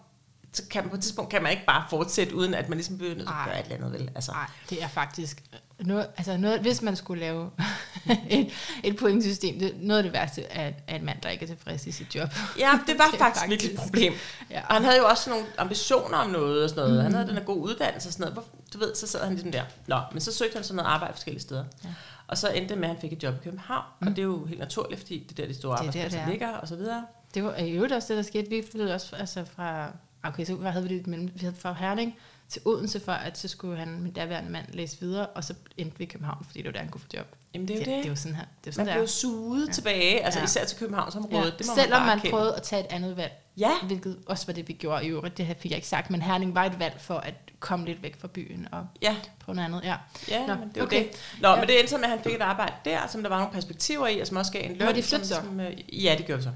så 0.52 0.62
kan 0.70 0.82
man 0.82 0.90
på 0.90 0.96
et 0.96 1.02
tidspunkt 1.02 1.30
kan 1.30 1.42
man 1.42 1.52
ikke 1.52 1.64
bare 1.66 1.84
fortsætte, 1.90 2.34
uden 2.34 2.54
at 2.54 2.68
man 2.68 2.78
ligesom 2.78 2.98
bliver 2.98 3.14
nødt 3.14 3.28
til 3.28 3.34
at 3.34 3.46
gøre 3.46 3.60
et 3.60 3.64
eller 3.64 3.76
andet, 3.76 4.00
vel? 4.00 4.10
Altså. 4.14 4.32
Nej, 4.32 4.46
det 4.70 4.82
er 4.82 4.88
faktisk 4.88 5.42
noget, 5.80 6.06
altså 6.16 6.36
noget, 6.36 6.60
hvis 6.60 6.82
man 6.82 6.96
skulle 6.96 7.20
lave 7.20 7.50
et, 8.30 8.50
et 8.84 8.96
pointsystem, 8.96 9.58
det, 9.58 9.74
noget 9.80 9.98
af 9.98 10.02
det 10.04 10.12
værste 10.12 10.42
er, 10.42 10.72
er 10.86 10.96
en 10.96 11.04
mand, 11.04 11.20
der 11.22 11.28
ikke 11.28 11.42
er 11.42 11.46
tilfreds 11.46 11.86
i 11.86 11.92
sit 11.92 12.14
job. 12.14 12.28
Ja, 12.58 12.70
det 12.86 12.98
var 12.98 13.08
det 13.10 13.18
faktisk, 13.18 13.18
faktisk 13.18 13.48
virkelig 13.48 13.72
et 13.72 13.78
problem. 13.78 14.12
Ja. 14.50 14.60
Og 14.60 14.74
han 14.74 14.84
havde 14.84 14.98
jo 14.98 15.06
også 15.06 15.30
nogle 15.30 15.46
ambitioner 15.58 16.18
om 16.18 16.30
noget 16.30 16.64
og 16.64 16.70
sådan 16.70 16.84
noget. 16.84 16.96
Mm. 16.96 17.02
Han 17.02 17.12
havde 17.12 17.26
den 17.28 17.36
her 17.36 17.44
gode 17.44 17.60
uddannelse 17.60 18.08
og 18.08 18.12
sådan 18.12 18.32
noget. 18.32 18.48
Du 18.72 18.78
ved, 18.78 18.94
så 18.94 19.06
sad 19.06 19.20
han 19.20 19.32
ligesom 19.32 19.52
der. 19.52 19.62
Nå, 19.86 20.00
men 20.12 20.20
så 20.20 20.32
søgte 20.32 20.54
han 20.54 20.64
sådan 20.64 20.76
noget 20.76 20.90
arbejde 20.90 21.14
forskellige 21.14 21.42
steder. 21.42 21.64
Ja. 21.84 21.88
Og 22.26 22.38
så 22.38 22.48
endte 22.48 22.74
det 22.74 22.78
med, 22.78 22.88
at 22.88 22.94
han 22.94 23.00
fik 23.00 23.12
et 23.12 23.22
job 23.22 23.34
i 23.34 23.38
København. 23.44 23.84
Mm. 24.00 24.06
Og 24.06 24.16
det 24.16 24.22
er 24.22 24.26
jo 24.26 24.44
helt 24.44 24.60
naturligt, 24.60 25.00
fordi 25.00 25.18
det 25.18 25.38
er 25.38 25.42
der, 25.42 25.48
de 25.52 25.54
store 25.54 25.78
arbejdspladser 25.78 26.28
ligger 26.28 26.48
og 26.48 26.68
så 26.68 26.76
videre. 26.76 27.06
Det 27.34 27.44
var 27.44 27.60
jo 27.60 27.82
også 27.82 28.08
det, 28.08 28.16
der 28.16 28.22
skete. 28.22 28.48
Vi 28.50 28.64
flyttede 28.70 28.94
også 28.94 29.16
altså 29.16 29.44
fra 29.44 29.92
okay, 30.28 30.44
så 30.44 30.54
hvad 30.54 30.70
havde 30.70 30.88
vi 30.88 30.98
det 30.98 31.06
mellem, 31.06 31.30
vi 31.34 31.40
havde 31.40 31.56
fra 31.58 31.72
Herning 31.72 32.16
til 32.48 32.62
Odense 32.64 33.00
for, 33.00 33.12
at 33.12 33.38
så 33.38 33.48
skulle 33.48 33.76
han, 33.76 34.00
min 34.00 34.12
daværende 34.12 34.50
mand, 34.50 34.66
læse 34.72 35.00
videre, 35.00 35.26
og 35.26 35.44
så 35.44 35.54
endte 35.76 35.98
vi 35.98 36.04
i 36.04 36.06
København, 36.06 36.44
fordi 36.44 36.58
det 36.58 36.66
var 36.66 36.72
der, 36.72 36.78
han 36.78 36.88
kunne 36.88 37.00
få 37.00 37.06
job. 37.14 37.26
Jamen 37.54 37.68
det 37.68 37.74
er 37.74 37.78
det. 37.78 37.86
Det, 37.86 38.02
det 38.02 38.10
var 38.10 38.16
sådan 38.16 38.36
her. 38.36 38.44
Det 38.44 38.66
var 38.66 38.72
sådan 38.72 38.86
man 38.86 38.94
blev 38.94 39.08
suget 39.08 39.66
ja. 39.66 39.72
tilbage, 39.72 40.24
altså 40.24 40.40
ja. 40.40 40.44
især 40.44 40.64
til 40.64 40.78
Københavnsområdet. 40.78 41.44
Ja. 41.44 41.56
Det 41.58 41.66
må 41.66 41.72
Selvom 41.74 42.02
man, 42.02 42.20
man 42.22 42.30
prøvede 42.30 42.56
at 42.56 42.62
tage 42.62 42.80
et 42.80 42.86
andet 42.90 43.16
valg. 43.16 43.32
Ja. 43.58 43.70
Hvilket 43.82 44.18
også 44.26 44.46
var 44.46 44.52
det, 44.52 44.68
vi 44.68 44.72
gjorde 44.72 45.06
i 45.06 45.08
øvrigt. 45.08 45.38
Det 45.38 45.46
her 45.46 45.54
fik 45.54 45.70
jeg 45.70 45.76
ikke 45.76 45.88
sagt, 45.88 46.10
men 46.10 46.22
Herning 46.22 46.54
var 46.54 46.64
et 46.64 46.78
valg 46.78 47.00
for 47.00 47.14
at 47.14 47.34
komme 47.60 47.86
lidt 47.86 48.02
væk 48.02 48.20
fra 48.20 48.28
byen 48.28 48.68
og 48.72 48.86
ja. 49.02 49.16
på 49.40 49.52
noget 49.52 49.66
andet. 49.66 49.84
Ja, 49.84 49.96
ja 50.28 50.46
Nå, 50.46 50.54
men 50.54 50.68
det 50.68 50.76
var 50.76 50.86
okay. 50.86 51.04
det. 51.04 51.36
Nå, 51.40 51.48
ja. 51.48 51.56
men 51.56 51.68
det 51.68 51.78
endte 51.78 51.90
så 51.90 51.96
med, 51.96 52.04
at 52.04 52.10
han 52.10 52.20
fik 52.22 52.34
et 52.34 52.40
arbejde 52.42 52.72
der, 52.84 53.06
som 53.06 53.22
der 53.22 53.28
var 53.28 53.38
nogle 53.38 53.52
perspektiver 53.52 54.06
i, 54.06 54.20
og 54.20 54.26
som 54.26 54.36
også 54.36 54.52
gav 54.52 54.64
en 54.64 54.76
løn. 54.76 54.86
Var 54.86 54.92
de 54.92 55.02
flyttet 55.02 55.28
så? 55.28 55.34
Som, 55.34 55.60
øh, 55.60 56.04
ja, 56.04 56.14
det 56.18 56.26
gjorde 56.26 56.42
så. 56.42 56.50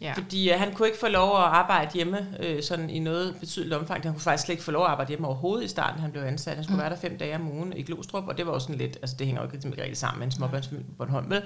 Ja. 0.00 0.12
Fordi 0.12 0.52
uh, 0.52 0.60
han 0.60 0.74
kunne 0.74 0.88
ikke 0.88 0.98
få 0.98 1.08
lov 1.08 1.36
at 1.36 1.42
arbejde 1.42 1.90
hjemme 1.94 2.28
øh, 2.40 2.62
sådan 2.62 2.90
i 2.90 2.98
noget 2.98 3.36
betydeligt 3.40 3.74
omfang. 3.74 4.02
Han 4.02 4.12
kunne 4.12 4.20
faktisk 4.20 4.44
slet 4.44 4.52
ikke 4.52 4.64
få 4.64 4.70
lov 4.70 4.84
at 4.84 4.90
arbejde 4.90 5.08
hjemme 5.08 5.26
overhovedet 5.26 5.64
i 5.64 5.68
starten, 5.68 6.00
han 6.00 6.12
blev 6.12 6.22
ansat. 6.22 6.54
Han 6.54 6.64
skulle 6.64 6.76
mm. 6.76 6.80
være 6.80 6.90
der 6.90 6.96
fem 6.96 7.18
dage 7.18 7.34
om 7.34 7.52
ugen 7.52 7.72
i 7.76 7.82
Glostrup, 7.82 8.28
og 8.28 8.38
det 8.38 8.46
var 8.46 8.52
jo 8.52 8.58
sådan 8.58 8.74
lidt, 8.74 8.96
altså 9.02 9.16
det 9.18 9.26
hænger 9.26 9.42
jo 9.42 9.48
ikke 9.48 9.82
rigtig 9.82 9.96
sammen 9.96 10.18
med 10.18 10.26
en 10.26 10.32
småbørnsfamilie 10.32 10.86
på 10.86 10.92
Bornholm. 10.98 11.30
Vel? 11.30 11.42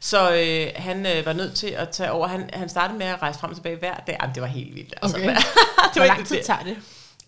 Så 0.00 0.34
øh, 0.34 0.82
han 0.82 1.06
øh, 1.06 1.26
var 1.26 1.32
nødt 1.32 1.54
til 1.54 1.66
at 1.66 1.88
tage 1.88 2.12
over. 2.12 2.26
Han, 2.26 2.50
han 2.52 2.68
startede 2.68 2.98
med 2.98 3.06
at 3.06 3.22
rejse 3.22 3.38
frem 3.38 3.50
og 3.50 3.56
tilbage 3.56 3.76
hver 3.76 3.94
dag. 4.06 4.16
Jamen, 4.22 4.34
det 4.34 4.42
var 4.42 4.48
helt 4.48 4.74
vildt. 4.74 4.94
Altså. 5.02 5.16
Okay. 5.16 5.26
det 5.34 5.36
var 5.36 5.92
Hvor 5.94 6.04
lang 6.04 6.26
tid 6.26 6.42
tager 6.44 6.62
det? 6.62 6.76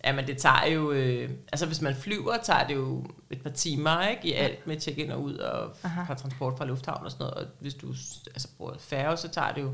Jamen 0.05 0.27
det 0.27 0.37
tager 0.37 0.65
jo, 0.67 0.91
øh, 0.91 1.29
altså 1.51 1.65
hvis 1.65 1.81
man 1.81 1.95
flyver, 1.95 2.37
tager 2.43 2.67
det 2.67 2.75
jo 2.75 3.05
et 3.29 3.41
par 3.41 3.49
timer, 3.49 4.07
ikke? 4.07 4.27
I 4.27 4.33
alt 4.33 4.67
med 4.67 4.79
check-in 4.79 5.11
og 5.11 5.21
ud 5.23 5.37
og 5.37 5.75
fra 5.81 6.13
transport 6.15 6.57
fra 6.57 6.65
lufthavn 6.65 7.05
og 7.05 7.11
sådan 7.11 7.23
noget. 7.23 7.33
Og 7.33 7.45
hvis 7.59 7.73
du 7.73 7.87
altså, 8.27 8.47
bruger 8.57 8.73
færge, 8.79 9.17
så 9.17 9.27
tager 9.27 9.51
det 9.51 9.61
jo 9.61 9.71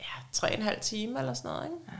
ja, 0.00 0.22
tre 0.32 0.48
og 0.48 0.54
en 0.54 0.62
halv 0.62 0.80
time 0.80 1.18
eller 1.18 1.34
sådan 1.34 1.48
noget, 1.48 1.64
ikke? 1.64 1.76
Ja. 1.88 1.98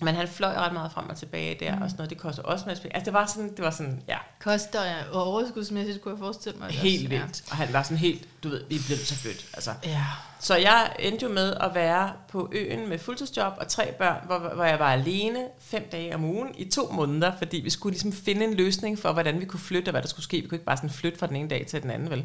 Men 0.00 0.14
han 0.14 0.28
fløj 0.28 0.54
ret 0.54 0.72
meget 0.72 0.92
frem 0.92 1.10
og 1.10 1.16
tilbage 1.16 1.56
der, 1.60 1.76
mm. 1.76 1.82
og 1.82 1.90
sådan 1.90 1.98
noget. 1.98 2.10
Det 2.10 2.18
koster 2.18 2.42
også 2.42 2.64
masser 2.66 2.88
Altså, 2.94 3.04
det 3.04 3.12
var 3.12 3.26
sådan, 3.26 3.50
det 3.56 3.64
var 3.64 3.70
sådan, 3.70 4.02
ja. 4.08 4.18
Koster, 4.40 4.84
ja. 4.84 4.96
Og 5.12 5.24
overskudsmæssigt 5.24 6.02
kunne 6.02 6.12
jeg 6.12 6.18
forestille 6.18 6.58
mig. 6.58 6.70
Helt 6.70 7.06
også. 7.06 7.08
vildt. 7.08 7.44
Ja. 7.46 7.50
Og 7.50 7.56
han 7.56 7.72
var 7.72 7.82
sådan 7.82 7.96
helt, 7.96 8.28
du 8.42 8.48
ved, 8.48 8.64
vi 8.68 8.78
blev 8.86 8.98
så 8.98 9.14
født. 9.14 9.46
Altså. 9.54 9.70
Ja. 9.84 10.04
Så 10.40 10.56
jeg 10.56 10.96
endte 10.98 11.26
jo 11.26 11.32
med 11.32 11.54
at 11.60 11.74
være 11.74 12.12
på 12.28 12.48
øen 12.52 12.88
med 12.88 12.98
fuldtidsjob 12.98 13.52
og 13.56 13.68
tre 13.68 13.92
børn, 13.92 14.26
hvor, 14.26 14.38
hvor 14.38 14.64
jeg 14.64 14.78
var 14.78 14.92
alene 14.92 15.46
fem 15.58 15.88
dage 15.92 16.14
om 16.14 16.24
ugen 16.24 16.48
i 16.58 16.70
to 16.70 16.92
måneder, 16.92 17.32
fordi 17.38 17.56
vi 17.56 17.70
skulle 17.70 17.92
ligesom 17.92 18.12
finde 18.12 18.44
en 18.44 18.54
løsning 18.54 18.98
for, 18.98 19.12
hvordan 19.12 19.40
vi 19.40 19.44
kunne 19.44 19.60
flytte, 19.60 19.88
og 19.88 19.90
hvad 19.90 20.02
der 20.02 20.08
skulle 20.08 20.24
ske. 20.24 20.40
Vi 20.40 20.48
kunne 20.48 20.56
ikke 20.56 20.66
bare 20.66 20.76
sådan 20.76 20.90
flytte 20.90 21.18
fra 21.18 21.26
den 21.26 21.36
ene 21.36 21.48
dag 21.48 21.66
til 21.66 21.82
den 21.82 21.90
anden, 21.90 22.10
vel? 22.10 22.24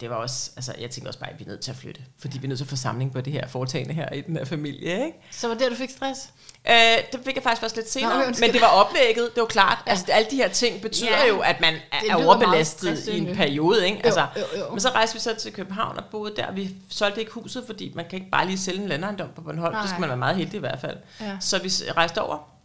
Det 0.00 0.10
var 0.10 0.16
også, 0.16 0.50
altså 0.56 0.74
jeg 0.80 0.90
tænkte 0.90 1.08
også 1.08 1.18
bare, 1.18 1.30
at 1.30 1.38
vi 1.38 1.44
er 1.44 1.48
nødt 1.48 1.60
til 1.60 1.70
at 1.70 1.76
flytte, 1.76 2.00
fordi 2.18 2.38
vi 2.38 2.46
er 2.46 2.48
nødt 2.48 2.58
til 2.58 2.64
at 2.64 2.68
få 2.68 2.76
samling 2.76 3.12
på 3.12 3.20
det 3.20 3.32
her 3.32 3.48
foretagende 3.48 3.94
her 3.94 4.12
i 4.12 4.20
den 4.20 4.36
her 4.36 4.44
familie, 4.44 5.06
ikke? 5.06 5.18
Så 5.30 5.48
var 5.48 5.54
det, 5.54 5.70
du 5.70 5.76
fik 5.76 5.90
stress? 5.90 6.30
Øh, 6.68 6.74
det 7.12 7.20
fik 7.24 7.34
jeg 7.34 7.42
faktisk 7.42 7.60
først 7.60 7.76
lidt 7.76 7.90
senere, 7.90 8.18
Nå, 8.18 8.34
men 8.40 8.52
det 8.52 8.60
var 8.60 8.66
oplægget, 8.66 9.34
det 9.34 9.40
var 9.40 9.46
klart. 9.46 9.78
Ja. 9.86 9.90
Altså 9.90 10.06
alle 10.08 10.30
de 10.30 10.36
her 10.36 10.48
ting 10.48 10.82
betyder 10.82 11.18
ja. 11.18 11.28
jo, 11.28 11.40
at 11.40 11.60
man 11.60 11.74
er, 11.92 11.96
er 12.10 12.26
overbelastet 12.26 13.08
i 13.08 13.18
en 13.18 13.36
periode, 13.36 13.86
ikke? 13.86 14.00
Altså, 14.04 14.26
jo, 14.36 14.42
jo, 14.54 14.64
jo. 14.64 14.70
Men 14.70 14.80
så 14.80 14.88
rejste 14.88 15.14
vi 15.14 15.20
så 15.20 15.34
til 15.34 15.52
København 15.52 15.96
og 15.96 16.04
boede 16.10 16.36
der. 16.36 16.52
Vi 16.52 16.74
solgte 16.88 17.20
ikke 17.20 17.32
huset, 17.32 17.64
fordi 17.66 17.92
man 17.94 18.04
kan 18.10 18.18
ikke 18.18 18.30
bare 18.30 18.46
lige 18.46 18.58
sælge 18.58 18.82
en 18.82 18.88
landejendom 18.88 19.28
på 19.34 19.40
Bornholm. 19.40 19.72
Nej. 19.72 19.80
Det 19.80 19.90
skal 19.90 20.00
man 20.00 20.08
være 20.08 20.18
meget 20.18 20.36
heldig 20.36 20.54
i 20.54 20.60
hvert 20.60 20.80
fald. 20.80 20.96
Ja. 21.20 21.36
Så 21.40 21.58
vi 21.58 21.68
rejste 21.96 22.22
over 22.22 22.55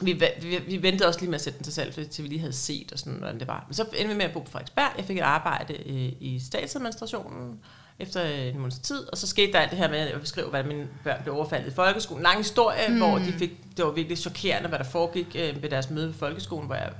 vi, 0.00 0.22
vi, 0.42 0.58
vi 0.66 0.82
ventede 0.82 1.08
også 1.08 1.20
lige 1.20 1.30
med 1.30 1.34
at 1.34 1.40
sætte 1.40 1.58
den 1.58 1.64
til 1.64 1.72
salg, 1.72 2.10
til 2.10 2.24
vi 2.24 2.28
lige 2.28 2.40
havde 2.40 2.52
set, 2.52 2.92
og 2.92 2.98
sådan, 2.98 3.12
hvordan 3.12 3.40
det 3.40 3.48
var. 3.48 3.64
Men 3.68 3.74
så 3.74 3.82
endte 3.82 4.08
vi 4.08 4.14
med 4.14 4.24
at 4.24 4.32
bo 4.32 4.40
på 4.40 4.50
Frederiksberg. 4.50 4.92
Jeg 4.96 5.04
fik 5.04 5.16
et 5.16 5.22
arbejde 5.22 5.74
øh, 5.74 6.12
i 6.20 6.42
statsadministrationen 6.46 7.60
efter 7.98 8.22
en 8.22 8.58
måneds 8.58 8.78
tid, 8.78 9.08
og 9.12 9.18
så 9.18 9.26
skete 9.26 9.52
der 9.52 9.58
alt 9.58 9.70
det 9.70 9.78
her 9.78 9.90
med 9.90 9.98
at 9.98 10.20
beskrive, 10.20 10.48
hvordan 10.48 10.68
mine 10.68 10.88
børn 11.04 11.22
blev 11.22 11.34
overfaldet 11.34 11.72
i 11.72 11.74
folkeskolen. 11.74 12.22
Lang 12.22 12.36
historie, 12.36 12.88
mm. 12.88 12.96
hvor 12.96 13.18
de 13.18 13.32
fik, 13.32 13.50
det 13.76 13.84
var 13.84 13.90
virkelig 13.90 14.18
chokerende, 14.18 14.68
hvad 14.68 14.78
der 14.78 14.84
foregik 14.84 15.36
øh, 15.38 15.62
ved 15.62 15.70
deres 15.70 15.90
møde 15.90 16.10
i 16.10 16.12
folkeskolen, 16.12 16.66
hvor 16.66 16.74
jeg, 16.74 16.90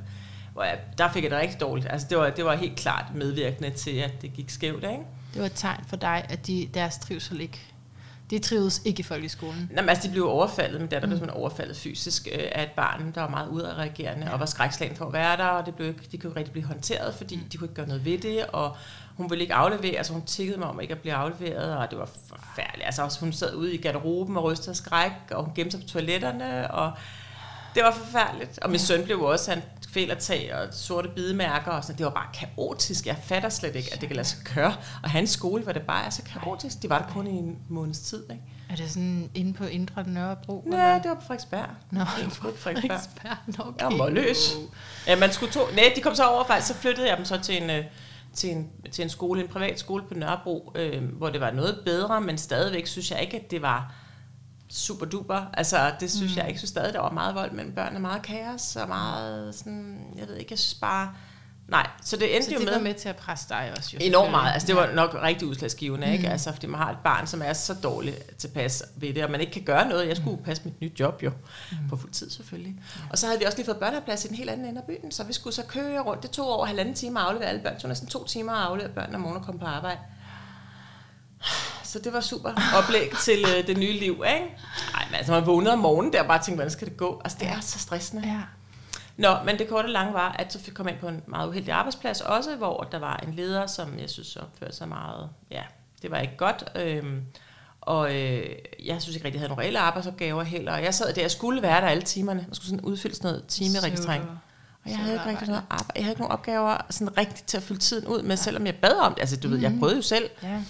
hvor 0.53 0.63
jeg, 0.63 0.79
der 0.99 1.13
fik 1.13 1.23
jeg 1.23 1.31
det 1.31 1.39
rigtig 1.39 1.61
dårligt. 1.61 1.87
Altså 1.91 2.07
det 2.11 2.19
var, 2.19 2.31
det 2.31 2.45
var 2.45 2.57
helt 2.57 2.77
klart 2.77 3.05
medvirkende 3.15 3.71
til, 3.71 3.97
at 3.97 4.23
det 4.23 4.33
gik 4.33 4.51
skævt, 4.51 4.85
ikke? 4.85 5.03
Det 5.33 5.41
var 5.41 5.47
et 5.47 5.53
tegn 5.55 5.85
for 5.89 5.97
dig, 5.97 6.27
at 6.29 6.47
de, 6.47 6.69
deres 6.75 6.99
trivsel 6.99 7.41
ikke 7.41 7.74
de 8.31 8.39
trives 8.39 8.83
ikke 8.85 9.01
i 9.01 9.03
folkeskolen. 9.03 9.71
Jamen, 9.77 9.89
altså, 9.89 10.09
de 10.09 10.13
blev 10.13 10.29
overfaldet, 10.29 10.81
men 10.81 10.91
datter 10.91 11.09
mm. 11.09 11.19
blev 11.19 11.31
overfaldet 11.35 11.77
fysisk 11.77 12.29
øh, 12.33 12.49
af 12.53 12.63
et 12.63 12.71
barn, 12.71 13.13
der 13.15 13.21
var 13.21 13.29
meget 13.29 13.49
udadreagerende 13.49 14.27
ja. 14.27 14.33
og 14.33 14.41
var 14.41 14.47
skrækslagen 14.47 14.97
for 14.97 15.05
at 15.05 15.13
være 15.13 15.37
der, 15.37 15.47
og 15.47 15.67
det 15.67 15.75
blev 15.75 15.89
ikke, 15.89 16.01
de 16.13 16.19
kunne 16.19 16.31
ikke 16.31 16.39
rigtig 16.39 16.53
blive 16.53 16.67
håndteret, 16.67 17.15
fordi 17.15 17.37
mm. 17.37 17.43
de 17.53 17.57
kunne 17.57 17.65
ikke 17.65 17.75
gøre 17.75 17.89
noget 17.89 18.05
ved 18.05 18.19
det, 18.19 18.47
og 18.47 18.77
hun 19.17 19.31
ville 19.31 19.43
ikke 19.43 19.55
aflevere, 19.55 19.97
altså 19.97 20.13
hun 20.13 20.23
tikkede 20.23 20.59
mig 20.59 20.69
om 20.69 20.81
ikke 20.81 20.95
at 20.95 21.01
blive 21.01 21.15
afleveret, 21.15 21.77
og 21.77 21.91
det 21.91 21.99
var 21.99 22.09
forfærdeligt. 22.27 22.87
Altså 22.87 23.03
også, 23.03 23.21
hun 23.21 23.33
sad 23.33 23.55
ude 23.55 23.75
i 23.75 23.77
garderoben 23.77 24.37
og 24.37 24.45
rystede 24.45 24.71
af 24.71 24.77
skræk, 24.77 25.13
og 25.31 25.45
hun 25.45 25.55
gemte 25.55 25.71
sig 25.71 25.81
på 25.81 25.87
toiletterne, 25.87 26.71
og 26.71 26.93
det 27.75 27.83
var 27.83 27.93
forfærdeligt. 27.93 28.59
Og 28.59 28.71
min 28.71 28.81
ja. 28.81 28.85
søn 28.85 29.05
blev 29.05 29.23
også, 29.23 29.51
han 29.51 29.63
kvælertag 29.93 30.55
og 30.55 30.75
sorte 30.75 31.09
bidemærker, 31.09 31.71
og 31.71 31.85
sådan. 31.85 31.99
det 31.99 32.07
var 32.07 32.13
bare 32.13 32.29
kaotisk. 32.35 33.07
Jeg 33.07 33.17
fatter 33.25 33.49
slet 33.49 33.77
ikke, 33.77 33.89
at 33.93 34.01
det 34.01 34.09
kan 34.09 34.17
lade 34.17 34.29
sig 34.29 34.39
gøre. 34.55 34.75
Og 35.03 35.11
hans 35.11 35.31
skole 35.31 35.67
var 35.67 35.73
det 35.73 35.83
bare 35.83 36.11
så 36.11 36.23
kaotisk. 36.23 36.83
De 36.83 36.91
var 36.91 36.99
der 36.99 37.07
kun 37.07 37.27
i 37.27 37.31
en 37.31 37.59
måneds 37.69 38.01
tid. 38.01 38.25
Ikke? 38.31 38.43
Er 38.71 38.77
det 38.77 38.91
sådan 38.91 39.31
inde 39.35 39.53
på 39.53 39.65
Indre 39.65 40.05
Nørrebro? 40.09 40.63
Nej, 40.67 40.81
eller? 40.81 41.03
det 41.03 41.09
var 41.09 41.15
på 41.15 41.21
Frederiksberg. 41.21 41.69
Nå, 41.91 42.01
det 42.01 42.25
var 42.25 42.51
på 42.51 42.57
Frederiksberg. 42.57 43.01
Frederiksberg. 43.23 43.67
Okay. 43.67 43.91
Jeg 43.91 43.99
var 43.99 44.11
løs. 44.11 44.55
Ja, 45.07 45.17
man 45.17 45.33
skulle 45.33 45.53
to... 45.53 45.61
Nej, 45.75 45.93
de 45.97 46.01
kom 46.01 46.15
så 46.15 46.25
over, 46.25 46.45
faktisk, 46.45 46.69
så 46.69 46.75
flyttede 46.75 47.09
jeg 47.09 47.17
dem 47.17 47.25
så 47.25 47.39
til 47.39 47.63
en, 47.63 47.71
øh, 47.71 47.85
til 48.33 48.51
en, 48.51 48.71
til 48.93 49.03
en 49.03 49.09
skole, 49.09 49.43
en 49.43 49.49
privat 49.49 49.79
skole 49.79 50.05
på 50.09 50.15
Nørrebro, 50.15 50.73
øh, 50.75 51.03
hvor 51.05 51.31
det 51.31 51.41
var 51.41 51.51
noget 51.51 51.81
bedre, 51.85 52.21
men 52.21 52.39
stadigvæk 52.39 52.87
synes 52.87 53.11
jeg 53.11 53.21
ikke, 53.21 53.37
at 53.37 53.51
det 53.51 53.63
var 53.63 53.95
super 54.75 55.07
duper. 55.07 55.43
Altså, 55.53 55.93
det 56.01 56.11
synes 56.11 56.33
mm. 56.33 56.39
jeg 56.39 56.49
ikke. 56.49 56.61
så 56.61 56.67
stadig, 56.67 56.93
der 56.93 57.01
var 57.01 57.11
meget 57.11 57.35
vold 57.35 57.53
mellem 57.53 57.75
børn, 57.75 57.95
og 57.95 58.01
meget 58.01 58.23
kaos, 58.23 58.77
og 58.77 58.89
meget 58.89 59.55
sådan, 59.55 59.99
jeg 60.19 60.29
ved 60.29 60.37
ikke, 60.37 60.53
jeg 60.53 60.59
synes 60.59 60.75
bare, 60.75 61.13
nej. 61.69 61.87
Så 62.03 62.17
det 62.17 62.37
endte 62.37 62.49
så 62.49 62.55
jo 62.55 62.59
med... 62.59 62.67
det 62.67 62.75
var 62.75 62.81
med 62.83 62.95
til 62.95 63.09
at 63.09 63.17
presse 63.17 63.49
dig 63.49 63.73
også, 63.77 63.91
jo. 63.95 63.99
Enormt 64.03 64.31
meget. 64.31 64.53
Altså, 64.53 64.67
det 64.67 64.77
var 64.77 64.93
nok 64.95 65.15
rigtig 65.23 65.49
udslagsgivende, 65.49 66.07
mm. 66.07 66.13
ikke? 66.13 66.29
Altså, 66.29 66.53
fordi 66.53 66.67
man 66.67 66.81
har 66.81 66.91
et 66.91 66.99
barn, 67.05 67.27
som 67.27 67.43
er 67.45 67.53
så 67.53 67.75
dårligt 67.75 68.39
tilpas 68.39 68.83
ved 68.97 69.15
det, 69.15 69.25
og 69.25 69.31
man 69.31 69.41
ikke 69.41 69.53
kan 69.53 69.63
gøre 69.63 69.89
noget. 69.89 70.09
Jeg 70.09 70.17
skulle 70.17 70.37
mm. 70.37 70.43
passe 70.43 70.63
mit 70.65 70.81
nyt 70.81 71.01
job 71.01 71.23
jo, 71.23 71.31
mm. 71.31 71.89
på 71.89 71.97
fuld 71.97 72.13
tid 72.13 72.31
selvfølgelig. 72.31 72.73
Mm. 72.73 73.03
Og 73.11 73.19
så 73.19 73.27
havde 73.27 73.39
vi 73.39 73.45
også 73.45 73.59
lige 73.59 73.67
fået 73.67 73.79
børneplads 73.79 74.25
i 74.25 74.29
den 74.29 74.37
helt 74.37 74.51
anden 74.51 74.67
ende 74.67 74.81
af 74.81 74.87
byen, 74.87 75.13
så 75.13 75.25
vi 75.25 75.33
skulle 75.33 75.55
så 75.55 75.63
køre 75.69 76.01
rundt. 76.01 76.23
Det 76.23 76.31
tog 76.31 76.47
over 76.57 76.67
halvanden 76.67 76.95
time 76.95 77.21
at 77.21 77.27
aflevere 77.27 77.49
alle 77.49 77.61
børn. 77.61 77.81
Så 77.81 77.89
næsten 77.89 78.09
to 78.09 78.25
timer 78.25 78.53
at 78.53 78.67
aflevere 78.67 78.93
børn, 78.93 79.13
når 79.13 79.19
morgen 79.19 79.45
kom 79.45 79.59
på 79.59 79.67
arbejde. 79.67 79.99
Så 81.85 81.99
det 81.99 82.13
var 82.13 82.21
super 82.21 82.51
oplæg 82.79 83.13
til 83.25 83.45
øh, 83.57 83.67
det 83.67 83.79
nye 83.79 83.93
liv, 83.93 84.13
ikke? 84.13 84.25
Nej, 84.93 85.05
men 85.07 85.15
altså, 85.15 85.33
man 85.33 85.47
vågnede 85.47 85.73
om 85.73 85.79
morgenen 85.79 86.13
der 86.13 86.21
og 86.21 86.27
bare 86.27 86.39
tænkte, 86.39 86.55
hvordan 86.55 86.71
skal 86.71 86.89
det 86.89 86.97
gå? 86.97 87.21
Altså, 87.25 87.39
det 87.41 87.49
er 87.49 87.61
så 87.61 87.79
stressende. 87.79 88.29
Ja. 88.29 88.41
Nå, 89.17 89.37
men 89.45 89.59
det 89.59 89.69
korte 89.69 89.87
og 89.87 89.91
lange 89.91 90.15
var, 90.15 90.37
at 90.39 90.53
så 90.53 90.61
fik 90.61 90.79
jeg 90.79 90.89
ind 90.89 90.99
på 90.99 91.09
en 91.09 91.23
meget 91.27 91.49
uheldig 91.49 91.73
arbejdsplads 91.73 92.21
også, 92.21 92.57
hvor 92.57 92.89
der 92.93 92.99
var 92.99 93.17
en 93.17 93.35
leder, 93.35 93.67
som 93.67 93.99
jeg 93.99 94.11
synes 94.11 94.37
opførte 94.37 94.77
sig 94.77 94.89
meget, 94.89 95.31
ja, 95.51 95.63
det 96.03 96.11
var 96.11 96.19
ikke 96.19 96.37
godt. 96.37 96.65
Øhm, 96.77 97.23
og 97.81 98.15
øh, 98.17 98.47
jeg 98.85 99.03
synes 99.03 99.17
ikke 99.17 99.27
rigtig, 99.27 99.39
jeg 99.39 99.41
havde 99.41 99.49
nogle 99.49 99.63
reelle 99.63 99.79
arbejdsopgaver 99.79 100.43
heller. 100.43 100.73
Og 100.73 100.83
jeg 100.83 100.95
sad 100.95 101.15
der, 101.15 101.21
jeg 101.21 101.31
skulle 101.31 101.63
være 101.63 101.81
der 101.81 101.87
alle 101.87 102.03
timerne. 102.03 102.45
Jeg 102.49 102.57
skulle 102.57 102.69
sådan 102.69 102.85
udfylde 102.85 103.15
sådan 103.15 103.31
noget 103.31 103.47
timeregistrering. 103.47 104.25
Og 104.85 104.91
jeg 104.91 104.99
havde 104.99 105.15
ikke 105.15 105.27
rigtig 105.27 105.49
noget 105.49 105.63
arbejde. 105.71 105.93
Jeg 105.95 106.05
havde 106.05 106.13
ikke 106.13 106.21
nogen 106.21 106.33
opgaver 106.33 106.77
sådan 106.91 107.19
rigtigt 107.19 107.47
til 107.47 107.57
at 107.57 107.63
fylde 107.63 107.81
tiden 107.81 108.07
ud 108.07 108.23
med, 108.23 108.37
selvom 108.37 108.67
jeg 108.67 108.75
bad 108.75 108.97
om 108.97 109.15
det. 109.15 109.21
Altså, 109.21 109.37
du 109.37 109.49
mm. 109.49 109.55
ved, 109.55 109.61
jeg 109.61 109.71
mhm. 109.71 109.79
prøvede 109.79 109.97
jo 109.97 110.03
selv. 110.03 110.31
Ja. 110.43 110.63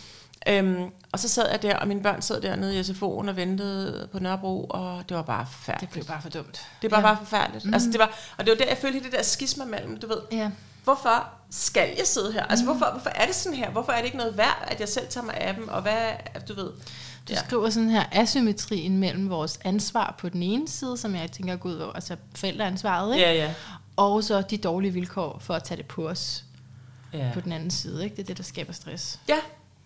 Øhm, 0.49 0.91
og 1.13 1.19
så 1.19 1.29
sad 1.29 1.51
jeg 1.51 1.63
der, 1.63 1.77
og 1.77 1.89
mine 1.89 2.03
børn 2.03 2.23
sad 2.23 2.41
dernede 2.41 2.79
i 2.79 2.81
SFO'en 2.81 3.29
og 3.29 3.37
ventede 3.37 4.09
på 4.13 4.19
Nørrebro, 4.19 4.67
og 4.71 5.09
det 5.09 5.17
var 5.17 5.23
bare 5.23 5.47
forfærdeligt. 5.53 5.81
Det 5.81 5.91
blev 5.91 6.05
bare 6.05 6.23
for 6.23 6.29
dumt. 6.29 6.67
Det 6.83 6.91
var 6.91 6.97
ja. 6.97 7.03
bare 7.03 7.17
forfærdeligt. 7.17 7.65
Mm. 7.65 7.75
Altså, 7.75 7.91
det 7.91 7.99
var, 7.99 8.11
og 8.39 8.45
det 8.45 8.51
var 8.51 8.57
der, 8.57 8.69
jeg 8.69 8.79
følte 8.79 9.03
det 9.03 9.13
der 9.13 9.23
skisma 9.23 9.65
mellem, 9.65 9.97
du 10.01 10.07
ved. 10.07 10.19
Ja. 10.33 10.51
Hvorfor 10.85 11.29
skal 11.51 11.89
jeg 11.99 12.07
sidde 12.07 12.33
her? 12.33 12.45
Altså, 12.45 12.65
mm. 12.65 12.71
hvorfor, 12.71 12.91
hvorfor 12.93 13.11
er 13.11 13.27
det 13.27 13.35
sådan 13.35 13.59
her? 13.59 13.71
Hvorfor 13.71 13.93
er 13.93 13.97
det 13.97 14.05
ikke 14.05 14.17
noget 14.17 14.37
værd, 14.37 14.69
at 14.71 14.81
jeg 14.81 14.89
selv 14.89 15.09
tager 15.09 15.25
mig 15.25 15.35
af 15.35 15.55
dem? 15.55 15.69
Og 15.69 15.83
hvad, 15.83 16.11
du 16.49 16.55
ved... 16.55 16.71
Du 17.29 17.33
ja. 17.33 17.45
skriver 17.45 17.71
sådan 17.71 17.91
her, 17.91 18.05
asymmetrien 18.13 18.99
mellem 18.99 19.31
vores 19.31 19.59
ansvar 19.65 20.15
på 20.19 20.29
den 20.29 20.43
ene 20.43 20.69
side, 20.69 20.97
som 20.97 21.15
jeg 21.15 21.31
tænker 21.33 21.57
går 21.57 21.69
ud 21.69 21.75
over, 21.75 21.93
altså 21.93 22.17
forældreansvaret, 22.35 23.15
ikke? 23.15 23.27
Ja, 23.27 23.33
ja. 23.33 23.55
og 23.97 24.25
så 24.25 24.41
de 24.41 24.59
dårlige 24.59 24.93
vilkår 24.93 25.39
for 25.41 25.55
at 25.55 25.63
tage 25.63 25.79
det 25.79 25.87
på 25.87 26.09
os 26.09 26.45
ja. 27.13 27.31
på 27.35 27.41
den 27.41 27.53
anden 27.53 27.71
side. 27.71 28.05
Ikke? 28.05 28.17
Det 28.17 28.23
er 28.23 28.27
det, 28.27 28.37
der 28.37 28.43
skaber 28.43 28.73
stress. 28.73 29.21
Ja. 29.29 29.39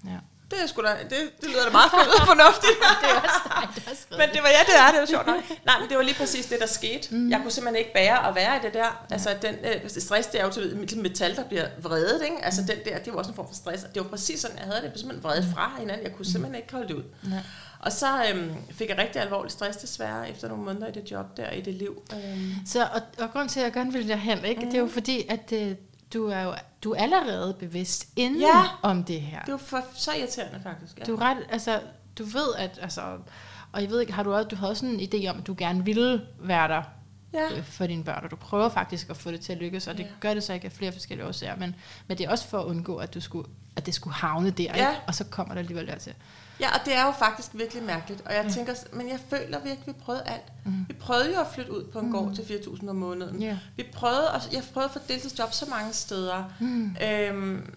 ja. 0.04 0.16
Det 0.50 0.62
er 0.62 0.66
sgu 0.66 0.82
da, 0.82 0.88
det, 1.10 1.18
det 1.40 1.48
lyder 1.52 1.64
da 1.64 1.70
meget 1.70 1.90
fornuftigt. 2.30 2.78
det 3.02 3.08
er 3.10 3.20
også, 3.26 3.40
nej, 3.48 3.66
det 3.74 3.82
er 3.86 3.90
også 3.90 4.04
men 4.10 4.28
det 4.34 4.40
var, 4.44 4.50
ja, 4.56 4.62
det 4.70 4.76
er, 4.82 4.90
det 4.92 5.00
var 5.00 5.06
sjovt 5.06 5.26
nok. 5.26 5.40
Nej, 5.66 5.76
men 5.80 5.88
det 5.88 5.96
var 5.96 6.02
lige 6.02 6.18
præcis 6.22 6.46
det, 6.46 6.58
der 6.60 6.66
skete. 6.66 7.14
Mm. 7.14 7.30
Jeg 7.30 7.38
kunne 7.42 7.50
simpelthen 7.50 7.78
ikke 7.78 7.92
bære 7.92 8.28
at 8.28 8.34
være 8.34 8.56
i 8.56 8.60
det 8.62 8.74
der. 8.74 9.06
Altså, 9.10 9.36
den, 9.42 9.54
øh, 9.54 9.90
stress, 9.90 10.28
det 10.28 10.40
er 10.40 10.44
jo 10.44 10.50
til 10.50 10.98
metal, 10.98 11.36
der 11.36 11.44
bliver 11.44 11.66
vredet, 11.82 12.22
ikke? 12.24 12.36
Altså, 12.42 12.60
mm. 12.60 12.66
den 12.66 12.78
der, 12.84 12.98
det 12.98 13.12
var 13.12 13.18
også 13.18 13.30
en 13.30 13.34
form 13.34 13.48
for 13.48 13.54
stress. 13.54 13.82
Det 13.94 14.02
var 14.02 14.08
præcis 14.08 14.40
sådan, 14.40 14.56
jeg 14.56 14.64
havde 14.64 14.76
det. 14.76 14.82
Jeg 14.82 14.92
blev 14.92 14.98
simpelthen 14.98 15.24
vredet 15.24 15.44
mm. 15.48 15.54
fra 15.54 15.72
hinanden. 15.78 16.04
Jeg 16.06 16.12
kunne 16.16 16.26
simpelthen 16.26 16.54
ikke 16.54 16.72
holde 16.72 16.88
det 16.88 16.94
ud. 16.94 17.04
Ja. 17.24 17.40
Og 17.80 17.92
så 17.92 18.06
øhm, 18.30 18.54
fik 18.70 18.88
jeg 18.88 18.98
rigtig 18.98 19.22
alvorlig 19.22 19.52
stress 19.52 19.76
desværre, 19.76 20.30
efter 20.30 20.48
nogle 20.48 20.64
måneder 20.64 20.86
i 20.86 20.92
det 20.92 21.10
job 21.10 21.36
der, 21.36 21.50
i 21.50 21.60
det 21.60 21.74
liv. 21.74 22.02
Øhm. 22.12 22.52
Så, 22.66 22.82
og, 22.82 23.00
og 23.18 23.32
grund 23.32 23.48
til, 23.48 23.60
at 23.60 23.64
jeg 23.64 23.72
gerne 23.72 23.92
vil 23.92 24.08
derhen, 24.08 24.44
ikke? 24.44 24.60
Mm. 24.60 24.66
det 24.66 24.74
er 24.74 24.78
jo 24.78 24.84
mm. 24.84 24.92
fordi, 24.92 25.26
at 25.28 25.50
det, 25.50 25.70
øh, 25.70 25.76
du 26.12 26.26
er 26.26 26.42
jo 26.42 26.54
du 26.84 26.92
er 26.92 27.02
allerede 27.02 27.54
bevidst 27.58 28.08
inden 28.16 28.40
ja, 28.40 28.64
om 28.82 29.04
det 29.04 29.20
her. 29.20 29.42
det 29.42 29.52
jo 29.52 29.56
for, 29.56 29.84
så 29.94 30.10
irriterende 30.12 30.60
faktisk. 30.62 30.98
Ja. 30.98 31.04
Du 31.04 31.14
er 31.14 31.20
ret, 31.20 31.38
altså, 31.50 31.80
du 32.18 32.24
ved, 32.24 32.54
at, 32.58 32.78
altså, 32.82 33.02
og 33.72 33.82
jeg 33.82 33.90
ved 33.90 34.00
ikke, 34.00 34.12
har 34.12 34.22
du 34.22 34.34
også, 34.34 34.48
du 34.48 34.56
har 34.56 34.68
også 34.68 34.86
en 34.86 35.00
idé 35.00 35.26
om, 35.28 35.38
at 35.38 35.46
du 35.46 35.54
gerne 35.58 35.84
ville 35.84 36.26
være 36.40 36.68
der 36.68 36.82
ja. 37.32 37.56
Øh, 37.56 37.64
for 37.64 37.86
dine 37.86 38.04
børn, 38.04 38.24
og 38.24 38.30
du 38.30 38.36
prøver 38.36 38.68
faktisk 38.68 39.10
at 39.10 39.16
få 39.16 39.30
det 39.30 39.40
til 39.40 39.52
at 39.52 39.58
lykkes, 39.58 39.86
og 39.86 39.98
det 39.98 40.04
ja. 40.04 40.08
gør 40.20 40.34
det 40.34 40.42
så 40.42 40.52
ikke 40.52 40.64
af 40.64 40.72
flere 40.72 40.92
forskellige 40.92 41.26
årsager, 41.26 41.56
men, 41.56 41.74
men 42.06 42.18
det 42.18 42.26
er 42.26 42.30
også 42.30 42.48
for 42.48 42.58
at 42.58 42.64
undgå, 42.64 42.96
at, 42.96 43.14
du 43.14 43.20
skulle, 43.20 43.48
at 43.76 43.86
det 43.86 43.94
skulle 43.94 44.14
havne 44.14 44.50
der, 44.50 44.64
ja. 44.64 44.74
ikke? 44.74 45.02
og 45.06 45.14
så 45.14 45.24
kommer 45.24 45.54
der 45.54 45.60
alligevel 45.60 45.86
dertil. 45.86 46.14
Ja, 46.60 46.74
og 46.78 46.80
det 46.84 46.94
er 46.94 47.06
jo 47.06 47.12
faktisk 47.12 47.50
virkelig 47.54 47.82
mærkeligt. 47.82 48.22
Og 48.26 48.34
jeg 48.34 48.44
ja. 48.44 48.50
tænker, 48.50 48.74
men 48.92 49.08
jeg 49.08 49.20
føler 49.30 49.58
virkelig, 49.58 49.78
at 49.80 49.86
vi 49.86 49.92
prøvede 49.92 50.22
alt. 50.26 50.52
Mm. 50.64 50.84
Vi 50.88 50.94
prøvede 50.94 51.34
jo 51.34 51.40
at 51.40 51.46
flytte 51.54 51.72
ud 51.72 51.84
på 51.84 51.98
en 51.98 52.06
mm. 52.06 52.12
gård 52.12 52.34
til 52.34 52.42
4.000 52.42 52.88
om 52.88 52.96
måneden. 52.96 53.42
Yeah. 53.42 53.56
Vi 53.76 53.86
prøvede, 53.92 54.30
at, 54.30 54.52
jeg 54.52 54.62
prøvede 54.72 54.90
at 54.94 55.00
få 55.00 55.08
deltidsjob 55.08 55.52
så 55.52 55.66
mange 55.70 55.92
steder. 55.92 56.52
Mm. 56.60 56.96
Øhm, 57.02 57.74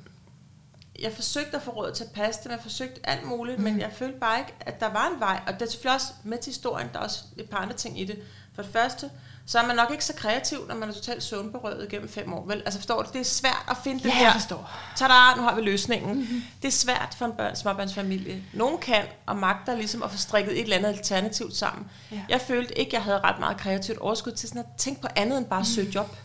jeg 0.99 1.13
forsøgte 1.13 1.57
at 1.57 1.63
få 1.63 1.71
råd 1.71 1.91
til 1.91 2.03
at 2.03 2.11
passe 2.11 2.43
det, 2.43 2.49
jeg 2.49 2.59
forsøgte 2.61 3.09
alt 3.09 3.27
muligt, 3.27 3.57
mm. 3.57 3.63
men 3.63 3.79
jeg 3.79 3.91
følte 3.93 4.19
bare 4.19 4.39
ikke, 4.39 4.53
at 4.59 4.79
der 4.79 4.89
var 4.89 5.11
en 5.13 5.19
vej. 5.19 5.41
Og 5.47 5.53
det 5.53 5.61
er 5.61 5.69
selvfølgelig 5.69 5.95
også 5.95 6.13
med 6.23 6.37
til 6.37 6.49
historien, 6.49 6.87
der 6.93 6.99
er 6.99 7.03
også 7.03 7.23
et 7.37 7.49
par 7.49 7.57
andre 7.57 7.75
ting 7.75 7.99
i 7.99 8.05
det. 8.05 8.19
For 8.55 8.61
det 8.61 8.71
første, 8.71 9.11
så 9.45 9.59
er 9.59 9.67
man 9.67 9.75
nok 9.75 9.91
ikke 9.91 10.05
så 10.05 10.13
kreativ, 10.13 10.67
når 10.67 10.75
man 10.75 10.89
er 10.89 10.93
totalt 10.93 11.23
søvnberøvet 11.23 11.89
gennem 11.89 12.09
fem 12.09 12.33
år. 12.33 12.45
Vel? 12.45 12.61
Altså 12.65 12.79
forstår 12.79 13.01
du, 13.01 13.09
det 13.13 13.21
er 13.21 13.25
svært 13.25 13.65
at 13.69 13.77
finde 13.83 14.01
ja, 14.03 14.09
det 14.09 14.13
her. 14.13 14.33
forstår. 14.33 14.69
Tada, 14.95 15.13
nu 15.37 15.41
har 15.41 15.55
vi 15.55 15.61
løsningen. 15.61 16.13
Mm-hmm. 16.15 16.43
Det 16.61 16.67
er 16.67 16.71
svært 16.71 17.15
for 17.17 17.25
en 17.25 17.31
børn, 17.31 17.55
småbørnsfamilie. 17.55 18.43
Nogen 18.53 18.77
kan 18.77 19.03
og 19.25 19.37
magter 19.37 19.75
ligesom 19.75 20.03
at 20.03 20.11
få 20.11 20.17
strikket 20.17 20.53
et 20.53 20.63
eller 20.63 20.77
andet 20.77 20.89
alternativt 20.89 21.55
sammen. 21.55 21.87
Ja. 22.11 22.21
Jeg 22.29 22.41
følte 22.41 22.79
ikke, 22.79 22.91
jeg 22.95 23.03
havde 23.03 23.19
ret 23.19 23.39
meget 23.39 23.57
kreativt 23.57 23.97
overskud 23.99 24.31
til 24.31 24.49
sådan 24.49 24.61
at 24.61 24.67
tænke 24.77 25.01
på 25.01 25.07
andet 25.15 25.37
end 25.37 25.45
bare 25.45 25.59
at 25.59 25.67
søge 25.67 25.91
job. 25.95 26.15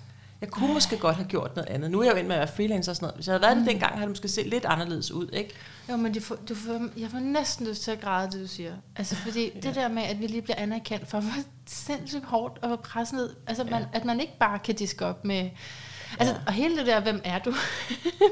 Jeg 0.47 0.53
kunne 0.53 0.74
måske 0.74 0.99
godt 0.99 1.16
have 1.16 1.28
gjort 1.28 1.57
noget 1.57 1.68
andet. 1.68 1.90
Nu 1.90 2.01
er 2.01 2.05
jeg 2.05 2.12
jo 2.12 2.18
ind 2.18 2.26
med 2.26 2.34
at 2.34 2.38
være 2.38 2.49
freelancer 2.49 2.92
og 2.92 2.97
sådan 2.97 3.05
noget. 3.05 3.14
Hvis 3.14 3.26
jeg 3.26 3.32
havde 3.32 3.42
været 3.42 3.57
mm. 3.57 3.62
det 3.64 3.72
dengang, 3.72 3.92
havde 3.92 4.03
det 4.03 4.11
måske 4.11 4.28
set 4.28 4.47
lidt 4.47 4.64
anderledes 4.64 5.11
ud, 5.11 5.28
ikke? 5.32 5.55
Jo, 5.90 5.97
men 5.97 6.12
du 6.12 6.20
får, 6.20 6.36
du 6.36 6.55
får, 6.55 6.88
jeg 6.97 7.11
får 7.11 7.18
næsten 7.18 7.66
lyst 7.66 7.82
til 7.82 7.90
at 7.90 8.01
græde, 8.01 8.30
det 8.30 8.40
du 8.40 8.47
siger. 8.47 8.72
Altså, 8.97 9.16
fordi 9.26 9.51
ja. 9.55 9.61
det 9.61 9.74
der 9.74 9.88
med, 9.88 10.03
at 10.03 10.20
vi 10.20 10.26
lige 10.26 10.42
bliver 10.42 10.57
anerkendt 10.57 11.09
for, 11.09 11.20
hvor 11.20 11.32
sindssygt 11.66 12.24
hårdt 12.24 12.59
og 12.62 12.68
hvor 12.68 12.76
presset 12.76 13.16
ned. 13.16 13.30
Altså, 13.47 13.64
man, 13.64 13.82
ja. 13.82 13.86
at 13.92 14.05
man 14.05 14.20
ikke 14.20 14.38
bare 14.38 14.59
kan 14.59 14.74
diske 14.74 15.07
op 15.07 15.24
med 15.24 15.51
Altså, 16.18 16.34
ja. 16.34 16.40
og 16.46 16.52
hele 16.52 16.78
det 16.78 16.86
der, 16.86 17.00
hvem 17.00 17.20
er 17.24 17.38
du? 17.38 17.54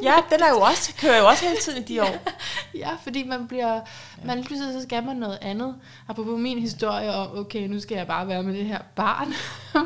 ja, 0.02 0.14
den 0.30 0.42
er 0.42 0.48
jo 0.50 0.60
også, 0.60 0.92
kører 1.00 1.18
jo 1.18 1.26
også 1.26 1.44
hele 1.44 1.60
tiden 1.60 1.82
i 1.82 1.86
de 1.86 2.02
år. 2.02 2.16
ja, 2.84 2.88
fordi 3.02 3.22
man 3.22 3.48
bliver, 3.48 3.74
ja. 3.74 3.80
man 4.24 4.44
pludselig 4.44 4.72
så 4.72 4.82
skal 4.82 5.04
man 5.04 5.16
noget 5.16 5.38
andet. 5.42 5.74
Apropos 6.08 6.40
min 6.40 6.58
historie 6.58 7.12
om, 7.12 7.38
okay, 7.38 7.66
nu 7.66 7.80
skal 7.80 7.96
jeg 7.96 8.06
bare 8.06 8.28
være 8.28 8.42
med 8.42 8.54
det 8.54 8.64
her 8.64 8.78
barn. 8.96 9.32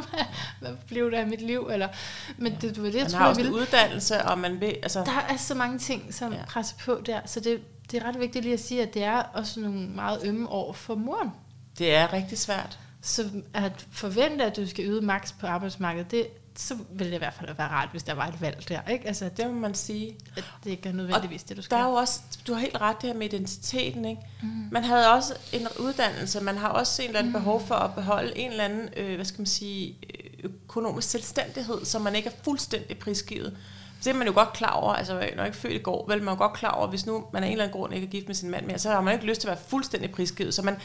hvad 0.61 0.71
blev 0.89 1.11
der 1.11 1.19
af 1.19 1.27
mit 1.27 1.41
liv? 1.41 1.69
Eller, 1.73 1.89
men 2.37 2.53
ja. 2.53 2.59
det, 2.59 2.75
det 2.75 2.83
var 2.83 2.91
det, 2.91 2.95
jeg 2.95 3.03
man 3.03 3.11
tror, 3.11 3.19
har 3.19 3.29
også 3.29 3.51
uddannelse, 3.51 4.25
og 4.25 4.39
man 4.39 4.61
vil... 4.61 4.77
Altså... 4.83 5.05
Der 5.05 5.27
er 5.29 5.37
så 5.37 5.55
mange 5.55 5.79
ting, 5.79 6.15
som 6.15 6.33
ja. 6.33 6.45
presser 6.49 6.77
på 6.85 7.01
der, 7.07 7.21
så 7.27 7.41
det, 7.41 7.61
det 7.91 8.03
er 8.03 8.09
ret 8.09 8.21
vigtigt 8.21 8.45
lige 8.45 8.55
at 8.55 8.61
sige, 8.61 8.83
at 8.83 8.95
det 8.95 9.05
er 9.05 9.23
også 9.35 9.61
nogle 9.61 9.79
meget 9.79 10.21
ømme 10.25 10.49
år 10.49 10.73
for 10.73 10.95
moren. 10.95 11.33
Det 11.79 11.95
er 11.95 12.13
rigtig 12.13 12.39
svært. 12.39 12.79
Så 13.03 13.31
at 13.55 13.87
forvente, 13.93 14.45
at 14.45 14.57
du 14.57 14.69
skal 14.69 14.85
yde 14.85 15.01
maks 15.01 15.33
på 15.33 15.47
arbejdsmarkedet, 15.47 16.11
det, 16.11 16.27
så 16.61 16.77
ville 16.91 17.11
det 17.11 17.17
i 17.17 17.19
hvert 17.19 17.35
fald 17.35 17.57
være 17.57 17.69
rart, 17.69 17.89
hvis 17.91 18.03
der 18.03 18.15
var 18.15 18.27
et 18.27 18.41
valg 18.41 18.69
der. 18.69 18.83
Ikke? 18.83 19.07
Altså, 19.07 19.31
det 19.37 19.47
må 19.47 19.53
man 19.53 19.75
sige. 19.75 20.17
At 20.37 20.45
det 20.65 20.71
ikke 20.71 20.89
er 20.89 20.93
nødvendigvis 20.93 21.43
og 21.43 21.49
det, 21.49 21.57
du 21.57 21.63
skal. 21.63 21.77
Der 21.77 21.85
er 21.85 21.89
jo 21.89 21.95
også, 21.95 22.21
du 22.47 22.53
har 22.53 22.61
helt 22.61 22.81
ret 22.81 22.97
det 23.03 23.11
her 23.11 23.17
med 23.17 23.27
identiteten. 23.27 24.05
Ikke? 24.05 24.23
Mm. 24.43 24.49
Man 24.73 24.85
havde 24.85 25.13
også 25.13 25.35
en 25.53 25.69
uddannelse, 25.81 26.41
man 26.41 26.57
har 26.57 26.69
også 26.69 27.03
en 27.03 27.09
eller 27.09 27.19
anden 27.19 27.33
mm. 27.33 27.39
behov 27.39 27.67
for 27.67 27.75
at 27.75 27.95
beholde 27.95 28.39
en 28.39 28.51
eller 28.51 28.65
anden, 28.65 28.89
øh, 28.97 29.15
hvad 29.15 29.25
skal 29.25 29.41
man 29.41 29.47
sige, 29.47 29.97
økonomisk 30.45 31.11
selvstændighed, 31.11 31.85
som 31.85 32.03
man 32.03 32.15
ikke 32.15 32.29
er 32.29 32.43
fuldstændig 32.45 32.99
prisgivet. 32.99 33.57
Det 34.05 34.07
er 34.07 34.15
man 34.15 34.27
jo 34.27 34.33
godt 34.35 34.53
klar 34.53 34.71
over, 34.71 34.95
altså 34.95 35.13
når 35.13 35.21
jeg 35.21 35.47
ikke 35.47 35.59
født 35.59 35.73
i 35.73 35.79
går, 35.79 36.05
vel 36.09 36.23
man 36.23 36.35
er 36.35 36.39
godt 36.39 36.53
klar 36.53 36.71
over, 36.71 36.87
hvis 36.87 37.07
nu 37.07 37.25
man 37.33 37.43
af 37.43 37.47
en 37.47 37.53
eller 37.53 37.65
anden 37.65 37.79
grund 37.79 37.95
ikke 37.95 38.07
er 38.07 38.11
gift 38.11 38.27
med 38.27 38.35
sin 38.35 38.51
mand 38.51 38.67
mere, 38.67 38.79
så 38.79 38.91
har 38.91 39.01
man 39.01 39.15
ikke 39.15 39.27
lyst 39.27 39.41
til 39.41 39.49
at 39.49 39.51
være 39.51 39.65
fuldstændig 39.69 40.11
prisgivet. 40.13 40.55
Så 40.55 40.63
man, 40.63 40.77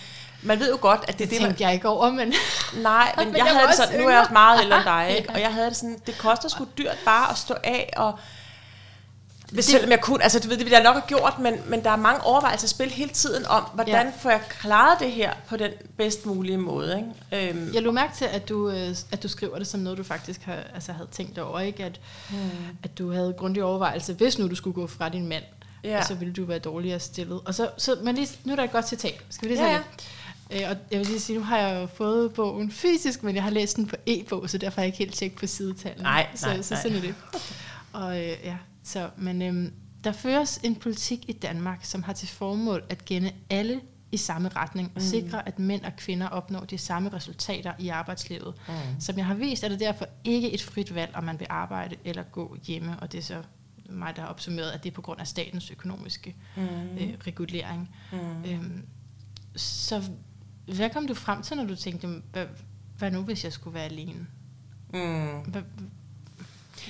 man 0.41 0.59
ved 0.59 0.72
jo 0.72 0.78
godt, 0.82 0.99
at 1.07 1.07
det, 1.07 1.18
det 1.20 1.26
er 1.26 1.30
det, 1.30 1.41
man... 1.41 1.55
jeg 1.59 1.74
ikke 1.74 1.88
over, 1.89 2.11
men... 2.11 2.34
Nej, 2.84 3.14
men, 3.18 3.26
men 3.28 3.38
jeg, 3.38 3.45
jeg 3.45 3.55
havde 3.55 3.68
det 3.68 3.76
sådan, 3.76 3.99
nu 3.99 4.07
er 4.07 4.11
jeg 4.11 4.20
også 4.20 4.34
meget 4.34 4.61
ældre 4.61 4.78
end 4.78 4.86
dig, 4.86 5.09
ikke? 5.18 5.30
og 5.30 5.41
jeg 5.41 5.53
havde 5.53 5.68
det 5.68 5.76
sådan, 5.76 5.99
det 6.05 6.18
koster 6.18 6.49
sgu 6.49 6.68
dyrt 6.78 6.97
bare 7.05 7.32
at 7.32 7.38
stå 7.38 7.55
af 7.64 7.93
og 7.97 8.20
hvis 9.54 9.66
selvom 9.66 9.89
jeg 9.89 10.01
kunne, 10.01 10.24
altså 10.24 10.39
du 10.39 10.47
ved, 10.47 10.58
det 10.58 10.66
ville 10.66 10.78
jeg 10.78 10.84
nok 10.84 10.95
have 10.95 11.08
gjort, 11.08 11.39
men, 11.39 11.54
men 11.68 11.84
der 11.84 11.89
er 11.89 11.95
mange 11.95 12.24
overvejelser 12.24 12.66
at 12.66 12.70
spille 12.70 12.93
hele 12.93 13.10
tiden 13.10 13.45
om, 13.45 13.64
hvordan 13.74 14.06
ja. 14.06 14.12
får 14.20 14.30
jeg 14.30 14.41
klaret 14.49 14.99
det 14.99 15.12
her 15.12 15.34
på 15.47 15.58
den 15.58 15.72
bedst 15.97 16.26
mulige 16.26 16.58
måde. 16.58 17.06
Ikke? 17.32 17.49
Øhm. 17.49 17.74
Jeg 17.74 17.82
lå 17.82 17.91
mærke 17.91 18.16
til, 18.16 18.26
at 18.26 18.49
du, 18.49 18.70
øh, 18.70 18.95
at 19.12 19.24
du 19.24 19.28
skriver 19.28 19.58
det 19.58 19.68
som 19.68 19.80
noget, 19.80 19.97
du 19.97 20.04
faktisk 20.04 20.41
har, 20.41 20.58
altså, 20.76 20.91
havde 20.91 21.08
tænkt 21.12 21.38
over, 21.38 21.60
ikke? 21.60 21.86
At, 21.86 21.99
hmm. 22.30 22.39
at 22.84 22.97
du 22.97 23.12
havde 23.12 23.34
grundig 23.38 23.64
overvejelse, 23.64 24.14
hvis 24.14 24.39
nu 24.39 24.49
du 24.49 24.56
skulle 24.56 24.74
gå 24.74 24.88
fra 24.88 25.10
din 25.10 25.28
mand, 25.28 25.43
ja. 25.84 25.97
og 25.97 26.04
så 26.06 26.16
ville 26.16 26.34
du 26.34 26.45
være 26.45 26.60
dårligere 26.60 26.99
stillet. 26.99 27.39
Og 27.45 27.56
så, 27.56 27.70
så 27.78 27.97
men 28.04 28.16
lige, 28.16 28.28
nu 28.43 28.51
er 28.51 28.56
der 28.56 28.64
et 28.64 28.72
godt 28.72 28.88
citat. 28.88 29.22
Skal 29.30 29.49
vi 29.49 29.54
lige 29.54 29.66
ja, 29.66 29.72
ja. 29.72 29.80
Øh, 30.51 30.70
og 30.70 30.78
jeg 30.91 30.99
vil 30.99 31.08
lige 31.08 31.20
sige, 31.20 31.38
nu 31.38 31.43
har 31.43 31.58
jeg 31.58 31.82
jo 31.82 31.88
fået 31.88 32.34
bogen 32.34 32.72
fysisk, 32.72 33.24
men 33.24 33.36
jeg 33.36 33.43
har 33.43 33.51
læst 33.51 33.78
den 33.78 33.86
på 33.86 33.95
e-bog, 34.06 34.49
så 34.49 34.58
derfor 34.58 34.76
har 34.76 34.84
jeg 34.84 34.88
ikke 34.88 34.97
helt 34.97 35.14
tjekket 35.14 35.39
på 35.39 35.47
sidetallet. 35.47 36.01
Nej, 36.01 36.28
så, 36.36 36.47
nej, 36.47 36.58
så, 36.58 36.64
så 36.64 36.82
sådan 36.82 36.97
er 36.97 37.01
det. 37.01 37.16
Og 37.93 38.22
øh, 38.22 38.36
ja, 38.43 38.56
så, 38.84 39.10
men 39.18 39.42
øhm, 39.42 39.74
der 40.04 40.12
føres 40.12 40.60
en 40.64 40.76
politik 40.76 41.30
i 41.30 41.34
Danmark, 41.34 41.86
som 41.86 42.04
har 42.04 42.14
til 42.14 42.28
formål 42.28 42.84
at 42.90 43.06
gænde 43.06 43.32
alle 43.50 43.82
i 44.12 44.18
samme 44.18 44.50
retning 44.50 44.92
og 44.96 45.02
mm. 45.02 45.08
sikre, 45.08 45.48
at 45.48 45.60
mænd 45.60 45.84
og 45.84 45.96
kvinder 45.98 46.28
opnår 46.28 46.60
de 46.60 46.78
samme 46.78 47.10
resultater 47.10 47.74
i 47.80 47.88
arbejdslivet. 47.88 48.54
Mm. 48.68 48.74
Som 49.00 49.18
jeg 49.18 49.26
har 49.26 49.34
vist, 49.34 49.64
er 49.64 49.70
det 49.70 49.80
derfor 49.80 50.06
ikke 50.24 50.52
et 50.52 50.62
frit 50.62 50.96
valg, 50.96 51.16
om 51.16 51.24
man 51.24 51.40
vil 51.40 51.48
arbejde 51.50 51.96
eller 52.06 52.24
gå 52.24 52.58
hjemme, 52.68 53.00
og 53.00 53.12
det 53.12 53.18
er 53.18 53.22
så 53.22 53.44
mig, 53.90 54.16
der 54.16 54.22
har 54.22 54.30
opsummeret, 54.30 54.72
at 54.72 54.84
det 54.84 54.90
er 54.90 54.94
på 54.94 55.02
grund 55.02 55.20
af 55.20 55.28
statens 55.28 55.72
økonomiske 55.72 56.36
mm. 56.56 56.64
øh, 57.00 57.14
regulering. 57.28 57.90
Mm. 58.12 58.52
Øhm, 58.52 58.86
så 59.56 60.04
hvad 60.66 60.90
kom 60.90 61.08
du 61.08 61.14
frem 61.14 61.42
til, 61.42 61.58
når 61.58 61.66
du 61.66 61.76
tænkte, 61.76 62.08
hvad, 62.32 62.46
hvad 62.98 63.12
nu, 63.12 63.22
hvis 63.22 63.44
jeg 63.44 63.54
skulle 63.54 63.74
være 63.74 63.86
alene? 63.86 64.28
Mm. 64.94 65.52
Hvad, 65.52 65.62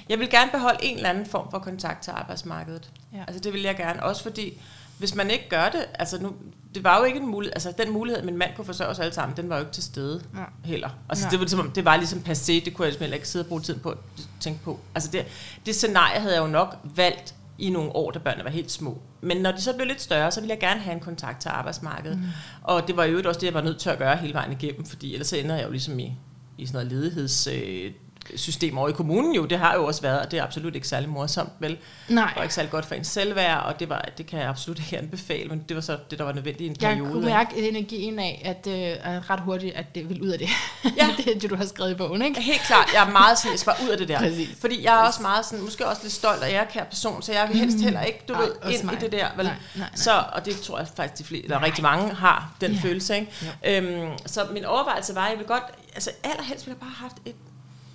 jeg 0.10 0.20
vil 0.20 0.30
gerne 0.30 0.52
beholde 0.52 0.80
en 0.82 0.96
eller 0.96 1.10
anden 1.10 1.26
form 1.26 1.52
for 1.52 1.60
kontakt 1.60 2.04
til 2.04 2.12
arbejdsmarkedet. 2.12 2.92
Ja. 3.14 3.24
Altså 3.28 3.40
det 3.40 3.54
vil 3.54 3.62
jeg 3.62 3.76
gerne, 3.76 4.04
også 4.04 4.24
fordi 4.24 4.62
hvis 4.98 5.16
man 5.16 5.30
ikke 5.30 5.50
gør 5.50 5.70
det, 5.70 5.86
altså 5.94 6.22
nu, 6.22 6.34
det 6.76 6.84
var 6.84 6.98
jo 6.98 7.04
ikke 7.04 7.20
en 7.20 7.28
mulighed, 7.28 7.54
altså 7.56 7.74
den 7.78 7.94
mulighed, 7.94 8.20
at 8.20 8.26
min 8.26 8.38
mand 8.38 8.56
kunne 8.56 8.66
forsørge 8.66 8.92
os 8.92 9.00
alle 9.00 9.14
sammen, 9.14 9.38
den 9.38 9.50
var 9.50 9.56
jo 9.56 9.62
ikke 9.62 9.74
til 9.74 9.84
stede 9.84 10.24
ja. 10.36 10.44
heller. 10.64 10.90
Altså 11.10 11.26
ja. 11.26 11.30
det, 11.32 11.40
var 11.40 11.44
ligesom, 11.44 11.72
det 11.72 11.86
var 11.86 11.98
ligesom 11.98 12.20
passé, 12.20 12.66
det 12.66 12.74
kunne 12.74 12.86
jeg 12.86 12.92
ligesom 12.94 13.14
ikke 13.14 13.28
sidde 13.28 13.44
og 13.44 13.48
bruge 13.48 13.62
tiden 13.62 13.80
på 13.80 13.90
at 13.90 13.98
tænke 14.40 14.64
på. 14.64 14.80
Altså 14.96 15.10
det, 15.12 15.26
det 15.66 15.76
scenarie 15.76 16.20
havde 16.20 16.36
jeg 16.36 16.42
jo 16.42 16.48
nok 16.48 16.78
valgt 16.84 17.36
i 17.58 17.70
nogle 17.70 17.96
år, 17.96 18.12
da 18.12 18.20
børnene 18.20 18.44
var 18.44 18.50
helt 18.50 18.72
små. 18.72 19.02
Men 19.22 19.38
når 19.38 19.52
de 19.52 19.62
så 19.62 19.74
blev 19.74 19.88
lidt 19.88 20.02
større, 20.02 20.32
så 20.32 20.40
ville 20.40 20.52
jeg 20.52 20.60
gerne 20.60 20.80
have 20.80 20.94
en 20.94 21.00
kontakt 21.00 21.42
til 21.42 21.50
arbejdsmarkedet. 21.50 22.18
Mm. 22.18 22.26
Og 22.64 22.88
det 22.88 22.98
var 22.98 23.04
jo 23.04 23.22
også 23.26 23.40
det, 23.40 23.46
jeg 23.46 23.54
var 23.54 23.62
nødt 23.62 23.80
til 23.80 23.90
at 23.90 23.98
gøre 23.98 24.18
hele 24.18 24.34
vejen 24.34 24.52
igennem, 24.52 24.86
fordi 24.86 25.14
ellers 25.14 25.28
så 25.28 25.38
ender 25.38 25.56
jeg 25.56 25.66
jo 25.66 25.72
ligesom 25.72 26.00
i, 26.00 26.18
i 26.58 26.66
sådan 26.66 26.88
noget 26.88 27.04
ledigheds... 27.04 27.48
Øh, 27.48 27.92
system 28.36 28.78
over 28.78 28.90
i 28.90 28.92
kommunen 28.92 29.36
jo, 29.36 29.46
det 29.46 29.60
har 29.60 29.76
jo 29.76 29.86
også 29.86 30.02
været, 30.02 30.20
og 30.20 30.32
det 30.32 30.40
er 30.40 30.44
absolut 30.44 30.76
ikke 30.76 30.88
særlig 30.88 31.10
morsomt, 31.10 31.52
vel? 31.60 31.78
Nej. 32.10 32.34
Og 32.38 32.44
ikke 32.44 32.56
særlig 32.56 32.72
godt 32.72 32.86
for 32.86 32.96
en 32.96 33.04
selvværd, 33.04 33.64
og 33.64 33.80
det, 33.80 33.90
var, 33.90 34.06
det 34.18 34.26
kan 34.26 34.40
jeg 34.40 34.50
absolut 34.50 34.80
ikke 34.80 34.98
anbefale, 34.98 35.50
men 35.50 35.64
det 35.70 35.76
var 35.76 35.82
så 35.82 35.98
det, 36.12 36.20
der 36.20 36.26
var 36.26 36.34
nødvendigt 36.34 36.62
i 36.62 36.68
en 36.68 36.76
jeg 36.82 36.90
periode. 36.90 37.08
Jeg 37.08 37.14
kunne 37.14 37.26
mærke 37.26 37.70
energien 37.70 38.20
af, 38.20 38.42
at 38.46 38.68
øh, 38.68 39.30
ret 39.30 39.40
hurtigt, 39.40 39.76
at 39.76 39.96
det 39.96 40.10
vil 40.10 40.22
ud 40.22 40.28
af 40.28 40.40
det. 40.40 40.50
Ja. 40.98 41.08
det 41.18 41.36
er 41.36 41.40
det, 41.40 41.50
du 41.50 41.56
har 41.56 41.66
skrevet 41.66 41.92
i 41.92 41.96
bogen, 41.96 42.22
ikke? 42.22 42.42
Helt 42.42 42.62
klart, 42.62 42.90
jeg 42.94 43.08
er 43.08 43.12
meget 43.12 43.38
sådan, 43.38 43.52
jeg 43.52 43.60
skal 43.60 43.74
bare 43.74 43.86
ud 43.86 43.90
af 43.90 43.98
det 43.98 44.08
der. 44.08 44.20
Præcis. 44.20 44.58
Fordi 44.60 44.84
jeg 44.84 44.94
er 45.02 45.08
også 45.08 45.22
meget 45.22 45.46
sådan, 45.46 45.64
måske 45.64 45.88
også 45.88 46.02
lidt 46.04 46.14
stolt 46.14 46.42
og 46.42 46.50
ærekær 46.50 46.84
person, 46.84 47.22
så 47.22 47.32
jeg 47.32 47.48
vil 47.50 47.58
helst 47.58 47.78
mm. 47.78 47.84
heller 47.84 48.02
ikke, 48.02 48.20
du 48.28 48.34
nej, 48.34 48.42
ved, 48.42 48.74
ind 48.74 48.84
mig. 48.84 48.94
i 48.94 48.98
det 48.98 49.12
der, 49.12 49.28
vel? 49.36 49.46
Nej, 49.46 49.56
nej, 49.76 49.88
nej. 49.88 49.90
Så, 49.96 50.24
og 50.34 50.46
det 50.46 50.62
tror 50.62 50.78
jeg 50.78 50.88
faktisk, 50.96 51.18
de 51.20 51.24
flere, 51.24 51.44
eller 51.44 51.64
rigtig 51.64 51.84
mange 51.84 52.14
har, 52.14 52.56
den 52.62 52.72
ja. 52.72 52.80
følelse, 52.82 53.16
ikke? 53.16 53.32
Ja. 53.64 53.82
Øhm, 53.82 54.18
så 54.26 54.48
min 54.52 54.66
overvejelse 54.66 55.16
var, 55.16 55.26
at 55.26 55.32
jeg 55.32 55.40
vil 55.40 55.48
godt, 55.48 55.64
altså 55.94 56.12
allerhelst 56.24 56.66
ville 56.66 56.78
jeg 56.82 56.88
bare 56.88 56.96
have 56.96 57.10
haft 57.10 57.18
et 57.26 57.36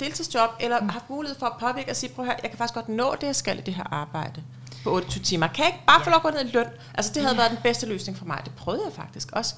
deltidsjob, 0.00 0.50
eller 0.60 0.80
mm. 0.80 0.88
haft 0.88 1.10
mulighed 1.10 1.38
for 1.38 1.46
at 1.46 1.52
påvirke 1.60 1.90
og 1.90 1.96
sige, 1.96 2.12
prøv 2.14 2.24
her, 2.24 2.34
jeg 2.42 2.50
kan 2.50 2.58
faktisk 2.58 2.74
godt 2.74 2.88
nå 2.88 3.14
det, 3.20 3.26
jeg 3.26 3.36
skal 3.36 3.58
i 3.58 3.60
det 3.60 3.74
her 3.74 3.92
arbejde 3.92 4.42
på 4.84 4.90
28 4.94 5.22
timer. 5.22 5.46
Kan 5.46 5.64
jeg 5.64 5.72
ikke 5.74 5.86
bare 5.86 6.00
ja. 6.00 6.06
få 6.06 6.10
lov 6.10 6.16
at 6.16 6.22
gå 6.22 6.30
ned 6.30 6.48
i 6.48 6.56
løn? 6.56 6.66
Altså 6.94 7.12
det 7.14 7.22
havde 7.22 7.34
ja. 7.34 7.40
været 7.40 7.50
den 7.50 7.58
bedste 7.62 7.86
løsning 7.86 8.18
for 8.18 8.24
mig. 8.24 8.40
Det 8.44 8.52
prøvede 8.54 8.82
jeg 8.84 8.92
faktisk 8.92 9.32
også. 9.32 9.54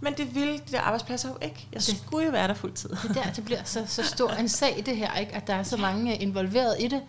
Men 0.00 0.14
det 0.16 0.34
ville 0.34 0.52
de 0.52 0.72
der 0.72 0.80
arbejdspladser 0.80 1.28
jo 1.28 1.36
ikke. 1.42 1.68
Jeg 1.72 1.80
det, 1.80 1.96
skulle 2.06 2.24
jo 2.24 2.30
være 2.30 2.48
der 2.48 2.54
fuldtid. 2.54 2.88
Det 2.88 3.14
der, 3.14 3.32
det 3.36 3.44
bliver 3.44 3.60
så, 3.64 3.84
så 3.86 4.02
stor 4.02 4.30
en 4.30 4.48
sag 4.48 4.82
det 4.86 4.96
her, 4.96 5.14
ikke? 5.14 5.34
at 5.34 5.46
der 5.46 5.54
er 5.54 5.62
så 5.62 5.76
mange 5.76 6.16
involveret 6.16 6.76
i 6.80 6.88
det. 6.88 7.02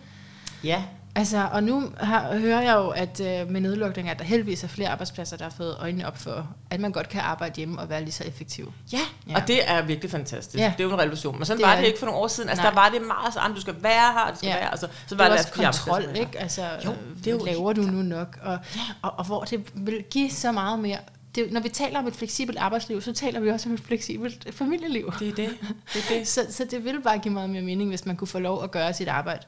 Ja. 0.64 0.82
Altså, 1.18 1.48
og 1.52 1.62
nu 1.62 1.84
har, 2.00 2.36
hører 2.38 2.60
jeg 2.62 2.74
jo, 2.74 2.88
at 2.88 3.20
øh, 3.20 3.50
med 3.50 3.60
nedlukning, 3.60 4.08
at 4.08 4.18
der 4.18 4.24
heldigvis 4.24 4.64
er 4.64 4.68
flere 4.68 4.88
arbejdspladser, 4.88 5.36
der 5.36 5.44
har 5.44 5.50
fået 5.50 5.76
øjnene 5.80 6.06
op 6.06 6.18
for, 6.18 6.48
at 6.70 6.80
man 6.80 6.92
godt 6.92 7.08
kan 7.08 7.20
arbejde 7.20 7.54
hjemme 7.56 7.80
og 7.80 7.88
være 7.88 8.00
lige 8.00 8.12
så 8.12 8.24
effektiv. 8.24 8.72
Ja, 8.92 8.98
ja. 9.28 9.34
og 9.36 9.48
det 9.48 9.70
er 9.70 9.82
virkelig 9.82 10.10
fantastisk. 10.10 10.58
Ja. 10.60 10.72
Det 10.78 10.84
er 10.84 10.88
jo 10.88 10.94
en 10.94 10.98
revolution. 11.00 11.36
Men 11.38 11.44
sådan 11.46 11.58
Det 11.58 11.66
var 11.66 11.72
det 11.74 11.80
det. 11.82 11.86
ikke 11.86 11.98
for 11.98 12.06
nogle 12.06 12.20
år 12.20 12.28
siden. 12.28 12.48
Altså, 12.48 12.62
Nej. 12.62 12.70
der 12.70 12.80
var 12.80 12.88
det 12.88 13.02
meget 13.06 13.34
sådan, 13.34 13.54
du 13.54 13.60
skal 13.60 13.74
være 13.82 14.12
her, 14.12 14.26
det 14.30 14.38
skal 14.38 14.48
Ja. 14.48 14.54
være. 14.56 14.70
Altså, 14.70 14.86
så 14.86 15.14
Det 15.14 15.18
var 15.18 15.24
er 15.24 15.28
det 15.28 15.38
også 15.38 15.52
kontrol, 15.52 16.16
ikke? 16.16 16.38
Altså, 16.38 16.62
Jo, 16.84 16.90
det 17.18 17.26
er 17.26 17.30
jo 17.30 17.44
laver 17.44 17.72
du 17.72 17.82
nu 17.82 18.02
nok? 18.02 18.38
Og, 18.42 18.58
og, 19.02 19.12
og 19.18 19.24
hvor 19.26 19.44
det 19.44 19.70
vil 19.74 20.04
give 20.10 20.30
så 20.30 20.52
meget 20.52 20.78
mere. 20.78 20.98
Det, 21.34 21.52
når 21.52 21.60
vi 21.60 21.68
taler 21.68 21.98
om 21.98 22.06
et 22.06 22.16
fleksibelt 22.16 22.58
arbejdsliv, 22.58 23.00
så 23.00 23.12
taler 23.12 23.40
vi 23.40 23.50
også 23.50 23.68
om 23.68 23.74
et 23.74 23.80
fleksibelt 23.80 24.54
familieliv. 24.54 25.12
Det 25.18 25.28
er 25.28 25.34
det. 25.34 25.50
det, 25.94 26.04
er 26.10 26.14
det. 26.18 26.28
Så, 26.34 26.40
så 26.50 26.64
det 26.70 26.84
ville 26.84 27.02
bare 27.02 27.18
give 27.18 27.34
meget 27.34 27.50
mere 27.50 27.62
mening, 27.62 27.88
hvis 27.90 28.06
man 28.06 28.16
kunne 28.16 28.28
få 28.28 28.38
lov 28.38 28.64
at 28.64 28.70
gøre 28.70 28.94
sit 28.94 29.08
arbejde 29.08 29.46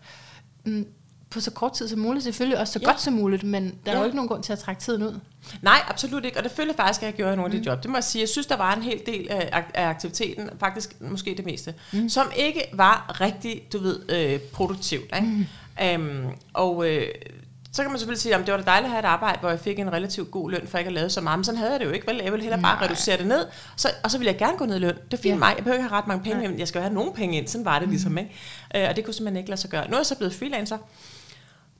mm, 0.64 0.86
på 1.30 1.40
så 1.40 1.50
kort 1.50 1.72
tid 1.72 1.88
som 1.88 1.98
muligt. 1.98 2.24
Selvfølgelig 2.24 2.58
også 2.58 2.72
så 2.72 2.78
Ja. 2.82 2.86
godt 2.86 3.00
som 3.00 3.12
muligt, 3.12 3.42
men 3.42 3.64
der 3.86 3.90
er 3.90 3.94
Ja. 3.94 3.98
jo 3.98 4.04
ikke 4.04 4.16
nogen 4.16 4.28
grund 4.28 4.42
til 4.42 4.52
at 4.52 4.58
trække 4.58 4.80
tiden 4.82 5.02
ud. 5.02 5.20
Nej, 5.62 5.78
absolut 5.88 6.24
ikke. 6.24 6.38
Og 6.38 6.44
det 6.44 6.52
følte 6.52 6.68
jeg 6.68 6.76
faktisk, 6.76 7.02
at 7.02 7.06
jeg 7.06 7.14
gjorde 7.14 7.32
i 7.32 7.36
nogle 7.36 7.54
af 7.54 7.60
de 7.62 7.66
job. 7.70 7.82
Det 7.82 7.90
må 7.90 7.96
jeg 7.96 8.04
sige. 8.04 8.20
Jeg 8.22 8.28
synes, 8.28 8.46
der 8.46 8.56
var 8.56 8.74
en 8.74 8.82
hel 8.82 9.00
del 9.06 9.26
af, 9.30 9.50
ak- 9.60 9.70
af 9.74 9.88
aktiviteten, 9.88 10.50
faktisk 10.60 11.00
måske 11.00 11.34
det 11.36 11.44
meste, 11.44 11.74
mm. 11.92 12.08
som 12.08 12.26
ikke 12.36 12.62
var 12.72 13.20
rigtig, 13.20 13.62
du 13.72 13.78
ved, 13.78 14.00
øh, 14.08 14.40
produktivt. 14.40 15.04
Ikke? 15.16 15.26
Mm. 15.28 15.46
Øhm, 15.84 16.26
og 16.52 16.88
øh, 16.88 17.06
så 17.72 17.82
kan 17.82 17.90
man 17.90 17.98
selvfølgelig 17.98 18.22
sige, 18.22 18.34
at 18.34 18.40
det 18.46 18.52
var 18.52 18.58
da 18.60 18.64
dejligt 18.64 18.84
at 18.86 18.90
have 18.90 18.98
et 19.00 19.04
arbejde, 19.04 19.38
hvor 19.40 19.48
jeg 19.50 19.60
fik 19.60 19.78
en 19.78 19.92
relativt 19.92 20.30
god 20.30 20.50
løn, 20.50 20.66
for 20.68 20.78
ikke 20.78 20.88
at 20.88 20.94
lave 20.94 21.10
så 21.10 21.20
meget. 21.20 21.38
Men 21.38 21.44
sådan 21.44 21.58
havde 21.58 21.70
jeg 21.72 21.80
det 21.80 21.86
jo 21.86 21.90
ikke, 21.90 22.06
vel? 22.06 22.20
Jeg 22.24 22.32
ville 22.32 22.42
hellere 22.44 22.62
bare 22.62 22.76
Nej. 22.76 22.84
reducere 22.84 23.16
det 23.18 23.26
ned, 23.26 23.46
så, 23.76 23.88
og 24.04 24.10
så 24.10 24.18
ville 24.18 24.30
jeg 24.32 24.38
gerne 24.38 24.58
gå 24.58 24.64
ned 24.64 24.76
i 24.76 24.78
løn. 24.78 24.94
Det 25.10 25.18
er 25.18 25.22
fint 25.22 25.34
Ja. 25.34 25.38
mig. 25.38 25.48
Jeg 25.56 25.64
behøver 25.64 25.78
ikke 25.78 25.88
have 25.88 25.98
ret 25.98 26.06
mange 26.06 26.24
penge, 26.24 26.48
men 26.48 26.58
jeg 26.58 26.68
skal 26.68 26.78
jo 26.78 26.82
have 26.82 26.94
nogle 26.94 27.12
penge 27.12 27.38
ind. 27.38 27.48
Sådan 27.48 27.64
var 27.64 27.78
det 27.78 27.88
ligesom, 27.88 28.18
ikke? 28.18 28.30
Øh, 28.76 28.86
og 28.88 28.96
det 28.96 29.04
kunne 29.04 29.14
simpelthen 29.14 29.36
ikke 29.36 29.50
lade 29.50 29.60
sig 29.60 29.70
gøre. 29.70 29.88
Nu 29.88 29.94
er 29.94 29.98
jeg 29.98 30.06
så 30.06 30.16
blevet 30.16 30.34
freelancer, 30.34 30.78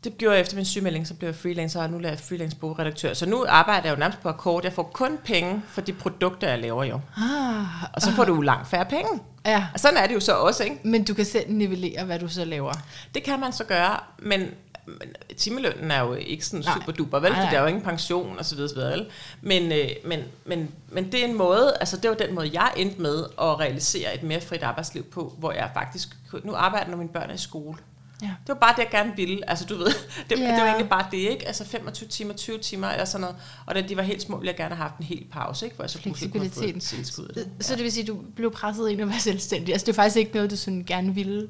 det 0.05 0.19
gjorde 0.19 0.35
jeg 0.35 0.41
efter 0.41 0.57
min 0.57 0.65
sygemelding, 0.65 1.07
så 1.07 1.15
blev 1.15 1.29
jeg 1.29 1.37
freelancer, 1.37 1.83
og 1.83 1.91
nu 1.91 1.99
er 1.99 2.09
jeg 2.09 2.19
freelance 2.19 2.57
bogredaktør. 2.57 3.15
Så 3.15 3.27
nu 3.27 3.45
arbejder 3.49 3.89
jeg 3.89 3.95
jo 3.95 3.99
nærmest 3.99 4.21
på 4.21 4.29
akkord. 4.29 4.65
Jeg 4.65 4.73
får 4.73 4.83
kun 4.95 5.19
penge 5.25 5.63
for 5.69 5.81
de 5.81 5.93
produkter, 5.93 6.49
jeg 6.49 6.59
laver 6.59 6.85
jo. 6.85 7.01
Ah, 7.17 7.85
Og 7.95 8.03
så 8.03 8.13
får 8.13 8.25
du 8.25 8.41
langt 8.41 8.69
færre 8.69 8.85
penge. 8.85 9.21
ja. 9.47 9.67
Og 9.75 9.81
sådan 9.81 9.97
er 9.97 10.07
det 10.07 10.15
jo 10.15 10.21
så 10.21 10.33
også, 10.33 10.65
ikke? 10.65 10.77
Men 10.85 11.05
du 11.05 11.15
kan 11.15 11.25
selv 11.25 11.51
nivellere, 11.53 12.05
hvad 12.05 12.19
du 12.19 12.29
så 12.29 12.45
laver. 12.45 12.73
Det 13.15 13.23
kan 13.23 13.41
man 13.41 13.53
så 13.53 13.65
gøre, 13.65 13.97
men 14.19 14.41
men 14.87 15.09
timelønnen 15.37 15.91
er 15.91 16.01
jo 16.01 16.15
ikke 16.15 16.47
sådan 16.47 16.65
Nej. 16.65 16.75
super 16.75 16.93
duper, 16.93 17.19
vel? 17.21 17.31
Nej, 17.33 17.39
For 17.41 17.43
nej. 17.45 17.51
der 17.53 17.59
er 17.59 17.63
jo 17.63 17.69
ingen 17.69 17.83
pension 17.85 18.39
og 18.39 18.45
så 18.45 18.55
videre, 18.55 18.69
så 18.69 18.75
videre 18.75 18.91
vel? 18.93 19.07
Men, 19.41 19.73
øh, 19.73 19.89
men, 20.05 20.21
men, 20.45 20.71
men 20.93 21.13
det 21.13 21.21
er 21.25 21.29
en 21.29 21.37
måde, 21.39 21.77
altså 21.81 21.97
det 21.97 22.11
var 22.11 22.17
den 22.17 22.35
måde, 22.35 22.51
jeg 22.53 22.73
endte 22.77 23.03
med 23.03 23.25
at 23.41 23.61
realisere 23.61 24.15
et 24.15 24.23
mere 24.23 24.41
frit 24.41 24.63
arbejdsliv 24.63 25.05
på, 25.05 25.35
hvor 25.39 25.53
jeg 25.53 25.71
faktisk, 25.75 26.09
nu 26.45 26.55
arbejder 26.55 26.91
når 26.91 26.97
mine 26.97 27.09
børn 27.11 27.31
er 27.31 27.35
i 27.35 27.39
skole. 27.39 27.77
Ja. 28.23 28.27
Det 28.27 28.49
var 28.49 28.55
bare 28.55 28.73
det, 28.77 28.79
jeg 28.79 28.91
gerne 28.91 29.13
ville. 29.17 29.51
Altså, 29.51 29.65
du 29.65 29.77
ved, 29.77 29.87
det, 30.31 30.39
Ja. 30.39 30.45
det 30.45 30.53
var 30.53 30.67
egentlig 30.67 30.89
bare 30.89 31.07
det, 31.11 31.17
ikke? 31.19 31.47
Altså 31.47 31.65
25 31.65 32.09
timer, 32.09 32.35
20 32.35 32.59
timer 32.59 32.89
eller 32.89 33.05
sådan 33.05 33.21
noget. 33.21 33.37
Og 33.67 33.75
da 33.75 33.81
de 33.81 33.97
var 33.97 34.03
helt 34.03 34.23
små, 34.23 34.37
ville 34.37 34.49
jeg 34.49 34.57
gerne 34.57 34.75
have 34.75 34.83
haft 34.83 34.99
en 34.99 35.05
hel 35.05 35.25
pause, 35.33 35.65
ikke? 35.67 35.77
Hvor 35.77 35.85
jeg 35.85 35.91
så 35.91 35.99
kunne 36.03 36.15
kunne 36.33 36.51
fået 36.51 36.77
et 36.77 36.83
tilskud. 36.83 37.29
det. 37.29 37.49
Så 37.61 37.75
det 37.77 37.83
vil 37.85 37.93
sige, 37.93 38.03
at 38.03 38.09
du 38.09 38.19
blev 38.37 38.51
presset 38.53 38.89
ind 38.91 39.01
at 39.01 39.09
være 39.09 39.21
selvstændig. 39.21 39.73
Altså 39.75 39.85
det 39.87 39.93
er 39.93 39.97
faktisk 39.97 40.17
ikke 40.17 40.35
noget, 40.35 40.51
du 40.51 40.57
sådan 40.57 40.85
gerne 40.87 41.15
ville. 41.15 41.49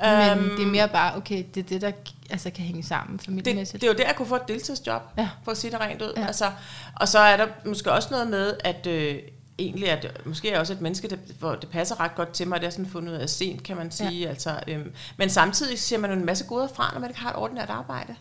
Men 0.00 0.08
Øhm, 0.38 0.50
det 0.56 0.62
er 0.62 0.66
mere 0.66 0.88
bare, 0.88 1.16
okay, 1.16 1.44
det 1.54 1.60
er 1.64 1.68
det, 1.68 1.80
der 1.80 1.92
altså, 2.30 2.50
kan 2.50 2.64
hænge 2.64 2.82
sammen 2.82 3.16
det, 3.16 3.24
familiemæssigt. 3.26 3.80
det 3.80 3.88
er 3.88 3.92
jo 3.92 3.98
der, 3.98 4.06
jeg 4.06 4.16
kunne 4.16 4.28
få 4.28 4.34
et 4.36 4.48
deltidsjob, 4.48 5.02
Ja. 5.18 5.28
for 5.44 5.50
at 5.50 5.56
sige 5.56 5.70
det 5.70 5.80
rent 5.80 6.02
ud. 6.02 6.12
Ja. 6.16 6.26
Altså, 6.26 6.50
og 6.94 7.08
så 7.08 7.18
er 7.18 7.36
der 7.36 7.46
måske 7.66 7.92
også 7.92 8.08
noget 8.10 8.30
med, 8.30 8.54
at 8.64 8.86
øh, 8.86 9.18
egentlig 9.58 9.90
at 9.90 10.20
måske 10.24 10.48
er 10.48 10.52
jeg 10.52 10.60
også 10.60 10.72
et 10.72 10.80
menneske, 10.80 11.08
der, 11.08 11.16
hvor 11.38 11.54
det 11.54 11.68
passer 11.68 12.00
ret 12.00 12.14
godt 12.14 12.30
til 12.32 12.48
mig. 12.48 12.60
Det 12.60 12.66
er 12.66 12.70
sådan 12.70 12.86
fundet 12.86 13.12
ud 13.12 13.16
af 13.18 13.28
sent, 13.30 13.62
kan 13.62 13.76
man 13.76 13.90
sige. 13.90 14.20
Ja. 14.20 14.28
Altså, 14.28 14.60
øhm, 14.68 14.92
men 15.16 15.30
samtidig 15.30 15.78
ser 15.78 15.98
man 15.98 16.10
jo 16.10 16.16
en 16.16 16.26
masse 16.26 16.44
goder 16.44 16.68
fra, 16.74 16.90
når 16.92 17.00
man 17.00 17.10
ikke 17.10 17.20
har 17.20 17.30
et 17.30 17.36
ordinært 17.36 17.70
arbejde. 17.70 18.14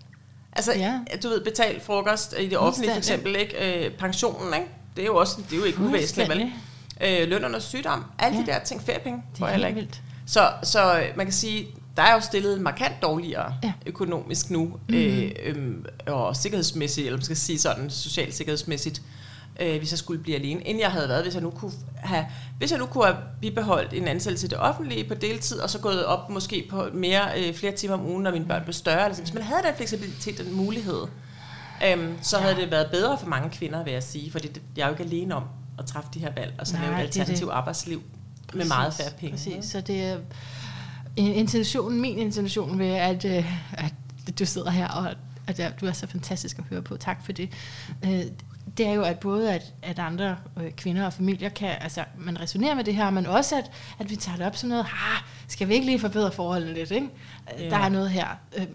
Altså, 0.54 0.74
Ja. 0.74 1.00
du 1.24 1.30
ved, 1.30 1.42
betalt 1.44 1.84
frokost 1.84 2.36
i 2.40 2.48
det 2.50 2.58
offentlige 2.58 2.92
for 2.92 2.98
eksempel, 2.98 3.36
ikke? 3.36 3.86
Øh, 3.86 3.92
pensionen, 3.92 4.54
ikke? 4.54 4.68
Det 4.96 5.02
er 5.02 5.06
jo 5.06 5.16
også 5.16 5.38
det 5.50 5.54
er 5.56 5.60
jo 5.60 5.64
ikke 5.66 5.80
uvæsentligt, 5.80 6.30
vel? 6.30 6.52
Øh, 7.02 7.28
løn 7.30 7.46
under 7.46 7.60
sygdom, 7.60 8.04
alle 8.20 8.38
ja. 8.38 8.44
De 8.44 8.48
der 8.48 8.60
ting, 8.60 8.82
feriepenge, 8.82 9.24
Det 9.36 9.42
er 9.42 9.48
heller 9.48 9.68
helt 9.68 9.78
ikke. 9.78 9.88
vildt. 9.90 10.02
Så, 10.28 10.52
så 10.64 11.00
øh, 11.00 11.06
man 11.18 11.26
kan 11.26 11.34
sige, 11.34 11.68
der 11.98 12.04
er 12.04 12.14
jo 12.14 12.20
stillet 12.20 12.62
markant 12.62 12.94
dårligere 13.02 13.54
ja. 13.64 13.74
økonomisk 13.86 14.50
nu, 14.50 14.64
mm-hmm. 14.66 14.96
øh, 14.96 15.32
øh, 15.46 15.76
og 16.08 16.36
sikkerhedsmæssigt, 16.36 17.06
eller 17.06 17.18
man 17.18 17.24
skal 17.24 17.38
sige 17.38 17.60
sådan, 17.60 17.90
socialt 17.90 18.36
sikkerhedsmæssigt, 18.36 19.02
øh, 19.60 19.78
hvis 19.78 19.92
jeg 19.92 20.00
skulle 20.00 20.24
blive 20.24 20.38
alene, 20.38 20.68
end 20.68 20.80
jeg 20.80 20.92
havde 20.92 21.10
været, 21.10 21.24
hvis 21.24 21.34
jeg 21.34 21.44
nu 21.44 21.50
kunne 21.50 21.72
have, 21.96 22.26
hvis 22.58 22.72
jeg 22.72 22.80
nu 22.80 22.86
kunne 22.86 23.06
have 23.06 23.18
bibeholdt 23.42 23.94
en 23.94 24.08
ansættelse 24.08 24.48
i 24.48 24.50
det 24.50 24.58
offentlige 24.58 25.08
på 25.08 25.14
deltid, 25.14 25.60
og 25.60 25.70
så 25.70 25.80
gået 25.80 26.06
op 26.06 26.30
måske 26.30 26.68
på 26.70 26.88
mere, 26.94 27.22
øh, 27.38 27.54
flere 27.54 27.72
timer 27.72 27.94
om 27.94 28.06
ugen, 28.06 28.24
når 28.24 28.32
mine 28.32 28.46
børn 28.46 28.64
blev 28.64 28.74
større. 28.74 29.06
Altså, 29.06 29.22
hvis 29.22 29.34
man 29.34 29.44
havde 29.44 29.62
den 29.68 29.76
fleksibilitet, 29.76 30.38
den 30.38 30.54
mulighed, 30.54 31.02
øhm, 31.88 32.18
så 32.22 32.38
havde 32.38 32.56
det 32.56 32.72
været 32.72 32.92
bedre 32.92 33.18
for 33.20 33.28
mange 33.28 33.50
kvinder, 33.50 33.84
vil 33.84 33.94
jeg 33.94 34.04
sige, 34.04 34.32
fordi 34.32 34.48
det, 34.48 34.62
jeg 34.78 34.84
er 34.84 34.88
jo 34.88 34.94
ikke 34.94 35.04
alene 35.04 35.36
om 35.36 35.44
at 35.80 35.86
træffe 35.86 36.10
de 36.14 36.20
her 36.20 36.32
valg, 36.36 36.54
og 36.60 36.68
så 36.68 36.74
Nej, 36.74 36.82
lave 36.82 36.94
et 36.94 37.00
er 37.00 37.04
alternativt 37.04 37.52
arbejdsliv 37.52 38.02
med 38.54 38.66
meget 38.66 38.94
færre 38.94 39.12
penge. 39.20 39.32
Præcis, 39.32 39.66
så 39.66 39.82
det 39.82 40.04
er 40.04 40.18
en 41.16 41.34
intention, 41.34 42.02
min 42.02 42.18
intention 42.18 42.80
ved, 42.80 42.88
at, 42.88 43.26
øh, 43.26 43.52
at 43.74 43.94
du 44.40 44.46
sidder 44.46 44.70
her, 44.70 44.88
og 44.88 45.14
at 45.48 45.74
du 45.82 45.86
er 45.86 45.92
så 45.92 46.08
fantastisk 46.08 46.58
at 46.58 46.64
høre 46.70 46.82
på. 46.82 46.98
Tak 46.98 47.26
for 47.26 47.32
det. 47.32 47.50
Det 48.78 48.88
er 48.88 48.94
jo, 48.94 49.02
at 49.04 49.20
både 49.20 49.54
at, 49.54 49.64
at 49.82 50.00
andre 50.00 50.38
øh, 50.62 50.72
kvinder 50.72 51.06
og 51.06 51.14
familier 51.14 51.50
kan, 51.50 51.70
altså 51.82 52.04
man 52.18 52.40
resonerer 52.42 52.76
med 52.76 52.84
det 52.84 52.96
her, 52.96 53.10
men 53.10 53.26
også 53.26 53.56
at, 53.58 53.72
at 54.00 54.10
vi 54.10 54.16
tager 54.16 54.38
det 54.38 54.46
op 54.48 54.56
som 54.56 54.70
noget, 54.70 54.84
ah, 54.84 55.22
skal 55.48 55.68
vi 55.68 55.74
ikke 55.74 55.86
lige 55.86 56.00
forbedre 56.00 56.32
forholdene 56.32 56.74
lidt, 56.74 56.92
ikke? 56.92 57.08
Øh, 57.58 57.62
Ja. 57.64 57.70
Der 57.70 57.78
er 57.78 57.90
noget 57.90 58.10
her. 58.10 58.28
Øh, 58.58 58.66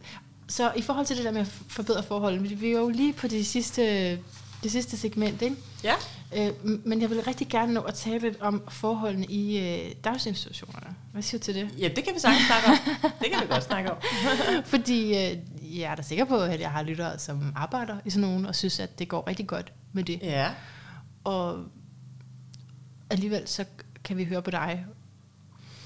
Så 0.49 0.73
i 0.77 0.83
forhold 0.83 1.07
til 1.07 1.17
det 1.17 1.25
der 1.25 1.31
med 1.33 1.41
at 1.41 1.47
forbedre 1.69 2.03
forholdene, 2.03 2.49
vi 2.49 2.67
er 2.73 2.79
jo 2.79 2.89
lige 2.89 3.13
på 3.13 3.29
det 3.29 3.47
sidste, 3.47 4.11
det 4.63 4.73
sidste 4.73 4.97
segment, 4.97 5.43
ikke? 5.43 5.57
Ja, 5.85 5.95
Øh, 6.37 6.51
men 6.85 7.01
jeg 7.01 7.11
vil 7.11 7.23
rigtig 7.23 7.49
gerne 7.49 7.73
nå 7.75 7.81
at 7.81 7.95
tale 7.95 8.19
lidt 8.19 8.41
om 8.41 8.63
forholdene 8.69 9.27
i 9.27 9.59
øh, 9.59 9.93
daginstitutionerne. 10.05 10.87
Hvad 11.13 11.23
siger 11.23 11.39
du 11.39 11.45
til 11.45 11.55
det? 11.55 11.69
ja, 11.79 11.89
det 11.89 12.05
kan 12.05 12.15
vi 12.15 12.21
sagtens 12.21 12.47
snakke 12.47 12.67
om. 12.69 12.77
Det 13.23 13.31
kan 13.33 13.41
vi 13.43 13.47
godt 13.53 13.65
snakke 13.65 13.91
om. 13.91 13.97
Fordi 14.65 15.05
øh, 15.09 15.37
jeg 15.81 15.91
er 15.91 15.95
da 15.95 16.03
sikker 16.03 16.25
på, 16.25 16.37
at 16.37 16.61
jeg 16.61 16.71
har 16.71 16.83
lyttere, 16.83 17.19
som 17.19 17.53
arbejder 17.57 17.97
i 18.05 18.11
sådan 18.11 18.29
nogen, 18.29 18.47
og 18.47 18.55
synes, 18.55 18.81
at 18.81 18.99
det 18.99 19.09
går 19.09 19.29
rigtig 19.29 19.47
godt 19.47 19.73
med 19.93 20.05
det. 20.05 20.19
Ja, 20.23 20.51
Og 21.25 21.65
alligevel 23.11 23.49
så 23.49 23.65
kan 24.05 24.17
vi 24.17 24.25
høre 24.25 24.43
på 24.43 24.51
dig, 24.51 24.87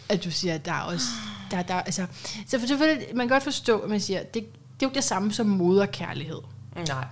at 0.09 0.25
du 0.25 0.31
siger, 0.31 0.55
at 0.55 0.65
der 0.65 0.73
er 0.73 0.81
også... 0.81 1.07
Der, 1.51 1.63
der, 1.63 1.75
altså, 1.75 2.07
så 2.47 2.59
for 2.59 2.67
selvfølgelig, 2.67 3.17
man 3.17 3.29
kan 3.29 3.35
godt 3.35 3.43
forstå, 3.43 3.79
at 3.79 3.91
man 3.91 4.01
siger, 4.01 4.21
at 4.21 4.35
det, 4.35 4.43
det 4.43 4.51
er 4.53 4.57
jo 4.83 4.89
ikke 4.89 4.95
det 4.95 5.05
samme 5.05 5.33
som 5.33 5.47
moderkærlighed. 5.47 6.41
nej. 6.89 7.07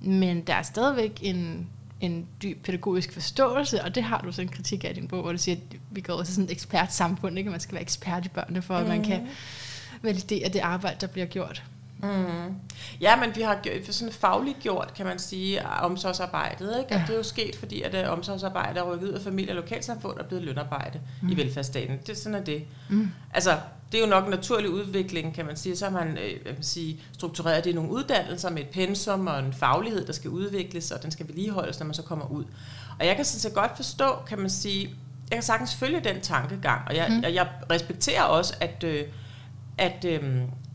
Men 0.00 0.40
der 0.42 0.54
er 0.54 0.62
stadigvæk 0.62 1.18
en, 1.22 1.68
en 2.00 2.26
dyb 2.42 2.64
pædagogisk 2.64 3.12
forståelse, 3.12 3.84
og 3.84 3.94
det 3.94 4.02
har 4.02 4.20
du 4.20 4.32
så 4.32 4.42
en 4.42 4.48
kritik 4.48 4.84
af 4.84 4.90
i 4.90 4.92
din 4.92 5.08
bog, 5.08 5.22
hvor 5.22 5.32
du 5.32 5.38
siger, 5.38 5.56
at 5.56 5.78
vi 5.90 6.00
går 6.00 6.12
også 6.14 6.32
sådan 6.34 6.44
et 6.44 6.50
ekspertsamfund, 6.50 7.38
ikke? 7.38 7.50
Man 7.50 7.60
skal 7.60 7.72
være 7.74 7.82
ekspert 7.82 8.26
i 8.26 8.28
børnene, 8.28 8.62
for 8.62 8.74
at 8.74 8.88
man 8.88 9.04
kan 9.04 9.28
validere 10.02 10.48
det 10.48 10.58
arbejde, 10.58 10.96
der 11.00 11.06
bliver 11.06 11.26
gjort. 11.26 11.64
Mm. 12.02 12.54
Ja, 13.00 13.16
men 13.16 13.36
vi 13.36 13.42
har 13.42 13.58
gjort, 13.62 13.94
sådan 13.94 14.12
fagligt 14.12 14.58
gjort, 14.60 14.92
kan 14.96 15.06
man 15.06 15.18
sige, 15.18 15.66
omsorgsarbejdet. 15.68 16.78
Ikke? 16.78 16.94
Og 16.94 17.00
Ja. 17.00 17.04
det 17.06 17.12
er 17.12 17.16
jo 17.16 17.22
sket, 17.22 17.56
fordi 17.56 17.82
at 17.82 18.06
uh, 18.06 18.12
omsorgsarbejde 18.12 18.80
er 18.80 18.92
rykket 18.92 19.08
ud 19.08 19.12
af 19.12 19.20
familie 19.20 19.50
og 19.50 19.56
lokalsamfund 19.56 20.18
og 20.18 20.26
blevet 20.26 20.44
lønarbejde 20.44 21.00
mm. 21.22 21.28
i 21.28 21.36
velfærdsstaten. 21.36 21.98
Det, 22.06 22.18
sådan 22.18 22.34
er 22.34 22.44
det. 22.44 22.64
Mm. 22.90 23.10
Altså, 23.34 23.58
det 23.92 23.98
er 23.98 24.04
jo 24.04 24.10
nok 24.10 24.24
en 24.24 24.30
naturlig 24.30 24.70
udvikling, 24.70 25.34
kan 25.34 25.46
man 25.46 25.56
sige. 25.56 25.76
Så 25.76 25.84
har 25.84 25.92
man 26.04 26.18
øh, 26.18 26.32
man 26.54 26.62
sige, 26.62 27.00
struktureret 27.12 27.64
det 27.64 27.70
i 27.70 27.74
nogle 27.74 27.90
uddannelser 27.90 28.50
med 28.50 28.62
et 28.62 28.68
pensum 28.68 29.26
og 29.26 29.38
en 29.38 29.52
faglighed, 29.52 30.06
der 30.06 30.12
skal 30.12 30.30
udvikles, 30.30 30.90
og 30.90 31.02
den 31.02 31.10
skal 31.10 31.28
vedligeholdes, 31.28 31.78
når 31.78 31.86
man 31.86 31.94
så 31.94 32.02
kommer 32.02 32.26
ud. 32.30 32.44
Og 33.00 33.06
jeg 33.06 33.16
kan 33.16 33.24
sådan 33.24 33.40
set 33.40 33.54
godt 33.54 33.76
forstå, 33.76 34.16
kan 34.28 34.38
man 34.38 34.50
sige, 34.50 34.84
jeg 35.30 35.36
kan 35.36 35.42
sagtens 35.42 35.74
følge 35.74 36.00
den 36.00 36.20
tankegang, 36.20 36.88
og 36.88 36.96
jeg, 36.96 37.06
Mm. 37.10 37.22
jeg, 37.22 37.34
jeg 37.34 37.48
respekterer 37.70 38.22
også, 38.22 38.54
at, 38.60 38.84
øh, 38.84 39.04
at 39.78 40.04
øh, 40.04 40.22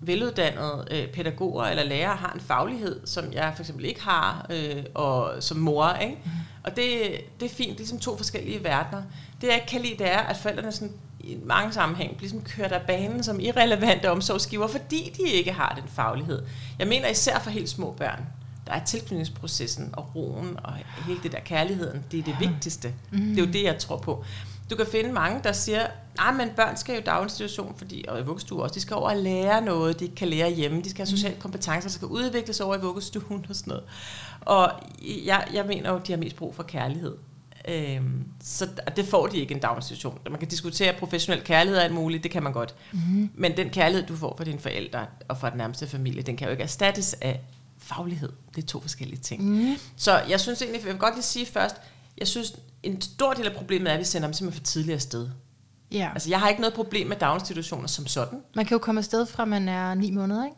veluddannede 0.06 0.88
øh, 0.92 1.08
pædagoger 1.08 1.66
eller 1.66 1.84
lærere 1.84 2.16
har 2.16 2.32
en 2.32 2.40
faglighed, 2.40 3.00
som 3.06 3.34
jeg 3.34 3.54
for 3.56 3.64
eksempel 3.64 3.86
ikke 3.86 4.02
har, 4.02 4.46
øh, 4.50 4.84
og 4.94 5.34
som 5.40 5.58
mor, 5.58 5.94
ikke? 5.94 6.18
Mm. 6.26 6.32
Og 6.64 6.76
det, 6.76 6.92
det 7.40 7.46
er 7.46 7.56
fint, 7.56 7.70
det 7.70 7.74
er 7.74 7.78
ligesom 7.78 8.00
to 8.00 8.18
forskellige 8.18 8.64
verdener. 8.64 9.04
Det 9.42 9.48
jeg 9.48 9.56
ikke 9.56 9.68
kan 9.68 9.82
lide, 9.82 9.98
det 9.98 10.12
er, 10.12 10.20
at 10.20 10.38
forældrene 10.38 10.72
sådan, 10.72 10.94
i 11.20 11.38
mange 11.46 11.74
sammenhæng 11.74 12.18
ligesom 12.20 12.42
kører 12.42 12.68
der 12.68 12.80
banen 12.80 13.24
som 13.24 13.40
irrelevante 13.40 14.12
omsorgsgiver, 14.12 14.68
fordi 14.68 15.14
de 15.18 15.30
ikke 15.30 15.52
har 15.52 15.80
den 15.82 15.90
faglighed. 15.90 16.44
Jeg 16.80 16.88
mener 16.88 17.08
især 17.08 17.40
for 17.40 17.50
helt 17.50 17.70
små 17.70 17.92
børn. 17.92 18.26
Der 18.68 18.74
er 18.74 18.84
tilknytningsprocessen 18.84 19.90
og 19.94 20.16
roen 20.16 20.60
og 20.64 20.74
hele 21.08 21.20
det 21.24 21.32
der 21.32 21.40
kærligheden. 21.40 22.04
Det 22.12 22.20
er 22.20 22.24
det 22.24 22.36
vigtigste. 22.40 22.94
Mm. 23.12 23.20
Det 23.20 23.38
er 23.42 23.46
jo 23.46 23.52
det, 23.52 23.64
jeg 23.64 23.78
tror 23.78 23.98
på. 23.98 24.26
Du 24.70 24.76
kan 24.76 24.86
finde 24.92 25.12
mange, 25.12 25.40
der 25.44 25.52
siger, 25.52 25.88
nej, 26.18 26.32
men 26.32 26.50
børn 26.56 26.78
skal 26.78 26.94
jo 26.94 27.02
i 27.02 27.04
daginstitution, 27.04 27.74
fordi, 27.78 28.06
og 28.08 28.20
i 28.20 28.24
vuggestue 28.24 28.64
også, 28.64 28.74
de 28.74 28.80
skal 28.80 28.96
over 28.96 29.10
og 29.10 29.18
lære 29.18 29.62
noget, 29.62 30.00
de 30.00 30.04
ikke 30.04 30.16
kan 30.16 30.28
lære 30.28 30.52
hjemme, 30.52 30.82
de 30.82 30.90
skal 30.90 31.06
have 31.06 31.18
sociale 31.18 31.36
kompetencer, 31.40 31.90
der 31.90 31.94
skal 31.94 32.08
udvikles 32.08 32.60
over 32.60 32.76
i 32.76 32.80
vuggestuen 32.80 33.46
og 33.50 33.56
sådan 33.56 33.72
noget. 33.72 33.84
Og 34.42 34.72
jeg, 35.26 35.48
jeg 35.54 35.66
mener 35.66 35.92
jo, 35.92 36.02
de 36.08 36.12
har 36.12 36.20
mest 36.20 36.36
brug 36.36 36.56
for 36.56 36.64
kærlighed. 36.64 37.16
Øhm, 37.68 38.24
så 38.44 38.68
det 38.96 39.06
får 39.06 39.28
de 39.28 39.38
ikke 39.38 39.52
i 39.52 39.56
en 39.56 39.62
daginstitution. 39.62 40.20
Man 40.30 40.40
kan 40.40 40.48
diskutere 40.48 40.94
professionel 41.00 41.44
kærlighed 41.44 41.78
og 41.78 41.84
alt 41.84 41.94
muligt, 41.94 42.24
det 42.24 42.32
kan 42.32 42.44
man 42.44 42.54
godt. 42.54 42.76
Mm-hmm. 42.92 43.30
Men 43.36 43.58
den 43.58 43.70
kærlighed, 43.70 44.08
du 44.08 44.16
får 44.16 44.36
fra 44.38 44.44
dine 44.44 44.60
forældre 44.60 45.06
og 45.28 45.38
fra 45.38 45.50
den 45.50 45.58
nærmeste 45.58 45.88
familie, 45.88 46.22
den 46.22 46.38
kan 46.38 46.48
jo 46.48 46.52
ikke 46.52 46.64
erstattes 46.64 47.14
af 47.14 47.42
faglighed. 47.78 48.32
Det 48.56 48.64
er 48.64 48.68
to 48.68 48.82
forskellige 48.82 49.20
ting. 49.20 49.44
Mm. 49.44 49.76
Så 49.96 50.22
jeg 50.30 50.40
synes 50.40 50.62
egentlig, 50.62 50.82
jeg 50.82 50.92
vil 50.92 51.00
godt 51.00 51.16
lige 51.16 51.24
sige 51.24 51.46
først, 51.46 51.76
jeg 52.18 52.28
synes, 52.28 52.56
en 52.84 53.02
stor 53.02 53.34
del 53.34 53.46
af 53.46 53.56
problemet 53.56 53.90
er, 53.90 53.94
at 53.94 54.00
vi 54.00 54.06
sender 54.06 54.28
dem 54.28 54.34
simpelthen 54.34 54.62
for 54.62 54.66
tidligt 54.66 54.96
afsted. 54.96 55.30
Ja. 55.92 56.10
Altså, 56.14 56.30
jeg 56.30 56.40
har 56.40 56.50
ikke 56.50 56.62
noget 56.62 56.74
problem 56.74 57.08
med 57.08 57.18
daginstitutioner 57.18 57.88
som 57.88 58.08
sådan. 58.08 58.42
Man 58.56 58.66
kan 58.66 58.76
jo 58.76 58.80
komme 58.80 59.00
afsted 59.00 59.26
fra, 59.26 59.46
man 59.46 59.70
er 59.70 59.94
ni 59.94 60.12
måneder, 60.12 60.46
ikke? 60.46 60.58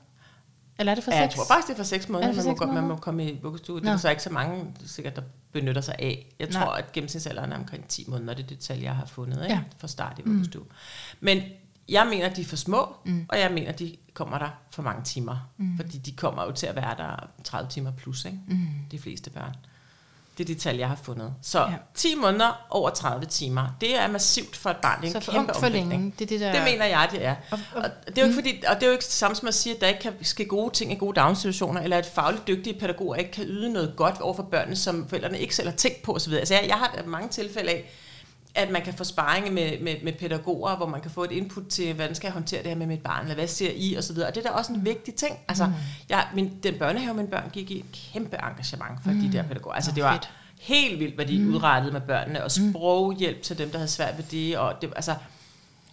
Eller 0.80 0.92
er 0.92 0.96
det 0.96 1.04
for 1.04 1.12
ja, 1.12 1.24
seks? 1.24 1.36
jeg 1.36 1.38
tror 1.38 1.56
faktisk, 1.56 1.68
det 1.68 1.74
er 1.74 1.78
for 1.78 1.84
seks 1.84 2.10
måneder, 2.10 2.34
man, 2.34 2.46
må, 2.46 2.66
måneder? 2.66 2.82
man 2.82 2.90
må 2.90 2.96
komme 2.96 3.32
i 3.32 3.40
vuggestue. 3.42 3.82
Det 3.82 3.90
er 3.90 3.98
så 3.98 4.10
ikke 4.10 4.24
så 4.24 4.30
mange, 4.30 4.66
sikkert, 4.86 5.16
der 5.16 5.22
benytter 5.52 5.82
sig 5.82 5.96
af. 6.00 6.36
Jeg 6.40 6.50
tror, 6.50 6.66
Nej. 6.66 6.78
at 6.78 6.92
gennemsnitsalderen 6.92 7.52
er 7.52 7.58
omkring 7.58 7.88
10 7.88 8.06
måneder. 8.08 8.34
Det 8.34 8.44
er 8.44 8.48
det 8.48 8.60
tal, 8.60 8.80
jeg 8.80 8.96
har 8.96 9.06
fundet 9.06 9.44
ikke? 9.44 9.54
Ja. 9.54 9.62
for 9.78 9.88
start 9.88 10.20
i 10.20 10.22
vuggestue. 10.26 10.64
Mm. 10.64 10.70
Men 11.20 11.44
jeg 11.90 12.08
mener, 12.10 12.30
de 12.30 12.42
er 12.42 12.46
for 12.46 12.56
små, 12.56 12.96
mm. 13.06 13.26
og 13.30 13.40
jeg 13.40 13.52
mener, 13.52 13.72
de 13.72 13.96
kommer 14.14 14.38
der 14.38 14.50
for 14.72 14.82
mange 14.82 15.04
timer. 15.04 15.50
Mm. 15.58 15.78
Fordi 15.78 15.98
de 15.98 16.12
kommer 16.12 16.44
jo 16.44 16.52
til 16.52 16.68
at 16.68 16.76
være 16.76 16.98
der 16.98 17.30
30 17.44 17.70
timer 17.70 17.92
plus, 17.92 18.26
ikke? 18.26 18.40
Mm. 18.48 18.68
de 18.92 19.00
fleste 19.00 19.30
børn. 19.30 19.56
Det 20.38 20.44
er 20.44 20.54
de 20.54 20.56
tal, 20.56 20.78
jeg 20.78 20.88
har 20.88 21.00
fundet. 21.04 21.34
Så 21.42 21.60
ja. 21.60 21.74
10 21.94 22.16
måneder 22.16 22.66
over 22.70 22.90
30 22.90 23.26
timer, 23.26 23.76
det 23.82 23.98
er 23.98 24.08
massivt 24.08 24.56
for 24.56 24.70
et 24.70 24.78
barn. 24.78 25.02
Det 25.02 25.12
er 25.12 25.16
en 25.16 25.22
så 25.22 25.32
kæmpe 25.32 25.54
for 25.60 25.70
længe. 25.70 26.14
Det, 26.20 26.26
er 26.26 26.28
det, 26.28 26.40
der... 26.40 26.52
det 26.52 26.64
mener 26.64 26.86
jeg, 26.86 27.10
det 27.12 27.26
er. 27.26 27.36
Og, 27.52 27.60
og, 27.76 27.82
og, 27.82 27.90
det 28.06 28.18
er 28.18 28.22
jo 28.22 28.28
ikke 28.28 28.36
fordi, 28.36 28.64
og 28.68 28.76
det 28.76 28.84
er 28.84 28.88
jo 28.88 28.92
ikke 28.92 29.04
det 29.04 29.12
samme 29.12 29.36
som 29.36 29.48
at 29.48 29.54
sige, 29.54 29.76
at 29.76 29.82
der 29.82 29.88
ikke 29.88 30.00
kan 30.00 30.14
ske 30.22 30.46
gode 30.46 30.74
ting 30.74 30.92
i 30.92 30.96
gode 30.96 31.16
daginstitutioner, 31.16 31.82
eller 31.82 31.98
at 31.98 32.06
fagligt 32.06 32.48
dygtige 32.48 32.80
pædagoger 32.80 33.16
ikke 33.16 33.32
kan 33.32 33.46
yde 33.48 33.74
noget 33.74 33.94
godt 33.96 34.22
over 34.22 34.34
for 34.34 34.44
børnene, 34.44 34.76
som 34.76 35.10
forældrene 35.10 35.40
ikke 35.40 35.56
selv 35.56 35.70
har 35.70 35.76
tænkt 35.76 36.02
på 36.02 36.14
osv. 36.14 36.34
Altså 36.34 36.54
jeg, 36.54 36.64
jeg 36.68 36.76
har 36.76 37.04
mange 37.06 37.30
tilfælde 37.30 37.70
af, 37.72 37.92
at 38.56 38.70
man 38.72 38.82
kan 38.82 38.94
få 38.94 39.04
sparring 39.04 39.54
med, 39.54 39.80
med, 39.80 39.96
med 40.04 40.14
pædagoger, 40.14 40.76
hvor 40.76 40.86
man 40.86 41.02
kan 41.02 41.12
få 41.12 41.24
et 41.24 41.32
input 41.32 41.64
til, 41.70 41.94
hvordan 41.94 42.16
skal 42.16 42.28
jeg 42.28 42.34
håndtere 42.34 42.64
det 42.64 42.70
her 42.70 42.78
med 42.78 42.88
mit 42.88 43.02
barn, 43.04 43.22
eller 43.22 43.36
hvad 43.36 43.48
ser 43.48 43.72
I, 43.76 43.94
og 43.94 44.04
så 44.04 44.14
videre. 44.14 44.30
Og 44.30 44.36
det 44.36 44.46
er 44.46 44.50
da 44.50 44.56
også 44.58 44.74
en 44.74 44.86
vigtig 44.86 45.16
ting. 45.16 45.38
Altså, 45.48 45.66
mm. 45.66 45.74
jeg, 46.10 46.28
min, 46.34 46.60
den 46.64 46.78
børnehave, 46.80 47.14
min 47.14 47.28
børn 47.28 47.50
gik 47.54 47.72
i, 47.72 47.86
kæmpe 48.14 48.38
engagement 48.44 49.04
for 49.04 49.12
mm. 49.12 49.20
de 49.20 49.38
der 49.38 49.44
pædagoger. 49.44 49.76
Altså, 49.76 49.92
det 49.92 50.04
var 50.04 50.14
fedt 50.14 50.30
helt 50.60 51.00
vildt, 51.00 51.16
hvad 51.16 51.26
de 51.26 51.40
mm. 51.40 51.56
udrettede 51.56 51.94
med 51.94 52.02
børnene, 52.02 52.44
og 52.44 52.52
mm. 52.60 52.72
sproghjælp 52.72 53.42
til 53.42 53.58
dem, 53.58 53.70
der 53.70 53.78
havde 53.78 53.92
svært 53.92 54.18
ved 54.18 54.26
det, 54.32 54.58
og 54.58 54.74
det, 54.82 54.94
altså, 54.96 55.16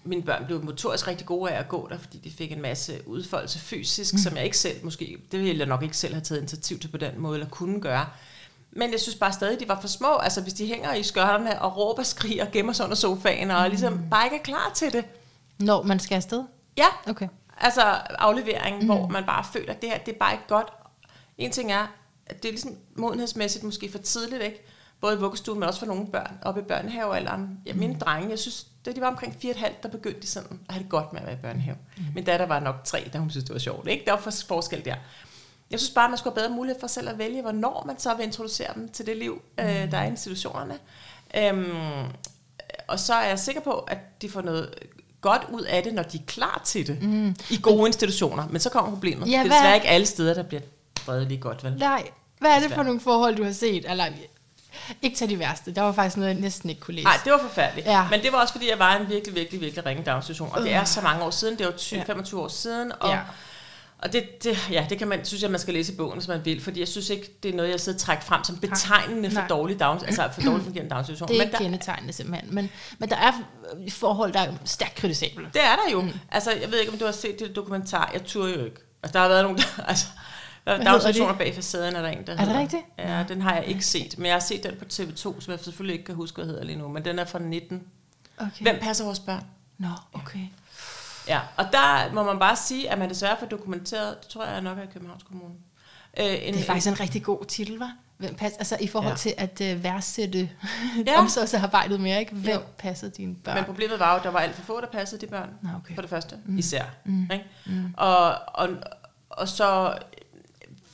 mine 0.05 0.23
børn 0.23 0.47
blev 0.47 0.65
motorisk 0.65 1.09
rigtig 1.09 1.27
gode 1.27 1.51
af 1.51 1.59
at 1.59 1.69
gå 1.69 1.89
der, 1.91 1.99
fordi 1.99 2.19
de 2.19 2.31
fik 2.31 2.53
en 2.53 2.63
masse 2.63 3.01
udfoldelse 3.07 3.59
fysisk, 3.59 4.15
mm. 4.15 4.19
som 4.19 4.37
jeg 4.37 4.45
ikke 4.45 4.59
selv 4.59 4.85
måske, 4.85 5.19
det 5.33 5.41
ville 5.41 5.59
jeg 5.59 5.67
nok 5.67 5.83
ikke 5.83 5.97
selv 5.97 6.15
have 6.15 6.23
taget 6.23 6.41
initiativ 6.41 6.79
til 6.79 6.89
på 6.89 6.97
den 6.97 7.13
måde, 7.19 7.35
eller 7.35 7.49
kunne 7.49 7.81
gøre. 7.81 8.07
Men 8.77 8.93
jeg 8.93 9.01
synes 9.01 9.17
bare 9.17 9.33
stadig, 9.33 9.61
de 9.61 9.69
var 9.69 9.81
for 9.81 9.89
små. 9.89 10.17
Altså 10.17 10.41
hvis 10.41 10.55
de 10.55 10.67
hænger 10.67 10.95
i 10.95 11.03
skørterne 11.03 11.63
og 11.63 11.77
råber, 11.77 12.03
skriger, 12.03 12.47
gemmer 12.53 12.73
sig 12.73 12.85
under 12.85 12.97
sofaen, 12.97 13.51
og 13.51 13.69
ligesom 13.69 13.93
mm. 13.93 14.11
bare 14.11 14.25
ikke 14.25 14.37
er 14.37 14.43
klar 14.43 14.73
til 14.75 14.93
det. 14.93 15.05
Når 15.59 15.83
man 15.83 15.99
skal 15.99 16.17
afsted? 16.17 16.45
Ja. 16.77 16.87
Okay. 17.09 17.29
Altså 17.61 17.83
afleveringen, 18.19 18.81
mm. 18.83 18.87
hvor 18.87 19.09
man 19.09 19.25
bare 19.25 19.45
føler, 19.53 19.73
at 19.73 19.83
det 19.83 19.91
her, 19.91 19.99
det 19.99 20.15
er 20.15 20.19
bare 20.19 20.33
ikke 20.33 20.47
godt. 20.49 20.69
En 21.39 21.51
ting 21.51 21.73
er, 21.73 21.87
at 22.27 22.43
det 22.43 22.49
er 22.49 22.53
ligesom 22.53 22.77
modenhedsmæssigt 22.97 23.65
måske 23.65 23.91
for 23.91 23.99
tidligt, 23.99 24.43
ikke? 24.43 24.65
Både 25.01 25.15
i 25.15 25.19
vuggestuen, 25.19 25.61
men 25.61 25.69
også 25.69 25.81
for 25.81 25.87
nogle 25.87 26.07
børn 26.07 26.39
oppe 26.43 26.61
i 26.61 26.65
børnehavealderen. 26.65 27.61
Ja, 27.67 27.75
mine 27.75 27.93
mm. 27.93 27.99
drenge, 27.99 28.31
jeg 28.31 28.39
synes, 28.39 28.67
da 28.87 28.93
de 28.93 29.01
var 29.01 29.07
omkring 29.07 29.37
4,5, 29.45 29.73
der 29.83 29.89
begyndte 29.89 30.21
de 30.21 30.27
sådan 30.27 30.61
at 30.69 30.75
have 30.75 30.83
det 30.83 30.91
godt 30.91 31.13
med 31.13 31.21
at 31.21 31.27
være 31.27 31.37
i 31.37 31.39
børnehave. 31.43 31.77
Mm. 31.97 32.05
Min 32.15 32.25
datter 32.25 32.47
var 32.47 32.61
nok 32.61 32.77
tre, 32.85 33.11
da 33.13 33.19
hun 33.19 33.31
synes, 33.31 33.45
det 33.45 33.53
var 33.53 33.59
sjovt. 33.59 33.89
Ikke? 33.89 34.05
Der 34.05 34.13
var 34.13 34.35
forskel 34.49 34.85
der. 34.85 34.95
Jeg 35.73 35.81
synes 35.81 35.95
bare, 35.95 36.09
man 36.09 36.19
skulle 36.19 36.35
have 36.35 36.49
bedre 36.49 36.57
mulighed 36.57 36.81
for 36.81 36.87
selv 36.87 37.09
at 37.09 37.19
vælge, 37.19 37.43
hvornår 37.43 37.85
man 37.87 37.99
så 37.99 38.15
vil 38.15 38.27
introducere 38.27 38.75
dem 38.75 38.89
til 38.89 39.07
det 39.07 39.17
liv, 39.17 39.43
øh, 39.61 39.83
mm. 39.83 39.91
der 39.91 39.99
er 39.99 40.05
i 40.05 40.07
institutionerne. 40.07 40.79
Øhm, 41.37 42.07
og 42.89 43.01
så 43.01 43.15
er 43.15 43.29
jeg 43.29 43.39
sikker 43.39 43.61
på, 43.61 43.73
at 43.73 43.99
de 44.23 44.31
får 44.31 44.43
noget 44.43 44.75
godt 45.21 45.43
ud 45.53 45.63
af 45.63 45.83
det, 45.83 45.95
når 45.95 46.03
de 46.03 46.17
er 46.17 46.23
klar 46.27 46.63
til 46.65 46.87
det, 46.87 47.03
mm. 47.03 47.37
i 47.51 47.59
gode 47.63 47.87
institutioner. 47.87 48.49
Men 48.51 48.61
så 48.61 48.71
kommer 48.71 48.91
problemet. 48.91 49.27
Ja, 49.27 49.31
det 49.31 49.39
er 49.39 49.43
desværre 49.43 49.75
ikke 49.75 49.89
alle 49.89 50.07
steder, 50.07 50.35
der 50.35 50.43
bliver 50.43 50.63
drevet 51.07 51.27
lige 51.29 51.41
godt, 51.41 51.65
vel? 51.65 51.77
Nej, 51.79 52.09
hvad 52.39 52.51
er 52.51 52.61
det 52.61 52.73
for 52.73 52.83
nogle 52.83 53.01
forhold, 53.01 53.37
du 53.37 53.45
har 53.45 53.53
set? 53.53 53.91
Eller, 53.91 54.07
ikke 55.03 55.17
til 55.17 55.29
de 55.29 55.39
værste. 55.39 55.75
Der 55.75 55.83
var 55.83 55.93
faktisk 55.93 56.17
noget, 56.17 56.35
jeg 56.35 56.41
næsten 56.41 56.71
ikke 56.71 56.81
kunne 56.81 56.95
læse. 56.95 57.05
Nej, 57.05 57.19
det 57.25 57.33
var 57.33 57.39
forfærdeligt. 57.39 57.87
Ja. 57.87 58.09
Men 58.11 58.23
det 58.23 58.33
var 58.33 58.41
også, 58.41 58.53
fordi 58.53 58.71
jeg 58.71 58.79
var 58.79 58.97
en 58.97 59.09
virkelig, 59.09 59.35
virkelig, 59.35 59.61
virkelig 59.61 59.87
ringe 59.87 60.03
daginstitution. 60.03 60.49
Og 60.53 60.59
uh. 60.59 60.65
det 60.65 60.75
er 60.75 60.85
så 60.85 61.01
mange 61.01 61.25
år 61.25 61.31
siden. 61.31 61.59
Det 61.59 61.67
var 61.67 61.73
20, 61.73 61.99
ja. 61.99 62.05
25 62.05 62.41
år 62.41 62.49
siden. 62.49 62.93
Og, 63.01 63.11
ja. 63.11 63.21
Og 64.03 64.13
det, 64.13 64.45
det, 64.45 64.71
ja, 64.71 64.87
det 64.91 64.99
kan 64.99 65.09
man, 65.09 65.25
synes 65.25 65.43
jeg, 65.43 65.51
man 65.51 65.61
skal 65.61 65.75
læse 65.75 65.93
i 65.93 65.97
bogen, 65.97 66.13
hvis 66.13 66.29
man 66.29 66.45
vil. 66.45 66.61
Fordi 66.61 66.81
jeg 66.81 66.89
synes 66.89 67.11
ikke, 67.11 67.39
det 67.43 67.51
er 67.51 67.57
noget, 67.57 67.71
jeg 67.71 67.81
sidder 67.81 67.97
og 67.97 68.01
trækker 68.01 68.25
frem 68.25 68.45
som 68.45 68.57
betegnende 68.57 69.31
for 69.31 69.41
dårlig 69.49 69.81
dags, 69.81 70.03
altså 70.03 70.29
for 70.33 70.41
dårligt 70.41 70.65
fungerende 70.65 70.91
daginstitution. 70.95 71.29
Det 71.29 71.37
er 71.37 71.45
men 71.45 71.53
der, 71.53 71.59
kendetegnende 71.59 72.13
simpelthen. 72.13 72.55
Men, 72.55 72.71
men 72.99 73.09
der 73.09 73.17
er 73.17 73.33
forhold, 73.91 74.33
der 74.33 74.41
er 74.41 74.53
stærkt 74.65 74.95
kritisable. 74.95 75.51
Det 75.55 75.63
er 75.65 75.77
der 75.77 75.93
jo. 75.93 76.01
Mm. 76.01 76.13
Altså, 76.31 76.51
jeg 76.53 76.71
ved 76.71 76.81
ikke, 76.81 76.93
om 76.93 76.99
du 76.99 77.05
har 77.05 77.13
set 77.13 77.39
det 77.39 77.57
dokumentar. 77.57 78.11
Jeg 78.13 78.25
turde 78.25 78.53
jo 78.53 78.65
ikke. 78.65 78.81
Altså, 79.03 79.13
der 79.13 79.19
har 79.19 79.29
været 79.29 79.45
nogle, 79.45 79.59
der, 79.59 79.83
altså, 79.89 80.07
der 80.65 80.73
er 80.73 80.85
daginstitutioner 80.85 81.39
bag 81.39 81.55
facaden, 81.55 81.97
er 81.97 82.03
der 82.03 82.09
en, 82.09 82.27
der 82.27 82.33
Er 82.33 82.45
det 82.45 82.55
rigtigt? 82.55 82.83
Ja, 82.99 83.25
den 83.29 83.43
har 83.43 83.55
jeg 83.55 83.67
ikke 83.67 83.85
set. 83.85 84.19
Men 84.19 84.27
jeg 84.27 84.35
har 84.35 84.41
set 84.41 84.63
den 84.63 84.75
på 84.79 84.85
TV2, 84.93 85.41
som 85.41 85.51
jeg 85.51 85.59
selvfølgelig 85.61 85.95
ikke 85.95 86.05
kan 86.05 86.15
huske, 86.15 86.37
hvad 86.37 86.47
hedder 86.47 86.65
lige 86.65 86.79
nu. 86.79 86.89
Men 86.89 87.05
den 87.05 87.19
er 87.19 87.25
fra 87.25 87.39
19. 87.39 87.83
Okay. 88.39 88.51
Hvem 88.61 88.79
passer 88.81 89.05
vores 89.05 89.21
børn? 89.21 89.45
Nå, 89.79 89.89
okay. 90.13 90.39
Ja, 90.39 90.47
og 91.57 91.65
der 91.73 92.13
må 92.13 92.23
man 92.23 92.39
bare 92.39 92.57
sige, 92.57 92.91
at 92.91 92.99
man 92.99 93.09
desværre 93.09 93.37
får 93.39 93.47
dokumenteret, 93.47 94.17
det 94.23 94.29
tror 94.29 94.45
jeg 94.45 94.61
nok 94.61 94.79
er 94.79 94.83
i 94.83 94.87
Københavns 94.93 95.23
Kommune. 95.23 95.55
Øh, 96.19 96.27
en, 96.27 96.55
det 96.55 96.61
er 96.61 96.65
faktisk 96.65 96.87
en 96.87 97.01
rigtig 97.01 97.23
god 97.23 97.45
titel, 97.45 97.79
var? 97.79 97.97
Hvem 98.17 98.35
pas, 98.35 98.53
altså 98.53 98.77
i 98.81 98.87
forhold 98.87 99.13
ja. 99.13 99.17
til 99.17 99.35
at 99.39 99.61
uh, 99.61 99.85
værdsætte 99.85 100.39
ja. 101.07 101.19
omsorgsarbejdet 101.19 102.01
mere, 102.01 102.21
ikke? 102.21 102.35
Hvem 102.35 102.55
jo. 102.55 102.61
passede 102.79 103.11
dine 103.11 103.35
børn? 103.35 103.55
Men 103.55 103.65
problemet 103.65 104.01
var 104.01 104.13
jo, 104.13 104.19
at 104.19 104.25
der 104.25 104.31
var 104.31 104.39
alt 104.39 104.55
for 104.55 104.63
få, 104.63 104.81
der 104.81 104.87
passede 104.87 105.21
de 105.21 105.27
børn. 105.27 105.51
Nå, 105.63 105.69
okay. 105.77 105.95
For 105.95 106.03
det 106.03 106.11
første, 106.11 106.39
mm. 106.47 106.59
især. 106.59 106.85
Mm. 107.05 107.23
Ikke? 107.33 107.45
Mm. 107.67 107.95
Og, 107.97 108.35
og, 108.55 108.69
og 109.31 109.49
så 109.49 109.99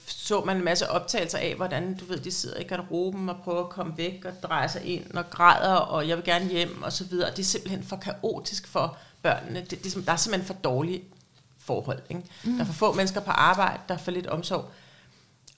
så 0.07 0.45
man 0.45 0.57
en 0.57 0.65
masse 0.65 0.91
optagelser 0.91 1.39
af, 1.39 1.55
hvordan 1.57 1.97
du 1.97 2.05
ved, 2.05 2.19
de 2.19 2.31
sidder 2.31 2.61
i 2.61 2.63
garderoben 2.63 3.29
og 3.29 3.37
prøver 3.45 3.65
at 3.65 3.69
komme 3.69 3.93
væk 3.97 4.25
og 4.25 4.33
dreje 4.43 4.69
sig 4.69 4.85
ind 4.85 5.15
og 5.15 5.31
græder, 5.31 5.75
og 5.75 6.09
jeg 6.09 6.17
vil 6.17 6.25
gerne 6.25 6.49
hjem 6.49 6.83
og 6.83 6.93
så 6.93 7.05
videre. 7.05 7.31
Det 7.31 7.39
er 7.39 7.45
simpelthen 7.45 7.83
for 7.83 7.97
kaotisk 7.97 8.67
for 8.67 8.99
børnene. 9.23 9.61
Det, 9.71 9.85
det, 9.85 10.07
der 10.07 10.13
er 10.13 10.17
simpelthen 10.17 10.47
for 10.47 10.55
dårlige 10.55 11.03
forhold. 11.59 12.03
Ikke? 12.11 12.23
Mm. 12.45 12.53
Der 12.53 12.61
er 12.61 12.65
for 12.67 12.73
få 12.73 12.93
mennesker 12.93 13.21
på 13.21 13.31
arbejde, 13.31 13.81
der 13.89 13.95
er 13.95 13.99
for 13.99 14.11
lidt 14.11 14.27
omsorg. 14.27 14.71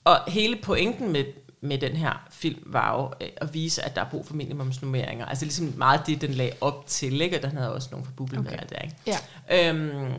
Og 0.04 0.18
hele 0.28 0.56
pointen 0.56 1.12
med, 1.12 1.24
med 1.60 1.78
den 1.78 1.96
her 1.96 2.28
film 2.30 2.62
var 2.66 2.96
jo 2.96 3.26
øh, 3.26 3.32
at 3.36 3.54
vise, 3.54 3.82
at 3.82 3.96
der 3.96 4.00
er 4.00 4.10
brug 4.10 4.26
for 4.26 4.34
minimumsnummeringer. 4.34 5.26
Altså 5.26 5.44
ligesom 5.44 5.74
meget 5.76 6.06
det, 6.06 6.20
den 6.20 6.30
lagde 6.30 6.52
op 6.60 6.86
til, 6.86 7.20
ikke? 7.20 7.36
og 7.36 7.42
den 7.42 7.56
havde 7.56 7.74
også 7.74 7.88
nogle 7.90 8.06
for 8.06 8.38
okay. 8.38 8.58
der. 8.68 8.78
Ikke? 8.78 8.96
Ja. 9.06 9.68
Øhm, 9.68 10.12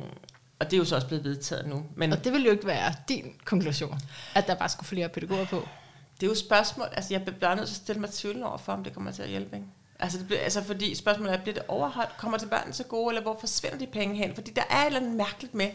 og 0.59 0.65
det 0.65 0.73
er 0.73 0.77
jo 0.77 0.85
så 0.85 0.95
også 0.95 1.07
blevet 1.07 1.23
vedtaget 1.23 1.67
nu. 1.67 1.85
Men 1.95 2.13
og 2.13 2.23
det 2.23 2.33
vil 2.33 2.43
jo 2.45 2.51
ikke 2.51 2.67
være 2.67 2.93
din 3.09 3.33
konklusion, 3.45 3.99
at 4.35 4.47
der 4.47 4.55
bare 4.55 4.69
skulle 4.69 4.87
flere 4.87 5.09
pædagoger 5.09 5.45
på. 5.45 5.67
Det 6.15 6.23
er 6.23 6.27
jo 6.27 6.31
et 6.31 6.37
spørgsmål, 6.37 6.87
altså 6.91 7.13
jeg 7.13 7.21
bliver 7.25 7.55
nødt 7.55 7.67
til 7.67 7.73
at 7.73 7.77
stille 7.77 8.01
mig 8.01 8.09
tvivl 8.09 8.43
over 8.43 8.57
for, 8.57 8.73
om 8.73 8.83
det 8.83 8.93
kommer 8.93 9.11
til 9.11 9.23
at 9.23 9.29
hjælpe. 9.29 9.55
Ikke? 9.55 9.67
Altså, 10.01 10.19
det 10.29 10.37
altså 10.37 10.63
fordi 10.63 10.95
spørgsmålet 10.95 11.33
er, 11.33 11.37
bliver 11.37 11.53
det 11.53 11.63
overholdt? 11.67 12.17
Kommer 12.17 12.37
til 12.37 12.47
børnene 12.47 12.73
så 12.73 12.83
gode, 12.83 13.09
eller 13.09 13.21
hvor 13.21 13.37
forsvinder 13.39 13.77
de 13.77 13.87
penge 13.87 14.15
hen? 14.15 14.35
Fordi 14.35 14.51
der 14.51 14.63
er 14.69 14.81
et 14.81 14.85
eller 14.85 14.99
andet 14.99 15.15
mærkeligt 15.15 15.53
med, 15.53 15.69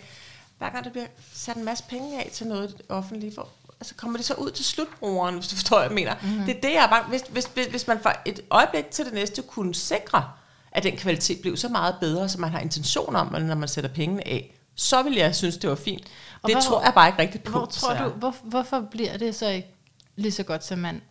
hver 0.58 0.70
gang 0.70 0.84
der 0.84 0.90
bliver 0.90 1.06
sat 1.32 1.56
en 1.56 1.64
masse 1.64 1.84
penge 1.88 2.18
af 2.18 2.30
til 2.32 2.46
noget 2.46 2.82
offentligt, 2.88 3.34
hvor, 3.34 3.48
altså 3.80 3.94
kommer 3.94 4.16
det 4.16 4.26
så 4.26 4.34
ud 4.34 4.50
til 4.50 4.64
slutbrugeren, 4.64 5.34
hvis 5.34 5.48
du 5.48 5.54
forstår, 5.54 5.76
hvad 5.76 5.86
jeg 5.86 5.94
mener. 5.94 6.14
Mm-hmm. 6.22 6.46
Det 6.46 6.56
er 6.56 6.60
det, 6.60 6.72
jeg 6.72 6.84
er 6.84 6.88
bange. 6.88 7.08
Hvis, 7.08 7.22
hvis, 7.30 7.44
hvis, 7.54 7.66
hvis 7.66 7.86
man 7.86 8.00
for 8.00 8.12
et 8.24 8.40
øjeblik 8.50 8.90
til 8.90 9.04
det 9.04 9.14
næste 9.14 9.42
kunne 9.42 9.74
sikre, 9.74 10.30
at 10.72 10.82
den 10.82 10.96
kvalitet 10.96 11.40
blev 11.40 11.56
så 11.56 11.68
meget 11.68 11.96
bedre, 12.00 12.28
som 12.28 12.40
man 12.40 12.50
har 12.50 12.60
intention 12.60 13.16
om, 13.16 13.42
når 13.42 13.54
man 13.54 13.68
sætter 13.68 13.90
pengene 13.90 14.28
af, 14.28 14.54
så 14.74 15.02
vil 15.02 15.14
jeg 15.14 15.36
synes, 15.36 15.56
det 15.56 15.70
var 15.70 15.76
fint. 15.76 16.04
Og 16.42 16.48
det 16.48 16.54
hvor, 16.54 16.62
tror 16.62 16.82
jeg 16.82 16.94
bare 16.94 17.08
ikke 17.08 17.18
rigtigt 17.18 17.44
på. 17.44 17.50
Hvor 17.50 17.66
tror 17.66 17.94
du, 17.94 18.08
hvor, 18.08 18.34
hvorfor 18.42 18.80
bliver 18.80 19.16
det 19.16 19.34
så 19.34 19.48
ikke 19.48 19.68
lige 20.16 20.32
så 20.32 20.42
godt, 20.42 20.64
som 20.64 20.78
man 20.78 21.02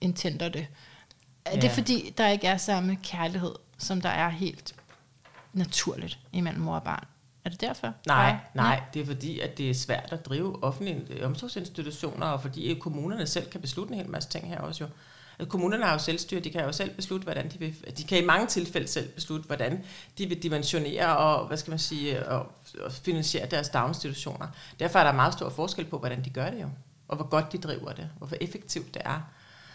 intender 0.00 0.48
det? 0.48 0.66
Er 1.44 1.54
ja. 1.54 1.60
det 1.60 1.70
fordi, 1.70 2.14
der 2.18 2.28
ikke 2.28 2.46
er 2.46 2.56
samme 2.56 2.98
kærlighed, 3.02 3.54
som 3.78 4.00
der 4.00 4.08
er 4.08 4.28
helt 4.28 4.74
naturligt 5.52 6.18
imellem 6.32 6.62
mor 6.62 6.74
og 6.74 6.82
barn? 6.82 7.04
Er 7.44 7.50
det 7.50 7.60
derfor? 7.60 7.94
Nej, 8.06 8.36
nej, 8.54 8.82
det 8.94 9.02
er 9.02 9.06
fordi, 9.06 9.40
at 9.40 9.58
det 9.58 9.70
er 9.70 9.74
svært 9.74 10.08
at 10.12 10.26
drive 10.26 10.64
offentlige 10.64 11.26
omsorgsinstitutioner, 11.26 12.26
og 12.26 12.42
fordi 12.42 12.74
kommunerne 12.80 13.26
selv 13.26 13.50
kan 13.50 13.60
beslutte 13.60 13.92
en 13.92 14.00
hel 14.00 14.10
masse 14.10 14.28
ting 14.28 14.48
her 14.48 14.58
også 14.58 14.84
jo. 14.84 14.90
Kommunerne 15.46 15.84
har 15.84 15.92
jo 15.92 15.98
selvstyre, 15.98 16.40
de 16.40 16.50
kan 16.50 16.64
jo 16.64 16.72
selv 16.72 16.94
beslutte, 16.94 17.24
hvordan 17.24 17.48
de 17.48 17.58
vil, 17.58 17.96
de 17.98 18.04
kan 18.04 18.22
i 18.22 18.26
mange 18.26 18.46
tilfælde 18.46 18.88
selv 18.88 19.08
beslutte, 19.08 19.46
hvordan 19.46 19.84
de 20.18 20.26
vil 20.26 20.42
dimensionere 20.42 21.16
og, 21.16 21.46
hvad 21.46 21.56
skal 21.56 21.70
man 21.70 21.78
sige, 21.78 22.26
og, 22.26 22.46
og 22.84 22.92
finansiere 22.92 23.46
deres 23.46 23.68
daginstitutioner. 23.68 24.46
Derfor 24.78 24.98
er 24.98 25.04
der 25.04 25.12
meget 25.12 25.32
stor 25.32 25.48
forskel 25.48 25.84
på, 25.84 25.98
hvordan 25.98 26.24
de 26.24 26.30
gør 26.30 26.50
det 26.50 26.62
jo, 26.62 26.68
og 27.08 27.16
hvor 27.16 27.26
godt 27.26 27.52
de 27.52 27.58
driver 27.58 27.92
det, 27.92 28.10
og 28.20 28.26
hvor 28.26 28.36
effektivt 28.40 28.94
det 28.94 29.02
er. 29.04 29.20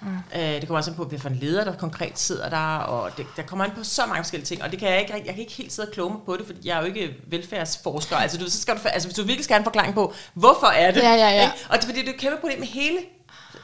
Mm. 0.06 0.40
Øh, 0.40 0.42
det 0.42 0.68
kommer 0.68 0.78
også 0.78 0.92
an 0.92 0.98
på, 0.98 1.04
hvad 1.04 1.20
for 1.20 1.30
en 1.30 1.36
leder, 1.36 1.64
der 1.64 1.76
konkret 1.76 2.20
sidder 2.20 2.50
der, 2.50 2.78
og 2.78 3.18
det, 3.18 3.26
der 3.38 3.44
kommer 3.44 3.66
an 3.66 3.72
på 3.72 3.84
så 3.84 4.06
mange 4.06 4.24
forskellige 4.24 4.46
ting, 4.46 4.64
og 4.64 4.72
det 4.72 4.80
kan 4.80 4.90
jeg 4.90 5.00
ikke, 5.00 5.14
jeg 5.14 5.26
kan 5.26 5.38
ikke 5.38 5.54
helt 5.54 5.74
sidde 5.74 5.88
og 5.88 5.94
kloge 5.94 6.12
mig 6.12 6.20
på 6.26 6.38
det, 6.38 6.46
fordi 6.46 6.68
jeg 6.68 6.78
er 6.78 6.82
jo 6.82 6.88
ikke 6.88 7.14
velfærdsforsker, 7.28 8.16
altså, 8.16 8.38
du, 8.38 8.46
så 8.46 8.62
skal 8.62 8.76
du, 8.76 8.80
altså 8.86 9.08
hvis 9.08 9.16
du 9.16 9.24
virkelig 9.24 9.44
skal 9.44 9.54
have 9.54 9.60
en 9.60 9.64
forklaring 9.64 9.94
på, 9.94 10.14
hvorfor 10.34 10.68
er 10.68 10.92
det, 10.92 11.02
ja, 11.02 11.14
ja, 11.14 11.30
ja. 11.30 11.44
Ikke? 11.44 11.66
og 11.70 11.76
det 11.76 11.84
er 11.84 11.88
fordi, 11.88 12.00
det 12.00 12.10
er 12.10 12.14
et 12.14 12.20
kæmpe 12.20 12.38
problem 12.40 12.60
med 12.60 12.68
hele 12.68 12.98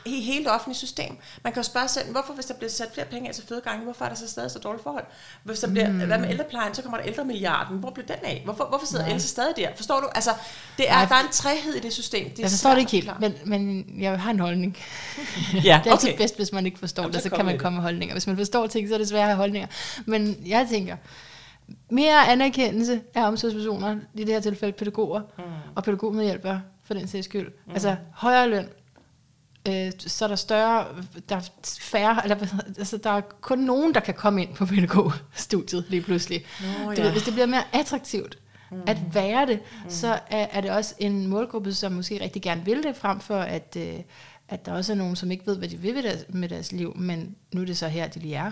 i 0.05 0.21
hele 0.21 0.43
det 0.43 0.53
offentlige 0.53 0.77
system. 0.77 1.17
Man 1.43 1.53
kan 1.53 1.61
jo 1.61 1.63
spørge 1.63 1.87
selv, 1.87 2.11
hvorfor 2.11 2.33
hvis 2.33 2.45
der 2.45 2.53
bliver 2.53 2.69
sat 2.69 2.87
flere 2.93 3.05
penge 3.05 3.29
af 3.29 3.35
til 3.35 3.43
fødegangen, 3.47 3.83
hvorfor 3.83 4.05
er 4.05 4.09
der 4.09 4.15
så 4.15 4.27
stadig 4.27 4.51
så 4.51 4.59
dårligt 4.59 4.83
forhold? 4.83 5.05
Hvis 5.43 5.59
der 5.59 5.67
bliver, 5.67 5.89
mm. 5.89 5.97
hvad 5.97 6.17
med 6.17 6.29
ældreplejen, 6.29 6.73
så 6.73 6.81
kommer 6.81 6.97
der 6.97 7.07
ældremilliarden. 7.07 7.77
Hvor 7.77 7.89
bliver 7.89 8.07
den 8.07 8.25
af? 8.25 8.41
Hvorfor, 8.45 8.65
hvorfor 8.65 8.85
sidder 8.85 9.05
Else 9.05 9.27
stadig 9.27 9.53
der? 9.57 9.67
Forstår 9.75 9.99
du? 9.99 10.07
Altså, 10.15 10.31
det 10.77 10.89
er, 10.89 11.07
der 11.07 11.15
er 11.15 11.23
en 11.23 11.31
træhed 11.31 11.73
i 11.73 11.79
det 11.79 11.93
system. 11.93 12.29
Det 12.29 12.39
jeg 12.39 12.49
forstår 12.49 12.69
det 12.69 12.79
ikke 12.79 12.91
helt, 12.91 13.11
men, 13.19 13.33
men 13.45 13.85
jeg 13.99 14.19
har 14.19 14.31
en 14.31 14.39
holdning. 14.39 14.77
ja, 15.53 15.81
det 15.83 15.89
er 15.89 15.91
altid 15.91 16.09
okay. 16.09 16.17
bedst, 16.17 16.35
hvis 16.35 16.51
man 16.51 16.65
ikke 16.65 16.79
forstår 16.79 17.03
Jamen, 17.03 17.13
det, 17.13 17.23
så 17.23 17.29
kan 17.29 17.45
man 17.45 17.57
komme 17.57 17.75
med 17.75 17.83
holdninger. 17.83 18.15
Hvis 18.15 18.27
man 18.27 18.37
forstår 18.37 18.67
ting, 18.67 18.87
så 18.87 18.93
er 18.93 18.97
det 18.97 19.09
svært 19.09 19.21
at 19.21 19.27
have 19.27 19.37
holdninger. 19.37 19.67
Men 20.05 20.37
jeg 20.45 20.67
tænker, 20.69 20.95
mere 21.89 22.27
anerkendelse 22.27 23.01
af 23.13 23.27
omsorgspersoner, 23.27 23.97
i 24.15 24.23
det 24.23 24.33
her 24.33 24.39
tilfælde 24.39 24.73
pædagoger, 24.73 25.21
mm. 25.37 25.43
og 25.75 25.83
pædagogmedhjælpere, 25.83 26.61
for 26.83 26.93
den 26.93 27.07
sags 27.07 27.25
skyld. 27.25 27.47
Mm. 27.47 27.71
Altså 27.73 27.95
højere 28.13 28.49
løn, 28.49 28.67
øh, 29.67 29.91
så 29.97 30.25
er 30.25 30.29
der 30.29 30.35
større, 30.35 30.87
der 31.29 31.35
er 31.35 31.49
færre, 31.79 32.23
eller, 32.23 32.35
altså 32.77 32.97
der 32.97 33.09
er 33.09 33.21
kun 33.21 33.59
nogen, 33.59 33.93
der 33.93 33.99
kan 33.99 34.13
komme 34.13 34.41
ind 34.41 34.55
på 34.55 34.65
pædagogstudiet 34.65 35.85
lige 35.89 36.01
pludselig. 36.01 36.45
Nå, 36.61 36.91
ja. 36.91 36.95
du 36.95 37.01
ved, 37.01 37.11
hvis 37.11 37.23
det 37.23 37.33
bliver 37.33 37.45
mere 37.45 37.63
attraktivt, 37.73 38.37
mm. 38.71 38.81
at 38.87 38.97
være 39.13 39.45
det, 39.45 39.59
mm. 39.83 39.89
så 39.89 40.19
er, 40.29 40.47
er 40.51 40.61
det 40.61 40.71
også 40.71 40.95
en 40.99 41.27
målgruppe, 41.27 41.73
som 41.73 41.91
måske 41.91 42.21
rigtig 42.21 42.41
gerne 42.41 42.65
vil 42.65 42.83
det, 42.83 42.95
frem 42.95 43.19
for 43.19 43.37
at, 43.37 43.77
øh, 43.79 43.99
at 44.49 44.65
der 44.65 44.73
også 44.73 44.93
er 44.93 44.97
nogen, 44.97 45.15
som 45.15 45.31
ikke 45.31 45.47
ved, 45.47 45.57
hvad 45.57 45.67
de 45.67 45.77
vil 45.77 45.93
med 45.93 46.03
deres, 46.03 46.25
med 46.29 46.49
deres 46.49 46.71
liv, 46.71 46.97
men 46.97 47.35
nu 47.53 47.61
er 47.61 47.65
det 47.65 47.77
så 47.77 47.87
her, 47.87 48.07
de 48.07 48.19
lige 48.19 48.35
er. 48.35 48.51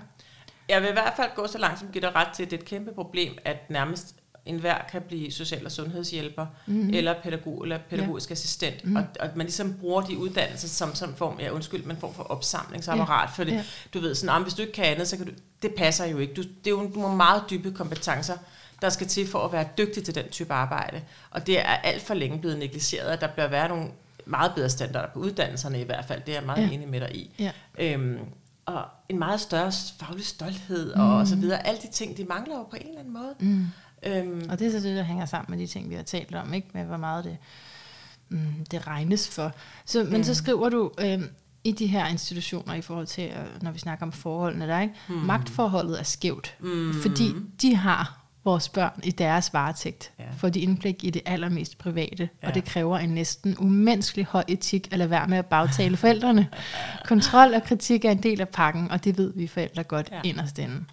Jeg 0.70 0.82
vil 0.82 0.89
i 0.89 0.93
hvert 0.93 1.14
fald 1.16 1.30
gå 1.36 1.47
så 1.47 1.57
langt, 1.57 1.80
som 1.80 1.88
giver 1.91 2.10
dig 2.10 2.16
ret 2.16 2.28
til, 2.36 2.43
at 2.43 2.51
det 2.51 2.57
er 2.57 2.62
et 2.62 2.68
kæmpe 2.68 2.93
problem, 2.93 3.38
at 3.45 3.70
nærmest 3.70 4.16
enhver 4.45 4.77
kan 4.91 5.01
blive 5.01 5.31
social- 5.31 5.65
og 5.65 5.71
sundhedshjælper, 5.71 6.45
mm-hmm. 6.65 6.93
eller 6.93 7.15
pædagog, 7.23 7.63
eller 7.63 7.77
pædagogisk 7.89 8.29
ja. 8.29 8.33
assistent, 8.33 8.83
mm-hmm. 8.83 8.97
og, 8.97 9.03
og 9.19 9.29
man 9.35 9.45
ligesom 9.45 9.73
bruger 9.73 10.01
de 10.01 10.17
uddannelser 10.17 10.67
som 10.67 10.95
sådan 10.95 11.15
form, 11.15 11.39
ja 11.39 11.49
undskyld, 11.49 11.83
man 11.83 11.97
form 11.97 12.13
for 12.13 12.23
opsamlingsapparat, 12.23 13.29
ja. 13.29 13.33
for 13.33 13.43
det, 13.43 13.51
ja. 13.51 13.63
du 13.93 13.99
ved 13.99 14.15
sådan, 14.15 14.43
hvis 14.43 14.53
du 14.53 14.61
ikke 14.61 14.73
kan 14.73 14.85
andet, 14.85 15.07
så 15.07 15.17
kan 15.17 15.25
du, 15.25 15.31
det 15.61 15.75
passer 15.77 16.05
jo 16.05 16.17
ikke. 16.17 16.33
Du, 16.33 16.41
det 16.41 16.67
er 16.67 16.71
jo 16.71 16.91
nogle 16.95 17.17
meget 17.17 17.43
dybe 17.49 17.71
kompetencer, 17.71 18.37
der 18.81 18.89
skal 18.89 19.07
til 19.07 19.27
for 19.27 19.45
at 19.45 19.51
være 19.51 19.67
dygtig 19.77 20.03
til 20.03 20.15
den 20.15 20.29
type 20.29 20.53
arbejde, 20.53 21.01
og 21.31 21.47
det 21.47 21.59
er 21.59 21.63
alt 21.63 22.01
for 22.01 22.13
længe 22.13 22.39
blevet 22.39 22.59
negligeret, 22.59 23.07
at 23.07 23.21
der 23.21 23.27
bør 23.27 23.47
være 23.47 23.69
nogle 23.69 23.87
meget 24.25 24.51
bedre 24.55 24.69
standarder 24.69 25.07
på 25.13 25.19
uddannelserne 25.19 25.81
i 25.81 25.83
hvert 25.83 26.05
fald, 26.05 26.21
det 26.25 26.31
er 26.31 26.37
jeg 26.37 26.45
meget 26.45 26.67
ja. 26.67 26.73
enig 26.73 26.87
med 26.87 26.99
dig 26.99 27.15
i. 27.15 27.31
Ja. 27.39 27.51
Øhm, 27.77 28.19
og 28.65 28.85
en 29.09 29.19
meget 29.19 29.41
større 29.41 29.71
faglig 29.99 30.25
stolthed 30.25 30.95
mm. 30.95 31.01
og 31.01 31.27
så 31.27 31.35
videre. 31.35 31.67
Alle 31.67 31.81
de 31.81 31.91
ting, 31.91 32.17
de 32.17 32.23
mangler 32.23 32.55
jo 32.55 32.63
på 32.63 32.75
en 32.75 32.87
eller 32.87 32.99
anden 32.99 33.13
måde. 33.13 33.35
Mm. 33.39 33.65
Øhm. 34.03 34.47
Og 34.49 34.59
det 34.59 34.67
er 34.67 34.71
så 34.71 34.87
det, 34.87 34.97
der 34.97 35.03
hænger 35.03 35.25
sammen 35.25 35.57
med 35.57 35.67
de 35.67 35.71
ting, 35.71 35.89
vi 35.89 35.95
har 35.95 36.03
talt 36.03 36.35
om, 36.35 36.53
ikke? 36.53 36.67
med 36.73 36.83
hvor 36.83 36.97
meget 36.97 37.23
det, 37.23 37.37
mm, 38.29 38.65
det 38.71 38.87
regnes 38.87 39.29
for. 39.29 39.51
Så, 39.85 40.03
men 40.03 40.17
mm. 40.17 40.23
så 40.23 40.33
skriver 40.33 40.69
du 40.69 40.91
øhm, 40.99 41.29
i 41.63 41.71
de 41.71 41.87
her 41.87 42.07
institutioner 42.07 42.73
i 42.73 42.81
forhold 42.81 43.07
til, 43.07 43.23
øh, 43.23 43.63
når 43.63 43.71
vi 43.71 43.79
snakker 43.79 44.05
om 44.05 44.11
forholdene 44.11 44.67
der, 44.67 44.79
ikke? 44.79 44.93
Mm. 45.09 45.15
magtforholdet 45.15 45.99
er 45.99 46.03
skævt, 46.03 46.55
mm. 46.59 46.93
fordi 47.01 47.33
de 47.61 47.75
har 47.75 48.19
vores 48.43 48.69
børn 48.69 48.99
i 49.03 49.11
deres 49.11 49.53
varetægt, 49.53 50.11
ja. 50.19 50.23
for 50.37 50.49
de 50.49 50.59
indblik 50.59 51.03
i 51.03 51.09
det 51.09 51.21
allermest 51.25 51.77
private, 51.77 52.29
ja. 52.43 52.47
og 52.47 52.55
det 52.55 52.65
kræver 52.65 52.97
en 52.97 53.09
næsten 53.09 53.55
umenneskelig 53.59 54.25
høj 54.25 54.43
etik 54.47 54.87
at 54.91 54.97
lade 54.97 55.09
være 55.09 55.27
med 55.27 55.37
at 55.37 55.45
bagtale 55.45 55.97
forældrene. 55.97 56.47
Kontrol 57.05 57.53
og 57.53 57.63
kritik 57.63 58.05
er 58.05 58.11
en 58.11 58.23
del 58.23 58.41
af 58.41 58.49
pakken, 58.49 58.91
og 58.91 59.03
det 59.03 59.17
ved 59.17 59.33
vi 59.35 59.47
forældre 59.47 59.83
godt 59.83 60.09
ja. 60.11 60.21
inderst 60.23 60.59
inde. 60.59 60.85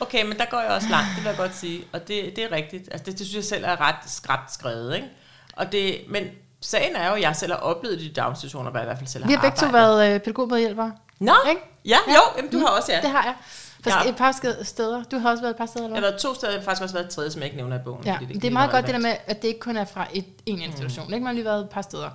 Okay, 0.00 0.24
men 0.24 0.38
der 0.38 0.44
går 0.44 0.60
jeg 0.60 0.70
også 0.70 0.88
langt, 0.88 1.08
det 1.16 1.24
vil 1.24 1.28
jeg 1.28 1.36
godt 1.36 1.54
sige. 1.54 1.84
Og 1.92 2.08
det, 2.08 2.36
det 2.36 2.44
er 2.44 2.52
rigtigt. 2.52 2.88
Altså, 2.92 3.04
det, 3.04 3.18
det 3.18 3.26
synes 3.26 3.36
jeg 3.36 3.44
selv 3.44 3.64
er 3.64 3.80
ret 3.80 3.96
skræbt 4.06 4.52
skrevet. 4.52 4.96
Ikke? 4.96 5.08
Og 5.56 5.72
det, 5.72 6.00
men 6.08 6.24
sagen 6.60 6.96
er 6.96 7.08
jo, 7.08 7.14
at 7.14 7.20
jeg 7.20 7.36
selv 7.36 7.52
har 7.52 7.58
oplevet 7.58 8.00
de 8.00 8.08
daginstitutioner, 8.08 8.70
hvad 8.70 8.80
jeg 8.80 8.86
i 8.86 8.88
hvert 8.88 8.98
fald 8.98 9.08
selv 9.08 9.24
har 9.24 9.28
Vi 9.28 9.34
har 9.34 9.42
begge 9.42 9.56
to 9.56 9.66
været 9.66 10.14
øh, 10.14 10.20
pædagogmedhjælpere. 10.20 10.92
Nå, 11.18 11.32
ikke? 11.48 11.62
ja, 11.84 11.98
jo, 12.08 12.20
jamen, 12.36 12.52
du 12.52 12.58
har 12.58 12.66
også, 12.66 12.92
ja. 12.92 13.00
Det 13.00 13.10
har 13.10 13.24
jeg. 13.24 13.34
For 13.82 13.90
ja. 14.04 14.08
et 14.08 14.16
par 14.16 14.62
steder. 14.62 15.02
Du 15.04 15.18
har 15.18 15.30
også 15.30 15.42
været 15.42 15.50
et 15.50 15.56
par 15.56 15.66
steder, 15.66 15.84
eller 15.84 15.96
Jeg 15.96 16.04
har 16.04 16.10
været 16.10 16.20
to 16.20 16.34
steder, 16.34 16.52
jeg 16.52 16.60
har 16.60 16.64
faktisk 16.64 16.82
også 16.82 16.94
været 16.94 17.06
et 17.06 17.10
tredje, 17.10 17.30
som 17.30 17.40
jeg 17.40 17.46
ikke 17.46 17.56
nævner 17.56 17.76
i 17.78 17.82
bogen. 17.84 18.04
Ja, 18.04 18.18
det, 18.20 18.28
det 18.28 18.44
er 18.44 18.50
meget 18.50 18.70
godt 18.70 18.86
det 18.86 18.94
der 18.94 19.00
med, 19.00 19.16
at 19.26 19.42
det 19.42 19.48
ikke 19.48 19.60
kun 19.60 19.76
er 19.76 19.84
fra 19.84 20.06
et, 20.12 20.24
en 20.46 20.62
institution. 20.62 21.06
Mm. 21.06 21.14
Ikke? 21.14 21.24
Man 21.24 21.26
har 21.26 21.34
lige 21.34 21.44
været 21.44 21.60
et 21.60 21.70
par 21.70 21.82
steder. 21.82 22.10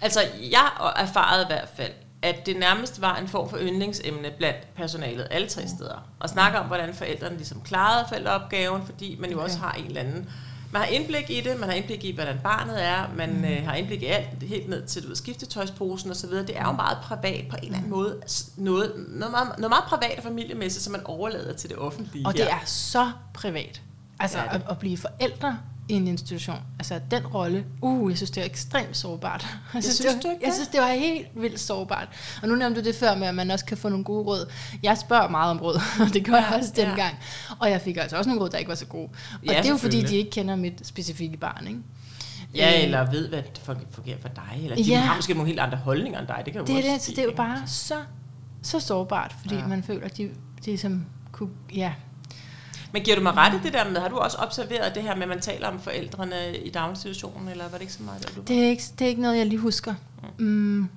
Altså, 0.00 0.20
jeg 0.50 0.92
erfarede 0.96 1.42
i 1.42 1.46
hvert 1.46 1.68
fald, 1.76 1.92
at 2.24 2.46
det 2.46 2.56
nærmest 2.56 3.00
var 3.00 3.16
en 3.16 3.28
form 3.28 3.50
for 3.50 3.58
yndlingsemne 3.60 4.30
blandt 4.38 4.74
personalet 4.76 5.26
alle 5.30 5.48
tre 5.48 5.68
steder. 5.68 6.06
Og 6.18 6.28
snakke 6.28 6.58
om, 6.58 6.66
hvordan 6.66 6.94
forældrene 6.94 7.36
ligesom 7.36 7.60
klarede 7.60 8.04
forældreopgaven, 8.08 8.82
fordi 8.84 9.16
man 9.20 9.30
jo 9.30 9.36
okay. 9.36 9.44
også 9.44 9.58
har 9.58 9.72
en 9.72 9.86
eller 9.86 10.00
anden... 10.00 10.30
Man 10.72 10.82
har 10.82 10.88
indblik 10.88 11.30
i 11.30 11.40
det, 11.40 11.60
man 11.60 11.68
har 11.68 11.76
indblik 11.76 12.04
i, 12.04 12.14
hvordan 12.14 12.40
barnet 12.42 12.84
er, 12.84 13.04
man 13.16 13.36
mm. 13.36 13.44
øh, 13.44 13.64
har 13.64 13.74
indblik 13.74 14.02
i 14.02 14.06
alt, 14.06 14.42
helt 14.42 14.68
ned 14.68 14.86
til 14.86 15.02
du 15.02 15.08
ved, 15.08 15.16
skiftetøjsposen 15.16 16.10
og 16.10 16.16
så 16.16 16.26
videre. 16.26 16.46
Det 16.46 16.58
er 16.58 16.64
jo 16.66 16.72
meget 16.72 16.98
privat 17.02 17.44
på 17.50 17.56
en 17.56 17.64
eller 17.64 17.76
anden 17.76 17.90
måde. 17.90 18.20
Noget, 18.56 18.92
noget, 19.08 19.30
meget, 19.30 19.48
noget 19.58 19.70
meget 19.70 19.84
privat 19.84 20.18
og 20.18 20.22
familiemæssigt, 20.22 20.84
som 20.84 20.92
man 20.92 21.00
overlader 21.04 21.52
til 21.52 21.70
det 21.70 21.78
offentlige 21.78 22.26
Og 22.26 22.32
her. 22.32 22.44
det 22.44 22.52
er 22.52 22.60
så 22.64 23.10
privat. 23.34 23.82
Altså 24.20 24.38
ja, 24.38 24.54
at, 24.54 24.60
at 24.70 24.78
blive 24.78 24.98
forældre 24.98 25.58
i 25.88 25.94
en 25.94 26.08
institution. 26.08 26.56
Altså 26.78 27.00
den 27.10 27.26
rolle, 27.26 27.64
uh, 27.82 28.10
jeg 28.10 28.16
synes, 28.16 28.30
det 28.30 28.40
er 28.40 28.44
ekstremt 28.44 28.96
sårbart. 28.96 29.46
Jeg 29.74 29.82
synes, 29.82 29.96
synes, 29.96 30.14
det, 30.14 30.24
var, 30.24 30.36
jeg 30.42 30.52
synes, 30.52 30.68
det 30.68 30.80
var 30.80 30.86
helt 30.86 31.26
vildt 31.34 31.60
sårbart. 31.60 32.08
Og 32.42 32.48
nu 32.48 32.54
nævnte 32.54 32.80
du 32.80 32.84
det 32.84 32.94
før 32.94 33.14
med, 33.14 33.26
at 33.26 33.34
man 33.34 33.50
også 33.50 33.64
kan 33.64 33.76
få 33.76 33.88
nogle 33.88 34.04
gode 34.04 34.24
råd. 34.24 34.50
Jeg 34.82 34.98
spørger 34.98 35.28
meget 35.28 35.50
om 35.50 35.58
råd, 35.58 35.80
og 36.06 36.14
det 36.14 36.24
gør 36.24 36.34
jeg 36.34 36.54
også 36.58 36.72
dengang. 36.76 36.98
Ja. 36.98 37.54
Og 37.58 37.70
jeg 37.70 37.80
fik 37.80 37.96
altså 37.96 38.16
også 38.16 38.30
nogle 38.30 38.42
råd, 38.42 38.50
der 38.50 38.58
ikke 38.58 38.68
var 38.68 38.74
så 38.74 38.86
gode. 38.86 39.08
Og 39.32 39.46
ja, 39.46 39.58
det 39.58 39.66
er 39.66 39.70
jo 39.70 39.76
fordi, 39.76 40.02
de 40.02 40.16
ikke 40.16 40.30
kender 40.30 40.56
mit 40.56 40.86
specifikke 40.86 41.36
barn, 41.36 41.66
ikke? 41.66 41.80
Ja, 42.54 42.76
øh, 42.76 42.84
eller 42.84 43.10
ved, 43.10 43.28
hvad 43.28 43.42
det 43.42 43.60
fungerer 43.90 44.18
for 44.20 44.28
dig. 44.28 44.60
Eller 44.62 44.76
de 44.76 44.82
ja. 44.82 44.98
har 44.98 45.16
måske 45.16 45.34
nogle 45.34 45.46
helt 45.46 45.60
andre 45.60 45.78
holdninger 45.78 46.18
end 46.18 46.28
dig. 46.28 46.42
Det, 46.44 46.52
kan 46.52 46.60
jo 46.60 46.66
det, 46.66 46.76
også 46.76 46.88
det, 46.88 47.02
sige, 47.02 47.16
det 47.16 47.22
er 47.22 47.26
jo 47.26 47.36
bare 47.36 47.62
så, 47.66 47.94
så 48.62 48.80
sårbart, 48.80 49.34
fordi 49.40 49.54
ja. 49.54 49.66
man 49.66 49.82
føler, 49.82 50.04
at 50.04 50.16
de, 50.16 50.30
de 50.64 50.78
som 50.78 51.06
kunne, 51.32 51.50
ja, 51.74 51.92
men 52.94 53.02
giver 53.02 53.16
du 53.16 53.22
mig 53.22 53.36
ret 53.36 53.54
i 53.54 53.58
det 53.62 53.72
der 53.72 53.90
med, 53.90 54.00
har 54.00 54.08
du 54.08 54.16
også 54.16 54.36
observeret 54.36 54.94
det 54.94 55.02
her 55.02 55.14
med, 55.14 55.22
at 55.22 55.28
man 55.28 55.40
taler 55.40 55.68
om 55.68 55.80
forældrene 55.80 56.56
i 56.58 56.70
daginstitutionen, 56.70 57.48
eller 57.48 57.64
var 57.64 57.70
det 57.70 57.80
ikke 57.80 57.92
så 57.92 58.02
meget, 58.02 58.28
der 58.28 58.34
du 58.34 58.40
det 58.40 58.64
er 58.64 58.68
ikke, 58.68 58.82
det 58.98 59.04
er 59.04 59.08
ikke 59.08 59.22
noget, 59.22 59.38
jeg 59.38 59.46
lige 59.46 59.58
husker. 59.58 59.94
Mm. 60.38 60.46
Mm. 60.46 60.88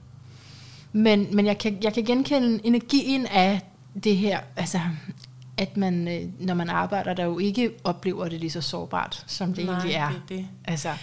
Men, 0.91 1.36
men 1.36 1.45
jeg, 1.45 1.58
kan, 1.58 1.78
jeg 1.84 1.93
kan 1.93 2.04
genkende 2.04 2.60
energien 2.64 3.26
af 3.26 3.62
det 4.04 4.18
her, 4.18 4.39
altså 4.56 4.80
at 5.58 5.78
man, 5.78 6.08
øh, 6.08 6.22
når 6.39 6.54
man 6.54 6.70
arbejder 6.70 7.14
der 7.14 7.24
jo 7.24 7.39
ikke 7.39 7.72
oplever 7.84 8.28
det 8.28 8.39
lige 8.39 8.52
så 8.52 8.62
sårbart, 8.62 9.24
som 9.28 9.54
det 9.54 9.66
Nej, 9.66 9.74
egentlig 9.74 9.95
er. 9.95 10.10
Det, 10.10 10.22
det. 10.30 10.48
Altså, 10.66 10.93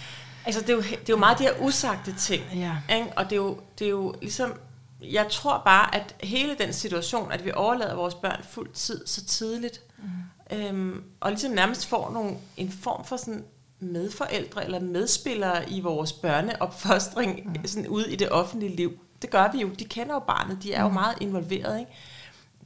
altså 0.45 0.61
det, 0.61 0.69
er 0.69 0.73
jo, 0.73 0.81
det 0.81 0.93
er 0.93 0.97
jo 1.09 1.17
meget 1.17 1.39
de 1.39 1.43
her 1.43 1.53
usagte 1.61 2.15
ting. 2.15 2.43
Ja. 2.53 2.95
Ikke? 2.95 3.07
Og 3.15 3.23
det 3.23 3.31
er, 3.31 3.35
jo, 3.35 3.59
det 3.79 3.85
er 3.85 3.91
jo 3.91 4.13
ligesom, 4.21 4.53
jeg 5.01 5.27
tror 5.29 5.61
bare, 5.65 5.95
at 5.95 6.15
hele 6.23 6.55
den 6.59 6.73
situation, 6.73 7.31
at 7.31 7.45
vi 7.45 7.51
overlader 7.53 7.95
vores 7.95 8.13
børn 8.13 8.43
fuld 8.49 8.69
tid 8.73 9.07
så 9.07 9.25
tidligt, 9.25 9.81
mm 9.97 10.05
øhm, 10.53 11.03
og 11.19 11.31
ligesom 11.31 11.51
nærmest 11.51 11.85
får 11.85 12.11
nogle, 12.11 12.37
en 12.57 12.71
form 12.71 13.05
for 13.05 13.17
sådan 13.17 13.43
medforældre 13.79 14.65
eller 14.65 14.79
medspillere 14.79 15.69
i 15.69 15.81
vores 15.81 16.13
børneopfostring 16.13 17.41
mm. 17.45 17.67
sådan 17.67 17.87
ude 17.87 18.13
i 18.13 18.15
det 18.15 18.29
offentlige 18.29 18.75
liv. 18.75 18.99
Det 19.21 19.29
gør 19.29 19.51
vi 19.51 19.61
jo. 19.61 19.69
De 19.69 19.85
kender 19.85 20.13
jo 20.13 20.19
barnet. 20.19 20.63
De 20.63 20.73
er 20.73 20.81
jo 20.81 20.87
mm. 20.87 20.93
meget 20.93 21.15
involveret. 21.21 21.79
Ikke? 21.79 21.91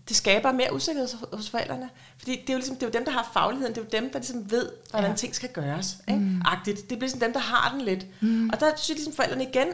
Det 0.08 0.18
skaber 0.18 0.52
mere 0.52 0.74
usikkerhed 0.74 1.10
hos 1.34 1.50
forældrene. 1.50 1.90
Fordi 2.18 2.32
det 2.32 2.50
er, 2.50 2.54
jo 2.54 2.58
ligesom, 2.58 2.76
det 2.76 2.84
er 2.84 2.88
jo 2.88 2.92
dem, 2.92 3.06
der 3.06 3.12
har 3.12 3.30
fagligheden. 3.34 3.76
Det 3.76 3.82
er 3.82 3.86
jo 3.86 4.02
dem, 4.02 4.12
der 4.12 4.20
ligesom 4.20 4.52
ved, 4.52 4.70
hvordan 4.92 5.10
ja. 5.10 5.16
ting 5.16 5.36
skal 5.36 5.50
gøres. 5.50 5.98
Ikke? 6.08 6.20
Mm. 6.20 6.42
Agtigt. 6.46 6.90
Det 6.90 6.98
bliver 7.00 7.10
sådan 7.10 7.22
dem, 7.28 7.34
der 7.34 7.40
har 7.40 7.72
den 7.72 7.82
lidt. 7.82 8.06
Mm. 8.22 8.50
Og 8.50 8.60
der 8.60 8.72
synes 8.76 8.90
jeg 8.90 8.96
ligesom, 8.96 9.14
forældrene 9.14 9.44
igen 9.44 9.68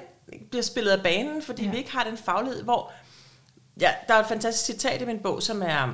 bliver 0.49 0.63
spillet 0.63 0.91
af 0.91 1.03
banen, 1.03 1.41
fordi 1.41 1.63
ja. 1.63 1.71
vi 1.71 1.77
ikke 1.77 1.91
har 1.91 2.03
den 2.03 2.17
faglighed, 2.17 2.63
hvor... 2.63 2.91
Ja, 3.79 3.91
der 4.07 4.13
er 4.13 4.19
et 4.19 4.27
fantastisk 4.27 4.65
citat 4.65 5.01
i 5.01 5.05
min 5.05 5.19
bog, 5.19 5.43
som 5.43 5.61
er 5.61 5.93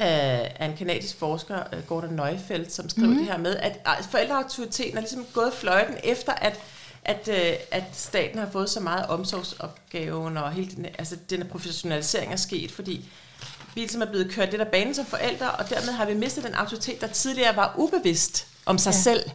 af, 0.00 0.56
af 0.58 0.66
en 0.66 0.76
kanadisk 0.76 1.18
forsker, 1.18 1.58
øh, 1.72 1.82
Gordon 1.86 2.14
Neufeld, 2.14 2.70
som 2.70 2.88
skrev 2.88 3.06
mm. 3.06 3.16
det 3.16 3.26
her 3.26 3.38
med, 3.38 3.56
at 3.56 3.78
forældreautoriteten 4.10 4.96
er 4.96 5.00
ligesom 5.00 5.26
gået 5.34 5.52
fløjten 5.52 5.96
efter, 6.04 6.32
at 6.32 6.60
at, 7.04 7.28
øh, 7.28 7.52
at 7.70 7.84
staten 7.92 8.38
har 8.38 8.48
fået 8.52 8.70
så 8.70 8.80
meget 8.80 9.06
omsorgsopgaven, 9.06 10.36
og 10.36 10.52
hele 10.52 10.70
den, 10.76 10.86
altså, 10.98 11.16
den 11.30 11.46
professionalisering 11.50 12.32
er 12.32 12.36
sket, 12.36 12.70
fordi 12.70 13.04
vi 13.74 13.80
ligesom 13.80 14.02
er 14.02 14.06
blevet 14.06 14.30
kørt 14.30 14.50
lidt 14.50 14.62
af 14.62 14.68
banen 14.68 14.94
som 14.94 15.06
forældre, 15.06 15.50
og 15.50 15.70
dermed 15.70 15.92
har 15.92 16.06
vi 16.06 16.14
mistet 16.14 16.44
den 16.44 16.54
autoritet, 16.54 17.00
der 17.00 17.06
tidligere 17.06 17.56
var 17.56 17.74
ubevidst 17.78 18.46
om 18.66 18.78
sig 18.78 18.92
ja. 18.92 18.98
selv. 18.98 19.30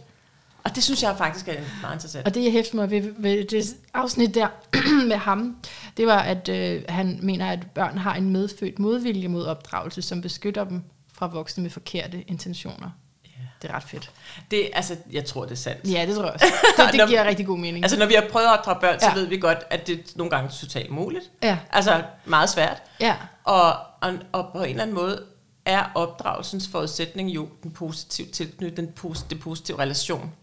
Og 0.65 0.75
det 0.75 0.83
synes 0.83 1.03
jeg 1.03 1.15
faktisk 1.17 1.47
er 1.47 1.53
meget 1.81 1.95
interessant. 1.95 2.27
Og 2.27 2.35
det, 2.35 2.43
jeg 2.43 2.51
hæfter 2.51 2.75
mig 2.75 2.91
ved, 2.91 3.13
ved 3.17 3.45
det 3.45 3.75
afsnit 3.93 4.35
der 4.35 4.47
med 5.07 5.17
ham, 5.17 5.57
det 5.97 6.07
var, 6.07 6.19
at 6.19 6.49
øh, 6.49 6.83
han 6.89 7.19
mener, 7.21 7.51
at 7.51 7.71
børn 7.75 7.97
har 7.97 8.15
en 8.15 8.29
medfødt 8.29 8.79
modvilje 8.79 9.27
mod 9.27 9.45
opdragelse, 9.45 10.01
som 10.01 10.21
beskytter 10.21 10.63
dem 10.63 10.83
fra 11.13 11.27
voksne 11.27 11.63
med 11.63 11.71
forkerte 11.71 12.21
intentioner. 12.21 12.89
Det 13.61 13.69
er 13.69 13.75
ret 13.75 13.83
fedt. 13.83 14.11
Det, 14.51 14.69
altså, 14.73 14.95
jeg 15.11 15.25
tror, 15.25 15.43
det 15.43 15.51
er 15.51 15.55
sandt. 15.55 15.91
Ja, 15.91 16.05
det 16.05 16.15
tror 16.15 16.23
jeg 16.23 16.33
også. 16.33 16.45
Det, 16.77 16.87
det 16.91 16.97
når, 16.97 17.07
giver 17.07 17.25
rigtig 17.25 17.45
god 17.45 17.57
mening. 17.57 17.83
Altså, 17.83 17.99
når 17.99 18.05
vi 18.05 18.13
har 18.13 18.25
prøvet 18.31 18.45
at 18.45 18.57
opdrage 18.57 18.79
børn, 18.81 18.99
så 18.99 19.05
ja. 19.05 19.13
ved 19.13 19.25
vi 19.25 19.37
godt, 19.37 19.57
at 19.69 19.87
det 19.87 20.13
nogle 20.15 20.29
gange 20.29 20.47
er 20.47 20.51
totalt 20.51 20.91
muligt. 20.91 21.31
Ja. 21.43 21.57
Altså, 21.71 22.03
meget 22.25 22.49
svært. 22.49 22.81
Ja. 22.99 23.15
Og, 23.43 23.73
og, 24.01 24.13
og 24.31 24.49
på 24.53 24.63
en 24.63 24.69
eller 24.69 24.81
anden 24.81 24.95
måde 24.95 25.23
er 25.65 25.83
opdragelsens 25.95 26.67
forudsætning 26.67 27.29
jo 27.29 27.49
den 27.63 27.71
positive 27.71 28.27
tilknytning, 28.27 28.77
den 28.77 28.93
positive, 28.95 29.29
den 29.29 29.39
positive 29.39 29.79
relation 29.79 30.33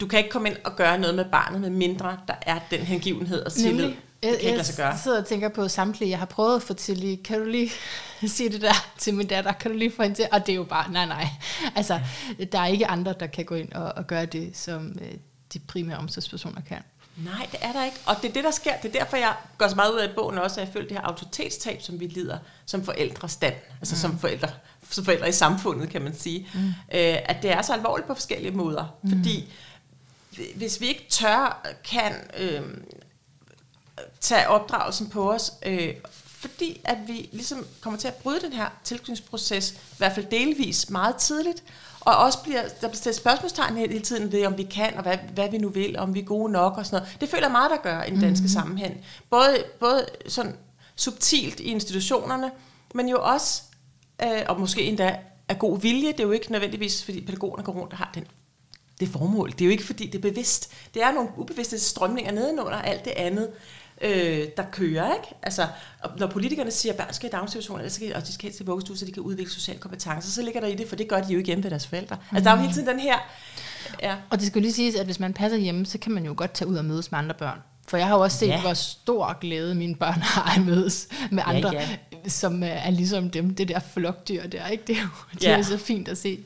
du 0.00 0.06
kan 0.06 0.18
ikke 0.18 0.30
komme 0.30 0.48
ind 0.48 0.56
og 0.64 0.76
gøre 0.76 0.98
noget 0.98 1.14
med 1.14 1.24
barnet, 1.24 1.60
med 1.60 1.70
mindre 1.70 2.18
der 2.28 2.34
er 2.42 2.58
den 2.70 2.80
hengivenhed 2.80 3.42
og 3.42 3.52
tillid. 3.52 3.72
Nemlig. 3.72 3.98
det 4.22 4.30
kan 4.30 4.40
ikke 4.40 4.50
lade 4.50 4.64
sig 4.64 4.76
gøre. 4.76 4.88
Jeg 4.88 4.98
sidder 4.98 5.20
og 5.20 5.26
tænker 5.26 5.48
på 5.48 5.68
samtlige, 5.68 6.10
jeg 6.10 6.18
har 6.18 6.26
prøvet 6.26 6.56
at 6.56 6.62
få 6.62 6.74
til 6.74 6.96
lige, 6.96 7.16
kan 7.16 7.38
du 7.38 7.44
lige 7.44 7.70
sige 8.26 8.48
det 8.48 8.60
der 8.60 8.86
til 8.98 9.14
min 9.14 9.26
datter, 9.26 9.52
kan 9.52 9.70
du 9.70 9.76
lige 9.76 9.92
få 9.96 10.02
hende 10.02 10.16
til, 10.16 10.26
og 10.32 10.46
det 10.46 10.52
er 10.52 10.56
jo 10.56 10.64
bare, 10.64 10.92
nej 10.92 11.06
nej, 11.06 11.26
altså 11.76 12.00
der 12.52 12.58
er 12.58 12.66
ikke 12.66 12.86
andre, 12.86 13.14
der 13.20 13.26
kan 13.26 13.44
gå 13.44 13.54
ind 13.54 13.72
og, 13.72 13.92
og 13.96 14.06
gøre 14.06 14.26
det, 14.26 14.56
som 14.56 14.98
øh, 15.02 15.12
de 15.54 15.58
primære 15.58 15.98
omsorgspersoner 15.98 16.60
kan. 16.68 16.82
Nej, 17.16 17.48
det 17.52 17.60
er 17.62 17.72
der 17.72 17.84
ikke. 17.84 17.96
Og 18.06 18.16
det 18.22 18.28
er 18.28 18.32
det, 18.32 18.44
der 18.44 18.50
sker. 18.50 18.72
Det 18.82 18.94
er 18.94 18.98
derfor, 18.98 19.16
jeg 19.16 19.34
går 19.58 19.68
så 19.68 19.76
meget 19.76 19.92
ud 19.92 19.98
af 19.98 20.08
i 20.08 20.12
bogen 20.14 20.38
også, 20.38 20.60
at 20.60 20.66
jeg 20.66 20.72
føler 20.72 20.88
det 20.88 20.96
her 20.96 21.04
autoritetstab, 21.04 21.82
som 21.82 22.00
vi 22.00 22.06
lider 22.06 22.38
som 22.66 22.84
forældrestand, 22.84 23.54
altså 23.80 23.94
mm. 23.94 23.98
som 24.00 24.18
forældre, 24.18 24.48
som 24.90 25.04
forældre 25.04 25.28
i 25.28 25.32
samfundet, 25.32 25.88
kan 25.90 26.02
man 26.02 26.14
sige, 26.14 26.48
mm. 26.54 26.60
øh, 26.68 27.16
at 27.24 27.36
det 27.42 27.52
er 27.52 27.62
så 27.62 27.72
alvorligt 27.72 28.06
på 28.06 28.14
forskellige 28.14 28.52
måder. 28.52 28.94
Mm. 29.02 29.10
Fordi 29.10 29.52
hvis 30.54 30.80
vi 30.80 30.86
ikke 30.86 31.06
tør, 31.10 31.66
kan 31.90 32.12
øh, 32.38 32.62
tage 34.20 34.48
opdragelsen 34.48 35.08
på 35.08 35.32
os, 35.32 35.52
øh, 35.66 35.94
fordi 36.40 36.80
at 36.84 36.98
vi 37.06 37.28
ligesom 37.32 37.66
kommer 37.80 37.98
til 37.98 38.08
at 38.08 38.14
bryde 38.14 38.40
den 38.40 38.52
her 38.52 38.68
tilknytningsproces, 38.84 39.72
i 39.72 39.96
hvert 39.98 40.14
fald 40.14 40.26
delvis 40.26 40.90
meget 40.90 41.16
tidligt, 41.16 41.62
og 42.00 42.16
også 42.16 42.42
bliver, 42.42 42.62
der 42.62 42.88
bliver 42.88 42.94
stillet 42.94 43.16
spørgsmålstegn 43.16 43.76
hele 43.76 44.00
tiden 44.00 44.32
ved, 44.32 44.46
om 44.46 44.58
vi 44.58 44.62
kan, 44.62 44.96
og 44.96 45.02
hvad, 45.02 45.18
hvad 45.34 45.50
vi 45.50 45.58
nu 45.58 45.68
vil, 45.68 45.98
om 45.98 46.14
vi 46.14 46.20
er 46.20 46.24
gode 46.24 46.52
nok 46.52 46.78
og 46.78 46.86
sådan 46.86 47.00
noget. 47.00 47.20
Det 47.20 47.28
føler 47.28 47.44
jeg 47.44 47.52
meget, 47.52 47.70
der 47.70 47.76
gør 47.76 48.02
i 48.02 48.10
den 48.10 48.20
danske 48.20 48.42
mm-hmm. 48.42 48.48
sammenhæng. 48.48 49.04
Både, 49.30 49.64
både 49.80 50.06
sådan 50.28 50.56
subtilt 50.96 51.60
i 51.60 51.64
institutionerne, 51.64 52.50
men 52.94 53.08
jo 53.08 53.18
også, 53.22 53.62
øh, 54.22 54.42
og 54.48 54.60
måske 54.60 54.82
endda 54.82 55.18
af 55.48 55.58
god 55.58 55.80
vilje, 55.80 56.12
det 56.12 56.20
er 56.20 56.24
jo 56.24 56.30
ikke 56.30 56.52
nødvendigvis, 56.52 57.04
fordi 57.04 57.20
pædagogerne 57.20 57.62
går 57.62 57.72
rundt 57.72 57.92
og 57.92 57.98
har 57.98 58.10
den 58.14 58.26
det 59.04 59.12
formål. 59.12 59.52
Det 59.52 59.60
er 59.60 59.64
jo 59.64 59.70
ikke, 59.70 59.84
fordi 59.84 60.06
det 60.06 60.14
er 60.14 60.22
bevidst. 60.22 60.72
Det 60.94 61.02
er 61.02 61.12
nogle 61.12 61.30
ubevidste 61.36 61.78
strømninger 61.78 62.32
nedenunder 62.32 62.78
alt 62.78 63.04
det 63.04 63.10
andet 63.16 63.50
øh, 64.00 64.48
der 64.56 64.64
kører. 64.72 65.14
Ikke? 65.14 65.34
Altså, 65.42 65.66
når 66.18 66.26
politikerne 66.26 66.70
siger, 66.70 66.92
at 66.92 66.98
børn 66.98 67.12
skal 67.12 67.28
i 67.28 67.30
daginstitutioner, 67.30 67.88
skal, 67.88 68.14
og 68.14 68.26
de 68.26 68.32
skal 68.32 68.52
til 68.52 68.66
vuggestue, 68.66 68.96
så 68.96 69.04
de 69.04 69.12
kan 69.12 69.22
udvikle 69.22 69.52
sociale 69.52 69.80
kompetencer, 69.80 70.30
så 70.30 70.42
ligger 70.42 70.60
der 70.60 70.68
i 70.68 70.74
det, 70.74 70.88
for 70.88 70.96
det 70.96 71.08
gør 71.08 71.20
de 71.20 71.32
jo 71.32 71.38
ikke 71.38 71.46
hjemme 71.46 71.64
ved 71.64 71.70
deres 71.70 71.86
forældre. 71.86 72.16
Mm. 72.16 72.36
Altså, 72.36 72.50
der 72.50 72.56
er 72.56 72.58
jo 72.58 72.62
hele 72.62 72.74
tiden 72.74 72.88
den 72.88 73.00
her... 73.00 73.18
Ja. 74.02 74.16
Og 74.30 74.38
det 74.38 74.46
skal 74.46 74.58
jo 74.58 74.62
lige 74.62 74.72
siges, 74.72 74.94
at 74.94 75.04
hvis 75.04 75.20
man 75.20 75.32
passer 75.32 75.58
hjemme, 75.58 75.86
så 75.86 75.98
kan 75.98 76.12
man 76.12 76.24
jo 76.24 76.34
godt 76.36 76.54
tage 76.54 76.68
ud 76.68 76.76
og 76.76 76.84
mødes 76.84 77.10
med 77.10 77.18
andre 77.18 77.34
børn. 77.34 77.58
For 77.88 77.96
jeg 77.96 78.06
har 78.06 78.14
jo 78.14 78.22
også 78.22 78.38
set, 78.38 78.48
ja. 78.48 78.60
hvor 78.60 78.74
stor 78.74 79.38
glæde 79.40 79.74
mine 79.74 79.94
børn 79.94 80.22
har 80.34 80.56
at 80.56 80.66
mødes 80.66 81.08
med 81.30 81.42
andre, 81.46 81.70
ja, 81.72 81.88
ja. 82.12 82.28
som 82.28 82.62
er 82.62 82.90
ligesom 82.90 83.30
dem, 83.30 83.54
det 83.54 83.68
der 83.68 83.78
flokdyr 83.78 84.46
der. 84.46 84.66
Ikke? 84.66 84.84
Det 84.86 84.96
er 84.96 85.02
jo 85.02 85.08
det 85.34 85.42
ja. 85.42 85.58
er 85.58 85.62
så 85.62 85.78
fint 85.78 86.08
at 86.08 86.18
se. 86.18 86.38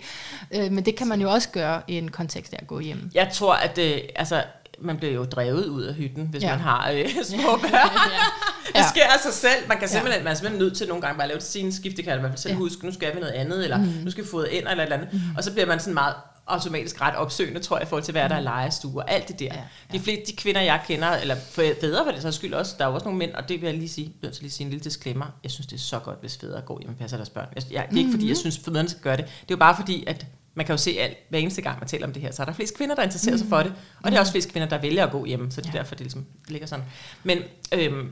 Øh, 0.50 0.72
men 0.72 0.84
det 0.84 0.96
kan 0.96 1.08
man 1.08 1.20
jo 1.20 1.30
også 1.30 1.48
gøre 1.48 1.82
i 1.88 1.98
en 1.98 2.10
kontekst 2.10 2.52
af 2.52 2.58
at 2.60 2.66
gå 2.66 2.80
hjem. 2.80 3.10
Jeg 3.14 3.30
tror, 3.32 3.54
at 3.54 3.76
det, 3.76 4.02
altså, 4.16 4.44
man 4.80 4.96
bliver 4.96 5.14
jo 5.14 5.24
drevet 5.24 5.66
ud 5.66 5.82
af 5.82 5.94
hytten, 5.94 6.26
hvis 6.26 6.42
ja. 6.42 6.50
man 6.50 6.60
har 6.60 6.90
øh, 6.90 7.08
små 7.24 7.56
børn. 7.56 7.90
ja. 8.74 8.80
Det 8.80 8.88
sker 8.88 9.04
af 9.04 9.20
sig 9.22 9.32
selv. 9.32 9.68
Man 9.68 9.78
kan 9.78 9.88
simpelthen, 9.88 10.20
ja. 10.20 10.24
man 10.24 10.32
er 10.32 10.36
simpelthen 10.36 10.58
nødt 10.58 10.76
til 10.76 10.88
nogle 10.88 11.02
gange 11.02 11.16
bare 11.16 11.24
at 11.24 11.28
lave 11.28 11.40
sin 11.40 11.72
skifte, 11.72 12.02
kan 12.02 12.22
man 12.22 12.36
selv 12.36 12.52
ja. 12.52 12.58
huske, 12.58 12.86
nu 12.86 12.92
skal 12.92 13.14
vi 13.14 13.20
noget 13.20 13.32
andet, 13.32 13.64
eller 13.64 13.78
mm. 13.78 13.84
nu 14.04 14.10
skal 14.10 14.24
vi 14.24 14.28
få 14.28 14.42
ind, 14.42 14.68
eller 14.68 14.74
et 14.74 14.82
eller 14.82 14.96
andet. 14.96 15.12
Mm. 15.12 15.36
Og 15.36 15.44
så 15.44 15.52
bliver 15.52 15.66
man 15.66 15.80
sådan 15.80 15.94
meget 15.94 16.14
automatisk 16.48 17.00
ret 17.00 17.14
opsøgende, 17.14 17.60
tror 17.60 17.76
jeg, 17.76 17.86
i 17.86 17.88
forhold 17.88 18.04
til, 18.04 18.12
hvad 18.12 18.28
der 18.28 18.34
er 18.34 18.40
mm. 18.40 18.44
legestuer, 18.44 19.02
alt 19.02 19.28
det 19.28 19.38
der. 19.38 19.46
Ja, 19.46 19.54
ja. 19.54 19.62
De 19.92 20.00
fleste 20.00 20.32
de 20.32 20.36
kvinder, 20.36 20.60
jeg 20.60 20.80
kender, 20.86 21.08
eller 21.08 21.36
fædre 21.50 22.04
for 22.04 22.12
det 22.12 22.22
så 22.22 22.32
skyld 22.32 22.54
også, 22.54 22.74
der 22.78 22.84
er 22.84 22.88
jo 22.88 22.94
også 22.94 23.04
nogle 23.04 23.18
mænd, 23.18 23.32
og 23.32 23.48
det 23.48 23.60
vil 23.60 23.66
jeg 23.66 23.76
lige 23.76 23.88
sige, 23.88 24.12
nødt 24.22 24.34
til 24.34 24.42
lige 24.42 24.52
sige 24.52 24.64
en 24.64 24.70
lille 24.70 24.84
disclaimer. 24.84 25.26
Jeg 25.42 25.50
synes, 25.50 25.66
det 25.66 25.76
er 25.76 25.80
så 25.80 25.98
godt, 25.98 26.20
hvis 26.20 26.36
fædre 26.36 26.60
går 26.60 26.80
hjem 26.80 26.90
og 26.90 26.96
passer 26.96 27.16
deres 27.16 27.30
børn. 27.30 27.48
Jeg, 27.54 27.62
jeg, 27.70 27.86
det 27.90 27.94
er 27.94 27.98
ikke, 27.98 28.10
fordi 28.10 28.24
jeg 28.24 28.30
mm-hmm. 28.30 28.52
synes, 28.52 28.66
mændene 28.66 28.88
skal 28.88 29.02
gøre 29.02 29.16
det. 29.16 29.24
Det 29.24 29.32
er 29.40 29.44
jo 29.50 29.56
bare 29.56 29.76
fordi, 29.76 30.04
at 30.06 30.26
man 30.54 30.66
kan 30.66 30.72
jo 30.72 30.78
se, 30.78 30.90
at 31.00 31.16
hver 31.28 31.38
eneste 31.38 31.62
gang, 31.62 31.78
man 31.78 31.88
taler 31.88 32.06
om 32.06 32.12
det 32.12 32.22
her, 32.22 32.32
så 32.32 32.42
er 32.42 32.46
der 32.46 32.52
flest 32.52 32.76
kvinder, 32.76 32.94
der 32.94 33.02
interesserer 33.02 33.34
mm. 33.34 33.38
sig 33.38 33.48
for 33.48 33.62
det. 33.62 33.72
Og 34.02 34.10
det 34.10 34.16
er 34.16 34.20
også 34.20 34.32
flest 34.32 34.52
kvinder, 34.52 34.68
der 34.68 34.78
vælger 34.78 35.06
at 35.06 35.12
gå 35.12 35.24
hjem, 35.24 35.50
så 35.50 35.60
det 35.60 35.68
er 35.68 35.72
ja. 35.74 35.78
derfor, 35.78 35.94
det 35.94 36.04
ligesom 36.04 36.26
ligger 36.48 36.66
sådan. 36.66 36.84
Men 37.24 37.38
øhm, 37.72 38.10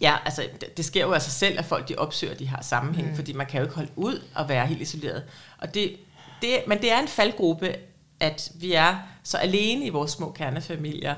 ja, 0.00 0.16
altså, 0.24 0.48
det, 0.60 0.76
det 0.76 0.84
sker 0.84 1.00
jo 1.00 1.12
af 1.12 1.22
sig 1.22 1.32
selv, 1.32 1.58
at 1.58 1.64
folk 1.64 1.88
de 1.88 1.94
opsøger 1.96 2.34
de 2.34 2.46
her 2.46 2.62
sammenhæng, 2.62 3.08
mm. 3.08 3.16
fordi 3.16 3.32
man 3.32 3.46
kan 3.46 3.58
jo 3.58 3.64
ikke 3.64 3.74
holde 3.74 3.90
ud 3.96 4.22
og 4.34 4.48
være 4.48 4.66
helt 4.66 4.80
isoleret. 4.80 5.22
Og 5.58 5.74
det, 5.74 5.96
det, 6.42 6.58
men 6.66 6.80
det 6.80 6.92
er 6.92 7.00
en 7.00 7.08
faldgruppe, 7.08 7.74
at 8.20 8.50
vi 8.54 8.72
er 8.72 8.96
så 9.22 9.36
alene 9.36 9.86
i 9.86 9.88
vores 9.88 10.10
små 10.10 10.32
kernefamilier, 10.32 11.14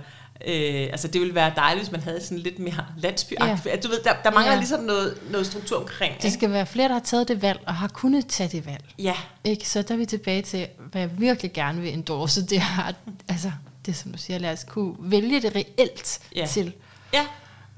Øh, 0.46 0.88
altså 0.92 1.08
det 1.08 1.20
ville 1.20 1.34
være 1.34 1.52
dejligt, 1.56 1.84
hvis 1.84 1.92
man 1.92 2.00
havde 2.00 2.24
sådan 2.24 2.38
lidt 2.38 2.58
mere 2.58 2.86
landsbyagtigt. 2.98 3.66
Ja. 3.66 3.76
Du 3.76 3.88
ved, 3.88 3.98
der, 4.04 4.12
der 4.24 4.30
mangler 4.30 4.52
ja. 4.52 4.58
ligesom 4.58 4.80
noget, 4.80 5.18
noget 5.30 5.46
struktur 5.46 5.78
omkring. 5.78 6.22
Det 6.22 6.32
skal 6.32 6.50
være 6.50 6.66
flere, 6.66 6.88
der 6.88 6.94
har 6.94 7.00
taget 7.00 7.28
det 7.28 7.42
valg, 7.42 7.60
og 7.66 7.74
har 7.74 7.88
kunnet 7.88 8.26
tage 8.26 8.48
det 8.48 8.66
valg. 8.66 8.84
Ja. 8.98 9.14
Ikke? 9.44 9.68
Så 9.68 9.82
der 9.82 9.94
er 9.94 9.98
vi 9.98 10.06
tilbage 10.06 10.42
til, 10.42 10.66
hvad 10.90 11.00
jeg 11.00 11.10
virkelig 11.20 11.52
gerne 11.52 11.80
vil 11.80 11.92
endorse, 11.92 12.46
det 12.46 12.58
er, 12.58 12.92
altså, 13.28 13.52
det 13.86 13.96
som 13.96 14.12
du 14.12 14.18
siger, 14.18 14.38
lad 14.38 14.52
os 14.52 14.64
kunne 14.64 14.94
vælge 14.98 15.42
det 15.42 15.54
reelt 15.56 16.20
ja. 16.36 16.46
til. 16.46 16.72
Ja, 17.12 17.22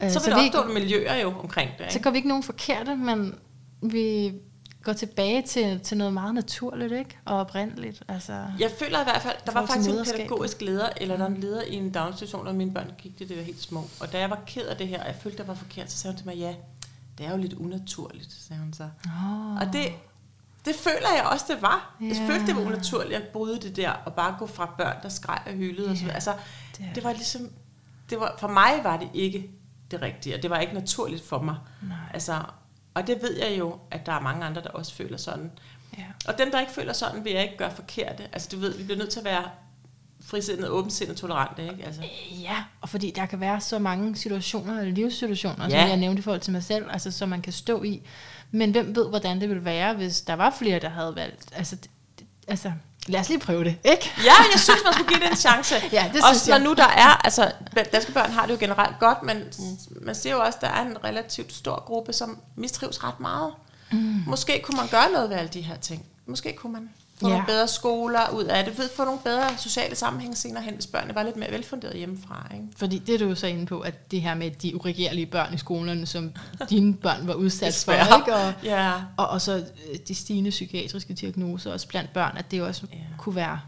øh, 0.02 0.10
så 0.10 0.18
vil 0.18 0.20
så 0.20 0.30
der 0.30 0.46
opstå 0.46 0.62
ikke, 0.62 0.80
miljøer 0.80 1.16
jo 1.16 1.34
omkring 1.38 1.70
det. 1.78 1.84
Ikke? 1.84 1.92
Så 1.92 2.00
går 2.00 2.10
vi 2.10 2.16
ikke 2.16 2.28
nogen 2.28 2.42
forkerte, 2.42 2.96
men 2.96 3.34
vi 3.82 4.32
går 4.84 4.92
tilbage 4.92 5.42
til, 5.42 5.80
til 5.80 5.96
noget 5.96 6.12
meget 6.12 6.34
naturligt, 6.34 6.92
ikke? 6.92 7.18
Og 7.24 7.36
oprindeligt. 7.36 8.02
Altså, 8.08 8.46
jeg 8.58 8.70
føler 8.78 9.00
i 9.00 9.04
hvert 9.04 9.22
fald, 9.22 9.36
der 9.46 9.52
var 9.52 9.66
faktisk 9.66 9.90
en 9.90 10.04
pædagogisk 10.04 10.60
leder, 10.60 10.88
eller 10.96 11.16
der 11.16 11.26
en 11.26 11.36
leder 11.36 11.62
i 11.62 11.74
en 11.74 11.90
daginstitution, 11.90 12.46
og 12.46 12.54
mine 12.54 12.74
børn 12.74 12.90
gik 12.98 13.18
det, 13.18 13.28
det 13.28 13.36
var 13.36 13.42
helt 13.42 13.62
små. 13.62 13.84
Og 14.00 14.12
da 14.12 14.18
jeg 14.18 14.30
var 14.30 14.40
ked 14.46 14.66
af 14.66 14.76
det 14.76 14.88
her, 14.88 15.00
og 15.00 15.06
jeg 15.06 15.14
følte, 15.14 15.38
det 15.38 15.48
var 15.48 15.54
forkert, 15.54 15.92
så 15.92 15.98
sagde 15.98 16.12
hun 16.12 16.18
til 16.18 16.26
mig, 16.26 16.36
ja, 16.36 16.54
det 17.18 17.26
er 17.26 17.30
jo 17.30 17.36
lidt 17.36 17.52
unaturligt, 17.52 18.32
sagde 18.32 18.62
hun 18.62 18.72
så. 18.72 18.88
Oh. 19.06 19.56
Og 19.56 19.66
det, 19.72 19.92
det 20.64 20.74
føler 20.74 21.08
jeg 21.16 21.24
også, 21.32 21.44
det 21.48 21.62
var. 21.62 21.96
Yeah. 22.02 22.18
Jeg 22.18 22.26
følte, 22.26 22.46
det 22.46 22.56
var 22.56 22.62
unaturligt 22.62 23.14
at 23.14 23.28
bryde 23.28 23.60
det 23.60 23.76
der, 23.76 23.90
og 23.90 24.14
bare 24.14 24.36
gå 24.38 24.46
fra 24.46 24.74
børn, 24.78 24.96
der 25.02 25.08
skreg 25.08 25.42
og 25.46 25.52
hyldede. 25.52 25.86
Yeah. 25.86 25.92
Og 25.92 25.98
så, 25.98 26.10
altså, 26.10 26.32
det, 26.78 26.86
det 26.94 27.04
var 27.04 27.12
ligesom, 27.12 27.50
det 28.10 28.20
var, 28.20 28.36
for 28.38 28.48
mig 28.48 28.80
var 28.82 28.96
det 28.96 29.08
ikke 29.14 29.50
det 29.90 30.02
rigtige, 30.02 30.34
og 30.36 30.42
det 30.42 30.50
var 30.50 30.58
ikke 30.58 30.74
naturligt 30.74 31.24
for 31.24 31.42
mig. 31.42 31.56
Nej. 31.82 31.96
Altså, 32.12 32.42
og 32.94 33.06
det 33.06 33.22
ved 33.22 33.36
jeg 33.38 33.58
jo, 33.58 33.78
at 33.90 34.06
der 34.06 34.12
er 34.12 34.20
mange 34.20 34.44
andre, 34.44 34.62
der 34.62 34.68
også 34.68 34.94
føler 34.94 35.16
sådan. 35.16 35.50
Ja. 35.98 36.04
Og 36.26 36.38
dem, 36.38 36.50
der 36.50 36.60
ikke 36.60 36.72
føler 36.72 36.92
sådan, 36.92 37.24
vil 37.24 37.32
jeg 37.32 37.42
ikke 37.42 37.56
gøre 37.56 37.70
forkerte. 37.70 38.22
Altså 38.32 38.48
du 38.52 38.58
ved, 38.58 38.78
vi 38.78 38.84
bliver 38.84 38.98
nødt 38.98 39.10
til 39.10 39.18
at 39.18 39.24
være 39.24 39.44
frisindet, 40.24 40.68
åbensindet, 40.68 41.16
tolerante, 41.16 41.62
ikke? 41.62 41.84
Altså. 41.84 42.02
Øh, 42.02 42.42
ja, 42.42 42.64
og 42.80 42.88
fordi 42.88 43.10
der 43.10 43.26
kan 43.26 43.40
være 43.40 43.60
så 43.60 43.78
mange 43.78 44.16
situationer, 44.16 44.80
eller 44.80 44.94
livssituationer, 44.94 45.64
ja. 45.64 45.80
som 45.80 45.88
jeg 45.88 45.96
nævnte 45.96 46.20
i 46.20 46.22
forhold 46.22 46.40
til 46.40 46.52
mig 46.52 46.62
selv, 46.62 46.86
altså 46.90 47.10
som 47.10 47.28
man 47.28 47.42
kan 47.42 47.52
stå 47.52 47.82
i. 47.82 48.02
Men 48.50 48.70
hvem 48.70 48.96
ved, 48.96 49.08
hvordan 49.08 49.40
det 49.40 49.48
ville 49.48 49.64
være, 49.64 49.94
hvis 49.94 50.20
der 50.20 50.34
var 50.34 50.54
flere, 50.58 50.78
der 50.78 50.88
havde 50.88 51.16
valgt. 51.16 51.48
Altså, 51.52 51.76
altså 52.48 52.72
Lad 53.06 53.20
os 53.20 53.28
lige 53.28 53.38
prøve 53.38 53.64
det, 53.64 53.76
ikke? 53.84 54.12
Ja, 54.24 54.32
jeg 54.52 54.60
synes, 54.60 54.80
man 54.84 54.92
skulle 54.92 55.08
give 55.08 55.20
det 55.20 55.30
en 55.30 55.36
chance. 55.36 55.74
ja, 55.92 56.10
det 56.14 56.22
også 56.24 56.50
når 56.50 56.56
jeg. 56.56 56.64
nu 56.64 56.74
der 56.74 56.86
er, 56.86 57.24
altså 57.24 57.52
danske 57.92 58.12
børn 58.12 58.30
har 58.30 58.46
det 58.46 58.52
jo 58.52 58.58
generelt 58.60 58.98
godt, 58.98 59.22
men 59.22 59.36
mm. 59.58 60.04
man 60.06 60.14
ser 60.14 60.30
jo 60.30 60.40
også, 60.40 60.58
der 60.60 60.68
er 60.68 60.82
en 60.82 61.04
relativt 61.04 61.52
stor 61.52 61.82
gruppe, 61.86 62.12
som 62.12 62.38
mistrives 62.56 63.04
ret 63.04 63.20
meget. 63.20 63.52
Mm. 63.92 64.22
Måske 64.26 64.62
kunne 64.64 64.76
man 64.76 64.88
gøre 64.88 65.10
noget 65.12 65.30
ved 65.30 65.36
alle 65.36 65.50
de 65.50 65.60
her 65.60 65.76
ting. 65.76 66.06
Måske 66.26 66.52
kunne 66.56 66.72
man 66.72 66.90
få 67.20 67.28
ja. 67.28 67.32
nogle 67.32 67.46
bedre 67.46 67.68
skoler 67.68 68.30
ud 68.30 68.44
af 68.44 68.64
det, 68.64 68.90
få 68.96 69.04
nogle 69.04 69.20
bedre 69.24 69.58
sociale 69.58 69.96
sammenhæng 69.96 70.36
senere 70.36 70.62
hen, 70.62 70.74
hvis 70.74 70.86
børnene 70.86 71.14
var 71.14 71.22
lidt 71.22 71.36
mere 71.36 71.50
velfunderet 71.50 71.96
hjemmefra. 71.96 72.46
Ikke? 72.54 72.66
Fordi 72.76 72.98
det 72.98 73.14
er 73.14 73.18
du 73.18 73.24
jo 73.24 73.34
så 73.34 73.46
inde 73.46 73.66
på, 73.66 73.80
at 73.80 74.10
det 74.10 74.20
her 74.20 74.34
med 74.34 74.50
de 74.50 74.76
uregerlige 74.76 75.26
børn 75.26 75.54
i 75.54 75.58
skolerne, 75.58 76.06
som 76.06 76.32
dine 76.70 76.94
børn 76.94 77.26
var 77.26 77.34
udsat 77.34 77.82
for, 77.84 77.92
ikke? 77.92 78.34
Og, 78.34 78.52
ja. 78.64 78.92
og, 79.16 79.28
og 79.28 79.40
så 79.40 79.56
øh, 79.56 79.98
de 80.08 80.14
stigende 80.14 80.50
psykiatriske 80.50 81.14
diagnoser 81.14 81.72
også 81.72 81.88
blandt 81.88 82.12
børn, 82.12 82.36
at 82.36 82.50
det 82.50 82.62
også 82.62 82.86
ja. 82.92 82.98
kunne 83.18 83.36
være 83.36 83.60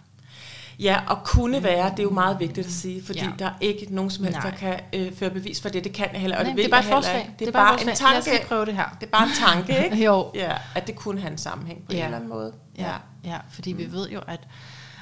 Ja, 0.81 1.01
og 1.09 1.18
kunne 1.24 1.62
være, 1.62 1.90
det 1.90 1.98
er 1.98 2.02
jo 2.02 2.10
meget 2.10 2.40
vigtigt 2.40 2.66
at 2.66 2.73
sige, 2.73 3.02
fordi 3.05 3.18
ja. 3.18 3.31
der 3.39 3.47
er 3.47 3.55
ikke 3.60 3.86
nogen 3.90 4.10
som 4.10 4.24
helst, 4.24 4.39
Nej. 4.39 4.51
der 4.51 4.56
kan 4.56 4.81
øh, 4.93 5.12
føre 5.12 5.31
bevis 5.31 5.60
for 5.62 5.68
det. 5.68 5.85
Det 5.85 5.93
kan 5.93 6.09
jeg 6.12 6.20
heller, 6.20 6.36
og 6.36 6.43
Nej, 6.43 6.51
det 6.51 6.56
vil 6.56 6.64
det 6.64 6.73
er 6.73 6.82
bare 6.82 6.85
jeg 6.89 6.94
heller 6.94 7.18
ikke. 7.18 7.32
Det 7.32 7.32
er, 7.32 7.39
det 7.39 7.48
er 7.48 7.52
bare, 7.52 7.78
bare 7.78 7.90
en 7.90 7.97
tanke. 7.97 8.31
Lad 8.31 8.40
os 8.40 8.47
prøve 8.47 8.66
det 8.66 8.74
her. 8.74 8.97
Det 9.01 9.06
er 9.06 9.10
bare 9.10 9.27
en 9.27 9.32
tanke, 9.35 9.85
ikke? 9.85 10.05
jo. 10.06 10.31
Ja, 10.35 10.52
at 10.74 10.86
det 10.86 10.97
kunne 10.97 11.20
have 11.20 11.32
en 11.32 11.39
sammenhæng 11.39 11.86
på 11.86 11.93
ja. 11.93 11.98
en 11.98 12.05
eller 12.05 12.16
anden 12.16 12.31
måde. 12.31 12.52
Ja, 12.78 12.85
ja 12.85 12.94
fordi 13.51 13.73
mm. 13.73 13.78
vi 13.78 13.93
ved 13.93 14.09
jo, 14.09 14.20
at 14.27 14.40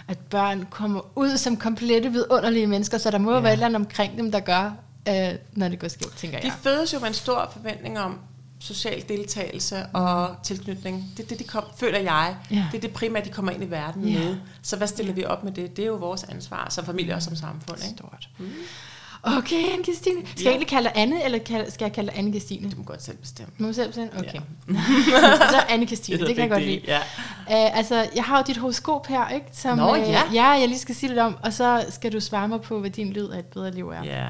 at 0.08 0.18
børn 0.18 0.66
kommer 0.70 1.00
ud 1.16 1.36
som 1.36 1.56
komplette 1.56 2.12
vidunderlige 2.12 2.66
mennesker, 2.66 2.98
så 2.98 3.10
der 3.10 3.18
må 3.18 3.34
ja. 3.34 3.40
være 3.40 3.52
et 3.52 3.52
eller 3.52 3.66
andet 3.66 3.76
omkring 3.76 4.18
dem, 4.18 4.32
der 4.32 4.40
gør, 4.40 4.72
øh, 5.08 5.38
når 5.52 5.68
det 5.68 5.78
går 5.78 5.88
skidt, 5.88 6.16
tænker 6.16 6.40
De 6.40 6.46
jeg. 6.46 6.52
De 6.52 6.58
fødes 6.62 6.92
jo 6.92 6.98
med 6.98 7.08
en 7.08 7.14
stor 7.14 7.50
forventning 7.52 7.98
om, 7.98 8.18
social 8.64 9.04
deltagelse 9.08 9.86
og 9.86 10.36
tilknytning. 10.42 11.12
Det 11.16 11.24
er 11.24 11.28
det, 11.28 11.38
de 11.38 11.44
kom, 11.44 11.64
føler 11.76 11.98
jeg. 11.98 12.36
Ja. 12.50 12.68
Det 12.72 12.76
er 12.76 12.80
det 12.80 12.92
primært, 12.92 13.24
de 13.24 13.30
kommer 13.30 13.52
ind 13.52 13.62
i 13.64 13.70
verden 13.70 14.08
ja. 14.08 14.18
med. 14.18 14.36
Så 14.62 14.76
hvad 14.76 14.86
stiller 14.86 15.12
ja. 15.12 15.16
vi 15.16 15.24
op 15.24 15.44
med 15.44 15.52
det? 15.52 15.76
Det 15.76 15.82
er 15.82 15.86
jo 15.86 15.94
vores 15.94 16.24
ansvar 16.24 16.66
som 16.70 16.84
familie 16.84 17.14
og 17.14 17.22
som 17.22 17.36
samfund. 17.36 17.78
Ikke? 17.84 17.96
Stort. 17.96 18.28
Mm. 18.38 18.50
Okay, 19.26 19.72
anne 19.72 19.84
Christine. 19.84 20.20
Skal 20.26 20.38
ja. 20.38 20.44
jeg 20.44 20.50
egentlig 20.50 20.68
kalde 20.68 20.88
dig 20.88 20.92
Anne, 21.02 21.24
eller 21.24 21.38
skal 21.68 21.84
jeg 21.84 21.92
kalde 21.92 22.10
dig 22.10 22.18
anne 22.18 22.30
Christine? 22.30 22.70
Du 22.70 22.76
må 22.76 22.82
godt 22.82 23.02
selv 23.02 23.16
bestemme. 23.16 23.52
Må 23.58 23.68
du 23.68 23.72
selv 23.72 23.88
bestemme? 23.88 24.10
Okay. 24.18 24.40
Ja. 24.68 24.80
så 25.50 25.62
anne 25.68 25.86
Christine, 25.86 26.18
det, 26.18 26.26
det 26.26 26.36
kan 26.36 26.42
jeg 26.42 26.50
godt 26.50 26.62
lide. 26.62 26.80
Ja. 26.86 26.98
Uh, 26.98 27.78
altså, 27.78 28.08
jeg 28.14 28.24
har 28.24 28.38
jo 28.38 28.44
dit 28.46 28.56
horoskop 28.56 29.06
her, 29.06 29.28
ikke? 29.28 29.46
Som, 29.52 29.78
Nå, 29.78 29.94
ja. 29.94 30.22
Uh, 30.28 30.34
ja, 30.34 30.48
jeg 30.48 30.68
lige 30.68 30.78
skal 30.78 30.94
sige 30.94 31.08
lidt 31.08 31.20
om, 31.20 31.36
og 31.42 31.52
så 31.52 31.84
skal 31.88 32.12
du 32.12 32.20
svare 32.20 32.48
mig 32.48 32.60
på, 32.60 32.80
hvad 32.80 32.90
din 32.90 33.12
lyd 33.12 33.28
af 33.28 33.38
et 33.38 33.46
bedre 33.46 33.70
liv 33.70 33.88
er. 33.88 34.04
Ja. 34.04 34.28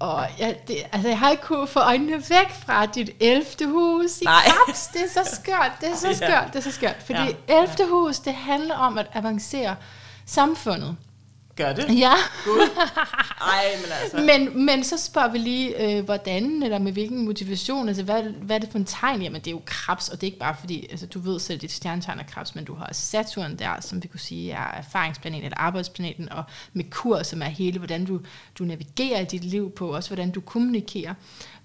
Og 0.00 0.26
jeg, 0.38 0.56
det, 0.68 0.76
altså, 0.92 1.08
jeg 1.08 1.18
har 1.18 1.30
ikke 1.30 1.42
kunnet 1.42 1.68
få 1.68 1.80
øjnene 1.80 2.12
væk 2.12 2.50
fra 2.66 2.86
dit 2.86 3.10
11. 3.20 3.44
hus 3.66 4.20
i 4.20 4.24
Nej. 4.24 4.42
Krabs. 4.46 4.86
Det 4.86 5.00
er 5.00 5.24
så 5.24 5.30
skørt, 5.34 5.72
det 5.80 5.88
er 5.88 5.96
så 5.96 6.14
skørt, 6.24 6.46
det 6.46 6.56
er 6.56 6.60
så 6.60 6.72
skørt. 6.72 6.96
Fordi 7.06 7.36
ja. 7.48 7.62
11. 7.62 7.90
hus, 7.90 8.18
det 8.18 8.34
handler 8.34 8.74
om 8.74 8.98
at 8.98 9.06
avancere 9.14 9.76
samfundet. 10.26 10.96
Gør 11.60 11.72
det? 11.72 11.98
Ja. 11.98 12.12
Gud. 12.44 12.60
Ej, 13.40 13.64
men 13.82 13.92
altså. 14.02 14.16
Men, 14.16 14.66
men 14.66 14.84
så 14.84 14.98
spørger 14.98 15.30
vi 15.30 15.38
lige, 15.38 15.96
øh, 15.96 16.04
hvordan, 16.04 16.62
eller 16.62 16.78
med 16.78 16.92
hvilken 16.92 17.24
motivation, 17.24 17.88
altså 17.88 18.02
hvad, 18.02 18.22
hvad 18.22 18.56
er 18.56 18.60
det 18.60 18.68
for 18.70 18.78
en 18.78 18.84
tegn? 18.84 19.22
Jamen 19.22 19.40
det 19.40 19.46
er 19.46 19.50
jo 19.50 19.62
krebs, 19.64 20.08
og 20.08 20.20
det 20.20 20.26
er 20.26 20.28
ikke 20.28 20.38
bare 20.38 20.56
fordi, 20.60 20.86
altså 20.90 21.06
du 21.06 21.20
ved 21.20 21.40
selv, 21.40 21.58
dit 21.58 21.72
stjernetegn 21.72 22.18
er 22.18 22.24
krebs, 22.24 22.54
men 22.54 22.64
du 22.64 22.74
har 22.74 22.88
Saturn 22.92 23.56
der, 23.56 23.80
som 23.80 24.02
vi 24.02 24.08
kunne 24.08 24.20
sige 24.20 24.52
er 24.52 24.74
erfaringsplaneten 24.78 25.44
eller 25.44 25.58
arbejdsplaneten, 25.58 26.32
og 26.32 26.44
Merkur, 26.72 27.22
som 27.22 27.42
er 27.42 27.46
hele, 27.46 27.78
hvordan 27.78 28.04
du, 28.04 28.20
du 28.58 28.64
navigerer 28.64 29.20
i 29.20 29.24
dit 29.24 29.44
liv 29.44 29.70
på, 29.70 29.94
også 29.94 30.10
hvordan 30.10 30.30
du 30.30 30.40
kommunikerer 30.40 31.14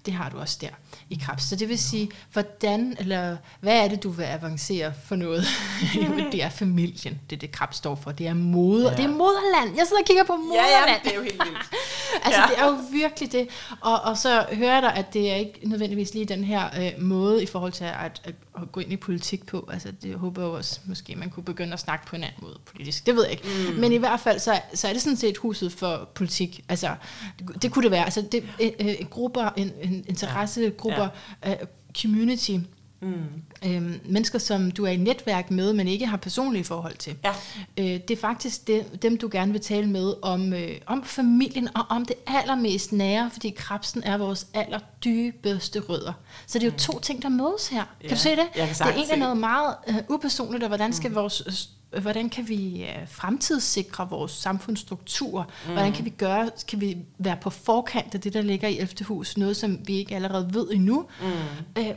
det 0.06 0.14
har 0.14 0.28
du 0.28 0.38
også 0.38 0.58
der 0.60 0.68
i 1.10 1.20
krebs. 1.24 1.42
Så 1.42 1.56
det 1.56 1.68
vil 1.68 1.78
sige, 1.78 2.10
hvordan, 2.32 2.96
eller 2.98 3.36
hvad 3.60 3.84
er 3.84 3.88
det, 3.88 4.02
du 4.02 4.10
vil 4.10 4.24
avancere 4.24 4.92
for 5.04 5.16
noget? 5.16 5.44
det 6.32 6.42
er 6.42 6.48
familien, 6.48 7.20
det 7.30 7.36
er 7.36 7.40
det 7.40 7.52
krebs 7.52 7.76
står 7.76 7.94
for. 7.94 8.12
Det 8.12 8.26
er 8.26 8.34
moder, 8.34 8.90
ja. 8.90 8.96
det 8.96 9.04
er 9.04 9.08
moderland. 9.08 9.76
Jeg 9.76 9.86
sidder 9.86 10.02
og 10.02 10.06
kigger 10.06 10.24
på 10.24 10.36
moderland. 10.36 10.86
Ja, 10.86 10.92
ja, 10.92 10.98
det 11.04 11.12
er 11.12 11.16
jo 11.16 11.22
helt 11.22 11.42
vildt. 11.44 11.70
altså, 12.24 12.40
ja. 12.40 12.46
det 12.46 12.58
er 12.58 12.66
jo 12.66 12.78
virkelig 12.92 13.32
det. 13.32 13.48
Og, 13.80 14.00
og 14.00 14.16
så 14.16 14.46
hører 14.52 14.72
jeg 14.72 14.82
dig, 14.82 14.94
at 14.94 15.14
det 15.14 15.30
er 15.30 15.34
ikke 15.34 15.60
nødvendigvis 15.62 16.14
lige 16.14 16.24
den 16.24 16.44
her 16.44 16.64
øh, 16.78 17.02
måde 17.02 17.42
i 17.42 17.46
forhold 17.46 17.72
til 17.72 17.84
at, 17.84 18.20
at, 18.24 18.34
at 18.62 18.72
gå 18.72 18.80
ind 18.80 18.92
i 18.92 18.96
politik 18.96 19.46
på. 19.46 19.68
Altså, 19.72 19.92
det 20.02 20.08
jeg 20.08 20.16
håber 20.16 20.42
jeg 20.42 20.50
også, 20.50 20.80
måske 20.84 21.16
man 21.16 21.30
kunne 21.30 21.44
begynde 21.44 21.72
at 21.72 21.80
snakke 21.80 22.06
på 22.06 22.16
en 22.16 22.24
anden 22.24 22.38
måde 22.42 22.58
politisk. 22.66 23.06
Det 23.06 23.16
ved 23.16 23.22
jeg 23.22 23.32
ikke. 23.32 23.44
Mm. 23.70 23.80
Men 23.80 23.92
i 23.92 23.96
hvert 23.96 24.20
fald, 24.20 24.38
så, 24.38 24.60
så 24.74 24.88
er 24.88 24.92
det 24.92 25.02
sådan 25.02 25.16
set 25.16 25.36
huset 25.36 25.72
for 25.72 26.08
politik. 26.14 26.64
Altså, 26.68 26.94
det, 27.38 27.62
det 27.62 27.72
kunne 27.72 27.82
det 27.82 27.90
være. 27.90 28.04
Altså, 28.04 28.20
det, 28.32 28.44
øh, 28.60 28.70
øh, 28.80 28.94
grupper, 29.10 29.48
en, 29.56 29.72
en 29.82 30.04
interessegrupper, 30.08 31.08
ja. 31.44 31.52
uh, 31.52 31.68
community, 32.02 32.58
Mm. 33.00 33.42
Øhm, 33.64 34.00
mennesker, 34.04 34.38
som 34.38 34.70
du 34.70 34.84
er 34.84 34.90
i 34.90 34.96
netværk 34.96 35.50
med, 35.50 35.72
men 35.72 35.88
ikke 35.88 36.06
har 36.06 36.16
personlige 36.16 36.64
forhold 36.64 36.96
til. 36.96 37.16
Ja. 37.24 37.32
Øh, 37.76 37.84
det 37.84 38.10
er 38.10 38.16
faktisk 38.20 38.66
det, 38.66 39.02
dem, 39.02 39.18
du 39.18 39.28
gerne 39.32 39.52
vil 39.52 39.60
tale 39.60 39.86
med 39.86 40.14
om, 40.22 40.52
øh, 40.52 40.70
om 40.86 41.04
familien 41.04 41.68
og 41.76 41.84
om 41.88 42.04
det 42.04 42.16
allermest 42.26 42.92
nære, 42.92 43.30
fordi 43.32 43.50
krebsen 43.50 44.02
er 44.02 44.16
vores 44.16 44.46
allerdybeste 44.54 45.80
rødder. 45.80 46.12
Så 46.46 46.58
det 46.58 46.64
er 46.64 46.68
jo 46.68 46.72
mm. 46.72 46.78
to 46.78 46.98
ting, 47.00 47.22
der 47.22 47.28
mødes 47.28 47.68
her. 47.68 47.84
Ja. 48.02 48.08
Kan 48.08 48.16
du 48.16 48.22
se 48.22 48.30
det? 48.30 48.46
det 48.54 48.80
er 48.80 48.92
egentlig 48.92 49.18
noget 49.18 49.36
meget 49.36 49.74
øh, 49.88 49.96
upersonligt, 50.08 50.62
og 50.62 50.68
hvordan 50.68 50.92
skal 50.92 51.10
mm. 51.10 51.16
vores 51.16 51.70
hvordan 52.00 52.28
kan 52.28 52.48
vi 52.48 52.82
øh, 52.82 53.08
fremtidssikre 53.08 54.08
vores 54.10 54.32
samfundsstruktur? 54.32 55.50
Mm. 55.66 55.72
Hvordan 55.72 55.92
kan 55.92 56.04
vi 56.04 56.10
gøre, 56.10 56.50
kan 56.68 56.80
vi 56.80 56.96
være 57.18 57.36
på 57.36 57.50
forkant 57.50 58.14
af 58.14 58.20
det, 58.20 58.32
der 58.32 58.42
ligger 58.42 58.68
i 58.68 58.78
11. 58.78 59.04
hus, 59.04 59.36
noget 59.36 59.56
som 59.56 59.78
vi 59.86 59.94
ikke 59.94 60.14
allerede 60.14 60.54
ved 60.54 60.70
endnu? 60.70 61.06
Mm. 61.20 61.82
Øh, 61.82 61.94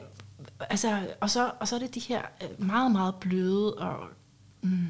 altså, 0.59 1.07
og, 1.19 1.29
så, 1.29 1.51
og 1.59 1.67
så 1.67 1.75
er 1.75 1.79
det 1.79 1.95
de 1.95 1.99
her 1.99 2.21
øh, 2.43 2.65
meget, 2.65 2.91
meget 2.91 3.15
bløde 3.15 3.73
og 3.73 4.07
mm, 4.61 4.87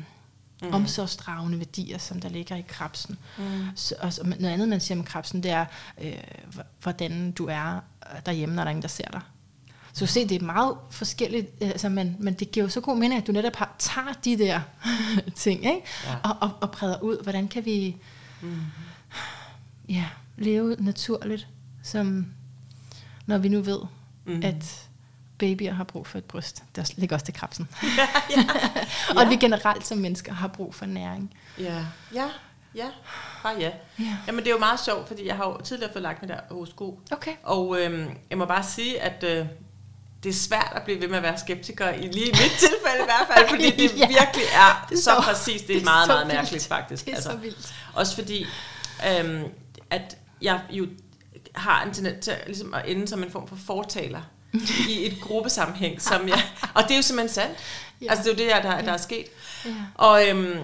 mm. 0.61 0.73
omsorgsdragende 0.73 1.57
værdier, 1.57 1.97
som 1.97 2.21
der 2.21 2.29
ligger 2.29 2.55
i 2.55 2.63
krabsen. 2.67 3.17
Mm. 3.37 3.65
Så, 3.75 3.95
og 3.99 4.13
så, 4.13 4.23
noget 4.23 4.53
andet, 4.53 4.69
man 4.69 4.79
siger 4.79 4.97
om 4.97 5.03
krabsen, 5.03 5.43
det 5.43 5.51
er, 5.51 5.65
øh, 6.01 6.13
hvordan 6.81 7.31
du 7.31 7.45
er 7.45 7.79
øh, 8.13 8.19
derhjemme, 8.25 8.55
når 8.55 8.63
der 8.63 8.67
er 8.67 8.71
ingen, 8.71 8.81
der 8.81 8.87
ser 8.87 9.11
dig. 9.11 9.21
Så 9.93 10.05
du 10.05 10.11
se, 10.11 10.27
det 10.27 10.41
er 10.41 10.45
meget 10.45 10.77
forskelligt, 10.89 11.47
altså, 11.61 11.89
men, 11.89 12.15
men 12.19 12.33
det 12.33 12.51
giver 12.51 12.63
jo 12.63 12.69
så 12.69 12.81
god 12.81 12.97
mening, 12.97 13.21
at 13.21 13.27
du 13.27 13.31
netop 13.31 13.55
har, 13.55 13.75
tager 13.79 14.13
de 14.25 14.37
der 14.37 14.61
ting, 15.35 15.65
ikke? 15.65 15.81
Ja. 16.05 16.15
Og, 16.23 16.35
og, 16.41 16.51
og 16.61 16.71
præder 16.71 17.01
ud, 17.01 17.23
hvordan 17.23 17.47
kan 17.47 17.65
vi 17.65 17.97
mm. 18.41 18.61
ja, 19.89 20.05
leve 20.37 20.75
naturligt, 20.79 21.47
som 21.83 22.27
når 23.25 23.37
vi 23.37 23.49
nu 23.49 23.61
ved, 23.61 23.79
mm. 24.25 24.41
at 24.43 24.88
babyer 25.39 25.73
har 25.73 25.83
brug 25.83 26.07
for 26.07 26.17
et 26.17 26.25
bryst. 26.25 26.63
Der 26.75 26.91
ligger 26.95 27.15
også 27.15 27.25
til 27.25 27.33
krabsen. 27.33 27.67
Ja, 27.97 28.07
ja. 28.29 28.45
og 29.15 29.21
at 29.21 29.29
vi 29.29 29.35
generelt 29.35 29.87
som 29.87 29.97
mennesker 29.97 30.33
har 30.33 30.47
brug 30.47 30.75
for 30.75 30.85
næring. 30.85 31.33
Ja, 31.59 31.85
ja, 32.13 32.29
ja. 32.75 32.87
Bare 33.43 33.55
ja. 33.59 33.71
ja. 33.99 34.17
Jamen 34.27 34.39
det 34.39 34.47
er 34.47 34.51
jo 34.51 34.59
meget 34.59 34.79
sjovt, 34.79 35.07
fordi 35.07 35.27
jeg 35.27 35.35
har 35.35 35.45
jo 35.45 35.61
tidligere 35.61 35.91
fået 35.91 36.03
lagt 36.03 36.27
der 36.27 36.39
horoskop. 36.51 36.93
Okay. 37.11 37.33
Og 37.43 37.81
øhm, 37.81 38.09
jeg 38.29 38.37
må 38.37 38.45
bare 38.45 38.63
sige, 38.63 39.01
at 39.01 39.23
øh, 39.23 39.45
det 40.23 40.29
er 40.29 40.33
svært 40.33 40.71
at 40.75 40.83
blive 40.83 41.01
ved 41.01 41.07
med 41.07 41.17
at 41.17 41.23
være 41.23 41.37
skeptiker, 41.37 41.89
i 41.89 42.01
lige 42.01 42.31
mit 42.31 42.51
tilfælde 42.67 43.01
i 43.01 43.05
hvert 43.05 43.27
fald, 43.33 43.49
fordi 43.49 43.71
det 43.71 43.97
ja. 43.97 44.07
virkelig 44.07 44.45
er 44.53 44.85
det 44.89 44.95
er 44.95 45.01
så, 45.01 45.03
så 45.03 45.21
præcis, 45.23 45.61
det 45.61 45.69
er, 45.69 45.73
det 45.73 45.81
er 45.81 45.85
meget, 45.85 46.07
meget 46.07 46.27
vildt. 46.27 46.35
mærkeligt 46.35 46.67
faktisk. 46.67 47.05
Det 47.05 47.11
er 47.11 47.15
altså, 47.15 47.31
så 47.31 47.37
vildt. 47.37 47.75
Også 47.93 48.15
fordi, 48.15 48.45
øhm, 49.09 49.43
at 49.89 50.17
jeg 50.41 50.61
jo 50.69 50.87
har 51.55 51.83
en 51.83 51.93
tendens 51.93 52.25
til 52.25 52.33
ligesom 52.45 52.73
at 52.73 52.81
ende 52.85 53.07
som 53.07 53.23
en 53.23 53.31
form 53.31 53.47
for 53.47 53.55
fortaler 53.55 54.21
i 54.89 55.05
et 55.05 55.21
gruppesammenhæng, 55.21 56.01
som 56.01 56.27
jeg, 56.27 56.41
og 56.73 56.83
det 56.83 56.91
er 56.91 56.95
jo 56.95 57.01
simpelthen 57.01 57.33
sandt. 57.33 57.57
Ja. 58.01 58.07
Altså 58.09 58.23
det 58.23 58.41
er 58.41 58.45
jo 58.45 58.55
det, 58.55 58.63
der, 58.63 58.81
der 58.81 58.91
er 58.91 58.97
sket. 58.97 59.25
Ja. 59.65 59.71
Og 59.95 60.27
øhm, 60.27 60.57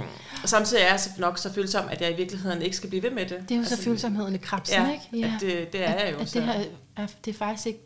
samtidig 0.46 0.84
er 0.84 0.88
jeg 0.88 1.00
så 1.00 1.10
nok 1.18 1.38
så 1.38 1.54
følsom, 1.54 1.86
at 1.90 2.02
jeg 2.02 2.12
i 2.12 2.16
virkeligheden 2.16 2.62
ikke 2.62 2.76
skal 2.76 2.90
blive 2.90 3.04
ved 3.04 3.12
med 3.12 3.26
det. 3.26 3.40
Det 3.42 3.52
er 3.52 3.56
jo 3.56 3.62
altså, 3.62 3.76
så 3.76 3.82
følsomheden 3.82 4.36
i 4.36 4.38
krabsen, 4.38 4.76
ja, 4.76 4.92
ikke? 4.92 5.28
Ja, 5.28 5.34
at 5.36 5.42
det, 5.42 5.74
det 5.74 5.84
er 5.84 5.94
at, 5.94 6.06
jeg 6.06 6.14
jo. 6.14 6.20
At 6.20 6.34
det, 6.34 6.44
her, 6.44 6.64
er, 6.96 7.08
det 7.26 7.34
er 7.34 7.38
faktisk 7.38 7.68
ikke... 7.68 7.80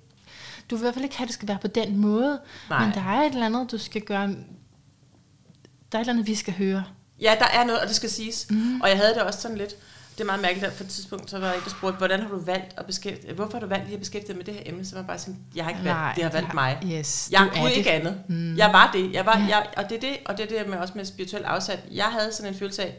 Du 0.69 0.75
vil 0.75 0.81
i 0.81 0.83
hvert 0.83 0.93
fald 0.93 1.05
ikke 1.05 1.17
have, 1.17 1.25
at 1.25 1.27
det 1.27 1.33
skal 1.33 1.47
være 1.47 1.57
på 1.61 1.67
den 1.67 1.97
måde, 1.97 2.39
Nej. 2.69 2.85
men 2.85 2.93
der 2.93 3.01
er 3.01 3.21
et 3.21 3.33
eller 3.33 3.45
andet, 3.45 3.71
du 3.71 3.77
skal 3.77 4.01
gøre... 4.01 4.27
Der 4.27 5.97
er 5.97 5.97
et 5.97 5.99
eller 5.99 6.13
andet, 6.13 6.27
vi 6.27 6.35
skal 6.35 6.53
høre. 6.53 6.83
Ja, 7.21 7.35
der 7.39 7.45
er 7.45 7.65
noget, 7.65 7.81
og 7.81 7.87
det 7.87 7.95
skal 7.95 8.09
siges. 8.09 8.47
Mm. 8.49 8.81
Og 8.81 8.89
jeg 8.89 8.97
havde 8.97 9.13
det 9.13 9.21
også 9.21 9.41
sådan 9.41 9.57
lidt 9.57 9.75
det 10.19 10.23
er 10.23 10.27
meget 10.27 10.41
mærkeligt, 10.41 10.67
at 10.67 10.73
på 10.77 10.83
et 10.83 10.89
tidspunkt, 10.89 11.29
så 11.29 11.39
var 11.39 11.47
jeg 11.47 11.55
ikke 11.55 11.69
spurgt, 11.69 11.97
hvordan 11.97 12.19
har 12.19 12.29
du 12.29 12.39
valgt 12.39 12.73
at 12.77 12.85
beskæftige, 12.85 13.33
hvorfor 13.33 13.53
har 13.53 13.59
du 13.59 13.65
valgt 13.65 13.85
lige 13.85 13.93
at 13.93 13.99
beskæftige 13.99 14.27
dig 14.27 14.37
med 14.37 14.45
det 14.45 14.53
her 14.53 14.61
emne? 14.65 14.85
Så 14.85 14.95
var 14.95 15.01
jeg 15.01 15.07
bare 15.07 15.19
sådan, 15.19 15.39
jeg 15.55 15.63
har 15.63 15.71
ikke 15.71 15.83
valgt, 15.83 15.97
Nej, 15.97 16.13
det 16.13 16.23
har 16.23 16.31
valgt 16.31 16.53
mig. 16.53 16.77
Yes, 16.85 17.29
jeg 17.31 17.49
kunne 17.55 17.73
ikke 17.73 17.89
det. 17.89 17.95
andet. 17.95 18.21
Mm. 18.27 18.57
Jeg 18.57 18.69
var 18.73 18.91
det. 18.93 19.13
Jeg 19.13 19.25
var, 19.25 19.37
ja. 19.39 19.45
jeg, 19.45 19.67
og 19.77 19.83
det 19.89 19.95
er 19.95 19.99
det, 19.99 20.17
og 20.25 20.37
det 20.37 20.51
er 20.51 20.57
det 20.57 20.69
med, 20.69 20.77
også 20.77 20.93
med 20.95 21.05
spirituel 21.05 21.43
afsat. 21.43 21.79
Jeg 21.91 22.05
havde 22.05 22.33
sådan 22.33 22.53
en 22.53 22.59
følelse 22.59 22.83
af, 22.83 22.95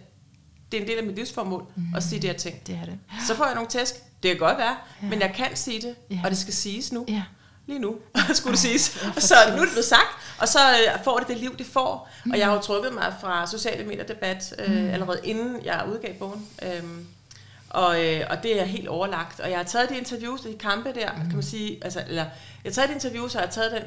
det 0.72 0.78
er 0.78 0.82
en 0.82 0.88
del 0.88 0.98
af 0.98 1.04
mit 1.04 1.16
livsformål 1.16 1.66
mm. 1.76 1.94
at 1.96 2.02
sige 2.02 2.22
det 2.22 2.30
her 2.30 2.36
ting. 2.36 2.66
Det 2.66 2.78
er 2.82 2.84
det. 2.84 2.98
Så 3.26 3.36
får 3.36 3.44
jeg 3.44 3.54
nogle 3.54 3.70
tæsk. 3.70 3.94
Det 4.22 4.30
kan 4.30 4.38
godt 4.38 4.58
være, 4.58 4.76
ja. 5.02 5.08
men 5.08 5.20
jeg 5.20 5.32
kan 5.34 5.56
sige 5.56 5.80
det, 5.80 5.94
ja. 6.10 6.20
og 6.24 6.30
det 6.30 6.38
skal 6.38 6.54
siges 6.54 6.92
nu. 6.92 7.04
Ja 7.08 7.22
lige 7.70 7.80
nu, 7.80 7.96
skulle 8.38 8.52
det 8.52 8.60
siges. 8.60 9.06
Og 9.16 9.22
så 9.22 9.34
nu 9.48 9.56
er 9.56 9.64
det 9.64 9.72
blevet 9.72 9.84
sagt, 9.84 10.08
og 10.38 10.48
så 10.48 10.58
øh, 10.58 11.04
får 11.04 11.18
det 11.18 11.28
det 11.28 11.36
liv, 11.36 11.56
det 11.56 11.66
får. 11.66 12.10
Mm. 12.24 12.30
Og 12.30 12.38
jeg 12.38 12.46
har 12.46 12.54
jo 12.54 12.60
trukket 12.60 12.92
mig 12.94 13.14
fra 13.20 13.46
sociale 13.46 13.84
medier 13.84 14.04
debat 14.04 14.54
øh, 14.58 14.82
mm. 14.82 14.90
allerede 14.90 15.20
inden 15.24 15.64
jeg 15.64 15.84
udgav 15.92 16.14
bogen. 16.14 16.48
Øhm, 16.62 17.06
og, 17.70 18.04
øh, 18.06 18.26
og 18.30 18.42
det 18.42 18.60
er 18.60 18.64
helt 18.64 18.88
overlagt. 18.88 19.40
Og 19.40 19.50
jeg 19.50 19.58
har 19.58 19.64
taget 19.64 19.88
de 19.88 19.98
interviews, 19.98 20.40
de 20.40 20.54
kampe 20.60 20.92
der, 20.94 21.12
mm. 21.12 21.20
kan 21.20 21.34
man 21.34 21.42
sige, 21.42 21.78
altså, 21.84 22.02
eller, 22.08 22.24
jeg 22.64 22.70
har 22.70 22.72
taget 22.72 22.88
de 22.88 22.94
interviews, 22.94 23.34
og 23.34 23.40
jeg 23.40 23.48
har 23.48 23.52
taget 23.52 23.72
den, 23.72 23.82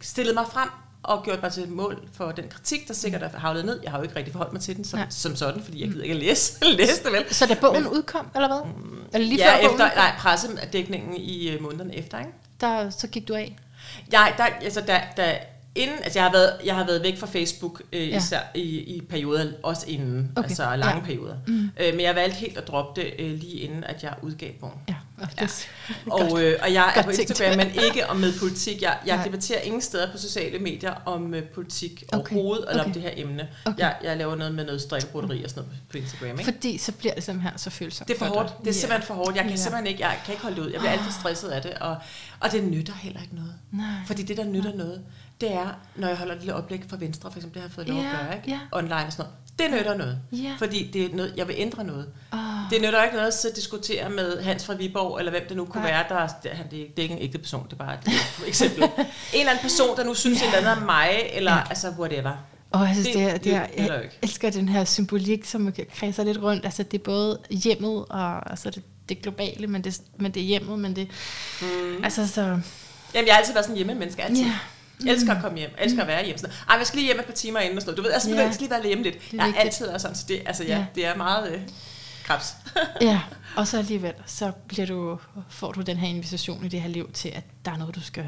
stillet 0.00 0.34
mig 0.34 0.46
frem 0.52 0.68
og 1.04 1.22
gjort 1.24 1.42
mig 1.42 1.52
til 1.52 1.68
mål 1.68 2.08
for 2.12 2.32
den 2.32 2.48
kritik, 2.48 2.88
der 2.88 2.94
sikkert 2.94 3.22
er 3.22 3.28
havlet 3.38 3.64
ned. 3.64 3.80
Jeg 3.82 3.90
har 3.90 3.98
jo 3.98 4.02
ikke 4.02 4.16
rigtig 4.16 4.32
forholdt 4.32 4.52
mig 4.52 4.62
til 4.62 4.76
den 4.76 4.84
som, 4.84 4.98
ja. 4.98 5.06
som 5.10 5.36
sådan, 5.36 5.62
fordi 5.62 5.80
jeg 5.80 5.88
gider 5.88 6.02
ikke 6.02 6.14
at 6.14 6.20
læse, 6.20 6.64
læse 6.80 7.04
det 7.04 7.12
vel. 7.12 7.34
Så 7.34 7.46
da 7.46 7.56
bogen 7.60 7.82
Men, 7.82 7.92
udkom, 7.92 8.26
eller 8.34 8.48
hvad? 8.48 8.72
Mm, 8.84 8.98
eller 9.12 9.28
lige 9.28 9.38
ja, 9.38 9.56
før 9.56 9.68
efter, 9.68 9.94
nej, 9.94 10.12
pressedækningen 10.18 11.16
i 11.16 11.56
uh, 11.56 11.62
månederne 11.62 11.96
efter, 11.96 12.18
ikke? 12.18 12.30
Der, 12.64 12.90
så 12.90 13.06
gik 13.08 13.28
du 13.28 13.34
af? 13.34 13.56
Nej, 14.12 14.34
der, 14.36 14.44
altså, 14.44 14.80
der, 14.80 15.00
der, 15.16 15.34
inden, 15.74 15.96
altså 16.04 16.18
jeg 16.18 16.24
har 16.24 16.32
været, 16.32 16.52
jeg 16.64 16.74
har 16.74 16.86
været 16.86 17.02
væk 17.02 17.18
fra 17.18 17.26
Facebook 17.26 17.82
øh, 17.92 18.08
ja. 18.08 18.16
især 18.16 18.40
i, 18.54 18.60
i 18.78 19.00
perioder, 19.00 19.52
også 19.62 19.86
inden, 19.88 20.32
okay. 20.36 20.48
altså 20.48 20.76
lange 20.76 20.94
ja. 20.94 21.00
perioder. 21.00 21.36
Mm. 21.46 21.70
Øh, 21.80 21.94
men 21.94 22.00
jeg 22.00 22.14
valgte 22.14 22.36
helt 22.36 22.58
at 22.58 22.68
droppe 22.68 23.00
det 23.00 23.12
øh, 23.18 23.30
lige 23.30 23.58
inden, 23.60 23.84
at 23.84 24.02
jeg 24.02 24.14
udgav 24.22 24.52
bogen. 24.60 24.78
Ja, 24.88 24.94
og, 25.18 25.28
ja. 25.40 25.46
og, 26.10 26.42
øh, 26.42 26.58
og 26.62 26.72
jeg 26.72 26.92
er 26.96 27.02
på 27.02 27.10
Instagram, 27.10 27.56
men 27.56 27.66
ikke 27.86 28.06
om 28.06 28.16
med 28.16 28.38
politik. 28.38 28.82
Jeg, 28.82 28.98
jeg 29.06 29.20
debatterer 29.26 29.60
ingen 29.60 29.80
steder 29.80 30.12
på 30.12 30.18
sociale 30.18 30.58
medier 30.58 30.94
om 31.04 31.34
øh, 31.34 31.42
politik 31.42 32.04
okay. 32.12 32.36
overhovedet, 32.36 32.64
eller 32.68 32.82
okay. 32.82 32.88
om 32.88 32.92
det 32.92 33.02
her 33.02 33.10
emne. 33.16 33.48
Okay. 33.64 33.78
Jeg, 33.78 33.96
jeg 34.04 34.16
laver 34.16 34.36
noget 34.36 34.54
med 34.54 34.64
noget 34.64 34.80
strikkebroderi 34.80 35.44
og 35.44 35.50
sådan 35.50 35.62
noget 35.62 35.80
på 35.90 35.98
Instagram. 35.98 36.38
Ikke? 36.38 36.44
Fordi 36.44 36.78
så 36.78 36.92
bliver 36.92 37.14
det 37.14 37.24
simpelthen 37.24 37.58
så 37.58 37.70
følsomt. 37.70 38.08
Det 38.08 38.14
er 38.14 38.18
for 38.18 38.26
hårdt. 38.26 38.48
Det 38.48 38.54
er 38.54 38.66
yeah. 38.66 38.74
simpelthen 38.74 39.06
for 39.06 39.14
hårdt. 39.14 39.36
Jeg 39.36 39.42
kan 39.42 39.50
yeah. 39.50 39.58
simpelthen 39.58 39.86
ikke, 39.86 40.06
jeg 40.06 40.20
kan 40.24 40.32
ikke 40.32 40.42
holde 40.42 40.62
ud. 40.62 40.70
Jeg 40.70 40.80
bliver 40.80 40.92
alt 40.92 41.02
for 41.02 41.12
stresset 41.20 41.48
af 41.48 41.62
det, 41.62 41.74
og, 41.74 41.96
og 42.40 42.52
det 42.52 42.64
nytter 42.64 42.94
heller 42.94 43.20
ikke 43.20 43.34
noget. 43.34 43.54
Nej. 43.72 43.86
Fordi 44.06 44.22
det, 44.22 44.36
der 44.36 44.44
nytter 44.44 44.70
Nej. 44.70 44.78
noget, 44.78 45.04
det 45.40 45.52
er, 45.52 45.68
når 45.96 46.08
jeg 46.08 46.16
holder 46.16 46.34
et 46.34 46.40
lille 46.40 46.54
oplæg 46.54 46.84
fra 46.88 46.96
Venstre, 47.00 47.30
for 47.30 47.38
eksempel, 47.38 47.54
det 47.54 47.62
har 47.62 47.68
jeg 47.68 47.74
fået 47.74 47.88
lov 47.88 47.98
yeah, 47.98 48.20
at 48.20 48.26
gøre, 48.26 48.36
ikke? 48.36 48.50
Yeah. 48.50 48.60
online 48.72 48.94
og 48.94 49.12
sådan 49.12 49.24
noget. 49.24 49.34
Det 49.58 49.70
nytter 49.70 49.96
noget, 49.96 50.18
yeah. 50.34 50.58
fordi 50.58 50.90
det 50.90 51.04
er 51.04 51.16
noget, 51.16 51.34
jeg 51.36 51.48
vil 51.48 51.56
ændre 51.58 51.84
noget. 51.84 52.08
Oh. 52.32 52.38
Det 52.70 52.82
nytter 52.82 53.02
ikke 53.04 53.16
noget 53.16 53.44
at 53.44 53.56
diskutere 53.56 54.10
med 54.10 54.42
Hans 54.42 54.66
fra 54.66 54.74
Viborg, 54.74 55.18
eller 55.18 55.30
hvem 55.30 55.42
det 55.48 55.56
nu 55.56 55.64
kunne 55.64 55.82
Nej. 55.82 55.90
være. 55.90 56.04
Der 56.08 56.14
er, 56.14 56.28
det, 56.42 56.52
er, 56.52 56.62
det 56.70 56.98
er 56.98 57.02
ikke 57.02 57.14
en 57.14 57.22
ægte 57.22 57.38
person, 57.38 57.64
det 57.64 57.72
er 57.72 57.76
bare 57.76 57.94
et 57.94 58.10
eksempel. 58.46 58.82
en 58.84 58.90
eller 59.32 59.50
anden 59.50 59.62
person, 59.62 59.96
der 59.96 60.04
nu 60.04 60.14
synes 60.14 60.38
yeah. 60.38 60.48
et 60.48 60.56
eller 60.56 60.70
andet 60.70 60.82
om 60.82 60.86
mig, 60.86 61.10
eller 61.32 61.52
yeah. 61.52 61.70
altså 61.70 61.90
whatever. 61.90 62.36
Og 62.70 62.88
altså, 62.88 63.02
det, 63.02 63.14
det, 63.14 63.22
er, 63.22 63.36
det 63.36 63.54
er, 63.54 63.60
jeg, 63.60 63.70
jeg 63.76 64.10
elsker 64.22 64.50
den 64.50 64.68
her 64.68 64.84
symbolik, 64.84 65.44
som 65.44 65.72
kredser 65.94 66.24
lidt 66.24 66.38
rundt. 66.42 66.64
Altså, 66.64 66.82
det 66.82 66.98
er 66.98 67.04
både 67.04 67.38
hjemmet, 67.50 68.04
og 68.10 68.50
altså, 68.50 68.70
det, 68.70 68.82
det 69.08 69.22
globale, 69.22 69.66
men 69.66 69.84
det, 69.84 70.00
men 70.18 70.32
det 70.32 70.42
er 70.42 70.46
hjemmet, 70.46 70.78
men 70.78 70.96
det... 70.96 71.08
Mm. 71.62 72.04
Altså, 72.04 72.28
så... 72.28 72.40
Jamen, 73.14 73.26
jeg 73.26 73.34
har 73.34 73.38
altid 73.38 73.52
været 73.52 73.64
sådan 73.64 73.72
en 73.72 73.76
hjemmemenneske, 73.76 74.22
altid. 74.22 74.44
Yeah. 74.44 74.73
Jeg 75.04 75.12
elsker 75.12 75.34
at 75.34 75.42
komme 75.42 75.58
hjem. 75.58 75.70
Elsker 75.78 76.02
at 76.02 76.08
være 76.08 76.24
hjemme. 76.24 76.38
Sådan, 76.38 76.54
Ej, 76.68 76.76
jeg 76.76 76.86
skal 76.86 76.98
lige 76.98 77.06
hjem 77.06 77.20
et 77.20 77.26
par 77.26 77.32
timer 77.32 77.60
inden 77.60 77.76
og 77.76 77.82
sådan 77.82 77.90
noget. 77.90 77.98
Du 77.98 78.02
ved, 78.02 78.12
altså, 78.12 78.30
ja. 78.30 78.42
jeg 78.42 78.54
skal 78.54 78.62
lige 78.62 78.70
være 78.70 78.86
hjemme 78.86 79.04
lidt. 79.04 79.32
Jeg 79.32 79.48
er 79.48 79.60
altid 79.60 79.86
er 79.86 79.98
sådan, 79.98 80.16
så 80.16 80.24
det, 80.28 80.42
altså, 80.46 80.64
ja, 80.64 80.78
ja. 80.78 80.86
det 80.94 81.06
er 81.06 81.16
meget 81.16 81.52
øh, 81.52 81.60
krebs. 82.24 82.56
ja, 83.00 83.20
og 83.56 83.66
så 83.66 83.78
alligevel, 83.78 84.14
så 84.26 84.52
bliver 84.68 84.86
du, 84.86 85.18
får 85.48 85.72
du 85.72 85.80
den 85.80 85.96
her 85.96 86.08
invitation 86.08 86.64
i 86.64 86.68
det 86.68 86.80
her 86.80 86.88
liv 86.88 87.12
til, 87.12 87.28
at 87.28 87.44
der 87.64 87.70
er 87.70 87.76
noget, 87.76 87.94
du 87.94 88.00
skal 88.00 88.24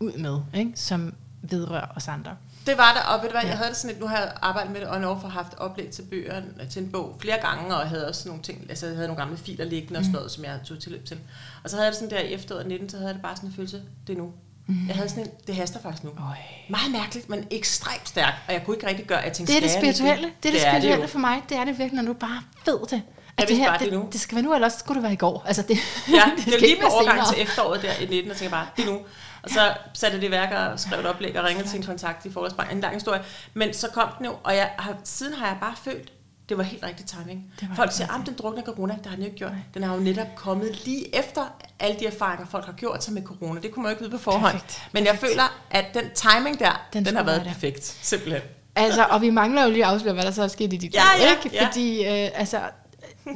ud 0.00 0.12
med, 0.12 0.40
ikke? 0.54 0.72
som 0.74 1.14
vedrører 1.42 1.86
os 1.96 2.08
andre. 2.08 2.36
Det 2.66 2.78
var 2.78 2.92
der, 2.92 3.00
og 3.00 3.22
ved 3.22 3.28
du 3.28 3.32
hvad, 3.32 3.48
jeg 3.48 3.56
havde 3.56 3.68
det 3.68 3.76
sådan 3.76 3.90
lidt, 3.90 4.00
nu 4.00 4.06
har 4.06 4.16
jeg 4.16 4.32
arbejdet 4.42 4.72
med 4.72 4.80
det 4.80 4.90
on 4.90 5.04
off 5.04 5.24
og 5.24 5.32
haft 5.32 5.54
oplæg 5.58 5.90
til 5.90 6.02
bøger, 6.02 6.42
til 6.70 6.82
en 6.82 6.92
bog 6.92 7.16
flere 7.20 7.40
gange, 7.40 7.76
og 7.76 7.88
havde 7.88 8.08
også 8.08 8.28
nogle 8.28 8.42
ting, 8.42 8.66
altså 8.68 8.86
jeg 8.86 8.94
havde 8.94 9.08
nogle 9.08 9.22
gamle 9.22 9.36
filer 9.38 9.64
liggende 9.64 9.98
og 9.98 10.04
sådan 10.04 10.14
noget, 10.14 10.30
som 10.30 10.44
jeg 10.44 10.60
tog 10.64 10.78
tilløb 10.78 11.04
til. 11.04 11.18
Og 11.64 11.70
så 11.70 11.76
havde 11.76 11.84
jeg 11.84 11.92
det 11.92 12.00
sådan 12.00 12.18
der 12.18 12.24
i 12.24 12.32
efteråret 12.32 12.66
19, 12.66 12.88
så 12.88 12.96
havde 12.96 13.08
jeg 13.08 13.14
det 13.14 13.22
bare 13.22 13.36
sådan 13.36 13.48
en 13.48 13.54
følelse, 13.54 13.82
det 14.06 14.12
er 14.12 14.16
nu. 14.18 14.32
Mm. 14.66 14.88
Jeg 14.88 14.96
havde 14.96 15.08
sådan 15.08 15.24
en, 15.24 15.30
det 15.46 15.56
haster 15.56 15.80
faktisk 15.80 16.04
nu. 16.04 16.10
Øj. 16.10 16.36
Meget 16.68 16.92
mærkeligt, 16.92 17.28
men 17.28 17.46
ekstremt 17.50 18.08
stærkt, 18.08 18.36
og 18.48 18.52
jeg 18.54 18.62
kunne 18.64 18.76
ikke 18.76 18.86
rigtig 18.86 19.06
gøre, 19.06 19.18
jeg 19.18 19.32
tænkte, 19.32 19.52
Det 19.52 19.58
er 19.58 19.68
det 19.68 19.76
spirituelle. 19.76 20.32
Det 20.42 20.48
er 20.48 20.52
det, 20.52 20.60
det 20.60 20.66
er 20.66 20.72
det 20.72 20.80
spirituelle 20.82 21.08
for 21.08 21.18
mig. 21.18 21.42
Det 21.48 21.56
er 21.56 21.64
det 21.64 21.78
virkelig, 21.78 22.02
når 22.02 22.12
du 22.12 22.18
bare 22.18 22.42
ved 22.66 22.78
det. 22.90 23.02
At 23.36 23.48
det, 23.48 23.56
her, 23.56 23.66
bare, 23.66 23.78
det 23.78 23.90
det, 23.90 23.98
nu. 23.98 24.08
det 24.12 24.20
skal 24.20 24.36
være 24.36 24.44
nu, 24.44 24.54
ellers 24.54 24.72
skulle 24.72 24.96
det 24.96 25.02
være 25.02 25.12
i 25.12 25.16
går. 25.16 25.42
Altså 25.46 25.62
det, 25.62 25.78
Ja, 26.12 26.22
det, 26.36 26.46
det 26.46 26.54
er 26.54 26.58
lige 26.60 26.76
på 26.82 26.86
overgang 26.86 27.26
til 27.34 27.42
efteråret 27.42 27.82
der 27.82 27.92
i 28.00 28.06
19, 28.06 28.30
og 28.30 28.36
tænker 28.36 28.50
bare, 28.56 28.66
det 28.76 28.84
er 28.84 28.90
nu. 28.90 28.98
Og 29.42 29.50
så 29.50 29.74
satte 29.94 30.20
det 30.20 30.26
i 30.26 30.30
værk 30.30 30.52
og 30.72 30.80
skrev 30.80 31.00
et 31.00 31.06
oplæg 31.06 31.38
og 31.38 31.44
ringede 31.44 31.68
til 31.68 31.76
en 31.76 31.86
kontakt 31.86 32.26
i 32.26 32.32
forholdsbank. 32.32 32.72
En 32.72 32.80
lang 32.80 32.94
historie. 32.94 33.22
Men 33.54 33.74
så 33.74 33.88
kom 33.88 34.08
den 34.18 34.26
jo, 34.26 34.32
og 34.44 34.56
jeg 34.56 34.70
har, 34.78 34.96
siden 35.04 35.34
har 35.34 35.46
jeg 35.46 35.56
bare 35.60 35.74
følt, 35.84 36.12
det 36.50 36.58
var 36.58 36.64
helt 36.64 36.82
rigtig 36.84 37.06
timing. 37.06 37.52
Folk 37.76 37.92
siger, 37.92 38.14
at 38.20 38.26
den 38.26 38.34
drukner 38.38 38.62
corona. 38.62 38.94
Det 38.98 39.06
har 39.06 39.14
den 39.14 39.20
jo 39.20 39.26
ikke 39.26 39.38
gjort. 39.38 39.52
Den 39.74 39.82
har 39.82 39.94
jo 39.94 40.00
netop 40.00 40.26
kommet 40.36 40.84
lige 40.84 41.16
efter 41.18 41.42
alle 41.80 42.00
de 42.00 42.06
erfaringer, 42.06 42.46
folk 42.46 42.64
har 42.66 42.72
gjort 42.72 43.04
sig 43.04 43.12
med 43.14 43.22
corona. 43.22 43.60
Det 43.60 43.70
kunne 43.72 43.82
man 43.82 43.90
jo 43.90 43.94
ikke 43.94 44.00
vide 44.02 44.10
på 44.12 44.18
forhånd. 44.18 44.52
Perfekt. 44.52 44.82
Men 44.92 45.06
jeg 45.06 45.18
føler, 45.18 45.42
at 45.70 45.84
den 45.94 46.04
timing 46.14 46.58
der, 46.58 46.86
Den 46.92 47.04
den, 47.04 47.16
har 47.16 47.22
været 47.22 47.36
være 47.36 47.44
der. 47.46 47.52
perfekt. 47.52 47.84
Simpelthen. 48.02 48.42
Altså, 48.76 49.04
og 49.10 49.20
vi 49.22 49.30
mangler 49.30 49.64
jo 49.64 49.70
lige 49.70 49.84
at 49.86 49.92
afsløre, 49.92 50.14
hvad 50.14 50.24
der 50.24 50.30
så 50.30 50.42
er 50.42 50.48
sket 50.48 50.72
i 50.72 50.76
dit 50.76 50.94
Ja, 50.94 51.00
liv, 51.18 51.24
ja, 51.26 51.30
ikke? 51.44 51.56
ja. 51.56 51.66
Fordi, 51.66 52.04
øh, 52.06 52.30
altså, 52.40 52.60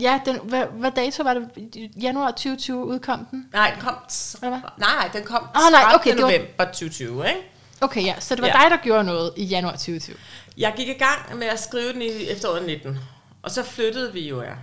ja, 0.00 0.20
den, 0.26 0.38
hvad, 0.44 0.64
hvad 0.72 0.90
dato 0.90 1.22
var 1.22 1.34
det? 1.34 1.48
Januar 2.02 2.30
2020 2.30 2.84
udkom 2.86 3.26
den? 3.30 3.46
Nej, 3.52 3.70
den 3.70 3.80
kom... 3.80 3.94
Hvad? 4.40 4.50
Nej, 4.50 4.60
nej, 4.78 5.10
den 5.12 5.24
kom 5.24 5.42
Åh, 5.42 5.72
nej, 5.72 5.82
30. 5.82 5.94
okay, 5.94 6.12
det 6.14 6.22
var- 6.22 6.28
november 6.30 6.64
2020, 6.64 7.28
ikke? 7.28 7.40
Okay, 7.80 8.04
ja, 8.04 8.14
så 8.20 8.34
det 8.34 8.42
var 8.42 8.48
Ja. 8.48 8.52
dig, 8.62 8.70
der 8.70 8.76
gjorde 8.76 9.04
noget 9.04 9.32
i 9.36 9.44
januar 9.44 9.72
2020. 9.72 10.16
Jeg 10.56 10.74
gik 10.76 10.88
i 10.88 10.92
gang 10.92 11.38
med 11.38 11.46
at 11.46 11.60
skrive 11.60 11.92
den 11.92 12.02
i 12.02 12.28
efteråret 12.30 12.66
19, 12.66 12.98
og 13.42 13.50
så 13.50 13.62
flyttede 13.62 14.12
vi 14.12 14.28
jo, 14.28 14.42
ja. 14.42 14.54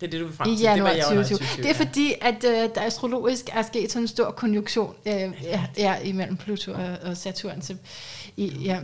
Det 0.00 0.06
er 0.06 0.10
det, 0.10 0.20
du 0.20 0.26
vil 0.26 0.36
frem 0.36 0.48
I 0.48 0.56
til. 0.56 0.58
det 0.58 0.64
januar 0.64 0.88
var 0.88 0.96
januar 0.96 1.22
2020. 1.22 1.62
Det 1.62 1.70
er 1.70 1.74
fordi, 1.74 2.14
at 2.20 2.44
øh, 2.44 2.74
der 2.74 2.80
astrologisk 2.80 3.48
er 3.52 3.62
sket 3.62 3.92
sådan 3.92 4.04
en 4.04 4.08
stor 4.08 4.30
konjunktion 4.30 4.94
øh, 5.06 5.32
ja, 5.42 5.66
ja, 5.76 5.98
imellem 5.98 6.36
Pluto 6.36 6.72
og, 6.72 6.98
og 7.02 7.16
Saturn 7.16 7.60
til, 7.60 7.78
i, 8.36 8.46
ja, 8.46 8.80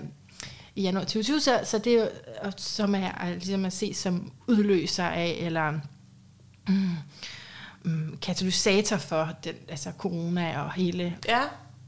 i 0.74 0.82
januar 0.82 1.04
2020, 1.04 1.40
så, 1.40 1.60
så 1.64 1.78
det 1.78 1.92
er 1.92 1.98
jo, 2.00 2.08
som 2.56 2.94
er, 2.94 2.98
er 2.98 3.30
ligesom 3.34 3.64
at 3.64 3.72
se 3.72 3.94
som 3.94 4.32
udløser 4.46 5.04
af, 5.04 5.38
eller 5.40 5.72
mm, 6.68 6.90
mm, 7.84 8.16
katalysator 8.22 8.96
for 8.96 9.28
den, 9.44 9.54
altså 9.68 9.92
corona 9.98 10.62
og 10.62 10.72
hele, 10.72 11.16
Ja, 11.28 11.40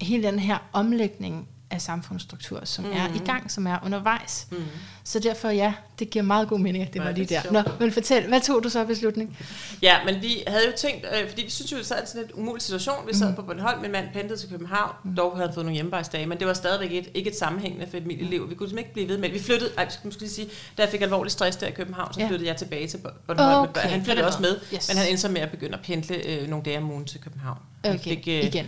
hele 0.02 0.22
den 0.22 0.38
her 0.38 0.58
omlægning 0.72 1.48
af 1.70 1.80
samfundsstruktur, 1.82 2.60
som 2.64 2.84
mm. 2.84 2.90
er 2.92 3.08
i 3.14 3.18
gang, 3.18 3.50
som 3.50 3.66
er 3.66 3.78
undervejs. 3.84 4.46
Mm. 4.50 4.56
Så 5.04 5.18
derfor, 5.18 5.48
ja, 5.50 5.72
det 5.98 6.10
giver 6.10 6.22
meget 6.22 6.48
god 6.48 6.58
mening, 6.58 6.84
at 6.84 6.92
det 6.94 7.02
var 7.04 7.10
lige 7.10 7.26
det 7.26 7.42
der. 7.44 7.52
Nå, 7.52 7.62
men 7.80 7.92
fortæl, 7.92 8.28
hvad 8.28 8.40
tog 8.40 8.64
du 8.64 8.68
så 8.68 8.80
af 8.80 8.86
beslutning? 8.86 9.38
ja, 9.82 9.96
men 10.04 10.22
vi 10.22 10.42
havde 10.46 10.66
jo 10.66 10.72
tænkt, 10.76 11.06
øh, 11.22 11.28
fordi 11.28 11.42
vi 11.42 11.50
synes 11.50 11.72
jo, 11.72 11.76
det 11.76 11.86
sad 11.86 12.02
i 12.04 12.06
sådan 12.06 12.22
en 12.22 12.30
umulig 12.34 12.62
situation. 12.62 12.96
Vi 13.08 13.14
sad 13.14 13.34
på 13.36 13.42
Bornholm, 13.42 13.80
min 13.82 13.92
mand 13.92 14.06
pendlede 14.12 14.40
til 14.40 14.48
København. 14.48 14.92
Mm. 15.04 15.14
Dog 15.16 15.36
havde 15.36 15.46
han 15.48 15.54
fået 15.54 15.64
nogle 15.66 15.74
hjemmebejdsdage, 15.74 16.26
men 16.26 16.38
det 16.38 16.46
var 16.46 16.52
stadigvæk 16.54 16.92
et, 16.92 17.08
ikke 17.14 17.30
et 17.30 17.36
sammenhængende 17.38 17.86
familieliv. 17.92 18.50
Vi 18.50 18.54
kunne 18.54 18.68
simpelthen 18.68 18.78
ikke 18.78 18.92
blive 18.92 19.08
ved 19.08 19.18
med. 19.18 19.30
Vi 19.30 19.38
flyttede, 19.38 19.70
ej, 19.78 19.88
skal 19.90 20.00
måske 20.06 20.20
lige 20.20 20.30
sige, 20.30 20.48
da 20.78 20.82
jeg 20.82 20.90
fik 20.90 21.02
alvorlig 21.02 21.32
stress 21.32 21.56
der 21.56 21.66
i 21.66 21.70
København, 21.70 22.12
så 22.14 22.20
Ja. 22.20 22.28
flyttede 22.28 22.48
jeg 22.48 22.56
tilbage 22.56 22.88
til 22.88 22.98
Bornholm. 23.26 23.68
Okay, 23.68 23.80
han 23.80 24.04
flyttede 24.04 24.26
også 24.26 24.40
med. 24.40 24.60
Yes. 24.74 24.88
men 24.88 24.96
han 24.96 25.06
endte 25.08 25.20
så 25.20 25.28
med 25.28 25.40
at 25.40 25.50
begynde 25.50 25.74
at 25.74 25.80
pendle 25.84 26.16
øh, 26.26 26.48
nogle 26.48 26.64
dage 26.64 26.78
om 26.78 26.90
ugen 26.90 27.04
til 27.04 27.20
København. 27.20 27.58
Han 27.84 27.94
Okay, 27.94 28.04
fik, 28.04 28.28
øh, 28.28 28.44
igen. 28.44 28.66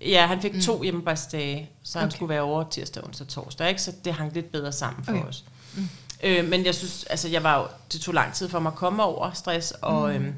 Ja, 0.00 0.26
han 0.26 0.42
fik 0.42 0.54
mm. 0.54 0.60
to 0.60 0.82
hjemmebejdsdage, 0.82 1.70
så 1.82 1.98
han 1.98 2.06
Okay. 2.06 2.10
okay. 2.10 2.16
skulle 2.16 2.28
være 2.30 2.40
over 2.42 2.64
tirsdag, 2.70 3.04
onsdag 3.04 3.24
og 3.24 3.28
torsdag, 3.28 3.68
ikke? 3.68 3.82
så 3.82 3.92
det 4.04 4.12
hang 4.14 4.32
lidt 4.32 4.52
bedre 4.52 4.72
sammen 4.72 5.04
for 5.04 5.12
Okay. 5.12 5.24
os. 5.24 5.44
Mm. 5.76 5.88
Øh, 6.24 6.48
men 6.48 6.64
jeg 6.66 6.74
synes, 6.74 7.04
altså 7.04 7.28
jeg 7.28 7.42
var 7.42 7.58
jo, 7.58 7.66
det 7.92 8.00
tog 8.00 8.14
lang 8.14 8.32
tid 8.32 8.48
for 8.48 8.58
mig 8.58 8.70
at 8.72 8.76
komme 8.76 9.02
over 9.02 9.30
stress, 9.30 9.70
og 9.82 10.08
mm. 10.08 10.14
øhm, 10.14 10.34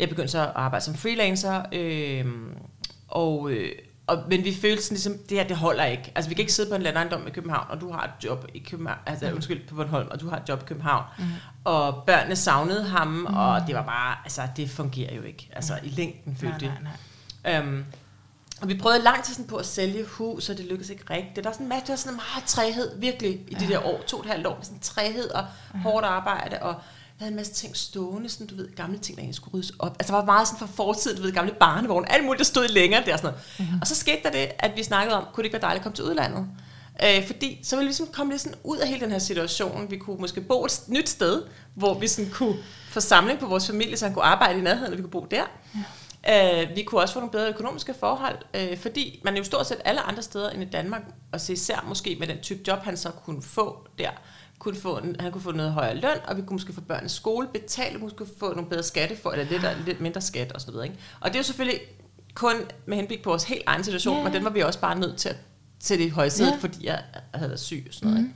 jeg 0.00 0.08
begyndte 0.08 0.32
så 0.32 0.40
at 0.40 0.52
arbejde 0.54 0.84
som 0.84 0.94
freelancer, 0.94 1.62
øhm, 1.72 2.54
og, 3.08 3.50
øh, 3.50 3.72
og, 4.06 4.22
men 4.28 4.44
vi 4.44 4.54
følte 4.54 4.82
sådan 4.82 4.94
ligesom, 4.94 5.14
det 5.28 5.36
her, 5.38 5.44
det 5.48 5.56
holder 5.56 5.84
ikke. 5.84 6.12
Altså 6.14 6.28
vi 6.28 6.34
kan 6.34 6.42
ikke 6.42 6.52
sidde 6.52 6.70
på 6.70 6.74
en 6.76 6.82
landejendom 6.82 7.26
i 7.26 7.30
København, 7.30 7.66
og 7.70 7.80
du 7.80 7.92
har 7.92 8.04
et 8.04 8.24
job 8.24 8.46
i 8.54 8.58
København, 8.58 8.98
altså 9.06 9.28
mm. 9.28 9.34
undskyld, 9.34 9.68
på 9.68 9.74
Bornholm, 9.74 10.08
og 10.10 10.20
du 10.20 10.28
har 10.28 10.36
et 10.36 10.48
job 10.48 10.62
i 10.62 10.64
København, 10.64 11.04
mm. 11.18 11.24
og 11.64 12.02
børnene 12.06 12.36
savnede 12.36 12.84
ham, 12.84 13.06
mm. 13.08 13.26
og 13.26 13.62
det 13.66 13.74
var 13.74 13.82
bare, 13.82 14.16
altså 14.24 14.42
det 14.56 14.70
fungerer 14.70 15.14
jo 15.14 15.22
ikke, 15.22 15.48
altså 15.52 15.78
i 15.82 15.88
længden 15.88 16.36
følte 16.36 16.66
Nej, 16.66 16.74
det. 16.74 16.82
nej, 16.82 16.92
nej. 17.52 17.58
Øhm, 17.58 17.84
og 18.60 18.68
vi 18.68 18.78
prøvede 18.78 19.02
lang 19.02 19.24
tid 19.24 19.34
sådan 19.34 19.46
på 19.46 19.56
at 19.56 19.66
sælge 19.66 20.04
hus, 20.04 20.48
og 20.48 20.58
det 20.58 20.64
lykkedes 20.64 20.90
ikke 20.90 21.04
rigtigt. 21.10 21.36
Der 21.36 21.42
var 21.42 21.52
sådan 21.52 21.64
en 21.64 21.68
masse, 21.68 21.86
der 21.86 21.92
var 21.92 21.96
sådan 21.96 22.16
meget 22.16 22.44
træhed, 22.46 22.98
virkelig, 22.98 23.40
i 23.48 23.54
de 23.54 23.68
der 23.68 23.86
år, 23.86 24.00
to 24.06 24.16
og 24.16 24.24
et 24.24 24.30
halvt 24.30 24.46
år, 24.46 24.56
med 24.56 24.64
sådan 24.64 24.78
træhed 24.78 25.30
og 25.30 25.44
hårdt 25.82 26.06
arbejde, 26.06 26.58
og 26.62 26.68
jeg 26.68 27.24
havde 27.24 27.30
en 27.30 27.36
masse 27.36 27.52
ting 27.52 27.76
stående, 27.76 28.28
sådan, 28.28 28.46
du 28.46 28.56
ved, 28.56 28.76
gamle 28.76 28.98
ting, 28.98 29.16
der 29.16 29.22
egentlig 29.22 29.36
skulle 29.36 29.54
ryddes 29.54 29.72
op. 29.78 29.96
Altså, 29.98 30.12
der 30.12 30.18
var 30.18 30.24
meget 30.24 30.48
sådan 30.48 30.58
fra 30.58 30.74
fortiden, 30.74 31.16
du 31.16 31.22
ved, 31.22 31.32
gamle 31.32 31.54
barnevogne, 31.60 32.12
alt 32.12 32.24
muligt, 32.24 32.38
der 32.38 32.44
stod 32.44 32.68
længere 32.68 33.04
der, 33.06 33.16
sådan 33.16 33.30
noget. 33.30 33.44
Mm-hmm. 33.58 33.78
Og 33.80 33.86
så 33.86 33.94
skete 33.94 34.20
der 34.22 34.30
det, 34.30 34.48
at 34.58 34.72
vi 34.76 34.82
snakkede 34.82 35.16
om, 35.16 35.24
kunne 35.32 35.42
det 35.42 35.44
ikke 35.44 35.52
være 35.52 35.62
dejligt 35.62 35.80
at 35.80 35.82
komme 35.82 35.96
til 35.96 36.04
udlandet? 36.04 36.46
Øh, 37.04 37.26
fordi 37.26 37.60
så 37.62 37.76
ville 37.76 37.86
vi 37.86 37.88
ligesom 37.88 38.06
komme 38.06 38.32
lidt 38.32 38.42
sådan 38.42 38.58
ud 38.64 38.78
af 38.78 38.88
hele 38.88 39.00
den 39.00 39.10
her 39.10 39.18
situation. 39.18 39.90
Vi 39.90 39.96
kunne 39.96 40.16
måske 40.20 40.40
bo 40.40 40.64
et 40.64 40.80
nyt 40.88 41.08
sted, 41.08 41.42
hvor 41.74 41.98
vi 41.98 42.08
sådan 42.08 42.30
kunne 42.30 42.56
få 42.88 43.00
samling 43.00 43.38
på 43.38 43.46
vores 43.46 43.66
familie, 43.66 43.96
så 43.96 44.04
han 44.04 44.14
kunne 44.14 44.24
arbejde 44.24 44.58
i 44.58 44.62
nærheden, 44.62 44.92
og 44.92 44.96
vi 44.96 45.02
kunne 45.02 45.10
bo 45.10 45.26
der. 45.30 45.44
Ja. 45.74 45.80
Øh, 46.30 46.76
vi 46.76 46.82
kunne 46.82 47.00
også 47.00 47.14
få 47.14 47.20
nogle 47.20 47.32
bedre 47.32 47.48
økonomiske 47.48 47.94
forhold, 47.94 48.36
øh, 48.54 48.78
fordi 48.78 49.20
man 49.24 49.36
jo 49.36 49.44
stort 49.44 49.66
set 49.66 49.78
alle 49.84 50.00
andre 50.00 50.22
steder 50.22 50.50
end 50.50 50.62
i 50.62 50.66
Danmark, 50.66 51.02
og 51.32 51.40
så 51.40 51.52
især 51.52 51.84
måske 51.88 52.16
med 52.18 52.26
den 52.26 52.38
type 52.42 52.60
job, 52.68 52.78
han 52.82 52.96
så 52.96 53.10
kunne 53.10 53.42
få 53.42 53.86
der, 53.98 54.10
kunne 54.58 54.76
få 54.76 55.00
han 55.20 55.32
kunne 55.32 55.42
få 55.42 55.52
noget 55.52 55.72
højere 55.72 55.94
løn, 55.94 56.16
og 56.28 56.36
vi 56.36 56.42
kunne 56.42 56.54
måske 56.54 56.72
få 56.72 56.80
børnenes 56.80 57.12
skole 57.12 57.48
betalt, 57.52 58.00
måske 58.00 58.26
få 58.38 58.54
nogle 58.54 58.70
bedre 58.70 58.82
skatte 58.82 59.16
for, 59.16 59.30
eller 59.30 59.44
lidt, 59.44 59.84
lidt 59.86 60.00
mindre 60.00 60.20
skat 60.20 60.52
og 60.52 60.60
sådan 60.60 60.72
noget. 60.74 60.86
Ikke? 60.86 60.98
Og 61.20 61.28
det 61.30 61.34
er 61.34 61.38
jo 61.38 61.44
selvfølgelig 61.44 61.80
kun 62.34 62.54
med 62.86 62.96
henblik 62.96 63.22
på 63.22 63.30
vores 63.30 63.44
helt 63.44 63.62
egen 63.66 63.84
situation, 63.84 64.14
yeah. 64.14 64.24
men 64.24 64.32
den 64.34 64.44
var 64.44 64.50
vi 64.50 64.60
også 64.60 64.80
bare 64.80 64.98
nødt 64.98 65.16
til 65.16 65.28
at 65.28 65.36
sætte 65.80 66.04
i 66.04 66.08
højsædet, 66.08 66.50
yeah. 66.52 66.60
fordi 66.60 66.86
jeg 66.86 67.02
havde 67.34 67.50
været 67.50 67.60
syg 67.60 67.84
og 67.88 67.94
sådan 67.94 68.08
noget. 68.08 68.24
Mm. 68.24 68.34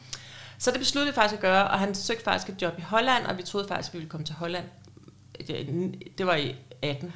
Så 0.58 0.70
det 0.70 0.78
besluttede 0.78 1.12
vi 1.12 1.14
faktisk 1.14 1.34
at 1.34 1.40
gøre, 1.40 1.68
og 1.68 1.78
han 1.78 1.94
søgte 1.94 2.24
faktisk 2.24 2.48
et 2.56 2.62
job 2.62 2.78
i 2.78 2.82
Holland, 2.82 3.26
og 3.26 3.38
vi 3.38 3.42
troede 3.42 3.68
faktisk, 3.68 3.88
at 3.88 3.92
vi 3.94 3.98
ville 3.98 4.10
komme 4.10 4.26
til 4.26 4.34
Holland. 4.34 4.64
Det- 5.48 5.94
Det 6.18 6.26
var 6.26 6.34
i 6.34 6.54
18. 6.82 7.12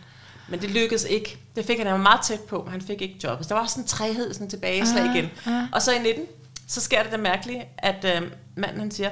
Men 0.49 0.61
det 0.61 0.71
lykkedes 0.71 1.05
ikke. 1.05 1.39
Det 1.57 1.65
fik 1.67 1.79
han, 1.79 1.87
han 1.87 1.95
var 1.97 2.03
meget 2.03 2.21
tæt 2.25 2.41
på, 2.41 2.69
han 2.71 2.81
fik 2.81 3.03
ikke 3.03 3.17
job. 3.25 3.43
Så 3.43 3.49
der 3.49 3.55
var 3.55 3.67
sådan 3.67 3.85
en 3.85 3.89
træhed, 3.89 4.35
sådan 4.35 4.51
tilbageslag 4.51 5.03
Ah, 5.05 5.17
igen. 5.17 5.31
ah. 5.47 5.63
Og 5.73 5.83
så 5.83 5.93
i 5.93 5.99
19, 5.99 6.25
så 6.69 6.81
sker 6.81 7.03
det 7.03 7.13
det 7.13 7.21
mærkelige, 7.21 7.65
at 7.79 8.05
øh, 8.05 8.31
manden 8.57 8.81
han 8.81 8.91
siger, 8.91 9.11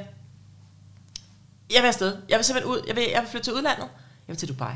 jeg 1.74 1.82
vil 1.82 1.88
afsted. 1.88 2.16
Jeg 2.28 2.36
vil 2.38 2.44
simpelthen 2.44 2.72
ud. 2.72 2.80
Jeg 2.88 2.96
vil, 2.96 3.04
jeg 3.12 3.20
vil 3.20 3.30
flytte 3.30 3.46
til 3.46 3.52
udlandet. 3.52 3.82
Jeg 4.28 4.32
vil 4.32 4.36
til 4.36 4.48
Dubai. 4.48 4.72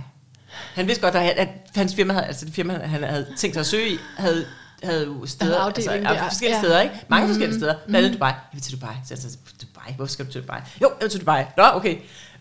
Han 0.74 0.86
vidste 0.86 1.02
godt, 1.02 1.14
at, 1.14 1.22
at 1.36 1.48
hans 1.74 1.94
firma 1.94 2.12
havde, 2.12 2.26
altså 2.26 2.44
det 2.46 2.54
firma, 2.54 2.74
han 2.78 3.02
havde 3.02 3.26
tænkt 3.38 3.54
sig 3.54 3.60
at 3.60 3.66
søge 3.66 3.88
i, 3.88 3.98
havde, 4.18 4.46
havde 4.82 5.04
jo 5.06 5.26
steder, 5.26 5.60
altså, 5.60 5.90
altså, 5.90 6.24
forskellige 6.24 6.56
Ja. 6.56 6.62
steder, 6.62 6.80
ikke? 6.80 6.94
Mange 7.08 7.26
Mhm. 7.26 7.34
forskellige 7.34 7.58
steder. 7.60 7.74
Blandt 7.86 7.96
andet 8.06 8.12
Dubai. 8.12 8.28
Jeg 8.28 8.38
vil 8.52 8.62
til 8.62 8.72
Dubai. 8.80 8.94
Så 9.04 9.14
jeg 9.14 9.18
sagde, 9.18 9.36
Dubai? 9.62 9.92
Hvorfor 9.96 10.12
skal 10.12 10.26
du 10.26 10.30
til 10.32 10.40
Dubai? 10.42 10.60
Jo, 10.82 10.88
jeg 10.88 10.96
vil 11.00 11.10
til 11.10 11.20
Dubai. 11.20 11.44
Nå, 11.56 11.62
okay. 11.74 11.96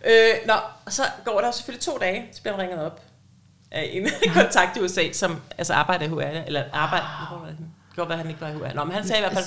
Øh, 0.05 0.29
nå, 0.47 0.53
og 0.85 0.93
så 0.93 1.01
går 1.25 1.41
der 1.41 1.51
selvfølgelig 1.51 1.81
to 1.85 1.97
dage, 2.01 2.25
så 2.33 2.41
bliver 2.41 2.55
han 2.55 2.61
ringet 2.63 2.79
op 2.85 3.01
af 3.71 3.89
en 3.93 4.09
kontakt 4.41 4.77
i 4.77 4.79
USA, 4.79 5.11
som 5.11 5.41
altså 5.57 5.73
arbejder 5.73 6.05
i 6.05 6.09
HR, 6.09 6.45
eller 6.47 6.63
arbejder, 6.73 7.27
godt 7.29 7.41
være, 7.43 7.51
det 7.51 7.57
kan 7.57 7.95
godt 7.95 8.09
være, 8.09 8.17
han 8.17 8.27
ikke 8.27 8.41
var 8.41 8.47
i 8.47 8.53
HR. 8.53 8.75
Nå, 8.75 8.83
men 8.83 8.93
han 8.93 9.07
sagde 9.07 9.19
i 9.19 9.23
hvert 9.23 9.33
fald, 9.33 9.45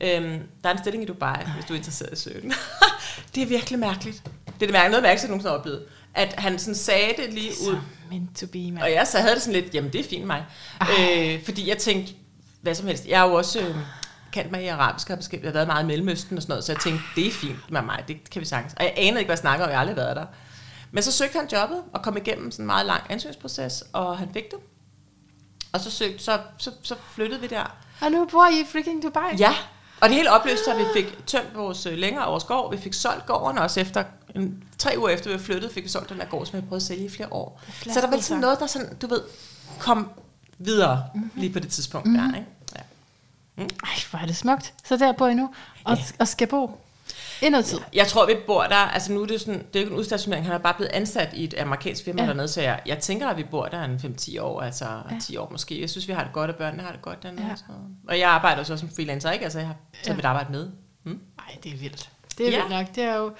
øhm, 0.00 0.42
der 0.62 0.68
er 0.68 0.72
en 0.72 0.78
stilling 0.78 1.04
i 1.04 1.06
Dubai, 1.06 1.44
hvis 1.54 1.64
du 1.64 1.72
er 1.72 1.76
interesseret 1.76 2.08
i 2.08 2.12
at 2.12 2.18
søge 2.18 2.40
den. 2.40 2.52
det 3.34 3.42
er 3.42 3.46
virkelig 3.46 3.78
mærkeligt. 3.78 4.22
Det 4.24 4.52
er 4.52 4.58
det 4.58 4.70
mærkeligt, 4.70 4.90
noget 4.90 5.02
mærkeligt, 5.02 5.22
jeg 5.22 5.28
nogensinde 5.28 5.50
har 5.50 5.58
oplevet. 5.58 5.84
At 6.14 6.34
han 6.38 6.58
sådan 6.58 6.74
sagde 6.74 7.12
det 7.16 7.34
lige 7.34 7.50
ud, 7.68 7.76
meant 8.10 8.36
to 8.36 8.46
be, 8.46 8.70
man. 8.72 8.82
og 8.82 8.92
jeg 8.92 9.06
så 9.06 9.18
havde 9.18 9.34
det 9.34 9.42
sådan 9.42 9.62
lidt, 9.62 9.74
jamen 9.74 9.92
det 9.92 10.00
er 10.00 10.04
fint 10.04 10.26
mig. 10.26 10.44
Øh, 10.82 11.44
fordi 11.44 11.68
jeg 11.68 11.78
tænkte, 11.78 12.12
hvad 12.60 12.74
som 12.74 12.86
helst. 12.86 13.06
Jeg 13.06 13.20
er 13.24 13.28
jo 13.28 13.34
også 13.34 13.60
øh, 13.60 13.76
kendt 14.32 14.50
mig 14.50 14.64
i 14.64 14.66
arabisk, 14.66 15.10
og 15.10 15.18
jeg 15.32 15.40
har 15.44 15.50
været 15.50 15.66
meget 15.66 15.82
i 15.82 15.86
Mellemøsten 15.86 16.36
og 16.36 16.42
sådan 16.42 16.52
noget, 16.52 16.64
så 16.64 16.72
jeg 16.72 16.80
tænkte, 16.80 17.04
det 17.16 17.26
er 17.26 17.30
fint 17.30 17.70
med 17.70 17.82
mig, 17.82 18.04
det 18.08 18.30
kan 18.30 18.40
vi 18.40 18.46
sagtens. 18.46 18.74
Og 18.74 18.84
jeg 18.84 18.94
anede 18.96 19.20
ikke, 19.20 19.28
hvad 19.28 19.36
jeg 19.36 19.38
snakker 19.38 19.64
om, 19.64 19.70
jeg 19.70 19.78
har 19.78 19.80
aldrig 19.80 19.96
været 19.96 20.16
der. 20.16 20.26
Men 20.94 21.02
så 21.02 21.12
søgte 21.12 21.38
han 21.38 21.48
jobbet 21.52 21.82
og 21.92 22.02
kom 22.02 22.16
igennem 22.16 22.50
sådan 22.50 22.62
en 22.62 22.66
meget 22.66 22.86
lang 22.86 23.02
ansøgningsproces, 23.08 23.84
og 23.92 24.18
han 24.18 24.28
fik 24.32 24.50
det. 24.50 24.58
Og 25.72 25.80
så, 25.80 25.90
søgte, 25.90 26.24
så, 26.24 26.38
så, 26.58 26.70
så 26.82 26.94
flyttede 27.14 27.40
vi 27.40 27.46
der. 27.46 27.76
Og 28.00 28.10
nu 28.10 28.24
bor 28.30 28.46
I 28.46 28.60
i 28.60 28.64
freaking 28.72 29.02
Dubai? 29.02 29.36
Ja, 29.38 29.54
og 30.00 30.08
det 30.08 30.16
hele 30.16 30.30
opløste, 30.30 30.72
at 30.72 30.78
vi 30.78 30.84
fik 30.94 31.26
tømt 31.26 31.54
vores 31.54 31.86
øh, 31.86 31.98
længere 31.98 32.26
vores 32.30 32.44
gård. 32.44 32.74
Vi 32.76 32.82
fik 32.82 32.94
solgt 32.94 33.26
gården 33.26 33.58
også 33.58 33.80
efter, 33.80 34.04
en, 34.34 34.64
tre 34.78 34.94
uger 34.98 35.08
efter 35.08 35.32
vi 35.32 35.38
flyttede, 35.38 35.72
fik 35.72 35.84
vi 35.84 35.88
solgt 35.88 36.08
den 36.10 36.18
der 36.18 36.24
gård, 36.24 36.46
som 36.46 36.54
jeg 36.54 36.62
prøvede 36.62 36.76
at 36.76 36.86
sælge 36.86 37.04
i 37.04 37.08
flere 37.08 37.32
år. 37.32 37.60
Så 37.66 37.72
der 37.84 37.94
var 37.94 38.00
flasket 38.00 38.02
sådan 38.02 38.20
så. 38.20 38.34
noget, 38.36 38.60
der 38.60 38.66
sådan, 38.66 38.96
du 38.96 39.06
ved, 39.06 39.20
kom 39.78 40.10
videre 40.58 41.04
mm-hmm. 41.14 41.30
lige 41.34 41.52
på 41.52 41.58
det 41.58 41.70
tidspunkt 41.70 42.06
mm-hmm. 42.06 42.32
der, 42.32 42.38
ikke? 42.38 42.50
Ja. 42.76 43.62
Ej, 43.62 43.98
hvor 44.10 44.18
er 44.18 44.26
det 44.26 44.36
smukt. 44.36 44.74
Så 44.84 44.96
der 44.96 45.12
bor 45.12 45.26
I 45.26 45.34
nu, 45.34 45.50
og, 45.84 45.96
Ja. 45.96 46.02
og 46.18 46.28
skal 46.28 46.46
bo 46.46 46.80
I 47.46 47.48
noget 47.48 47.64
tid. 47.66 47.78
Jeg 47.92 48.06
tror, 48.06 48.26
vi 48.26 48.34
bor 48.46 48.62
der, 48.62 48.74
altså 48.76 49.12
nu 49.12 49.22
er 49.22 49.26
det 49.26 49.40
sådan, 49.40 49.58
det 49.58 49.76
er 49.76 49.80
jo 49.80 49.84
ikke 49.84 49.92
en 49.92 49.98
udstationering, 49.98 50.46
han 50.46 50.54
er 50.54 50.58
bare 50.58 50.74
blevet 50.74 50.92
ansat 50.92 51.28
i 51.34 51.44
et 51.44 51.54
amerikansk 51.58 52.04
firma 52.04 52.22
Ja. 52.22 52.28
dernede, 52.28 52.48
så 52.48 52.60
jeg, 52.62 52.80
jeg 52.86 52.98
tænker, 52.98 53.28
at 53.28 53.36
vi 53.36 53.42
bor 53.44 53.66
der 53.66 53.82
en 53.84 53.96
5-10 54.20 54.40
år, 54.42 54.60
altså 54.60 54.84
ja. 54.84 55.18
10 55.20 55.36
år 55.36 55.48
måske. 55.50 55.80
Jeg 55.80 55.90
synes, 55.90 56.08
vi 56.08 56.12
har 56.12 56.24
det 56.24 56.32
godt, 56.32 56.50
og 56.50 56.56
børnene 56.56 56.82
har 56.82 56.92
det 56.92 57.02
godt 57.02 57.22
dernede. 57.22 57.46
Ja. 57.46 57.54
Og 58.08 58.18
jeg 58.18 58.30
arbejder 58.30 58.60
også 58.60 58.76
som 58.76 58.88
freelancer, 58.96 59.30
ikke? 59.30 59.44
Altså 59.44 59.58
jeg 59.58 59.66
har 59.68 59.76
taget 60.02 60.06
Ja. 60.08 60.16
mit 60.16 60.24
arbejde 60.24 60.52
med. 60.52 60.70
Hmm? 61.02 61.20
Nej, 61.36 61.56
det 61.64 61.72
er 61.72 61.76
vildt. 61.76 62.10
Det 62.38 62.46
er 62.48 62.50
Ja. 62.50 62.56
vildt 62.56 62.70
nok. 62.70 62.86
Det 62.94 63.02
er 63.04 63.14
jo... 63.16 63.32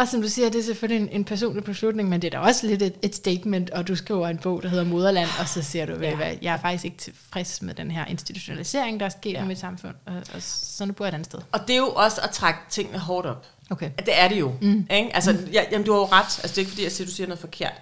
Og 0.00 0.08
som 0.08 0.22
du 0.22 0.28
siger, 0.28 0.50
det 0.50 0.58
er 0.58 0.62
selvfølgelig 0.62 1.02
en, 1.02 1.08
en 1.12 1.24
personlig 1.24 1.64
beslutning, 1.64 2.08
men 2.08 2.22
det 2.22 2.34
er 2.34 2.40
da 2.40 2.46
også 2.46 2.66
lidt 2.66 2.82
et, 2.82 2.94
et 3.02 3.14
statement, 3.14 3.70
og 3.70 3.88
du 3.88 3.96
skriver 3.96 4.28
en 4.28 4.38
bog, 4.38 4.62
der 4.62 4.68
hedder 4.68 4.84
Moderland, 4.84 5.28
og 5.40 5.48
så 5.48 5.62
siger 5.62 5.86
du, 5.86 5.92
ja. 5.92 6.16
Hvad, 6.16 6.34
jeg 6.42 6.54
er 6.54 6.60
faktisk 6.60 6.84
ikke 6.84 6.96
tilfreds 6.96 7.62
med 7.62 7.74
den 7.74 7.90
her 7.90 8.04
institutionalisering, 8.04 9.00
der 9.00 9.06
er 9.06 9.10
sket 9.10 9.32
ja. 9.32 9.44
I 9.44 9.46
mit 9.46 9.58
samfund, 9.58 9.94
og, 10.06 10.14
og 10.34 10.42
så 10.42 10.84
nu 10.86 10.92
bor 10.92 11.04
jeg 11.04 11.08
et 11.08 11.14
andet 11.14 11.26
sted. 11.26 11.38
Og 11.52 11.60
det 11.68 11.74
er 11.74 11.78
jo 11.78 11.88
også 11.88 12.20
at 12.20 12.30
trække 12.30 12.60
tingene 12.70 12.98
hårdt 12.98 13.26
op. 13.26 13.46
Okay. 13.70 13.90
Det 13.98 14.20
er 14.20 14.28
det 14.28 14.40
jo. 14.40 14.52
Mm. 14.60 14.86
Ikke? 14.90 15.10
Altså, 15.14 15.36
ja, 15.52 15.62
jamen, 15.72 15.86
du 15.86 15.92
har 15.92 15.98
jo 15.98 16.04
ret. 16.04 16.40
Altså, 16.42 16.48
det 16.48 16.56
er 16.56 16.58
ikke 16.58 16.70
fordi, 16.70 16.82
jeg 16.82 16.92
siger, 16.92 17.06
du 17.06 17.12
siger 17.12 17.26
noget 17.26 17.40
forkert. 17.40 17.74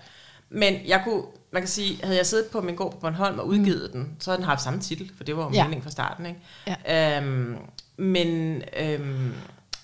Men 0.51 0.75
jeg 0.87 1.01
kunne, 1.05 1.23
man 1.53 1.63
kan 1.63 1.69
sige, 1.69 2.05
havde 2.05 2.17
jeg 2.17 2.27
siddet 2.27 2.47
på 2.47 2.61
min 2.61 2.75
gård 2.75 2.93
på 2.93 2.99
Bornholm 2.99 3.39
og 3.39 3.47
udgivet 3.47 3.91
mm. 3.95 4.05
den, 4.05 4.17
så 4.21 4.31
havde 4.31 4.39
den 4.39 4.49
haft 4.49 4.63
samme 4.63 4.81
titel, 4.81 5.11
for 5.17 5.25
det 5.25 5.37
var 5.37 5.45
jo 5.45 5.51
ja. 5.53 5.65
meningen 5.65 5.83
fra 5.83 5.91
starten. 5.91 6.27
Ikke? 6.27 6.41
Ja. 6.87 7.19
Øhm, 7.21 7.57
men, 7.97 8.63
øhm, 8.81 9.33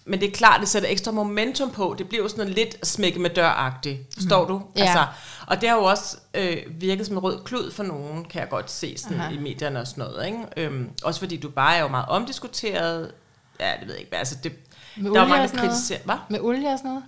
men 0.06 0.20
det 0.20 0.28
er 0.28 0.32
klart, 0.32 0.60
det 0.60 0.68
sætter 0.68 0.88
ekstra 0.88 1.12
momentum 1.12 1.70
på. 1.70 1.94
Det 1.98 2.08
bliver 2.08 2.22
jo 2.22 2.28
sådan 2.28 2.44
noget 2.44 2.58
lidt 2.58 2.86
smække 2.86 3.20
med 3.20 3.30
dør-agtigt. 3.30 4.14
Forstår 4.14 4.42
mm. 4.42 4.48
du? 4.48 4.62
Ja. 4.76 4.80
Altså, 4.80 5.06
og 5.46 5.60
det 5.60 5.68
har 5.68 5.76
jo 5.76 5.84
også 5.84 6.16
øh, 6.34 6.56
virket 6.70 7.06
som 7.06 7.16
en 7.16 7.22
rød 7.22 7.38
klud 7.44 7.70
for 7.70 7.82
nogen, 7.82 8.24
kan 8.24 8.40
jeg 8.40 8.48
godt 8.48 8.70
se 8.70 8.98
sådan 8.98 9.20
Aha. 9.20 9.34
i 9.34 9.38
medierne 9.38 9.80
og 9.80 9.86
sådan 9.86 10.04
noget. 10.04 10.26
Ikke? 10.26 10.38
Øhm, 10.56 10.90
også 11.04 11.20
fordi 11.20 11.36
du 11.36 11.50
bare 11.50 11.76
er 11.76 11.82
jo 11.82 11.88
meget 11.88 12.06
omdiskuteret. 12.08 13.12
Ja, 13.60 13.72
det 13.80 13.86
ved 13.86 13.94
jeg 13.94 13.98
ikke. 14.00 14.08
hvad, 14.10 14.18
Altså, 14.18 14.36
det, 14.44 14.52
Med 14.96 15.10
der 15.10 15.20
er 15.20 15.28
mange, 15.28 15.48
der 15.48 15.56
kritiserer... 15.56 15.98
Hvad? 16.04 16.16
Med 16.28 16.40
olie 16.40 16.68
og 16.68 16.78
sådan 16.78 16.90
noget? 16.90 17.04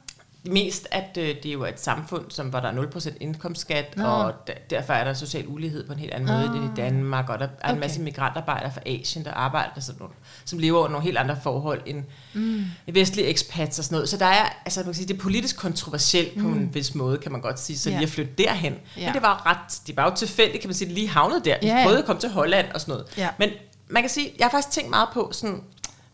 Mest, 0.51 0.89
at 0.91 1.17
øh, 1.19 1.25
det 1.43 1.47
er 1.47 1.53
jo 1.53 1.65
et 1.65 1.81
samfund, 1.81 2.25
som, 2.29 2.47
hvor 2.47 2.61
der 2.61 2.69
er 2.69 2.83
0% 2.83 3.11
indkomstskat, 3.21 3.97
Nå. 3.97 4.05
Og 4.05 4.33
der, 4.47 4.53
derfor 4.71 4.93
er 4.93 5.05
der 5.05 5.15
social 5.15 5.45
ulighed 5.49 5.87
på 5.87 5.93
en 5.93 5.99
helt 5.99 6.15
anden 6.15 6.27
måde 6.29 6.39
Ah. 6.51 6.57
end 6.57 6.65
i 6.65 6.69
Danmark, 6.77 7.29
og 7.29 7.39
der 7.39 7.45
er 7.61 7.69
en 7.69 7.71
Okay. 7.71 7.81
masse 7.81 8.01
migrantarbejdere 8.01 8.73
fra 8.73 8.81
Asien, 8.87 9.25
der 9.25 9.33
arbejder 9.33 9.81
sådan 9.81 9.99
nogle, 9.99 10.15
som 10.45 10.59
lever 10.59 10.79
under 10.79 10.91
nogle 10.91 11.05
helt 11.05 11.19
andre 11.19 11.37
forhold 11.43 11.81
end 11.87 12.05
mm. 12.35 12.65
vestlige 12.93 13.29
expats 13.31 13.79
og 13.79 13.85
sådan 13.85 13.95
noget. 13.97 14.09
Så 14.09 14.17
der 14.17 14.27
er, 14.27 14.45
altså 14.65 14.81
man 14.81 14.85
kan 14.87 14.95
sige, 14.95 15.09
det 15.09 15.15
er 15.15 15.19
politisk 15.21 15.57
kontroversielt 15.59 16.39
på 16.41 16.47
en 16.49 16.75
vis 16.75 16.95
måde, 16.95 17.19
kan 17.19 17.33
man 17.33 17.41
godt 17.41 17.61
sige, 17.61 17.79
så 17.79 17.91
Ja. 17.91 17.97
lige 17.97 18.05
at 18.07 18.11
flytte 18.11 18.33
derhen. 18.39 18.75
Ja. 18.97 19.05
Men 19.07 19.15
det 19.15 19.23
var 19.23 19.47
ret, 19.47 19.81
det 19.87 19.97
var 19.97 20.11
jo 20.11 20.17
tilfældigt, 20.17 20.61
kan 20.61 20.69
man 20.69 20.75
sige, 20.75 20.93
lige 20.95 21.09
havnet 21.09 21.45
der. 21.45 21.57
Vi 21.61 21.67
Ja, 21.67 21.77
ja. 21.77 21.83
prøvede 21.83 21.99
at 22.01 22.07
komme 22.07 22.21
til 22.21 22.31
Holland 22.31 22.67
og 22.75 22.81
sådan 22.81 22.93
noget. 22.93 23.07
Ja. 23.19 23.29
Men 23.39 23.51
man 23.89 24.03
kan 24.03 24.11
sige, 24.11 24.33
jeg 24.39 24.45
har 24.45 24.51
faktisk 24.51 24.71
tænkt 24.71 24.91
meget 24.91 25.09
på 25.13 25.29
sådan, 25.33 25.63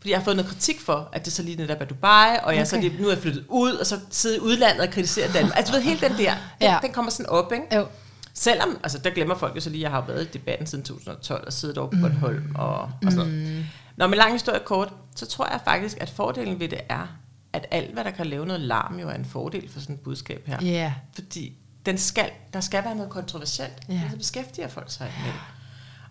fordi 0.02 0.10
jeg 0.10 0.18
har 0.18 0.24
fået 0.24 0.36
noget 0.36 0.50
kritik 0.50 0.80
for, 0.80 1.08
at 1.12 1.24
det 1.24 1.32
så 1.32 1.42
lige 1.42 1.56
netop 1.56 1.80
er 1.80 1.84
Dubai, 1.84 2.36
og 2.42 2.56
jeg 2.56 2.66
så 2.66 2.76
Okay. 2.76 2.88
lige, 2.88 3.02
nu 3.02 3.08
er 3.08 3.12
jeg 3.12 3.22
flyttet 3.22 3.44
ud, 3.48 3.72
og 3.72 3.86
så 3.86 4.00
sidde 4.10 4.36
i 4.36 4.40
udlandet 4.40 4.86
og 4.88 4.92
kritisere 4.94 5.32
Danmark. 5.32 5.56
Altså, 5.58 5.72
du 5.72 5.76
ved, 5.78 5.84
hele 5.84 6.00
den 6.00 6.10
der, 6.18 6.34
den, 6.34 6.38
Ja. 6.60 6.78
den 6.82 6.92
kommer 6.92 7.10
sådan 7.10 7.26
op, 7.30 7.52
ikke? 7.52 7.76
Jo. 7.76 7.86
Selvom, 8.34 8.78
altså 8.82 8.98
der 8.98 9.10
glemmer 9.10 9.34
folk 9.34 9.56
jo 9.56 9.60
så 9.60 9.70
lige, 9.70 9.80
at 9.80 9.82
jeg 9.82 9.90
har 10.00 10.06
været 10.06 10.22
i 10.24 10.28
debatten 10.32 10.66
siden 10.66 10.84
2012, 10.84 11.46
og 11.46 11.52
siddet 11.52 11.78
over 11.78 11.90
på 11.90 11.96
Bornholm 12.00 12.54
og, 12.54 12.78
og 12.80 12.90
sådan 13.02 13.16
noget. 13.16 13.66
Når 13.96 14.06
med 14.06 14.18
lang 14.18 14.32
historie 14.32 14.60
kort, 14.64 14.92
så 15.16 15.26
tror 15.26 15.46
jeg 15.50 15.60
faktisk, 15.64 15.96
at 16.00 16.10
fordelen 16.10 16.60
ved 16.60 16.68
det 16.68 16.80
er, 16.88 17.06
at 17.52 17.66
alt, 17.70 17.92
hvad 17.92 18.04
der 18.04 18.10
kan 18.10 18.26
lave 18.26 18.46
noget 18.46 18.60
larm, 18.60 18.98
jo 18.98 19.08
er 19.08 19.14
en 19.14 19.24
fordel 19.24 19.68
for 19.72 19.80
sådan 19.80 19.94
et 19.94 20.00
budskab 20.00 20.42
her. 20.46 20.58
Yeah. 20.62 20.92
Fordi 21.14 21.52
den 21.86 21.98
skal, 21.98 22.30
der 22.52 22.60
skal 22.60 22.84
være 22.84 22.94
noget 22.94 23.10
kontroversielt. 23.10 23.72
Ja. 23.88 24.00
Så 24.10 24.16
beskæftiger 24.16 24.68
folk 24.68 24.90
sig 24.92 25.12
med 25.24 25.32
det. 25.32 25.40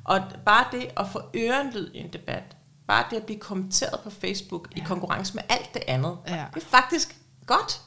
Og 0.03 0.21
bare 0.45 0.65
det 0.71 0.85
at 0.97 1.05
få 1.11 1.21
ørenlyd 1.35 1.89
i 1.93 1.97
en 1.97 2.13
debat, 2.13 2.43
bare 2.91 3.05
det 3.09 3.17
at 3.17 3.23
blive 3.23 3.39
kommenteret 3.39 3.99
på 4.03 4.09
Facebook 4.09 4.67
ja. 4.75 4.81
i 4.81 4.83
konkurrence 4.87 5.33
med 5.35 5.43
alt 5.49 5.73
det 5.73 5.83
andet, 5.87 6.17
Ja. 6.27 6.45
det 6.53 6.63
er 6.63 6.67
faktisk 6.67 7.15
godt. 7.45 7.81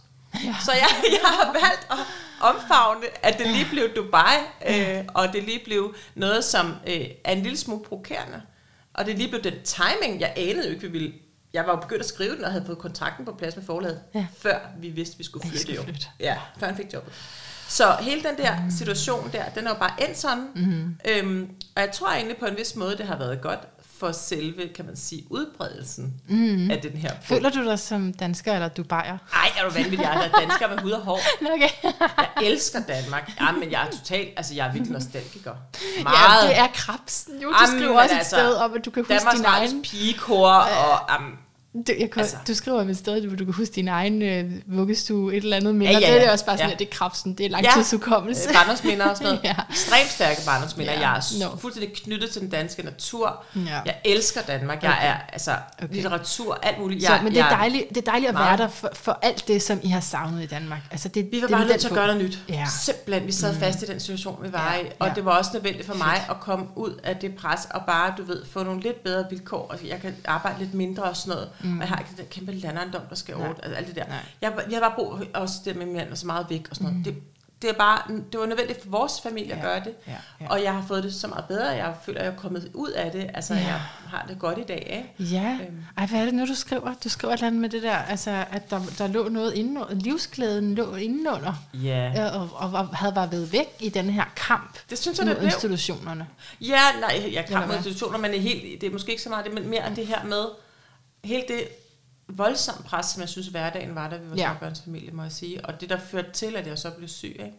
Ja. 0.45 0.55
Så 0.65 0.73
jeg, 0.73 0.89
jeg 1.05 1.21
har 1.25 1.53
valgt 1.53 1.87
at 1.91 1.99
omfavne, 2.41 3.07
at 3.23 3.39
det 3.39 3.47
lige 3.47 3.67
blev 3.71 3.89
Dubai, 3.97 4.37
øh, 4.69 5.05
og 5.15 5.33
det 5.33 5.43
lige 5.45 5.61
blev 5.65 5.95
noget, 6.15 6.45
som 6.45 6.67
øh, 6.87 7.07
er 7.25 7.33
en 7.33 7.43
lille 7.43 7.59
smule 7.59 7.85
provokerende. 7.85 8.43
Og 8.95 9.07
det 9.07 9.19
lige 9.19 9.29
blev 9.31 9.43
den 9.43 9.55
timing, 9.65 10.21
jeg 10.21 10.33
anede 10.37 10.67
jo 10.67 10.71
ikke, 10.75 10.83
vi 10.83 10.89
ville... 10.99 11.13
Jeg 11.53 11.67
var 11.67 11.73
jo 11.73 11.81
begyndt 11.81 12.03
at 12.03 12.09
skrive 12.09 12.37
den, 12.37 12.45
og 12.45 12.51
havde 12.53 12.67
fået 12.67 12.79
kontrakten 12.79 13.25
på 13.25 13.33
plads 13.39 13.57
med 13.57 13.65
forlaget, 13.65 14.01
Ja. 14.15 14.27
før 14.39 14.59
vi 14.81 14.89
vidste, 14.89 15.19
vi 15.19 15.25
skulle 15.25 15.43
flytte. 15.49 15.61
skulle 15.63 15.77
jo. 15.77 15.83
flytte. 15.83 16.07
Ja, 16.21 16.37
før 16.59 16.67
han 16.67 16.77
fik 16.77 16.93
jobbet. 16.95 17.13
Så 17.69 17.97
hele 18.01 18.23
den 18.23 18.37
der 18.37 18.57
situation 18.79 19.31
der, 19.33 19.49
den 19.49 19.67
er 19.67 19.71
jo 19.71 19.77
bare 19.79 20.03
endt 20.09 20.19
sådan. 20.19 20.49
Mm-hmm. 20.55 20.97
Øhm, 21.09 21.51
og 21.77 21.83
jeg 21.83 21.91
tror 21.93 22.09
egentlig 22.09 22.37
på 22.37 22.47
en 22.47 22.57
vis 22.57 22.77
måde, 22.77 22.97
det 22.99 23.07
har 23.07 23.17
været 23.19 23.41
godt 23.41 23.59
for 24.05 24.13
selve, 24.13 24.69
kan 24.75 24.87
man 24.87 24.97
sige, 24.97 25.25
udbredelsen 25.31 26.15
mm-hmm. 26.29 26.71
af 26.71 26.81
den 26.81 26.93
her 26.93 27.09
bog. 27.09 27.23
Føler 27.23 27.51
du 27.51 27.65
dig 27.65 27.79
som 27.79 28.13
dansker 28.13 28.53
eller 28.53 28.69
dubaier? 28.69 29.19
Ej, 29.33 29.51
er 29.59 29.65
du 29.65 29.71
vanvittig, 29.71 30.01
jeg 30.01 30.31
er 30.35 30.41
dansker 30.41 30.69
med 30.69 30.79
hud 30.79 30.91
og 30.91 31.01
hår. 31.01 31.21
Okay. 31.55 31.69
Jeg 32.41 32.51
elsker 32.51 32.81
Danmark. 32.81 33.31
Ja, 33.41 33.53
men 33.53 33.71
jeg 33.71 33.87
er 33.87 33.91
totalt, 33.91 34.29
altså 34.37 34.55
jeg 34.55 34.67
er 34.67 34.73
virkelig 34.73 34.93
nostalgiker. 34.93 35.55
ja, 35.97 36.03
Meget. 36.03 36.49
det 36.49 36.59
er 36.59 36.67
krabsen. 36.75 37.35
Jo, 37.43 37.49
du 37.49 37.55
Jamen, 37.61 37.81
skriver 37.81 38.03
også 38.03 38.15
et 38.15 38.19
altså, 38.19 38.37
sted 38.37 38.55
om, 38.55 38.75
at 38.75 38.85
du 38.85 38.91
kan 38.91 39.03
huske 39.03 39.15
Danmarks 39.15 39.37
din 39.37 39.47
Radios 39.47 39.71
egen... 39.71 39.83
pigekor, 39.83 40.49
og 40.49 41.19
um, 41.19 41.39
Du, 41.75 41.93
jeg 42.01 42.11
kan, 42.11 42.21
altså. 42.23 42.37
Altså. 42.37 42.53
du 42.53 42.55
skriver 42.55 42.81
et 42.83 42.97
sted, 42.97 43.27
hvor 43.27 43.37
du 43.37 43.45
kan 43.45 43.55
huske 43.55 43.75
din 43.75 43.89
egen 43.89 44.23
øh, 44.23 44.45
vuggestue, 44.67 45.35
et 45.35 45.45
eller 45.45 45.57
andet 45.57 45.75
minder. 45.75 45.93
Ja, 45.93 45.99
ja, 45.99 46.07
Det 46.07 46.15
er 46.15 46.19
det 46.19 46.27
ja. 46.27 46.33
også 46.33 46.45
bare 46.47 46.57
sådan, 46.57 46.69
Ja. 46.69 46.73
at 46.73 46.79
det 46.79 46.89
er 46.89 46.91
krabsen, 46.93 47.35
det 47.35 47.47
er 47.47 47.51
langtidshukommelse. 47.51 48.49
øh, 48.49 48.55
barndomsminder 48.55 49.07
og 49.07 49.17
sådan 49.17 49.27
noget. 49.33 49.41
Ja. 49.51 49.55
Ekstremt 49.71 50.11
stærke 50.11 50.41
barndomsminder. 50.47 50.93
Ja, 50.93 51.01
Jeg 51.01 51.17
er 51.17 51.49
no. 51.51 51.57
fuldstændig 51.57 51.95
knyttet 51.97 52.31
til 52.31 52.41
den 52.41 52.49
danske 52.51 52.83
natur. 52.83 53.43
Ja. 53.57 53.61
Jeg 53.87 53.95
elsker 54.05 54.41
Danmark. 54.43 54.83
Jeg 54.83 54.91
Okay. 54.91 55.09
er 55.09 55.15
altså 55.33 55.51
Okay. 55.83 55.95
litteratur, 55.95 56.59
alt 56.63 56.79
muligt. 56.79 57.05
Så, 57.07 57.13
Jeg, 57.13 57.23
men 57.25 57.33
det 57.35 57.41
er, 57.41 57.49
dejligt, 57.49 57.89
det 57.89 57.97
er 57.97 58.11
dejligt 58.11 58.29
at 58.29 58.35
være 58.35 58.57
der 58.57 58.69
for, 58.69 58.91
for 58.95 59.19
alt 59.23 59.49
det, 59.49 59.63
som 59.63 59.81
I 59.83 59.89
har 59.89 60.01
savnet 60.01 60.43
i 60.43 60.47
Danmark. 60.47 60.81
Altså, 60.91 61.09
det, 61.09 61.29
Vi 61.33 61.41
var 61.41 61.47
det 61.47 61.55
er 61.55 61.59
bare 61.59 61.67
nødt 61.69 61.81
til 61.81 61.89
at 61.89 61.95
gøre 61.95 62.07
noget 62.07 62.23
nyt. 62.23 62.39
Ja. 62.49 62.67
Simpelthen, 62.85 63.27
vi 63.27 63.33
sad 63.33 63.53
mm. 63.55 63.61
fast 63.61 63.83
i 63.83 63.87
den 63.87 64.01
situation, 64.01 64.39
vi 64.43 64.53
var 64.53 64.73
Ja, 64.75 64.81
i. 64.81 64.87
Og 64.99 65.09
ja. 65.09 65.15
det 65.15 65.25
var 65.25 65.39
også 65.39 65.51
nødvendigt 65.55 65.87
for 65.87 65.95
mig 65.95 66.25
at 66.31 66.41
komme 66.41 66.67
ud 66.77 67.01
af 67.05 67.17
det 67.17 67.35
pres, 67.37 67.61
og 67.71 67.81
bare, 67.87 68.15
du 68.19 68.25
ved, 68.25 68.43
få 68.51 68.63
nogle 68.63 68.81
lidt 68.81 69.03
bedre 69.05 69.25
vilkår. 69.31 69.67
Og 69.71 69.79
jeg 69.89 70.01
kan 70.01 70.17
arbejde 70.25 70.59
lidt 70.59 70.75
mindre 70.75 71.03
og 71.03 71.17
sådan 71.17 71.31
noget. 71.31 71.49
Mm. 71.65 71.73
Og 71.77 71.81
jeg 71.81 71.89
har 71.89 71.97
ikke 71.99 72.11
den 72.11 72.19
der 72.19 72.31
kæmpe 72.31 72.53
landejendom, 72.53 73.03
der 73.11 73.17
skal 73.17 73.35
over. 73.35 73.55
Altså 73.63 73.75
alt 73.77 73.87
det 73.87 73.97
der. 73.97 74.05
Nej. 74.07 74.17
Jeg, 74.41 74.53
jeg 74.71 74.81
bare 74.81 74.93
brug 74.97 75.19
også 75.35 75.55
det 75.65 75.77
med, 75.77 75.83
at 75.83 75.89
min 75.89 75.97
mand 75.97 76.09
var 76.09 76.17
så 76.17 76.27
meget 76.27 76.47
væk 76.51 76.67
og 76.71 76.77
sådan 76.77 76.91
noget. 76.93 77.05
Det, 77.05 77.15
det, 77.63 77.71
er 77.71 77.75
bare, 77.75 78.01
det 78.33 78.41
var 78.41 78.47
nødvendigt 78.47 78.83
for 78.83 78.91
vores 78.91 79.21
familie 79.23 79.53
at 79.53 79.59
Ja, 79.59 79.63
gøre 79.65 79.81
det. 79.81 79.95
ja, 80.07 80.13
ja. 80.41 80.47
Og 80.51 80.63
jeg 80.63 80.73
har 80.73 80.85
fået 80.89 81.05
det 81.05 81.15
så 81.15 81.27
meget 81.29 81.45
bedre. 81.45 81.67
Jeg 81.69 81.95
føler, 82.05 82.19
at 82.21 82.27
jeg 82.27 82.33
er 82.33 82.37
kommet 82.37 82.71
ud 82.75 82.91
af 82.91 83.13
det. 83.13 83.31
Altså, 83.35 83.55
Ja. 83.55 83.61
jeg 83.61 83.81
har 84.09 84.25
det 84.29 84.39
godt 84.39 84.59
i 84.59 84.63
dag. 84.69 85.05
Ikke? 85.19 85.35
Ja. 85.35 85.59
Øhm. 85.69 85.85
Ej, 85.99 86.07
hvad 86.07 86.21
er 86.21 86.25
det 86.25 86.35
nu, 86.35 86.47
du 86.47 86.55
skriver? 86.55 86.95
Du 87.05 87.09
skriver 87.09 87.35
et 87.35 87.39
eller 87.39 87.47
andet 87.47 87.61
med 87.61 87.69
det 87.69 87.83
der, 87.83 87.97
altså, 87.97 88.45
at 88.51 88.71
der, 88.71 88.81
der 88.99 89.07
lå 89.07 89.29
noget 89.29 89.55
indenunder, 89.55 89.95
livsglæden 89.95 90.75
lå 90.75 90.95
indenunder, 90.95 91.53
Ja. 91.75 92.13
ja. 92.15 92.29
og, 92.29 92.49
og, 92.55 92.71
og 92.73 92.97
havde 92.97 93.17
været 93.17 93.33
ved 93.33 93.45
væk 93.47 93.69
i 93.81 93.89
den 93.89 94.11
her 94.11 94.25
kamp 94.37 94.79
Det 94.91 94.99
synes 94.99 95.19
jeg, 95.19 95.27
mod 95.27 95.31
det 95.35 95.39
blev. 95.39 95.47
institutionerne. 95.49 96.27
Ja, 96.61 96.81
nej, 97.01 97.31
jeg 97.33 97.45
med 97.51 97.59
hvad? 97.67 97.77
institutioner, 97.77 98.19
men 98.19 98.31
det 98.31 98.39
er, 98.39 98.43
helt, 98.43 98.81
det 98.81 98.87
er 98.87 98.93
måske 98.93 99.11
ikke 99.11 99.23
så 99.23 99.29
meget 99.29 99.45
det, 99.45 99.55
men 99.55 99.69
mere 99.69 99.83
det 99.97 100.07
her 100.07 100.25
med 100.25 100.45
hele 101.25 101.45
det 101.49 101.69
voldsomme 102.29 102.85
pres, 102.85 103.07
som 103.07 103.21
jeg 103.21 103.29
synes, 103.29 103.47
hverdagen 103.47 103.95
var, 103.95 104.09
da 104.11 104.17
vi 104.17 104.31
var 104.31 104.37
Ja. 104.37 104.51
småbørnsfamilie, 104.51 105.11
må 105.11 105.23
jeg 105.23 105.33
sige. 105.33 105.67
Og 105.67 105.81
det, 105.81 105.89
der 105.91 105.99
førte 105.99 106.31
til, 106.33 106.57
at 106.57 106.67
jeg 106.67 106.79
så 106.79 106.91
blev 106.91 107.09
syg, 107.09 107.37
ikke? 107.39 107.53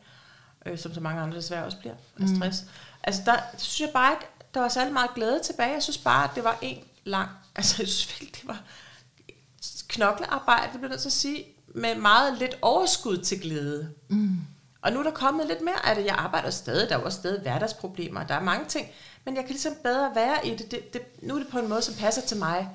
Øh, 0.65 0.79
som 0.79 0.93
så 0.93 0.99
mange 0.99 1.21
andre 1.21 1.37
desværre 1.37 1.65
også 1.65 1.77
bliver, 1.77 1.93
af 2.19 2.27
Mm. 2.27 2.35
stress. 2.35 2.63
Altså, 3.03 3.21
der 3.25 3.37
synes 3.57 3.81
jeg 3.81 3.89
bare 3.93 4.13
ikke, 4.13 4.25
der 4.53 4.59
var 4.59 4.69
særlig 4.69 4.93
meget 4.93 5.09
glæde 5.15 5.39
tilbage. 5.43 5.73
Jeg 5.73 5.83
synes 5.83 5.97
bare, 5.97 6.23
at 6.23 6.29
det 6.35 6.43
var 6.43 6.57
en 6.61 6.77
lang... 7.03 7.29
Altså, 7.55 7.75
jeg 7.79 7.87
synes 7.87 8.09
virkelig, 8.19 8.35
det 8.41 8.47
var 8.47 8.61
knoklearbejde, 9.87 10.71
det 10.71 10.79
bliver 10.79 10.89
nødt 10.89 11.01
til 11.01 11.09
at 11.09 11.13
sige, 11.13 11.45
med 11.67 11.95
meget 11.95 12.37
lidt 12.37 12.57
overskud 12.61 13.17
til 13.17 13.41
glæde. 13.41 13.89
Mm. 14.09 14.37
Og 14.81 14.91
nu 14.91 14.99
er 14.99 15.03
der 15.03 15.11
kommet 15.11 15.47
lidt 15.47 15.61
mere 15.61 15.85
af 15.85 15.95
det. 15.95 16.05
Jeg 16.05 16.15
arbejder 16.17 16.49
stadig, 16.49 16.89
der 16.89 16.95
er 16.97 16.99
også 16.99 17.17
stadig 17.17 17.41
hverdagsproblemer, 17.41 18.23
der 18.23 18.35
er 18.35 18.39
mange 18.41 18.65
ting, 18.65 18.87
men 19.25 19.35
jeg 19.35 19.43
kan 19.43 19.51
ligesom 19.51 19.73
bedre 19.83 20.11
være 20.15 20.47
i 20.47 20.55
det. 20.55 20.71
det, 20.71 20.93
det 20.93 21.01
nu 21.23 21.35
er 21.35 21.39
det 21.39 21.47
på 21.47 21.59
en 21.59 21.69
måde, 21.69 21.81
som 21.81 21.95
passer 21.95 22.21
til 22.21 22.37
mig. 22.37 22.69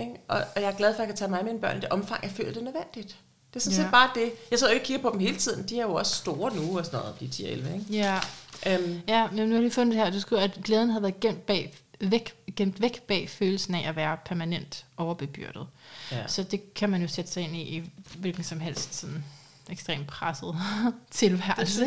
Ikke? 0.00 0.12
Og, 0.28 0.36
og 0.56 0.62
jeg 0.62 0.70
er 0.72 0.76
glad 0.76 0.94
for, 0.94 0.94
at 0.94 0.98
jeg 0.98 1.06
kan 1.08 1.16
tage 1.16 1.30
mig 1.30 1.38
af 1.38 1.44
mine 1.44 1.60
børn 1.60 1.76
i 1.76 1.80
det 1.80 1.88
omfang, 1.88 2.22
jeg 2.22 2.30
føler 2.30 2.50
det 2.52 2.60
er 2.60 2.64
nødvendigt. 2.64 3.16
Det 3.54 3.56
er 3.56 3.60
sådan 3.60 3.76
Ja. 3.78 3.82
set 3.82 3.90
bare 3.90 4.10
det. 4.14 4.32
Jeg 4.50 4.58
sidder 4.58 4.72
jo 4.72 4.74
ikke 4.74 4.82
og 4.84 4.86
kigger 4.86 5.02
på 5.02 5.10
dem 5.12 5.20
hele 5.20 5.36
tiden. 5.36 5.68
De 5.68 5.78
er 5.78 5.82
jo 5.82 5.94
også 5.94 6.14
store 6.14 6.56
nu 6.56 6.78
og 6.78 6.84
sådan 6.84 7.00
noget, 7.00 7.20
de 7.20 7.24
er 7.24 7.30
10 7.30 7.42
og 7.44 7.50
11. 7.50 7.74
Ikke? 7.74 7.84
Ja, 7.90 8.18
Øhm, 8.66 9.00
ja 9.08 9.26
men 9.30 9.36
nu 9.36 9.46
har 9.46 9.52
jeg 9.52 9.60
lige 9.62 9.70
fundet 9.70 9.94
det 9.96 10.04
her. 10.04 10.10
Du 10.10 10.20
skriver, 10.20 10.42
at 10.42 10.58
glæden 10.64 10.90
havde 10.90 11.02
været 11.02 11.20
gemt, 11.20 11.46
bag, 11.46 11.74
væk, 12.00 12.34
gemt 12.56 12.80
væk 12.80 13.02
bag 13.02 13.30
følelsen 13.30 13.74
af 13.74 13.88
at 13.88 13.96
være 13.96 14.16
permanent 14.24 14.84
overbebyrdet. 14.96 15.66
ja. 16.12 16.26
Så 16.26 16.42
det 16.42 16.74
kan 16.74 16.90
man 16.90 17.02
jo 17.02 17.08
sætte 17.08 17.30
sig 17.30 17.42
ind 17.42 17.56
i, 17.56 17.60
i 17.60 17.90
hvilken 18.18 18.44
som 18.44 18.60
helst 18.60 18.94
sådan 18.94 19.24
ekstremt 19.70 20.06
presset 20.06 20.54
tilværelse. 21.10 21.86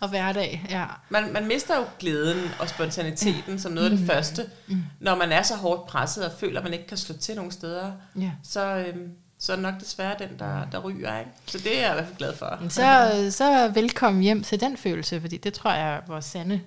Og 0.00 0.08
hverdag, 0.08 0.66
ja. 0.70 0.84
Man, 1.08 1.32
man 1.32 1.46
mister 1.48 1.76
jo 1.76 1.84
glæden 1.98 2.50
og 2.60 2.68
spontaniteten 2.68 3.58
som 3.58 3.72
noget 3.72 3.90
af 3.90 3.96
det 3.96 4.06
første, 4.06 4.50
når 5.00 5.14
man 5.16 5.32
er 5.32 5.42
så 5.42 5.54
hårdt 5.56 5.86
presset 5.86 6.24
og 6.24 6.32
føler, 6.40 6.60
at 6.60 6.64
man 6.64 6.72
ikke 6.72 6.86
kan 6.86 6.96
slå 6.96 7.16
til 7.16 7.36
nogle 7.36 7.52
steder. 7.52 7.92
ja. 8.20 8.30
Så, 8.42 8.76
øhm, 8.76 9.10
så 9.38 9.52
er 9.52 9.56
det 9.56 9.62
nok 9.62 9.80
desværre 9.80 10.14
den, 10.18 10.38
der, 10.38 10.64
der 10.72 10.78
ryger. 10.78 11.18
Ikke? 11.18 11.30
Så 11.46 11.58
det 11.58 11.78
er 11.78 11.80
jeg 11.82 11.90
i 11.90 11.94
hvert 11.94 12.06
fald 12.06 12.16
glad 12.16 12.36
for. 12.36 12.58
Så, 12.68 13.28
så 13.30 13.68
velkommen 13.74 14.22
hjem 14.22 14.42
til 14.42 14.60
den 14.60 14.76
følelse, 14.76 15.20
fordi 15.20 15.36
det 15.36 15.52
tror 15.54 15.72
jeg 15.72 15.94
er 15.96 16.00
vores 16.06 16.24
sande 16.24 16.60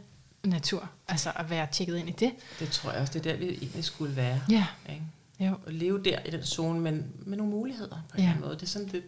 natur. 0.44 0.90
Altså 1.08 1.32
at 1.36 1.50
være 1.50 1.68
tjekket 1.72 1.98
ind 1.98 2.10
i 2.10 2.12
det. 2.12 2.32
Det 2.60 2.70
tror 2.70 2.92
jeg 2.92 3.02
også, 3.02 3.14
det 3.14 3.26
er 3.26 3.32
der, 3.32 3.38
vi 3.40 3.46
egentlig 3.50 3.84
skulle 3.86 4.16
være. 4.16 4.42
Ja. 4.50 4.66
Ikke? 4.90 5.02
Jo. 5.40 5.54
at 5.68 5.74
leve 5.74 6.04
der 6.04 6.20
i 6.26 6.30
den 6.32 6.44
zone, 6.44 6.80
men 6.80 7.06
med 7.26 7.38
nogle 7.38 7.52
muligheder 7.52 7.96
på 8.12 8.18
en 8.18 8.24
Ja. 8.24 8.34
måde. 8.40 8.54
Det 8.56 8.62
er 8.64 8.68
sådan, 8.68 8.88
det, 8.88 9.04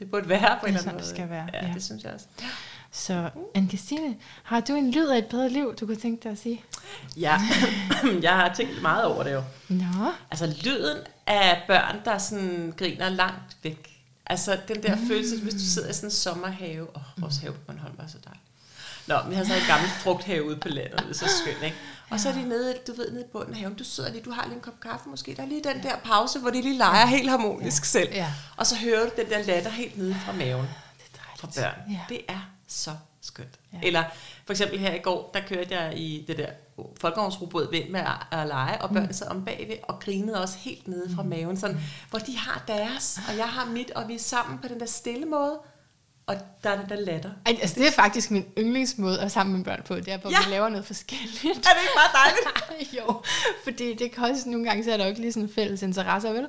det 0.00 0.10
burde 0.10 0.28
være 0.28 0.58
på 0.60 0.66
en 0.66 0.72
Det 0.74 0.78
er 0.78 0.78
eller 0.78 0.80
anden 0.80 0.92
måde. 0.92 1.02
det 1.02 1.10
skal 1.16 1.30
være, 1.30 1.48
Ja, 1.52 1.66
ja. 1.66 1.74
det 1.74 1.84
synes 1.84 2.04
jeg 2.04 2.12
også. 2.12 2.26
Så 2.92 3.30
Anne-Christine, 3.58 4.14
har 4.42 4.60
du 4.60 4.74
en 4.74 4.90
lyd 4.90 5.06
af 5.08 5.18
et 5.18 5.26
bedre 5.26 5.48
liv, 5.48 5.74
du 5.80 5.86
kunne 5.86 5.96
tænke 5.96 6.22
dig 6.22 6.32
at 6.32 6.38
sige? 6.38 6.64
Ja, 7.16 7.40
jeg 8.22 8.32
har 8.36 8.54
tænkt 8.54 8.82
meget 8.82 9.04
over 9.04 9.22
det 9.22 9.32
jo. 9.32 9.42
Nå, 9.68 10.12
Altså 10.30 10.46
lyden 10.64 10.96
af 11.26 11.62
børn, 11.66 11.96
der 12.04 12.18
sådan 12.18 12.74
griner 12.76 13.08
langt 13.08 13.56
væk. 13.62 13.96
Altså 14.26 14.58
den 14.68 14.82
der 14.82 14.96
mm. 14.96 15.08
følelse, 15.08 15.40
hvis 15.40 15.54
du 15.54 15.60
sidder 15.60 15.90
i 15.90 15.92
sådan 15.92 16.06
en 16.06 16.10
sommerhave. 16.12 16.82
Åh, 16.96 17.02
oh, 17.16 17.22
vores 17.22 17.36
have 17.38 17.52
på 17.52 17.58
Bornholm 17.66 17.94
var 17.98 18.06
så 18.06 18.16
dejligt. 18.24 18.44
Nå, 19.06 19.16
vi 19.28 19.34
har 19.34 19.44
så 19.44 19.54
en 19.54 19.66
gammel 19.68 19.88
frugthave 19.90 20.44
ude 20.46 20.56
på 20.56 20.68
landet, 20.68 20.98
det 21.00 21.10
er 21.10 21.14
så 21.14 21.28
skønt, 21.42 21.62
ikke? 21.64 21.76
Og 22.10 22.20
så 22.20 22.28
er 22.28 22.32
de 22.32 22.48
nede, 22.48 22.74
du 22.86 22.92
ved, 22.92 23.10
nede 23.10 23.24
i 23.24 23.28
bunden 23.32 23.54
af 23.54 23.60
haven, 23.60 23.74
du 23.74 23.84
sidder 23.84 24.10
lige, 24.10 24.22
du 24.22 24.30
har 24.30 24.44
lige 24.44 24.54
en 24.54 24.60
kop 24.60 24.80
kaffe 24.80 25.08
måske, 25.08 25.34
der 25.36 25.42
er 25.42 25.46
lige 25.46 25.64
den 25.64 25.82
der 25.82 25.96
pause, 26.04 26.38
hvor 26.38 26.50
de 26.50 26.62
lige 26.62 26.78
leger 26.78 27.06
helt 27.06 27.30
harmonisk 27.30 27.84
selv. 27.84 28.08
Ja. 28.12 28.32
Og 28.56 28.66
så 28.66 28.76
hører 28.76 29.04
du 29.04 29.10
den 29.16 29.30
der 29.30 29.42
latter 29.42 29.70
helt 29.70 29.98
nede 29.98 30.16
fra 30.24 30.32
maven 30.32 30.66
det 30.98 31.20
er 31.20 31.36
fra 31.38 31.48
dejligt. 31.54 31.76
børn. 31.86 31.92
Ja. 31.92 32.00
Det 32.08 32.20
er 32.28 32.50
så 32.68 32.90
skønt. 33.22 33.58
Ja. 33.72 33.78
Eller 33.82 34.04
for 34.46 34.52
eksempel 34.52 34.78
her 34.78 34.94
i 34.94 34.98
går, 34.98 35.30
der 35.34 35.40
kørte 35.40 35.74
jeg 35.74 35.98
i 35.98 36.24
det 36.28 36.38
der 36.38 36.46
folkevognsrobot 37.00 37.72
vind 37.72 37.88
med 37.90 38.00
at, 38.00 38.38
at 38.40 38.46
lege, 38.46 38.82
og 38.82 38.88
børnene 38.90 39.12
sad 39.12 39.28
om 39.28 39.44
bagved 39.44 39.76
og 39.82 40.00
grinede 40.00 40.42
også 40.42 40.58
helt 40.58 40.88
nede 40.88 41.14
fra 41.14 41.22
maven, 41.22 41.56
sådan, 41.56 41.80
hvor 42.10 42.18
de 42.18 42.38
har 42.38 42.64
deres, 42.68 43.20
og 43.28 43.36
jeg 43.36 43.48
har 43.48 43.64
mit, 43.64 43.90
og 43.90 44.08
vi 44.08 44.14
er 44.14 44.18
sammen 44.18 44.58
på 44.58 44.68
den 44.68 44.80
der 44.80 44.86
stille 44.86 45.26
måde, 45.26 45.58
og 46.30 46.36
der 46.64 46.70
er 46.70 46.80
den 46.80 46.88
der 46.88 46.96
latter. 46.96 47.30
Ej, 47.46 47.56
altså 47.62 47.80
det 47.80 47.86
er 47.88 47.92
faktisk 47.92 48.30
min 48.30 48.44
yndlingsmåde 48.58 49.14
at 49.14 49.20
være 49.20 49.30
sammen 49.30 49.56
med 49.56 49.64
børn 49.64 49.82
på, 49.84 49.94
det 49.96 50.08
er, 50.08 50.18
hvor 50.18 50.30
ja. 50.30 50.36
Ja. 50.40 50.46
vi 50.48 50.52
laver 50.54 50.68
noget 50.68 50.86
forskelligt. 50.86 51.44
Er 51.44 51.48
det 51.48 51.54
ikke 51.54 51.96
bare 51.96 52.22
dejligt? 52.24 52.92
jo, 52.98 53.22
fordi 53.64 53.94
det 53.94 54.12
kan 54.12 54.24
også 54.24 54.48
nogle 54.48 54.64
gange, 54.66 54.84
så 54.84 54.92
er 54.92 54.96
der 54.96 55.04
jo 55.04 55.08
ikke 55.08 55.20
lige 55.20 55.32
sådan 55.32 55.48
fælles 55.54 55.82
interesser, 55.82 56.32
vel? 56.32 56.46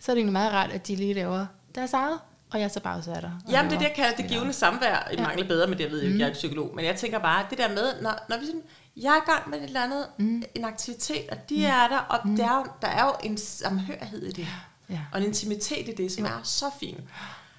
Så 0.00 0.12
er 0.12 0.14
det 0.14 0.18
egentlig 0.20 0.32
meget 0.32 0.52
rart, 0.52 0.70
at 0.72 0.86
de 0.88 0.96
lige 0.96 1.14
laver 1.14 1.46
deres 1.74 1.92
eget, 1.92 2.18
og 2.50 2.60
jeg 2.60 2.70
så 2.70 2.80
bare 2.80 2.98
er 3.16 3.20
der. 3.20 3.30
Jamen 3.50 3.70
det 3.70 3.74
er 3.74 3.78
det, 3.78 3.86
jeg 3.86 3.94
kalder 3.96 4.16
det 4.16 4.28
givende 4.28 4.52
samvær. 4.52 5.08
Jeg 5.12 5.22
mangler 5.22 5.48
bedre 5.48 5.66
med 5.66 5.76
det, 5.76 5.84
jeg 5.84 5.90
ved 5.92 6.00
jo 6.00 6.04
ikke, 6.06 6.14
Mm. 6.14 6.20
jeg 6.20 6.28
er 6.28 6.32
psykolog. 6.32 6.72
Men 6.74 6.84
jeg 6.84 6.96
tænker 6.96 7.18
bare, 7.18 7.46
det 7.50 7.58
der 7.58 7.68
med, 7.68 8.02
når, 8.02 8.24
når 8.28 8.38
vi 8.38 8.46
sådan, 8.46 8.62
jeg 8.96 9.10
er 9.12 9.16
i 9.16 9.30
gang 9.30 9.50
med 9.50 9.58
et 9.58 9.64
eller 9.64 9.82
andet, 9.82 10.06
mm. 10.18 10.42
en 10.54 10.64
aktivitet, 10.64 11.24
og 11.30 11.36
de 11.48 11.64
er 11.66 11.88
der, 11.88 11.98
og 11.98 12.18
der, 12.36 12.44
er 12.44 12.56
jo, 12.56 12.66
der 12.82 12.88
er 12.88 13.04
jo 13.04 13.12
en 13.22 13.38
samhørighed 13.38 14.22
i 14.22 14.32
det. 14.32 14.46
Ja. 14.90 15.00
Og 15.12 15.20
en 15.20 15.26
intimitet 15.26 15.88
i 15.88 15.94
det, 15.96 16.12
som 16.12 16.24
er 16.24 16.40
så 16.44 16.64
fin. 16.80 17.00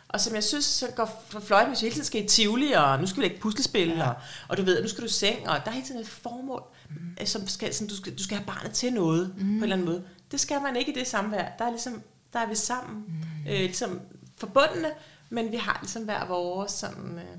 Og 0.10 0.22
som 0.22 0.36
jeg 0.36 0.44
synes, 0.44 0.66
så 0.66 0.88
går 0.96 1.26
for 1.30 1.40
fløjten, 1.40 1.70
hvis 1.70 1.82
vi 1.82 1.86
hele 1.86 1.94
tiden 1.94 2.06
skal 2.06 2.24
i 2.24 2.28
Tivoli, 2.28 2.72
og 2.72 3.00
nu 3.00 3.08
skal 3.08 3.22
vi 3.22 3.28
lægge 3.28 3.42
puslespil, 3.42 3.88
ja. 3.88 4.10
og, 4.10 4.16
og 4.48 4.58
du 4.58 4.64
ved, 4.64 4.82
nu 4.82 4.88
skal 4.88 5.02
du 5.02 5.06
i 5.06 5.10
seng, 5.10 5.50
og 5.50 5.58
der 5.66 5.72
er 5.72 5.72
hele 5.72 5.86
tiden 5.86 6.02
et 6.02 6.08
formål, 6.08 6.64
mm. 6.90 7.26
som 7.26 7.48
skal, 7.48 7.74
sådan, 7.74 7.88
du, 7.88 7.96
skal, 7.96 8.18
du 8.18 8.24
skal 8.24 8.38
have 8.38 8.46
barnet 8.46 8.72
til 8.72 8.94
noget, 8.94 9.34
mm. 9.38 9.44
på 9.44 9.44
en 9.44 9.64
eller 9.64 9.76
anden 9.76 9.88
måde. 9.88 10.04
Det 10.32 10.40
skal 10.40 10.62
man 10.62 10.76
ikke 10.76 10.92
i 10.92 10.96
det 10.96 11.08
samvær. 11.08 11.46
Der 11.60 11.66
er, 11.66 11.70
ligesom, 11.70 12.02
der 12.34 12.40
er 12.40 12.48
vi 12.48 12.56
sammen, 12.56 13.04
mm. 13.08 13.52
øh, 13.52 13.60
ligesom 13.60 14.00
forbundne, 14.38 14.90
men 15.30 15.52
vi 15.52 15.58
har 15.58 15.80
ligesom 15.82 16.04
hver 16.04 16.28
vores 16.28 16.72
sådan, 16.72 17.20
øh, 17.20 17.38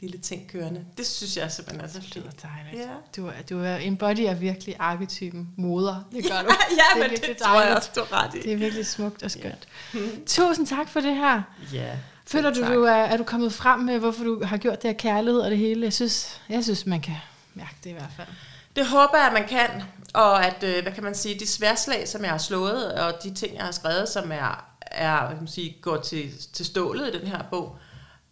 lille 0.00 0.18
ting 0.18 0.48
kørende. 0.50 0.84
Det 0.98 1.06
synes 1.06 1.36
jeg 1.36 1.52
simpelthen 1.52 1.84
er 1.84 1.92
så 1.92 1.98
Det 1.98 2.12
fint. 2.12 2.26
er 2.26 2.48
dejligt. 2.48 2.88
Ja. 2.90 2.94
Du, 3.16 3.26
er, 3.26 3.32
du 3.50 3.60
er 3.60 3.76
embody 3.80 4.26
af 4.26 4.40
virkelig 4.40 4.76
arketypen 4.78 5.48
moder. 5.56 6.08
Det 6.12 6.24
gør 6.24 6.42
du. 6.42 6.48
ja, 6.96 7.00
er 7.02 7.08
men 7.08 7.10
det 7.10 7.36
tror 7.36 7.52
jeg 7.54 7.60
dejligt. 7.62 7.76
også, 7.76 7.90
du 7.96 8.00
ret 8.12 8.34
i. 8.34 8.38
Det 8.42 8.52
er 8.52 8.56
virkelig 8.56 8.86
smukt 8.86 9.22
og 9.22 9.30
skønt. 9.30 9.68
Tusind 10.26 10.66
tak 10.66 10.88
for 10.88 11.00
det 11.00 11.16
her. 11.16 11.42
Ja, 11.72 11.96
Føler 12.26 12.50
du, 12.50 12.60
tak. 12.60 12.72
du 12.72 12.82
er, 12.82 12.92
er 12.92 13.16
du 13.16 13.24
kommet 13.24 13.52
frem 13.52 13.80
med, 13.80 13.98
hvorfor 13.98 14.24
du 14.24 14.44
har 14.44 14.56
gjort 14.56 14.82
det 14.82 14.90
her 14.90 14.96
kærlighed 14.98 15.40
og 15.40 15.50
det 15.50 15.58
hele? 15.58 15.84
Jeg 15.84 15.92
synes, 15.92 16.40
jeg 16.48 16.64
synes 16.64 16.86
man 16.86 17.00
kan 17.00 17.14
mærke 17.54 17.74
det 17.84 17.90
i 17.90 17.92
hvert 17.92 18.10
fald. 18.16 18.28
Det 18.76 18.86
håber 18.86 19.16
jeg, 19.16 19.26
at 19.26 19.32
man 19.32 19.48
kan, 19.48 19.82
og 20.14 20.46
at, 20.46 20.62
øh, 20.62 20.82
hvad 20.82 20.92
kan 20.92 21.04
man 21.04 21.14
sige, 21.14 21.38
de 21.38 21.46
sværslag, 21.46 22.08
som 22.08 22.22
jeg 22.22 22.30
har 22.30 22.38
slået, 22.38 22.92
og 22.94 23.12
de 23.22 23.34
ting, 23.34 23.54
jeg 23.56 23.64
har 23.64 23.72
skrevet, 23.72 24.08
som 24.08 24.32
er, 24.32 24.64
er 24.80 25.18
hvad 25.18 25.28
kan 25.28 25.38
man 25.38 25.48
sige, 25.48 25.76
går 25.82 25.96
til, 25.96 26.30
til 26.52 26.66
stålet 26.66 27.14
i 27.14 27.18
den 27.18 27.26
her 27.28 27.42
bog, 27.50 27.78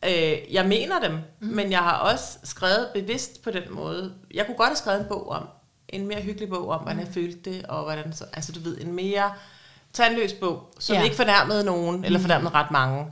øh, 0.06 0.55
jeg 0.55 0.66
mener 0.66 1.01
dem, 1.01 1.12
mm. 1.40 1.47
men 1.48 1.70
jeg 1.70 1.78
har 1.78 1.97
også 1.98 2.39
skrevet 2.44 2.89
bevidst 2.94 3.43
på 3.43 3.51
den 3.51 3.62
måde. 3.70 4.14
Jeg 4.35 4.47
kunne 4.47 4.56
godt 4.56 4.68
have 4.68 4.76
skrevet 4.76 5.01
en 5.01 5.06
bog 5.09 5.28
om, 5.28 5.48
en 5.89 6.06
mere 6.06 6.20
hyggelig 6.20 6.48
bog 6.48 6.68
om, 6.68 6.81
hvordan 6.82 7.01
jeg 7.01 7.09
følte 7.14 7.51
det, 7.51 7.62
og 7.66 7.82
hvordan, 7.85 8.12
så, 8.12 8.24
altså 8.32 8.52
du 8.52 8.60
ved, 8.60 8.81
en 8.81 8.93
mere 8.93 9.32
tandløs 9.93 10.32
bog, 10.32 10.74
som 10.78 10.97
Ja. 10.97 11.02
ikke 11.02 11.16
fornærmede 11.16 11.64
nogen, 11.64 12.05
eller 12.05 12.18
fornærmede 12.18 12.51
ret 12.55 12.70
mange. 12.70 13.06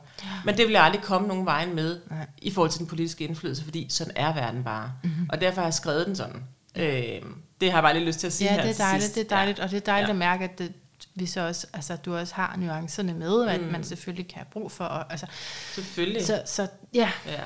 Men 0.44 0.56
det 0.56 0.66
vil 0.66 0.72
jeg 0.72 0.82
aldrig 0.82 1.02
komme 1.02 1.28
nogen 1.28 1.46
vejen 1.46 1.74
med, 1.74 2.00
Nej. 2.10 2.26
i 2.42 2.50
forhold 2.50 2.70
til 2.70 2.78
den 2.78 2.86
politiske 2.86 3.24
indflydelse, 3.24 3.64
fordi 3.64 3.86
sådan 3.90 4.12
er 4.16 4.34
verden 4.34 4.64
bare. 4.64 4.92
Mm-hmm. 5.04 5.26
Og 5.32 5.40
derfor 5.40 5.60
har 5.60 5.66
jeg 5.66 5.74
skrevet 5.74 6.06
den 6.06 6.16
sådan. 6.16 6.44
Øh, 6.76 7.22
det 7.60 7.70
har 7.70 7.78
jeg 7.78 7.82
bare 7.82 7.94
lige 7.94 8.04
lyst 8.06 8.18
til 8.20 8.26
at 8.26 8.32
sige 8.32 8.48
Ja, 8.50 8.54
her 8.54 8.62
det 8.62 8.68
er 8.70 8.72
til 8.74 8.82
dejligt, 8.82 9.02
sidst. 9.04 9.14
det 9.14 9.24
er 9.24 9.28
dejligt, 9.36 9.58
og 9.58 9.70
det 9.70 9.76
er 9.76 9.80
dejligt 9.80 10.08
Ja. 10.08 10.12
at 10.12 10.18
mærke, 10.18 10.44
at 10.44 10.58
det, 10.58 10.72
vi 11.14 11.26
så 11.26 11.40
også, 11.46 11.66
altså, 11.72 11.96
du 11.96 12.16
også 12.16 12.34
har 12.34 12.54
nuancerne 12.58 13.14
med, 13.14 13.48
at 13.48 13.60
Mm. 13.60 13.66
man 13.66 13.84
selvfølgelig 13.84 14.28
kan 14.28 14.36
have 14.38 14.46
brug 14.52 14.72
for. 14.72 14.84
Og, 14.84 15.10
altså, 15.12 15.26
Selvfølgelig. 15.74 16.26
så, 16.26 16.42
så 16.46 16.66
ja, 16.94 17.10
Ja. 17.26 17.40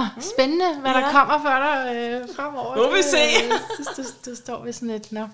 Åh, 0.00 0.06
spændende, 0.20 0.80
hvad 0.80 0.90
der 0.94 1.00
Ja. 1.00 1.10
kommer 1.12 1.38
for 1.38 1.48
dig 1.48 1.96
øh, 1.96 2.28
fremover. 2.36 2.76
Må 2.76 2.96
vi 2.96 3.02
se. 3.02 3.16
synes, 3.94 4.10
du, 4.24 4.30
du 4.30 4.36
står 4.36 4.64
ved 4.64 4.72
sådan 4.72 4.90
et, 4.90 5.12
nå, 5.12 5.28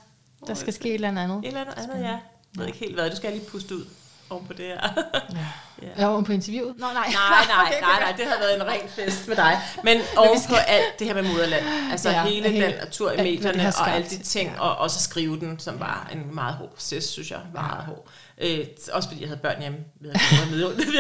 der 0.47 0.55
skal 0.55 0.73
ske 0.73 0.89
et 0.89 0.95
eller 0.95 1.09
andet. 1.09 1.39
Et 1.39 1.47
eller 1.47 1.61
andet 1.61 1.75
andet, 1.79 2.03
ja. 2.05 2.09
Jeg 2.09 2.21
ved 2.57 2.67
ikke 2.67 2.79
helt 2.79 2.95
hvad. 2.95 3.11
Du 3.11 3.17
skal 3.17 3.33
lige 3.33 3.45
puste 3.51 3.77
ud 3.77 3.85
oven 4.31 4.47
på 4.47 4.53
det 4.53 4.65
her. 4.67 4.89
Ja. 5.33 5.47
Ja. 5.83 5.89
Jeg 5.99 6.09
var 6.09 6.21
på 6.21 6.33
interviewet. 6.33 6.75
Nå, 6.79 6.87
nej. 6.87 6.95
Nej, 7.15 7.45
nej, 7.49 7.65
Okay, 7.67 7.81
nej, 7.81 8.01
nej, 8.01 8.13
det 8.17 8.27
har 8.27 8.39
været 8.39 8.57
en 8.57 8.67
ren 8.67 8.89
fest 8.89 9.29
med 9.29 9.37
dig. 9.37 9.61
Men 9.85 10.01
oven 10.17 10.39
på 10.49 10.55
alt 10.55 10.99
det 10.99 11.07
her 11.07 11.15
med 11.15 11.23
moderland, 11.23 11.65
altså 11.91 12.11
Ja, 12.11 12.17
ja, 12.23 12.29
hele 12.29 12.61
den 12.67 12.75
tur 12.91 13.13
i 13.13 13.17
medierne 13.17 13.69
og 13.81 13.91
alle 13.95 14.09
de 14.11 14.19
ting, 14.19 14.51
Ja. 14.51 14.61
og 14.61 14.77
også 14.77 15.01
skrive 15.03 15.41
den, 15.41 15.59
som 15.59 15.81
var 15.81 16.09
en 16.13 16.35
meget 16.35 16.55
hård 16.55 16.71
proces, 16.75 17.05
synes 17.05 17.31
jeg, 17.31 17.41
meget 17.55 17.85
hård. 17.85 18.09
Øh, 18.39 18.67
også 18.93 19.09
fordi 19.09 19.21
jeg 19.21 19.29
havde 19.29 19.41
børn 19.41 19.61
hjemme. 19.61 19.79
Vi 20.01 20.09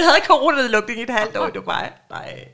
havde 0.02 0.20
coronanedlukning 0.26 0.98
i 1.00 1.02
et 1.02 1.10
halvt 1.10 1.36
år 1.36 1.48
i 1.48 1.50
Dubai. 1.50 1.88
Nej. 2.10 2.44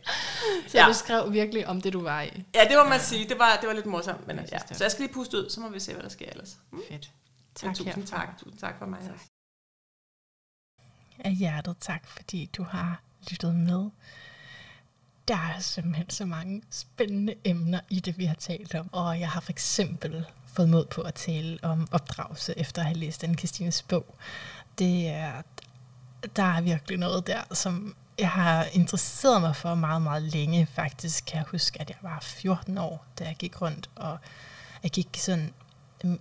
Så 0.68 0.78
Ja. 0.78 0.84
du 0.88 0.92
skrev 0.92 1.32
virkelig 1.32 1.66
om 1.66 1.80
det, 1.80 1.92
du 1.92 2.02
var 2.02 2.22
i. 2.22 2.42
Ja, 2.54 2.60
det 2.64 2.76
må 2.82 2.88
man 2.88 3.00
sige. 3.00 3.28
Det 3.28 3.38
var, 3.38 3.56
det 3.60 3.68
var 3.68 3.74
lidt 3.74 3.86
morsomt. 3.86 4.26
Men, 4.26 4.40
ja. 4.52 4.58
Så 4.72 4.84
jeg 4.84 4.90
skal 4.90 5.02
lige 5.04 5.14
puste 5.14 5.36
ud, 5.36 5.50
så 5.50 5.60
må 5.60 5.68
vi 5.68 5.80
se, 5.80 5.92
hvad 5.92 6.02
der 6.02 6.08
sker 6.10 6.26
ellers. 6.30 6.50
Mm. 6.72 6.78
Fedt. 6.88 6.90
Men 7.62 7.68
Tak 7.68 7.74
tusind 7.76 7.94
herfra. 7.94 8.16
tak. 8.18 8.38
Tusind 8.38 8.60
tak 8.60 8.74
for 8.78 8.86
mig. 8.86 8.98
også. 8.98 9.26
Af 11.18 11.32
hjertet 11.34 11.76
tak, 11.80 12.06
fordi 12.06 12.50
du 12.56 12.62
har 12.62 13.00
lyttet 13.30 13.54
med. 13.54 13.90
Der 15.28 15.36
er 15.36 15.60
simpelthen 15.60 16.10
så 16.10 16.24
mange 16.24 16.62
spændende 16.70 17.34
emner 17.44 17.80
i 17.90 18.00
det, 18.00 18.18
vi 18.18 18.24
har 18.24 18.34
talt 18.34 18.74
om. 18.74 18.88
Og 18.92 19.20
jeg 19.20 19.30
har 19.30 19.40
for 19.40 19.52
eksempel 19.52 20.26
fået 20.46 20.68
mod 20.68 20.84
på 20.84 21.00
at 21.00 21.14
tale 21.14 21.58
om 21.62 21.88
opdragelse, 21.92 22.58
efter 22.58 22.82
at 22.82 22.86
have 22.86 22.98
læst 22.98 23.22
den 23.22 23.36
Kristines 23.36 23.82
bog. 23.82 24.14
Det 24.78 25.08
er, 25.08 25.42
der 26.36 26.42
er 26.42 26.60
virkelig 26.60 26.98
noget 26.98 27.26
der, 27.26 27.54
som 27.54 27.96
jeg 28.18 28.30
har 28.30 28.64
interesseret 28.64 29.40
mig 29.40 29.56
for 29.56 29.74
meget, 29.74 30.02
meget 30.02 30.22
længe. 30.22 30.66
Faktisk 30.66 31.24
kan 31.26 31.36
jeg 31.36 31.44
huske, 31.50 31.80
at 31.80 31.90
jeg 31.90 31.98
var 32.02 32.18
14 32.22 32.78
år, 32.78 33.06
da 33.18 33.24
jeg 33.24 33.36
gik 33.36 33.62
rundt, 33.62 33.90
og 33.96 34.18
jeg 34.82 34.90
gik 34.90 35.08
sådan 35.16 35.52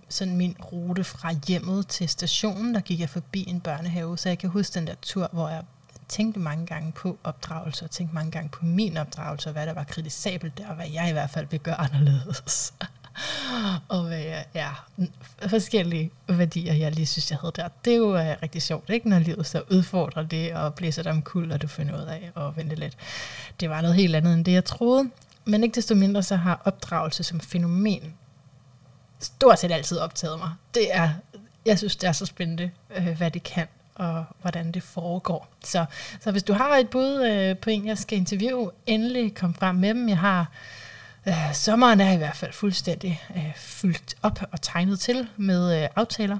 sådan 0.08 0.36
min 0.36 0.56
rute 0.72 1.04
fra 1.04 1.34
hjemmet 1.48 1.88
til 1.88 2.08
stationen, 2.08 2.74
der 2.74 2.80
gik 2.80 3.00
jeg 3.00 3.08
forbi 3.08 3.44
en 3.48 3.60
børnehave, 3.60 4.18
så 4.18 4.28
jeg 4.28 4.38
kan 4.38 4.50
huske 4.50 4.74
den 4.74 4.86
der 4.86 4.94
tur, 5.02 5.28
hvor 5.32 5.48
jeg 5.48 5.62
tænkte 6.08 6.40
mange 6.40 6.66
gange 6.66 6.92
på 6.92 7.18
opdragelse, 7.24 7.84
og 7.84 7.90
tænkte 7.90 8.14
mange 8.14 8.30
gange 8.30 8.48
på 8.48 8.64
min 8.64 8.96
opdragelse, 8.96 9.48
og 9.48 9.52
hvad 9.52 9.66
der 9.66 9.72
var 9.72 9.84
kritisabelt 9.84 10.58
der, 10.58 10.68
og 10.68 10.74
hvad 10.74 10.86
jeg 10.92 11.08
i 11.08 11.12
hvert 11.12 11.30
fald 11.30 11.46
vil 11.50 11.60
gøre 11.60 11.80
anderledes. 11.80 12.74
og 13.88 14.02
hvad 14.02 14.18
jeg, 14.18 14.44
ja, 14.54 14.68
forskellige 15.48 16.10
værdier, 16.28 16.74
jeg 16.74 16.92
lige 16.92 17.06
synes, 17.06 17.30
jeg 17.30 17.38
havde 17.38 17.52
der. 17.56 17.68
Det 17.84 17.92
er 17.92 17.96
jo 17.96 18.10
uh, 18.10 18.42
rigtig 18.42 18.62
sjovt, 18.62 18.90
ikke? 18.90 19.08
Når 19.08 19.18
livet 19.18 19.46
så 19.46 19.62
udfordrer 19.70 20.22
det, 20.22 20.54
og 20.54 20.74
blæser 20.74 21.02
dig 21.02 21.12
omkuld, 21.12 21.52
og 21.52 21.62
du 21.62 21.66
finder 21.66 22.02
ud 22.02 22.06
af 22.06 22.30
at 22.36 22.56
vente 22.56 22.74
lidt. 22.74 22.96
Det 23.60 23.70
var 23.70 23.80
noget 23.80 23.96
helt 23.96 24.16
andet, 24.16 24.34
end 24.34 24.44
det 24.44 24.52
jeg 24.52 24.64
troede. 24.64 25.10
Men 25.44 25.64
ikke 25.64 25.74
desto 25.74 25.94
mindre, 25.94 26.22
så 26.22 26.36
har 26.36 26.62
opdragelse 26.64 27.22
som 27.22 27.40
fænomen 27.40 28.14
stort 29.20 29.58
set 29.58 29.72
altid 29.72 29.98
optaget 29.98 30.38
mig. 30.38 30.50
Det 30.74 30.94
er, 30.94 31.10
jeg 31.66 31.78
synes, 31.78 31.96
det 31.96 32.08
er 32.08 32.12
så 32.12 32.26
spændende, 32.26 32.70
øh, 32.96 33.16
hvad 33.16 33.30
det 33.30 33.42
kan, 33.42 33.66
og 33.94 34.24
hvordan 34.40 34.72
det 34.72 34.82
foregår. 34.82 35.48
Så, 35.64 35.84
så 36.20 36.30
hvis 36.30 36.42
du 36.42 36.52
har 36.52 36.76
et 36.76 36.90
bud 36.90 37.24
øh, 37.26 37.58
på 37.58 37.70
en, 37.70 37.86
jeg 37.86 37.98
skal 37.98 38.18
interviewe, 38.18 38.70
endelig 38.86 39.34
kom 39.34 39.54
frem 39.54 39.74
med 39.74 39.88
dem. 39.88 40.08
Jeg 40.08 40.18
har, 40.18 40.50
øh, 41.26 41.54
sommeren 41.54 42.00
er 42.00 42.12
i 42.12 42.16
hvert 42.16 42.36
fald 42.36 42.52
fuldstændig 42.52 43.22
øh, 43.36 43.54
fyldt 43.56 44.14
op 44.22 44.40
og 44.52 44.62
tegnet 44.62 45.00
til 45.00 45.28
med 45.36 45.82
øh, 45.82 45.88
aftaler, 45.96 46.38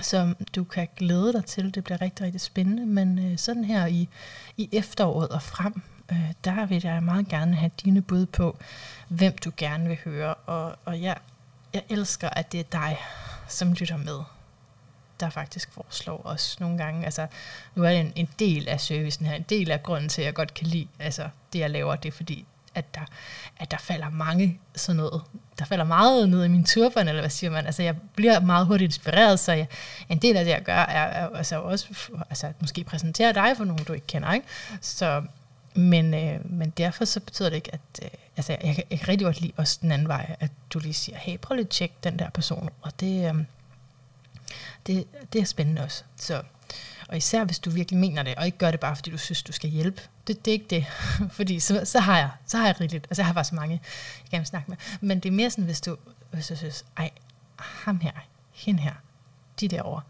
som 0.00 0.36
du 0.56 0.64
kan 0.64 0.88
glæde 0.96 1.32
dig 1.32 1.44
til. 1.44 1.74
Det 1.74 1.84
bliver 1.84 2.00
rigtig, 2.00 2.26
rigtig 2.26 2.40
spændende. 2.40 2.86
Men 2.86 3.18
øh, 3.18 3.38
sådan 3.38 3.64
her 3.64 3.86
i, 3.86 4.08
i 4.56 4.68
efteråret 4.72 5.28
og 5.28 5.42
frem, 5.42 5.82
øh, 6.12 6.32
der 6.44 6.66
vil 6.66 6.80
jeg 6.84 7.02
meget 7.02 7.28
gerne 7.28 7.54
have 7.54 7.70
dine 7.84 8.02
bud 8.02 8.26
på, 8.26 8.58
hvem 9.08 9.38
du 9.44 9.52
gerne 9.56 9.88
vil 9.88 9.98
høre. 10.04 10.34
Og, 10.34 10.76
og 10.84 11.02
jeg 11.02 11.16
jeg 11.74 11.82
elsker, 11.88 12.28
at 12.30 12.52
det 12.52 12.60
er 12.60 12.64
dig, 12.72 12.98
som 13.48 13.72
lytter 13.72 13.96
med, 13.96 14.18
der 15.20 15.30
faktisk 15.30 15.72
foreslår 15.72 16.26
os 16.26 16.60
nogle 16.60 16.78
gange. 16.78 17.04
Altså, 17.04 17.26
nu 17.74 17.84
er 17.84 17.90
det 17.90 18.00
en, 18.00 18.12
en 18.16 18.28
del 18.38 18.68
af 18.68 18.80
servicen 18.80 19.26
her, 19.26 19.34
en 19.34 19.42
del 19.42 19.70
af 19.70 19.82
grunden 19.82 20.08
til, 20.08 20.22
at 20.22 20.26
jeg 20.26 20.34
godt 20.34 20.54
kan 20.54 20.66
lide 20.66 20.88
altså, 20.98 21.28
det, 21.52 21.58
jeg 21.58 21.70
laver, 21.70 21.96
det 21.96 22.08
er 22.08 22.16
fordi, 22.16 22.46
at 22.74 22.94
der, 22.94 23.00
at 23.58 23.70
der 23.70 23.76
falder 23.76 24.10
mange 24.10 24.60
sådan 24.74 24.96
noget. 24.96 25.22
Der 25.58 25.64
falder 25.64 25.84
meget 25.84 26.28
ned 26.28 26.44
i 26.44 26.48
min 26.48 26.64
turban, 26.64 27.08
eller 27.08 27.22
hvad 27.22 27.30
siger 27.30 27.50
man? 27.50 27.66
Altså, 27.66 27.82
jeg 27.82 27.96
bliver 28.14 28.40
meget 28.40 28.66
hurtigt 28.66 28.88
inspireret, 28.88 29.40
så 29.40 29.52
jeg, 29.52 29.66
en 30.08 30.18
del 30.18 30.36
af 30.36 30.44
det, 30.44 30.52
jeg 30.52 30.62
gør, 30.62 30.74
er, 30.74 31.24
er 31.24 31.28
altså 31.36 31.60
også 31.60 31.86
altså, 32.30 32.46
at 32.46 32.60
måske 32.60 32.84
præsentere 32.84 33.32
dig 33.32 33.56
for 33.56 33.64
nogen, 33.64 33.84
du 33.84 33.92
ikke 33.92 34.06
kender. 34.06 34.32
Ikke? 34.32 34.46
Så, 34.80 35.22
men, 35.74 36.14
øh, 36.14 36.50
men 36.52 36.70
derfor 36.70 37.04
så 37.04 37.20
betyder 37.20 37.48
det 37.48 37.56
ikke, 37.56 37.74
at 37.74 37.80
øh, 38.02 38.10
altså, 38.36 38.52
jeg, 38.52 38.60
jeg, 38.64 38.84
jeg 38.90 38.98
kan 38.98 39.08
rigtig 39.08 39.24
godt 39.24 39.40
lide 39.40 39.52
også 39.56 39.78
den 39.82 39.92
anden 39.92 40.08
vej, 40.08 40.36
at 40.40 40.50
du 40.70 40.78
lige 40.78 40.94
siger, 40.94 41.18
hey, 41.18 41.38
prøv 41.38 41.54
lige 41.54 41.64
at 41.64 41.70
tjekke 41.70 41.94
den 42.04 42.18
der 42.18 42.30
person. 42.30 42.70
Og 42.82 43.00
det, 43.00 43.34
øh, 43.34 43.44
det, 44.86 45.06
det 45.32 45.40
er 45.40 45.44
spændende 45.44 45.82
også. 45.82 46.04
Så, 46.16 46.42
og 47.08 47.16
især 47.16 47.44
hvis 47.44 47.58
du 47.58 47.70
virkelig 47.70 48.00
mener 48.00 48.22
det, 48.22 48.34
og 48.34 48.46
ikke 48.46 48.58
gør 48.58 48.70
det 48.70 48.80
bare, 48.80 48.96
fordi 48.96 49.10
du 49.10 49.18
synes, 49.18 49.42
du 49.42 49.52
skal 49.52 49.70
hjælpe. 49.70 50.02
Det, 50.26 50.44
det 50.44 50.50
er 50.50 50.52
ikke 50.52 50.66
det. 50.70 50.86
fordi 51.36 51.60
så, 51.60 51.80
så, 51.84 52.00
har 52.00 52.18
jeg, 52.18 52.30
så 52.46 52.58
har 52.58 52.66
jeg 52.66 52.80
rigeligt. 52.80 53.06
Altså 53.10 53.22
jeg 53.22 53.26
har 53.26 53.34
faktisk 53.34 53.48
så 53.48 53.54
mange, 53.54 53.80
jeg 54.32 54.38
kan 54.38 54.46
snakke 54.46 54.70
med. 54.70 54.76
Men 55.00 55.20
det 55.20 55.28
er 55.28 55.32
mere 55.32 55.50
sådan, 55.50 55.64
hvis 55.64 55.80
du, 55.80 55.96
hvis 56.30 56.46
du 56.46 56.56
synes, 56.56 56.84
ej, 56.96 57.10
ham 57.56 58.00
her, 58.00 58.12
hende 58.52 58.82
her, 58.82 58.94
de 59.60 59.68
derovre, 59.68 60.02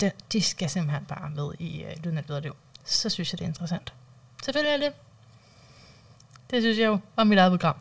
de, 0.00 0.10
de 0.32 0.42
skal 0.42 0.70
simpelthen 0.70 1.04
bare 1.04 1.30
med 1.30 1.50
i 1.58 1.82
øh, 1.82 1.90
uh, 1.96 2.04
Lyden 2.04 2.18
af 2.18 2.30
et 2.30 2.42
liv. 2.42 2.56
Så 2.88 3.08
synes 3.08 3.32
jeg, 3.32 3.38
det 3.38 3.44
er 3.44 3.48
interessant. 3.48 3.92
Selvfølgelig 4.44 4.72
er 4.72 4.88
det. 4.88 4.96
Det 6.50 6.62
synes 6.62 6.78
jeg 6.78 6.86
jo 6.86 6.98
om 7.16 7.26
mit 7.26 7.38
eget 7.38 7.50
program. 7.50 7.76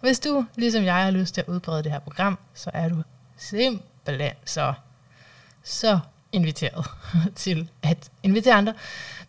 Hvis 0.00 0.20
du, 0.20 0.46
ligesom 0.56 0.84
jeg, 0.84 0.94
har 0.94 1.10
lyst 1.10 1.34
til 1.34 1.40
at 1.40 1.48
udbrede 1.48 1.82
det 1.82 1.92
her 1.92 1.98
program, 1.98 2.38
så 2.54 2.70
er 2.74 2.88
du 2.88 3.02
simpelthen 3.36 4.32
så, 4.44 4.74
så 5.62 5.98
inviteret 6.32 6.86
til 7.36 7.70
at 7.82 8.10
invitere 8.22 8.54
andre. 8.54 8.74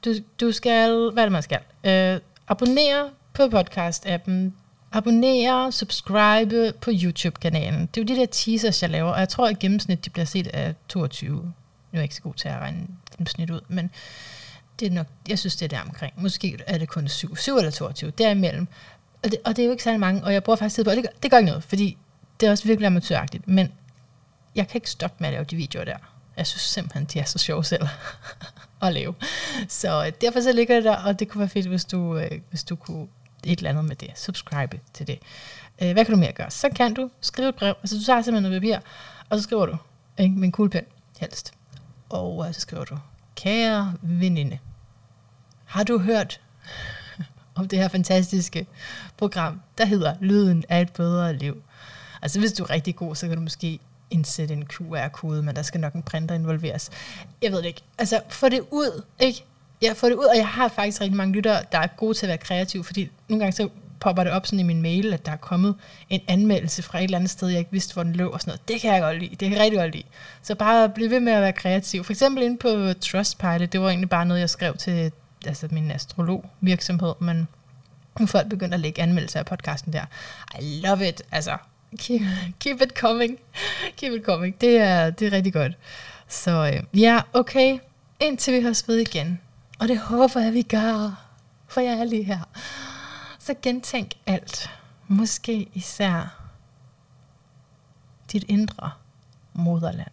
Du, 0.06 0.14
du 0.42 0.52
skal, 0.52 1.10
hvad 1.14 1.24
er 1.24 1.26
det, 1.26 1.32
man 1.32 1.44
skal? 1.44 1.60
Øh, 1.84 2.20
abonnere 2.48 3.10
på 3.34 3.44
podcast-appen, 3.44 4.54
abonnere, 4.92 5.72
subscribe 5.72 6.74
på 6.82 6.92
YouTube-kanalen. 6.94 7.82
Det 7.82 7.98
er 7.98 8.02
jo 8.02 8.16
de 8.16 8.20
der 8.22 8.26
teasers, 8.26 8.82
jeg 8.82 8.90
laver, 8.90 9.12
og 9.12 9.20
jeg 9.20 9.30
tror, 9.30 9.50
i 9.50 9.54
gennemsnit 9.54 10.06
de 10.06 10.10
bliver 10.10 10.26
set 10.26 10.48
af 10.48 10.76
22. 10.88 11.36
Nu 11.36 11.42
er 11.92 11.98
jeg 11.98 12.04
ikke 12.04 12.16
så 12.16 12.22
god 12.22 12.34
til 12.34 12.48
at 12.48 12.60
regne 12.60 12.88
gennemsnit 13.20 13.50
ud, 13.50 13.62
men 13.68 13.92
det 14.80 14.86
er 14.88 14.92
nok, 14.92 15.08
jeg 15.30 15.40
synes, 15.40 15.56
det 15.56 15.66
er 15.74 15.78
der 15.78 15.82
omkring. 15.82 16.14
Måske 16.18 16.60
er 16.68 16.78
det 16.78 16.90
kun 16.90 17.08
7, 17.08 17.36
7 17.36 17.58
eller 17.58 17.72
22, 17.72 18.12
derimellem. 18.12 18.68
Og 19.24 19.32
det, 19.32 19.40
og 19.46 19.56
det 19.56 19.62
er 19.62 19.66
jo 19.66 19.72
ikke 19.72 19.84
særlig 19.84 20.00
mange, 20.00 20.24
og 20.24 20.34
jeg 20.34 20.44
bruger 20.44 20.58
faktisk 20.58 20.76
tid 20.76 20.84
på, 20.84 20.90
og 20.90 20.96
det, 20.96 21.06
det 21.24 21.32
gør 21.32 21.38
ikke 21.38 21.50
noget, 21.50 21.64
fordi 21.64 21.98
det 22.40 22.48
er 22.48 22.52
også 22.52 22.66
virkelig 22.68 22.88
amatøragtigt, 22.88 23.48
men 23.48 23.72
jeg 24.56 24.68
kan 24.68 24.78
ikke 24.78 24.90
stoppe 24.90 25.16
med 25.20 25.28
at 25.28 25.34
lave 25.34 25.46
de 25.46 25.56
videoer 25.56 25.86
der. 25.86 25.98
Jeg 26.38 26.48
synes 26.48 26.62
simpelthen, 26.62 27.06
de 27.06 27.20
er 27.20 27.24
så 27.24 27.38
sjove 27.38 27.64
selv 27.64 27.88
at 28.82 28.94
lave. 28.94 29.16
Så 29.68 30.06
øh, 30.06 30.12
derfor 30.22 30.42
så 30.42 30.52
ligger 30.52 30.76
det 30.76 30.84
der, 30.84 30.96
og 30.96 31.20
det 31.20 31.30
kunne 31.30 31.40
være 31.40 31.50
fedt, 31.50 31.68
hvis 31.68 31.86
du, 31.86 32.18
øh, 32.18 32.32
hvis 32.50 32.64
du 32.64 32.76
kunne 32.76 33.08
et 33.44 33.58
eller 33.58 33.70
andet 33.70 33.86
med 33.86 33.96
det. 33.96 34.10
Subscribe 34.16 34.80
til 34.94 35.08
det. 35.08 35.20
Øh, 35.82 35.94
hvad 35.94 36.06
kan 36.06 36.14
du 36.14 36.20
mere 36.20 36.32
gøre? 36.32 36.52
Så 36.52 36.70
kan 36.76 36.94
du 36.94 37.10
skrive 37.22 37.50
et 37.50 37.56
brev. 37.56 37.74
Altså 37.82 37.98
du 37.98 38.04
tager 38.04 38.22
simpelthen 38.22 38.52
noget 38.52 38.62
papir, 38.62 38.80
og 39.30 39.38
så 39.38 39.44
skriver 39.44 39.66
du 39.66 39.78
ikke, 40.18 40.36
med 40.36 40.44
en 40.44 40.52
kuglepen 40.52 40.86
helst. 41.20 41.54
Og 42.10 42.46
øh, 42.48 42.54
så 42.54 42.62
skriver 42.62 42.86
du, 42.86 42.98
kære 43.44 43.94
veninde, 44.02 44.60
har 45.66 45.84
du 45.84 46.00
hørt 46.00 46.42
om 47.56 47.68
det 47.68 47.80
her 47.80 47.88
fantastiske 47.88 48.68
program, 49.18 49.62
der 49.78 49.86
hedder 49.86 50.16
Lyden 50.22 50.64
af 50.70 50.82
et 50.82 50.94
bedre 50.94 51.34
liv? 51.34 51.64
Altså 52.22 52.40
hvis 52.40 52.54
du 52.54 52.64
er 52.64 52.70
rigtig 52.70 52.96
god, 52.96 53.16
så 53.16 53.28
kan 53.28 53.38
du 53.38 53.42
måske 53.42 53.80
indsætte 54.10 54.54
en 54.54 54.66
QR-kode, 54.66 55.44
men 55.44 55.56
der 55.56 55.62
skal 55.62 55.80
nok 55.80 55.94
en 55.94 56.04
printer 56.04 56.36
involveres. 56.36 56.90
Jeg 57.42 57.52
ved 57.52 57.58
det 57.58 57.66
ikke. 57.66 57.82
Altså, 57.98 58.22
få 58.30 58.50
det 58.50 58.62
ud, 58.72 59.04
ikke? 59.20 59.46
Jeg 59.82 59.98
får 59.98 60.08
det 60.08 60.16
ud, 60.16 60.26
og 60.26 60.38
jeg 60.38 60.48
har 60.48 60.68
faktisk 60.68 61.02
rigtig 61.02 61.18
mange 61.18 61.34
lyttere, 61.34 61.64
der 61.72 61.78
er 61.78 61.88
gode 61.88 62.14
til 62.14 62.26
at 62.26 62.28
være 62.28 62.38
kreative, 62.38 62.84
fordi 62.84 63.10
nogle 63.28 63.44
gange 63.44 63.56
så 63.56 63.70
popper 64.00 64.24
det 64.24 64.34
op 64.34 64.46
sådan 64.46 64.60
i 64.60 64.64
min 64.64 64.82
mail, 64.82 65.14
at 65.14 65.26
der 65.26 65.32
er 65.32 65.38
kommet 65.38 65.76
en 66.10 66.22
anmeldelse 66.28 66.84
fra 66.84 66.98
et 66.98 67.04
eller 67.04 67.18
andet 67.18 67.30
sted, 67.30 67.48
jeg 67.48 67.60
ikke 67.60 67.72
vidste, 67.72 67.94
hvor 67.94 68.04
den 68.04 68.14
lå 68.14 68.30
og 68.30 68.42
sådan 68.42 68.52
noget. 68.52 68.68
Det 68.68 68.82
kan 68.82 68.94
jeg 68.94 69.02
godt 69.02 69.20
lide. 69.20 69.30
Det 69.30 69.40
kan 69.40 69.52
jeg 69.52 69.60
rigtig 69.60 69.80
godt 69.80 69.94
lide. 69.94 70.04
Så 70.42 70.56
bare 70.56 70.90
blive 70.90 71.10
ved 71.10 71.20
med 71.20 71.34
at 71.34 71.42
være 71.42 71.54
kreativ. 71.54 72.04
For 72.04 72.14
eksempel 72.14 72.44
inde 72.44 72.58
på 72.58 72.94
Trustpilot, 72.94 73.72
det 73.72 73.82
var 73.82 73.90
egentlig 73.90 74.10
bare 74.10 74.26
noget, 74.26 74.42
jeg 74.42 74.50
skrev 74.50 74.78
til 74.78 75.12
altså 75.46 75.68
min 75.72 75.92
astrolog 75.92 76.46
virksomhed, 76.62 77.14
men 77.20 77.48
nu 78.20 78.26
folk 78.26 78.50
begyndte 78.50 78.76
at 78.76 78.80
lægge 78.80 79.02
anmeldelser 79.02 79.40
af 79.40 79.46
podcasten 79.46 79.94
der. 79.94 80.06
I 80.60 80.82
love 80.86 81.08
it. 81.08 81.22
Altså, 81.32 81.58
keep, 81.98 82.22
keep 82.60 82.82
it 82.82 82.90
coming. 82.90 83.40
Keep 83.98 84.14
it 84.14 84.26
coming. 84.26 84.62
Det 84.62 84.78
er, 84.78 85.10
det 85.10 85.28
er 85.28 85.32
rigtig 85.32 85.54
godt. 85.54 85.78
Så 86.28 86.52
øh, 86.74 87.02
ja, 87.02 87.22
okay. 87.34 87.80
Indtil 88.20 88.54
vi 88.54 88.62
høres 88.62 88.88
ved 88.88 88.98
igen. 88.98 89.40
Og 89.80 89.88
det 89.88 89.98
håber 89.98 90.40
jeg, 90.40 90.54
vi 90.54 90.62
gør. 90.62 91.26
For 91.68 91.82
jeg 91.82 91.94
er 91.94 92.04
lige 92.04 92.24
her. 92.24 92.40
Så 93.40 93.56
gentænk 93.62 94.14
alt. 94.26 94.70
Måske 95.08 95.70
især 95.74 96.42
dit 98.32 98.44
indre 98.48 98.92
moderland. 99.54 100.12